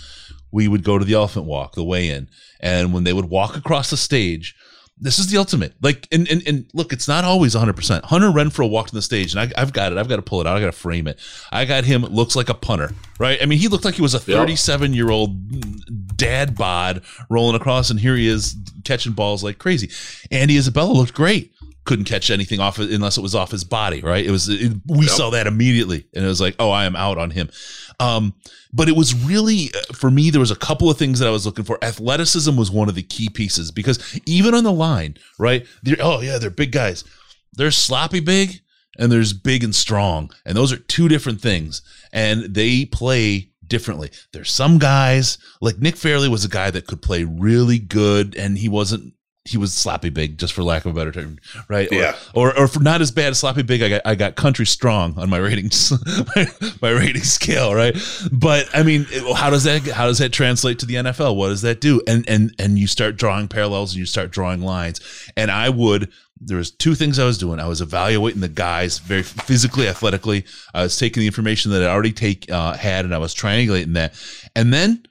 we 0.50 0.66
would 0.66 0.82
go 0.82 0.98
to 0.98 1.04
the 1.04 1.12
elephant 1.12 1.44
walk, 1.44 1.74
the 1.74 1.84
weigh 1.84 2.08
in. 2.08 2.28
And 2.60 2.94
when 2.94 3.04
they 3.04 3.12
would 3.12 3.28
walk 3.28 3.56
across 3.56 3.90
the 3.90 3.96
stage, 3.98 4.54
this 4.98 5.18
is 5.18 5.28
the 5.28 5.38
ultimate. 5.38 5.74
Like, 5.82 6.06
and, 6.12 6.28
and, 6.30 6.46
and 6.46 6.66
look, 6.74 6.92
it's 6.92 7.08
not 7.08 7.24
always 7.24 7.54
100%. 7.54 8.04
Hunter 8.04 8.28
Renfrow 8.28 8.70
walked 8.70 8.92
on 8.92 8.96
the 8.96 9.02
stage, 9.02 9.34
and 9.34 9.52
I, 9.56 9.60
have 9.60 9.72
got 9.72 9.92
it. 9.92 9.98
I've 9.98 10.08
got 10.08 10.16
to 10.16 10.22
pull 10.22 10.40
it 10.40 10.46
out. 10.46 10.56
I 10.56 10.60
got 10.60 10.66
to 10.66 10.72
frame 10.72 11.06
it. 11.06 11.18
I 11.50 11.64
got 11.64 11.84
him, 11.84 12.02
looks 12.02 12.36
like 12.36 12.48
a 12.48 12.54
punter, 12.54 12.92
right? 13.18 13.42
I 13.42 13.46
mean, 13.46 13.58
he 13.58 13.68
looked 13.68 13.84
like 13.84 13.94
he 13.94 14.02
was 14.02 14.14
a 14.14 14.20
37 14.20 14.94
year 14.94 15.10
old 15.10 16.16
dad 16.16 16.56
bod 16.56 17.02
rolling 17.28 17.56
across, 17.56 17.90
and 17.90 17.98
here 17.98 18.14
he 18.14 18.28
is 18.28 18.56
catching 18.84 19.12
balls 19.12 19.42
like 19.42 19.58
crazy. 19.58 19.90
Andy 20.30 20.56
Isabella 20.56 20.92
looked 20.92 21.14
great. 21.14 21.51
Couldn't 21.84 22.04
catch 22.04 22.30
anything 22.30 22.60
off 22.60 22.78
unless 22.78 23.18
it 23.18 23.22
was 23.22 23.34
off 23.34 23.50
his 23.50 23.64
body, 23.64 24.00
right? 24.00 24.24
It 24.24 24.30
was, 24.30 24.48
it, 24.48 24.72
we 24.86 25.06
yep. 25.06 25.10
saw 25.10 25.30
that 25.30 25.46
immediately, 25.46 26.06
and 26.14 26.24
it 26.24 26.28
was 26.28 26.40
like, 26.40 26.54
oh, 26.58 26.70
I 26.70 26.84
am 26.84 26.94
out 26.94 27.18
on 27.18 27.30
him. 27.30 27.50
Um, 27.98 28.34
but 28.72 28.88
it 28.88 28.96
was 28.96 29.14
really 29.14 29.70
uh, 29.74 29.92
for 29.92 30.10
me 30.10 30.30
there 30.30 30.40
was 30.40 30.50
a 30.50 30.56
couple 30.56 30.90
of 30.90 30.96
things 30.96 31.18
that 31.18 31.28
i 31.28 31.30
was 31.30 31.46
looking 31.46 31.64
for 31.64 31.82
athleticism 31.84 32.56
was 32.56 32.70
one 32.70 32.88
of 32.88 32.94
the 32.94 33.02
key 33.02 33.28
pieces 33.28 33.70
because 33.70 34.20
even 34.26 34.54
on 34.54 34.64
the 34.64 34.72
line 34.72 35.16
right 35.38 35.66
oh 36.00 36.20
yeah 36.20 36.38
they're 36.38 36.50
big 36.50 36.72
guys 36.72 37.04
there's 37.52 37.76
sloppy 37.76 38.20
big 38.20 38.60
and 38.98 39.10
there's 39.10 39.32
big 39.32 39.62
and 39.62 39.74
strong 39.74 40.30
and 40.44 40.56
those 40.56 40.72
are 40.72 40.78
two 40.78 41.08
different 41.08 41.40
things 41.40 41.82
and 42.12 42.54
they 42.54 42.84
play 42.84 43.50
differently 43.66 44.10
there's 44.32 44.52
some 44.52 44.78
guys 44.78 45.38
like 45.60 45.78
nick 45.78 45.96
fairley 45.96 46.28
was 46.28 46.44
a 46.44 46.48
guy 46.48 46.70
that 46.70 46.86
could 46.86 47.00
play 47.00 47.24
really 47.24 47.78
good 47.78 48.34
and 48.36 48.58
he 48.58 48.68
wasn't 48.68 49.14
he 49.44 49.56
was 49.56 49.74
sloppy 49.74 50.08
big, 50.08 50.38
just 50.38 50.52
for 50.52 50.62
lack 50.62 50.84
of 50.84 50.92
a 50.92 50.94
better 50.94 51.10
term, 51.10 51.38
right? 51.68 51.88
Yeah. 51.90 52.16
Or, 52.32 52.50
or, 52.50 52.60
or 52.60 52.68
for 52.68 52.80
not 52.80 53.00
as 53.00 53.10
bad 53.10 53.30
as 53.30 53.40
sloppy 53.40 53.62
big, 53.62 53.82
I 53.82 53.88
got 53.88 54.02
I 54.04 54.14
got 54.14 54.36
country 54.36 54.66
strong 54.66 55.18
on 55.18 55.28
my 55.28 55.38
ratings, 55.38 55.92
my, 56.36 56.46
my 56.80 56.90
rating 56.90 57.24
scale, 57.24 57.74
right? 57.74 57.96
But 58.30 58.68
I 58.72 58.82
mean, 58.84 59.06
how 59.34 59.50
does 59.50 59.64
that 59.64 59.82
how 59.82 60.06
does 60.06 60.18
that 60.18 60.32
translate 60.32 60.78
to 60.80 60.86
the 60.86 60.94
NFL? 60.94 61.34
What 61.36 61.48
does 61.48 61.62
that 61.62 61.80
do? 61.80 62.00
And 62.06 62.28
and 62.28 62.54
and 62.58 62.78
you 62.78 62.86
start 62.86 63.16
drawing 63.16 63.48
parallels 63.48 63.92
and 63.92 63.98
you 63.98 64.06
start 64.06 64.30
drawing 64.30 64.62
lines. 64.62 65.00
And 65.36 65.50
I 65.50 65.70
would 65.70 66.12
there 66.44 66.56
was 66.56 66.70
two 66.70 66.94
things 66.94 67.18
I 67.18 67.24
was 67.24 67.38
doing. 67.38 67.60
I 67.60 67.68
was 67.68 67.80
evaluating 67.80 68.40
the 68.40 68.48
guys 68.48 68.98
very 68.98 69.22
physically, 69.22 69.86
athletically. 69.88 70.44
I 70.74 70.82
was 70.82 70.96
taking 70.96 71.20
the 71.20 71.26
information 71.26 71.70
that 71.72 71.82
I 71.82 71.86
already 71.86 72.12
take 72.12 72.50
uh, 72.50 72.76
had, 72.76 73.04
and 73.04 73.14
I 73.14 73.18
was 73.18 73.34
triangulating 73.34 73.94
that. 73.94 74.14
And 74.56 74.72
then 74.72 75.04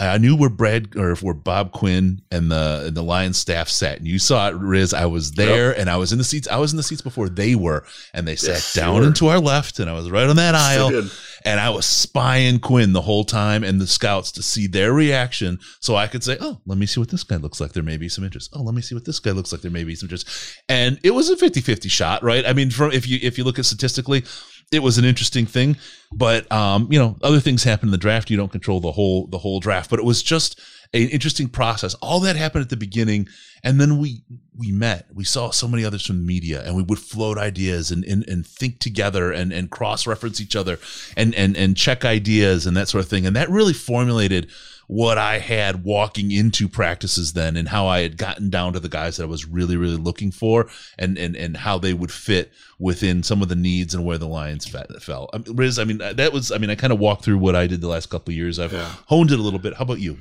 I 0.00 0.18
knew 0.18 0.36
where 0.36 0.48
Brad 0.48 0.94
or 0.96 1.16
where 1.16 1.34
Bob 1.34 1.72
Quinn 1.72 2.22
and 2.30 2.52
the 2.52 2.84
and 2.86 2.96
the 2.96 3.02
Lions 3.02 3.36
staff 3.36 3.68
sat, 3.68 3.98
and 3.98 4.06
you 4.06 4.20
saw 4.20 4.48
it, 4.48 4.54
Riz. 4.54 4.94
I 4.94 5.06
was 5.06 5.32
there, 5.32 5.70
yep. 5.70 5.78
and 5.78 5.90
I 5.90 5.96
was 5.96 6.12
in 6.12 6.18
the 6.18 6.24
seats. 6.24 6.46
I 6.46 6.58
was 6.58 6.72
in 6.72 6.76
the 6.76 6.84
seats 6.84 7.02
before 7.02 7.28
they 7.28 7.56
were, 7.56 7.84
and 8.14 8.26
they 8.26 8.36
sat 8.36 8.50
yes, 8.50 8.74
down 8.74 9.02
into 9.02 9.26
our 9.26 9.40
left, 9.40 9.80
and 9.80 9.90
I 9.90 9.94
was 9.94 10.08
right 10.08 10.28
on 10.28 10.36
that 10.36 10.54
aisle, 10.54 11.08
and 11.44 11.58
I 11.58 11.70
was 11.70 11.84
spying 11.84 12.60
Quinn 12.60 12.92
the 12.92 13.02
whole 13.02 13.24
time 13.24 13.64
and 13.64 13.80
the 13.80 13.88
scouts 13.88 14.30
to 14.32 14.42
see 14.42 14.68
their 14.68 14.92
reaction, 14.92 15.58
so 15.80 15.96
I 15.96 16.06
could 16.06 16.22
say, 16.22 16.36
"Oh, 16.40 16.60
let 16.64 16.78
me 16.78 16.86
see 16.86 17.00
what 17.00 17.10
this 17.10 17.24
guy 17.24 17.36
looks 17.36 17.60
like. 17.60 17.72
There 17.72 17.82
may 17.82 17.96
be 17.96 18.08
some 18.08 18.22
interest. 18.22 18.50
Oh, 18.52 18.62
let 18.62 18.76
me 18.76 18.82
see 18.82 18.94
what 18.94 19.04
this 19.04 19.18
guy 19.18 19.32
looks 19.32 19.50
like. 19.50 19.62
There 19.62 19.70
may 19.72 19.84
be 19.84 19.96
some 19.96 20.06
interest." 20.06 20.28
And 20.68 21.00
it 21.02 21.10
was 21.10 21.28
a 21.28 21.36
50-50 21.36 21.90
shot, 21.90 22.22
right? 22.22 22.46
I 22.46 22.52
mean, 22.52 22.70
from 22.70 22.92
if 22.92 23.08
you 23.08 23.18
if 23.20 23.36
you 23.36 23.42
look 23.42 23.58
at 23.58 23.64
statistically 23.64 24.24
it 24.72 24.82
was 24.82 24.98
an 24.98 25.04
interesting 25.04 25.46
thing. 25.46 25.76
But 26.12 26.50
um, 26.50 26.88
you 26.90 26.98
know, 26.98 27.16
other 27.22 27.40
things 27.40 27.64
happen 27.64 27.88
in 27.88 27.92
the 27.92 27.98
draft. 27.98 28.30
You 28.30 28.36
don't 28.36 28.52
control 28.52 28.80
the 28.80 28.92
whole 28.92 29.26
the 29.26 29.38
whole 29.38 29.60
draft. 29.60 29.90
But 29.90 29.98
it 29.98 30.04
was 30.04 30.22
just 30.22 30.60
an 30.94 31.08
interesting 31.08 31.48
process. 31.48 31.94
All 31.94 32.20
that 32.20 32.36
happened 32.36 32.62
at 32.62 32.70
the 32.70 32.76
beginning, 32.76 33.28
and 33.62 33.80
then 33.80 33.98
we 33.98 34.22
we 34.56 34.72
met. 34.72 35.06
We 35.12 35.24
saw 35.24 35.50
so 35.50 35.68
many 35.68 35.84
others 35.84 36.06
from 36.06 36.18
the 36.18 36.26
media, 36.26 36.62
and 36.64 36.76
we 36.76 36.82
would 36.82 36.98
float 36.98 37.38
ideas 37.38 37.90
and 37.90 38.04
and, 38.04 38.26
and 38.28 38.46
think 38.46 38.80
together 38.80 39.32
and 39.32 39.52
and 39.52 39.70
cross 39.70 40.06
reference 40.06 40.40
each 40.40 40.56
other 40.56 40.78
and 41.16 41.34
and 41.34 41.56
and 41.56 41.76
check 41.76 42.04
ideas 42.04 42.66
and 42.66 42.76
that 42.76 42.88
sort 42.88 43.04
of 43.04 43.10
thing. 43.10 43.26
And 43.26 43.36
that 43.36 43.50
really 43.50 43.74
formulated 43.74 44.50
what 44.88 45.18
I 45.18 45.38
had 45.38 45.84
walking 45.84 46.32
into 46.32 46.66
practices 46.66 47.34
then 47.34 47.56
and 47.56 47.68
how 47.68 47.86
I 47.86 48.00
had 48.00 48.16
gotten 48.16 48.48
down 48.48 48.72
to 48.72 48.80
the 48.80 48.88
guys 48.88 49.18
that 49.18 49.24
I 49.24 49.26
was 49.26 49.46
really, 49.46 49.76
really 49.76 49.98
looking 49.98 50.30
for 50.32 50.68
and, 50.98 51.18
and, 51.18 51.36
and 51.36 51.58
how 51.58 51.78
they 51.78 51.92
would 51.92 52.10
fit 52.10 52.52
within 52.78 53.22
some 53.22 53.42
of 53.42 53.48
the 53.48 53.54
needs 53.54 53.94
and 53.94 54.04
where 54.04 54.16
the 54.16 54.26
Lions 54.26 54.66
fell. 54.66 55.28
I 55.32 55.38
mean, 55.38 55.56
Riz, 55.56 55.78
I 55.78 55.84
mean, 55.84 55.98
that 55.98 56.32
was, 56.32 56.50
I 56.50 56.56
mean, 56.56 56.70
I 56.70 56.74
kind 56.74 56.92
of 56.92 56.98
walked 56.98 57.22
through 57.22 57.38
what 57.38 57.54
I 57.54 57.66
did 57.66 57.82
the 57.82 57.88
last 57.88 58.06
couple 58.06 58.32
of 58.32 58.36
years. 58.36 58.58
I've 58.58 58.72
yeah. 58.72 58.90
honed 59.06 59.30
it 59.30 59.38
a 59.38 59.42
little 59.42 59.58
bit. 59.58 59.74
How 59.74 59.84
about 59.84 60.00
you? 60.00 60.16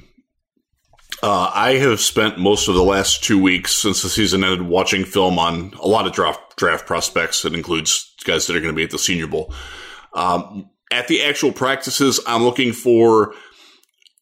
Uh, 1.24 1.50
I 1.54 1.76
have 1.76 2.02
spent 2.02 2.38
most 2.38 2.68
of 2.68 2.76
the 2.76 2.84
last 2.84 3.24
two 3.24 3.42
weeks 3.42 3.74
since 3.74 4.04
the 4.04 4.10
season 4.10 4.44
ended 4.44 4.68
watching 4.68 5.06
film 5.06 5.40
on 5.40 5.74
a 5.82 5.88
lot 5.88 6.06
of 6.06 6.14
draft 6.14 6.58
draft 6.58 6.86
prospects. 6.86 7.44
It 7.46 7.54
includes 7.54 8.14
guys 8.26 8.46
that 8.46 8.56
are 8.56 8.60
going 8.60 8.74
to 8.74 8.78
be 8.78 8.84
at 8.84 8.92
the 8.92 9.00
Senior 9.00 9.28
Bowl. 9.28 9.54
Um, 10.14 10.70
at 10.92 11.08
the 11.08 11.24
actual 11.24 11.52
practices, 11.52 12.20
I'm 12.28 12.44
looking 12.44 12.72
for 12.72 13.34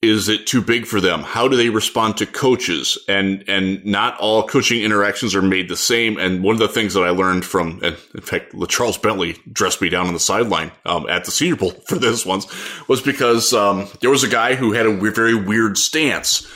is 0.10 0.30
it 0.30 0.48
too 0.48 0.62
big 0.62 0.86
for 0.86 1.02
them? 1.02 1.22
How 1.22 1.48
do 1.48 1.56
they 1.56 1.70
respond 1.70 2.18
to 2.18 2.26
coaches? 2.26 2.98
And 3.08 3.44
and 3.48 3.84
not 3.86 4.18
all 4.20 4.48
coaching 4.48 4.84
interactions 4.84 5.36
are 5.36 5.42
made 5.42 5.70
the 5.70 5.78
same. 5.78 6.18
And 6.18 6.44
one 6.44 6.56
of 6.56 6.60
the 6.60 6.68
things 6.68 6.94
that 6.94 7.02
I 7.02 7.10
learned 7.10 7.46
from, 7.46 7.80
and 7.84 7.98
in 8.14 8.22
fact, 8.22 8.54
Charles 8.70 8.98
Bentley 8.98 9.38
dressed 9.52 9.82
me 9.82 9.90
down 9.90 10.08
on 10.08 10.14
the 10.14 10.20
sideline 10.20 10.72
um, 10.86 11.10
at 11.10 11.26
the 11.26 11.32
Senior 11.32 11.56
Bowl 11.56 11.72
for 11.88 11.96
this 11.96 12.26
once, 12.26 12.48
was 12.88 13.02
because 13.02 13.54
um, 13.54 13.88
there 14.02 14.10
was 14.10 14.24
a 14.24 14.30
guy 14.30 14.56
who 14.56 14.74
had 14.74 14.86
a 14.86 15.12
very 15.12 15.36
weird 15.36 15.78
stance. 15.78 16.48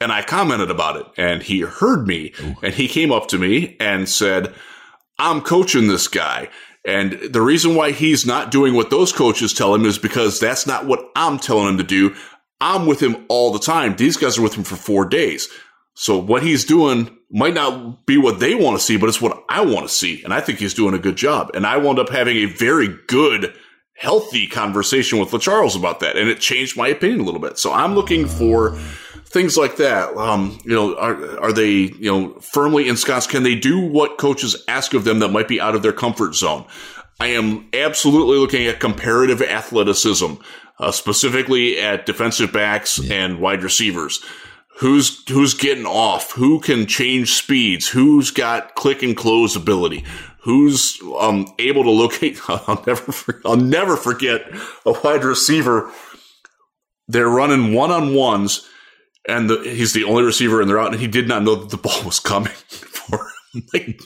And 0.00 0.12
I 0.12 0.22
commented 0.22 0.70
about 0.70 0.96
it 0.96 1.06
and 1.16 1.42
he 1.42 1.60
heard 1.60 2.06
me 2.06 2.34
and 2.62 2.74
he 2.74 2.88
came 2.88 3.10
up 3.10 3.28
to 3.28 3.38
me 3.38 3.76
and 3.80 4.08
said, 4.08 4.52
I'm 5.18 5.40
coaching 5.40 5.86
this 5.86 6.08
guy. 6.08 6.50
And 6.84 7.12
the 7.12 7.40
reason 7.40 7.74
why 7.74 7.92
he's 7.92 8.26
not 8.26 8.50
doing 8.50 8.74
what 8.74 8.90
those 8.90 9.12
coaches 9.12 9.54
tell 9.54 9.74
him 9.74 9.86
is 9.86 9.98
because 9.98 10.38
that's 10.38 10.66
not 10.66 10.84
what 10.84 11.10
I'm 11.16 11.38
telling 11.38 11.68
him 11.68 11.78
to 11.78 11.84
do. 11.84 12.14
I'm 12.64 12.86
with 12.86 13.00
him 13.00 13.26
all 13.28 13.52
the 13.52 13.58
time. 13.58 13.94
These 13.94 14.16
guys 14.16 14.38
are 14.38 14.42
with 14.42 14.54
him 14.54 14.64
for 14.64 14.76
four 14.76 15.04
days. 15.04 15.50
So 15.92 16.18
what 16.18 16.42
he's 16.42 16.64
doing 16.64 17.14
might 17.30 17.52
not 17.52 18.06
be 18.06 18.16
what 18.16 18.40
they 18.40 18.54
want 18.54 18.78
to 18.78 18.82
see, 18.82 18.96
but 18.96 19.08
it's 19.08 19.20
what 19.20 19.44
I 19.50 19.60
want 19.60 19.86
to 19.86 19.94
see. 19.94 20.24
And 20.24 20.32
I 20.32 20.40
think 20.40 20.58
he's 20.58 20.72
doing 20.72 20.94
a 20.94 20.98
good 20.98 21.16
job. 21.16 21.50
And 21.54 21.66
I 21.66 21.76
wound 21.76 21.98
up 21.98 22.08
having 22.08 22.38
a 22.38 22.46
very 22.46 22.88
good, 23.06 23.54
healthy 23.94 24.46
conversation 24.46 25.18
with 25.18 25.28
LeCharles 25.28 25.76
about 25.76 26.00
that. 26.00 26.16
And 26.16 26.30
it 26.30 26.40
changed 26.40 26.74
my 26.74 26.88
opinion 26.88 27.20
a 27.20 27.24
little 27.24 27.40
bit. 27.40 27.58
So 27.58 27.70
I'm 27.70 27.94
looking 27.94 28.26
for 28.26 28.78
things 29.26 29.58
like 29.58 29.76
that. 29.76 30.16
Um, 30.16 30.58
you 30.64 30.74
know, 30.74 30.96
are, 30.96 31.40
are 31.40 31.52
they, 31.52 31.70
you 31.70 32.10
know, 32.10 32.40
firmly 32.40 32.88
ensconced? 32.88 33.28
Can 33.28 33.42
they 33.42 33.56
do 33.56 33.78
what 33.78 34.16
coaches 34.16 34.64
ask 34.68 34.94
of 34.94 35.04
them 35.04 35.18
that 35.18 35.28
might 35.28 35.48
be 35.48 35.60
out 35.60 35.74
of 35.74 35.82
their 35.82 35.92
comfort 35.92 36.34
zone? 36.34 36.64
I 37.20 37.28
am 37.28 37.68
absolutely 37.72 38.38
looking 38.38 38.66
at 38.66 38.80
comparative 38.80 39.40
athleticism, 39.40 40.34
uh, 40.78 40.90
specifically 40.90 41.78
at 41.78 42.06
defensive 42.06 42.52
backs 42.52 43.00
and 43.10 43.40
wide 43.40 43.62
receivers. 43.62 44.24
Who's 44.78 45.28
who's 45.28 45.54
getting 45.54 45.86
off? 45.86 46.32
Who 46.32 46.58
can 46.58 46.86
change 46.86 47.32
speeds? 47.32 47.88
Who's 47.88 48.30
got 48.32 48.74
click 48.74 49.02
and 49.02 49.16
close 49.16 49.54
ability? 49.54 50.04
Who's 50.42 51.00
um, 51.18 51.46
able 51.58 51.84
to 51.84 51.90
locate? 51.90 52.40
I'll 52.48 52.82
never 52.86 53.40
I'll 53.44 53.56
never 53.56 53.96
forget 53.96 54.42
a 54.84 54.92
wide 54.92 55.24
receiver. 55.24 55.90
They're 57.06 57.28
running 57.28 57.72
one 57.72 57.90
on 57.90 58.14
ones, 58.14 58.68
and 59.28 59.48
the, 59.48 59.58
he's 59.60 59.92
the 59.92 60.04
only 60.04 60.24
receiver, 60.24 60.60
and 60.60 60.68
they're 60.68 60.80
out, 60.80 60.92
and 60.92 61.00
he 61.00 61.06
did 61.06 61.28
not 61.28 61.42
know 61.42 61.54
that 61.54 61.70
the 61.70 61.76
ball 61.76 62.02
was 62.02 62.18
coming 62.18 62.52
for 62.68 63.30
him. 63.52 63.62
Like, 63.72 64.00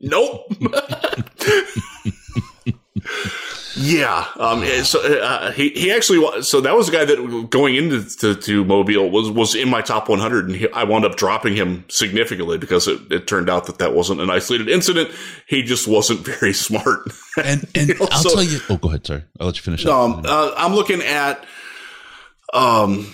nope. 0.00 0.52
Yeah, 3.78 4.26
um, 4.36 4.64
so 4.84 5.00
uh, 5.20 5.52
he 5.52 5.68
he 5.70 5.92
actually 5.92 6.42
so 6.42 6.62
that 6.62 6.74
was 6.74 6.86
the 6.86 6.92
guy 6.92 7.04
that 7.04 7.48
going 7.50 7.76
into 7.76 8.04
to, 8.20 8.34
to 8.34 8.64
Mobile 8.64 9.10
was 9.10 9.30
was 9.30 9.54
in 9.54 9.68
my 9.68 9.82
top 9.82 10.08
100, 10.08 10.46
and 10.46 10.56
he, 10.56 10.70
I 10.70 10.84
wound 10.84 11.04
up 11.04 11.16
dropping 11.16 11.56
him 11.56 11.84
significantly 11.88 12.56
because 12.56 12.88
it, 12.88 13.00
it 13.12 13.26
turned 13.26 13.50
out 13.50 13.66
that 13.66 13.76
that 13.78 13.92
wasn't 13.92 14.22
an 14.22 14.30
isolated 14.30 14.70
incident. 14.70 15.10
He 15.46 15.62
just 15.62 15.86
wasn't 15.86 16.20
very 16.24 16.54
smart. 16.54 17.00
And 17.36 17.66
and 17.74 17.88
You 17.88 17.94
know, 17.98 18.08
I'll 18.10 18.22
so- 18.22 18.30
tell 18.34 18.42
you. 18.42 18.60
Oh, 18.70 18.78
go 18.78 18.88
ahead. 18.88 19.06
Sorry, 19.06 19.24
I'll 19.38 19.46
let 19.48 19.56
you 19.56 19.62
finish. 19.62 19.84
up. 19.84 19.92
um, 19.92 20.22
uh, 20.24 20.54
I'm 20.56 20.74
looking 20.74 21.02
at, 21.02 21.44
um, 22.56 23.12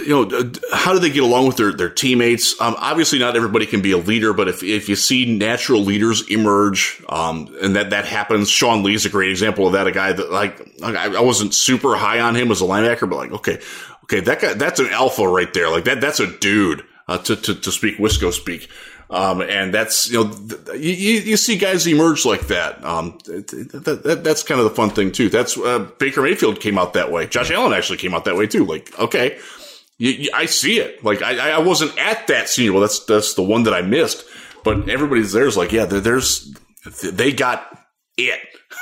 you 0.00 0.08
know, 0.08 0.52
how 0.72 0.92
do 0.92 0.98
they 0.98 1.10
get 1.10 1.22
along 1.22 1.46
with 1.46 1.56
their, 1.58 1.72
their 1.72 1.90
teammates? 1.90 2.58
Um, 2.60 2.74
obviously 2.78 3.18
not 3.18 3.36
everybody 3.36 3.66
can 3.66 3.82
be 3.82 3.92
a 3.92 3.98
leader, 3.98 4.32
but 4.32 4.48
if, 4.48 4.62
if 4.62 4.88
you 4.88 4.96
see 4.96 5.36
natural 5.36 5.82
leaders 5.82 6.28
emerge, 6.30 7.02
um, 7.08 7.54
and 7.62 7.76
that, 7.76 7.90
that 7.90 8.06
happens, 8.06 8.48
Sean 8.48 8.82
Lee's 8.82 9.04
a 9.04 9.10
great 9.10 9.30
example 9.30 9.66
of 9.66 9.74
that. 9.74 9.86
A 9.86 9.92
guy 9.92 10.12
that 10.12 10.32
like, 10.32 10.82
I 10.82 11.20
wasn't 11.20 11.54
super 11.54 11.94
high 11.94 12.20
on 12.20 12.34
him 12.34 12.50
as 12.50 12.62
a 12.62 12.64
linebacker, 12.64 13.08
but 13.08 13.16
like, 13.16 13.32
okay, 13.32 13.60
okay, 14.04 14.20
that 14.20 14.40
guy, 14.40 14.54
that's 14.54 14.80
an 14.80 14.88
alpha 14.88 15.28
right 15.28 15.52
there. 15.52 15.68
Like 15.70 15.84
that, 15.84 16.00
that's 16.00 16.20
a 16.20 16.26
dude, 16.38 16.82
uh, 17.06 17.18
to, 17.18 17.36
to, 17.36 17.54
to 17.54 17.70
speak 17.70 17.98
Wisco 17.98 18.32
speak. 18.32 18.68
Um, 19.10 19.40
and 19.42 19.74
that's, 19.74 20.08
you 20.08 20.22
know, 20.24 20.30
th- 20.32 20.80
you, 20.80 20.92
you 20.92 21.20
you 21.20 21.36
see 21.36 21.56
guys 21.58 21.84
emerge 21.86 22.24
like 22.24 22.46
that. 22.46 22.82
Um, 22.84 23.18
th- 23.24 23.44
th- 23.48 23.70
th- 23.72 23.82
that, 24.02 24.20
that's 24.22 24.44
kind 24.44 24.60
of 24.60 24.68
the 24.68 24.74
fun 24.76 24.90
thing 24.90 25.10
too. 25.10 25.28
That's, 25.28 25.58
uh, 25.58 25.80
Baker 25.98 26.22
Mayfield 26.22 26.60
came 26.60 26.78
out 26.78 26.92
that 26.92 27.10
way. 27.10 27.26
Josh 27.26 27.50
Allen 27.50 27.72
actually 27.72 27.98
came 27.98 28.14
out 28.14 28.24
that 28.26 28.36
way 28.36 28.46
too. 28.46 28.64
Like, 28.64 28.96
okay, 29.00 29.36
you, 29.98 30.10
you, 30.12 30.30
I 30.32 30.46
see 30.46 30.78
it. 30.78 31.02
Like, 31.02 31.22
I, 31.22 31.50
I 31.54 31.58
wasn't 31.58 31.98
at 31.98 32.28
that 32.28 32.48
senior. 32.48 32.72
Well, 32.72 32.82
that's, 32.82 33.04
that's 33.04 33.34
the 33.34 33.42
one 33.42 33.64
that 33.64 33.74
I 33.74 33.82
missed, 33.82 34.24
but 34.62 34.88
everybody's 34.88 35.32
there's 35.32 35.56
like, 35.56 35.72
yeah, 35.72 35.86
there- 35.86 35.98
there's, 36.00 36.54
they 37.02 37.32
got 37.32 37.66
it. 38.16 38.38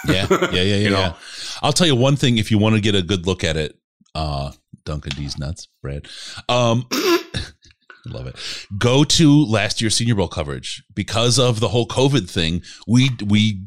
yeah, 0.07 0.27
yeah, 0.31 0.51
yeah, 0.53 0.63
yeah. 0.63 0.89
know. 0.91 0.99
yeah. 1.01 1.15
I'll 1.63 1.73
tell 1.73 1.87
you 1.87 1.97
one 1.97 2.17
thing 2.17 2.37
if 2.37 2.51
you 2.51 2.59
want 2.59 2.75
to 2.75 2.83
get 2.83 2.95
a 2.95 3.01
good 3.03 3.27
look 3.27 3.45
at 3.45 3.57
it. 3.57 3.79
Uh, 4.15 4.53
Duncan 4.85 5.13
D's 5.17 5.39
nuts, 5.39 5.69
Brad. 5.83 6.07
Um, 6.51 6.87
love 8.07 8.27
it. 8.27 8.37
Go 8.77 9.05
to 9.05 9.45
last 9.45 9.81
year's 9.81 9.97
Senior 9.97 10.15
Bowl 10.15 10.29
coverage 10.29 10.83
because 10.95 11.39
of 11.39 11.61
the 11.61 11.69
whole 11.69 11.87
COVID 11.87 12.29
thing. 12.29 12.63
We 12.87 13.11
we 13.25 13.67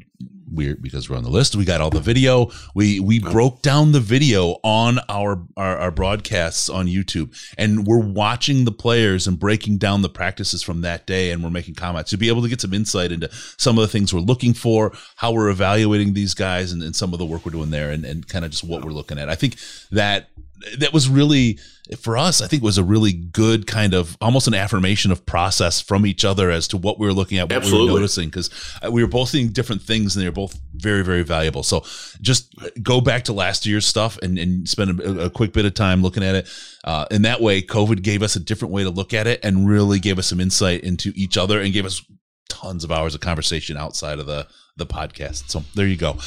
weird 0.52 0.82
because 0.82 1.10
we're 1.10 1.18
on 1.18 1.24
the 1.24 1.30
list. 1.30 1.56
We 1.56 1.66
got 1.66 1.82
all 1.82 1.90
the 1.90 1.99
video. 1.99 2.52
We 2.76 2.99
we 2.99 3.20
broke 3.20 3.62
down 3.62 3.91
the 3.91 3.99
video 3.99 4.58
on 4.64 4.99
our, 5.10 5.44
our 5.58 5.78
our 5.78 5.91
broadcasts 5.91 6.70
on 6.70 6.88
YouTube, 6.88 7.36
and 7.58 7.88
we're 7.88 7.99
watching 7.99 8.66
the 8.66 8.72
players 8.72 9.28
and 9.28 9.40
breaking 9.40 9.78
down 9.78 10.02
the 10.02 10.10
practices 10.10 10.62
from 10.62 10.82
that 10.82 11.08
day, 11.08 11.32
and 11.32 11.44
we're 11.44 11.49
making 11.49 11.76
comments 11.76 12.12
to 12.12 12.18
be 12.18 12.28
able 12.28 12.41
to 12.41 12.49
get 12.49 12.62
some 12.62 12.74
insight 12.74 13.12
into 13.12 13.30
some 13.58 13.78
of 13.78 13.82
the 13.82 13.88
things 13.88 14.14
we're 14.14 14.20
looking 14.20 14.53
for, 14.53 14.91
how 15.16 15.32
we're 15.32 15.49
evaluating 15.49 16.14
these 16.14 16.34
guys, 16.34 16.72
and, 16.72 16.84
and 16.84 16.95
some 16.95 17.14
of 17.14 17.20
the 17.20 17.26
work 17.26 17.45
we're 17.45 17.52
doing 17.52 17.72
there, 17.72 17.91
and, 17.91 18.06
and 18.06 18.28
kind 18.28 18.45
of 18.45 18.52
just 18.52 18.64
what 18.64 18.84
we're 18.84 18.91
looking 18.91 19.18
at. 19.18 19.30
I 19.30 19.36
think 19.36 19.56
that 19.91 20.30
that 20.77 20.93
was 20.93 21.09
really 21.09 21.59
for 21.97 22.17
us 22.17 22.41
i 22.41 22.47
think 22.47 22.63
was 22.63 22.77
a 22.77 22.83
really 22.83 23.11
good 23.11 23.67
kind 23.67 23.93
of 23.93 24.17
almost 24.21 24.47
an 24.47 24.53
affirmation 24.53 25.11
of 25.11 25.25
process 25.25 25.81
from 25.81 26.05
each 26.05 26.23
other 26.23 26.49
as 26.49 26.67
to 26.67 26.77
what 26.77 26.99
we 26.99 27.05
were 27.05 27.13
looking 27.13 27.38
at 27.38 27.51
what 27.51 27.63
we 27.65 27.71
were 27.71 27.99
noticing 27.99 28.29
because 28.29 28.49
we 28.89 29.03
were 29.03 29.09
both 29.09 29.29
seeing 29.29 29.49
different 29.49 29.81
things 29.81 30.15
and 30.15 30.23
they 30.23 30.29
were 30.29 30.33
both 30.33 30.59
very 30.75 31.03
very 31.03 31.23
valuable. 31.23 31.63
So 31.63 31.83
just 32.21 32.53
go 32.81 33.01
back 33.01 33.23
to 33.25 33.33
last 33.33 33.65
year's 33.65 33.85
stuff 33.85 34.17
and, 34.21 34.38
and 34.38 34.67
spend 34.67 34.99
a, 34.99 35.25
a 35.25 35.29
quick 35.29 35.53
bit 35.53 35.65
of 35.65 35.73
time 35.73 36.01
looking 36.01 36.23
at 36.23 36.35
it. 36.35 36.49
Uh, 36.83 37.05
in 37.11 37.21
that 37.21 37.41
way 37.41 37.61
covid 37.61 38.01
gave 38.01 38.23
us 38.23 38.35
a 38.35 38.39
different 38.39 38.73
way 38.73 38.83
to 38.83 38.89
look 38.89 39.13
at 39.13 39.27
it 39.27 39.39
and 39.43 39.67
really 39.67 39.99
gave 39.99 40.17
us 40.17 40.27
some 40.27 40.39
insight 40.39 40.81
into 40.81 41.13
each 41.15 41.38
other 41.38 41.61
and 41.61 41.73
gave 41.73 41.85
us 41.85 42.03
tons 42.49 42.83
of 42.83 42.91
hours 42.91 43.13
of 43.13 43.21
conversation 43.21 43.77
outside 43.77 44.17
of 44.17 44.25
the 44.25 44.47
the 44.82 44.94
podcast. 44.94 45.49
So 45.49 45.64
there 45.76 45.88
you 45.88 45.98
go. 45.98 46.18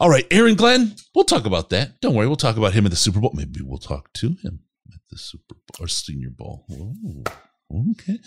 All 0.00 0.10
right, 0.10 0.26
Aaron 0.30 0.54
Glenn, 0.54 0.94
we'll 1.14 1.24
talk 1.24 1.46
about 1.46 1.70
that. 1.70 2.00
Don't 2.00 2.14
worry, 2.14 2.26
we'll 2.26 2.36
talk 2.36 2.56
about 2.56 2.72
him 2.74 2.84
at 2.84 2.90
the 2.90 2.96
Super 2.96 3.20
Bowl. 3.20 3.32
Maybe 3.34 3.60
we'll 3.62 3.78
talk 3.78 4.12
to 4.14 4.28
him 4.42 4.60
at 4.92 5.00
the 5.10 5.16
Super 5.18 5.54
Bowl 5.54 5.84
or 5.84 5.88
Senior 5.88 6.30
Bowl. 6.30 6.64
Ooh, 6.70 7.22
okay. 7.92 8.18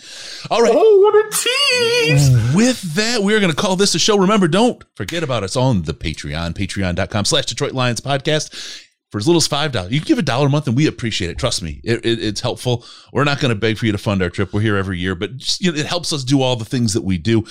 All 0.50 0.62
right. 0.62 0.72
Oh, 0.74 1.00
what 1.00 1.14
a 1.14 1.30
tease! 1.30 2.54
With 2.54 2.82
that, 2.94 3.22
we're 3.22 3.40
going 3.40 3.52
to 3.52 3.56
call 3.56 3.76
this 3.76 3.94
a 3.94 3.98
show. 3.98 4.18
Remember, 4.18 4.48
don't 4.48 4.82
forget 4.96 5.22
about 5.22 5.42
us 5.44 5.56
on 5.56 5.82
the 5.82 5.94
Patreon, 5.94 6.54
patreon.com 6.54 7.24
slash 7.24 7.46
Detroit 7.46 7.72
Lions 7.72 8.00
podcast. 8.00 8.82
For 9.12 9.18
as 9.18 9.28
little 9.28 9.38
as 9.40 9.46
$5, 9.46 9.92
you 9.92 10.00
can 10.00 10.06
give 10.08 10.18
a 10.18 10.22
dollar 10.22 10.48
a 10.48 10.50
month 10.50 10.66
and 10.66 10.76
we 10.76 10.88
appreciate 10.88 11.30
it. 11.30 11.38
Trust 11.38 11.62
me, 11.62 11.80
it, 11.84 12.04
it- 12.04 12.18
it's 12.22 12.40
helpful. 12.40 12.84
We're 13.12 13.22
not 13.22 13.38
going 13.40 13.50
to 13.50 13.54
beg 13.54 13.78
for 13.78 13.86
you 13.86 13.92
to 13.92 13.98
fund 13.98 14.20
our 14.20 14.28
trip. 14.30 14.52
We're 14.52 14.62
here 14.62 14.76
every 14.76 14.98
year, 14.98 15.14
but 15.14 15.36
just, 15.36 15.60
you 15.60 15.70
know, 15.70 15.78
it 15.78 15.86
helps 15.86 16.12
us 16.12 16.24
do 16.24 16.42
all 16.42 16.56
the 16.56 16.64
things 16.64 16.92
that 16.94 17.04
we 17.04 17.16
do. 17.16 17.44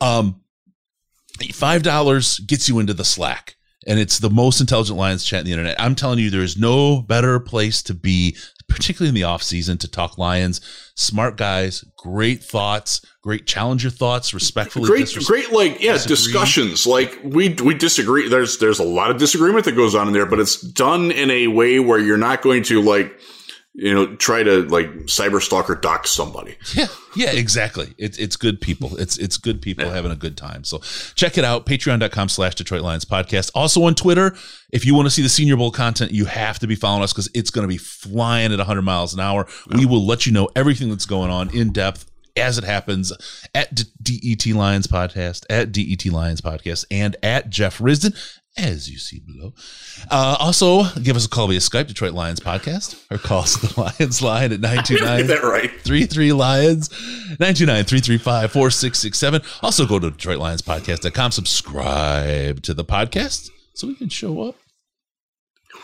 Um, 0.00 0.40
$5 1.48 2.46
gets 2.46 2.68
you 2.68 2.78
into 2.78 2.94
the 2.94 3.04
Slack. 3.04 3.56
And 3.86 3.98
it's 3.98 4.18
the 4.18 4.30
most 4.30 4.60
intelligent 4.60 4.98
Lions 4.98 5.24
chat 5.24 5.40
in 5.40 5.46
the 5.46 5.52
internet. 5.52 5.80
I'm 5.80 5.94
telling 5.94 6.18
you, 6.18 6.30
there 6.30 6.42
is 6.42 6.58
no 6.58 7.00
better 7.00 7.40
place 7.40 7.82
to 7.84 7.94
be, 7.94 8.36
particularly 8.68 9.08
in 9.08 9.14
the 9.14 9.24
off 9.24 9.42
season, 9.42 9.78
to 9.78 9.88
talk 9.88 10.18
Lions. 10.18 10.60
Smart 10.96 11.38
guys, 11.38 11.82
great 11.96 12.44
thoughts, 12.44 13.00
great 13.22 13.46
challenger 13.46 13.88
thoughts, 13.88 14.34
respectfully. 14.34 14.86
great, 14.86 15.06
disres- 15.06 15.26
great, 15.26 15.50
like 15.50 15.80
yeah, 15.80 15.96
discussions. 15.96 16.86
Like 16.86 17.18
we 17.24 17.54
we 17.54 17.72
disagree. 17.72 18.28
There's 18.28 18.58
there's 18.58 18.80
a 18.80 18.84
lot 18.84 19.10
of 19.10 19.16
disagreement 19.16 19.64
that 19.64 19.72
goes 19.72 19.94
on 19.94 20.08
in 20.08 20.12
there, 20.12 20.26
but 20.26 20.40
it's 20.40 20.60
done 20.60 21.10
in 21.10 21.30
a 21.30 21.46
way 21.46 21.80
where 21.80 21.98
you're 21.98 22.18
not 22.18 22.42
going 22.42 22.62
to 22.64 22.82
like 22.82 23.18
you 23.80 23.94
know 23.94 24.14
try 24.16 24.42
to 24.42 24.62
like 24.68 24.90
cyber 25.06 25.40
stalker 25.40 25.74
dox 25.74 26.10
somebody. 26.10 26.56
Yeah, 26.74 26.86
yeah, 27.16 27.32
exactly. 27.32 27.94
It's 27.98 28.16
it's 28.18 28.36
good 28.36 28.60
people. 28.60 28.96
It's 28.96 29.16
it's 29.16 29.36
good 29.36 29.60
people 29.60 29.88
having 29.88 30.12
a 30.12 30.16
good 30.16 30.36
time. 30.36 30.62
So 30.62 30.78
check 31.16 31.36
it 31.36 31.44
out. 31.44 31.66
Patreon.com 31.66 32.28
slash 32.28 32.54
Detroit 32.54 32.82
Lions 32.82 33.04
podcast. 33.04 33.50
Also 33.54 33.82
on 33.82 33.96
Twitter. 33.96 34.36
If 34.70 34.86
you 34.86 34.94
want 34.94 35.06
to 35.06 35.10
see 35.10 35.22
the 35.22 35.28
Senior 35.28 35.56
Bowl 35.56 35.72
content, 35.72 36.12
you 36.12 36.26
have 36.26 36.60
to 36.60 36.68
be 36.68 36.76
following 36.76 37.02
us 37.02 37.12
because 37.12 37.28
it's 37.34 37.50
going 37.50 37.64
to 37.64 37.68
be 37.68 37.78
flying 37.78 38.52
at 38.52 38.58
100 38.58 38.82
miles 38.82 39.14
an 39.14 39.20
hour. 39.20 39.48
We 39.74 39.84
will 39.84 40.06
let 40.06 40.26
you 40.26 40.32
know 40.32 40.48
everything 40.54 40.90
that's 40.90 41.06
going 41.06 41.30
on 41.30 41.52
in 41.56 41.72
depth 41.72 42.08
as 42.36 42.58
it 42.58 42.64
happens 42.64 43.12
at 43.54 43.82
DET 44.02 44.46
Lions 44.46 44.86
podcast, 44.86 45.44
at 45.50 45.72
DET 45.72 46.06
Lions 46.06 46.40
podcast, 46.40 46.84
and 46.90 47.16
at 47.22 47.50
Jeff 47.50 47.78
Risdon, 47.78 48.14
as 48.60 48.90
you 48.90 48.98
see 48.98 49.20
below. 49.20 49.52
Uh, 50.10 50.36
also, 50.38 50.84
give 51.00 51.16
us 51.16 51.26
a 51.26 51.28
call 51.28 51.48
via 51.48 51.58
Skype, 51.58 51.86
Detroit 51.86 52.12
Lions 52.12 52.40
podcast, 52.40 53.02
or 53.10 53.18
call 53.18 53.42
us 53.42 53.56
the 53.56 53.80
Lions 54.00 54.22
line 54.22 54.52
at 54.52 54.60
929 54.60 55.18
Get 55.18 55.26
that 55.28 55.42
right. 55.42 55.70
33 55.82 56.32
Lions, 56.32 56.90
929 57.40 57.84
Also 59.62 59.86
go 59.86 59.98
to 59.98 60.10
DetroitLionsPodcast.com, 60.10 61.32
subscribe 61.32 62.62
to 62.62 62.74
the 62.74 62.84
podcast 62.84 63.50
so 63.74 63.86
we 63.86 63.94
can 63.94 64.08
show 64.08 64.42
up. 64.42 64.56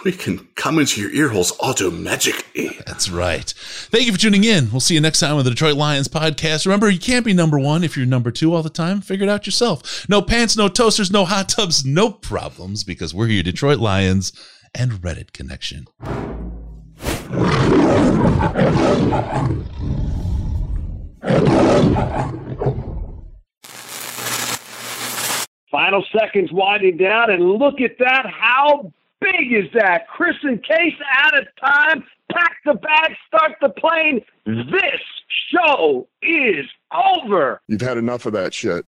We 0.06 0.12
can 0.12 0.46
come 0.54 0.78
into 0.78 1.00
your 1.00 1.10
ear 1.10 1.30
holes 1.30 1.52
auto 1.58 1.90
magically. 1.90 2.78
That's 2.86 3.10
right. 3.10 3.52
Thank 3.90 4.06
you 4.06 4.12
for 4.12 4.18
tuning 4.20 4.44
in. 4.44 4.70
We'll 4.70 4.78
see 4.78 4.94
you 4.94 5.00
next 5.00 5.18
time 5.18 5.34
on 5.34 5.42
the 5.42 5.50
Detroit 5.50 5.74
Lions 5.74 6.06
podcast. 6.06 6.64
Remember, 6.64 6.88
you 6.88 7.00
can't 7.00 7.24
be 7.24 7.32
number 7.32 7.58
one 7.58 7.82
if 7.82 7.96
you're 7.96 8.06
number 8.06 8.30
two 8.30 8.54
all 8.54 8.62
the 8.62 8.70
time. 8.70 9.00
Figure 9.00 9.26
it 9.26 9.28
out 9.28 9.46
yourself. 9.46 10.08
No 10.08 10.22
pants, 10.22 10.56
no 10.56 10.68
toasters, 10.68 11.10
no 11.10 11.24
hot 11.24 11.48
tubs, 11.48 11.84
no 11.84 12.12
problems 12.12 12.84
because 12.84 13.12
we're 13.12 13.26
your 13.26 13.42
Detroit 13.42 13.80
Lions 13.80 14.32
and 14.76 14.92
Reddit 14.92 15.32
connection. 15.32 15.88
Final 25.72 26.04
seconds 26.16 26.52
winding 26.52 26.96
down, 26.96 27.28
and 27.32 27.42
look 27.42 27.80
at 27.80 27.98
that. 27.98 28.24
How 28.26 28.92
big 29.20 29.52
is 29.52 29.70
that? 29.74 30.08
Chris 30.08 30.36
and 30.42 30.62
Case 30.62 30.94
out 31.18 31.38
of 31.38 31.46
time. 31.60 32.04
Pack 32.32 32.56
the 32.64 32.74
bag, 32.74 33.12
start 33.26 33.52
the 33.60 33.68
plane. 33.68 34.20
This 34.44 35.00
show 35.52 36.08
is 36.22 36.66
over. 36.92 37.60
You've 37.68 37.80
had 37.80 37.98
enough 37.98 38.26
of 38.26 38.32
that 38.32 38.52
shit. 38.52 38.84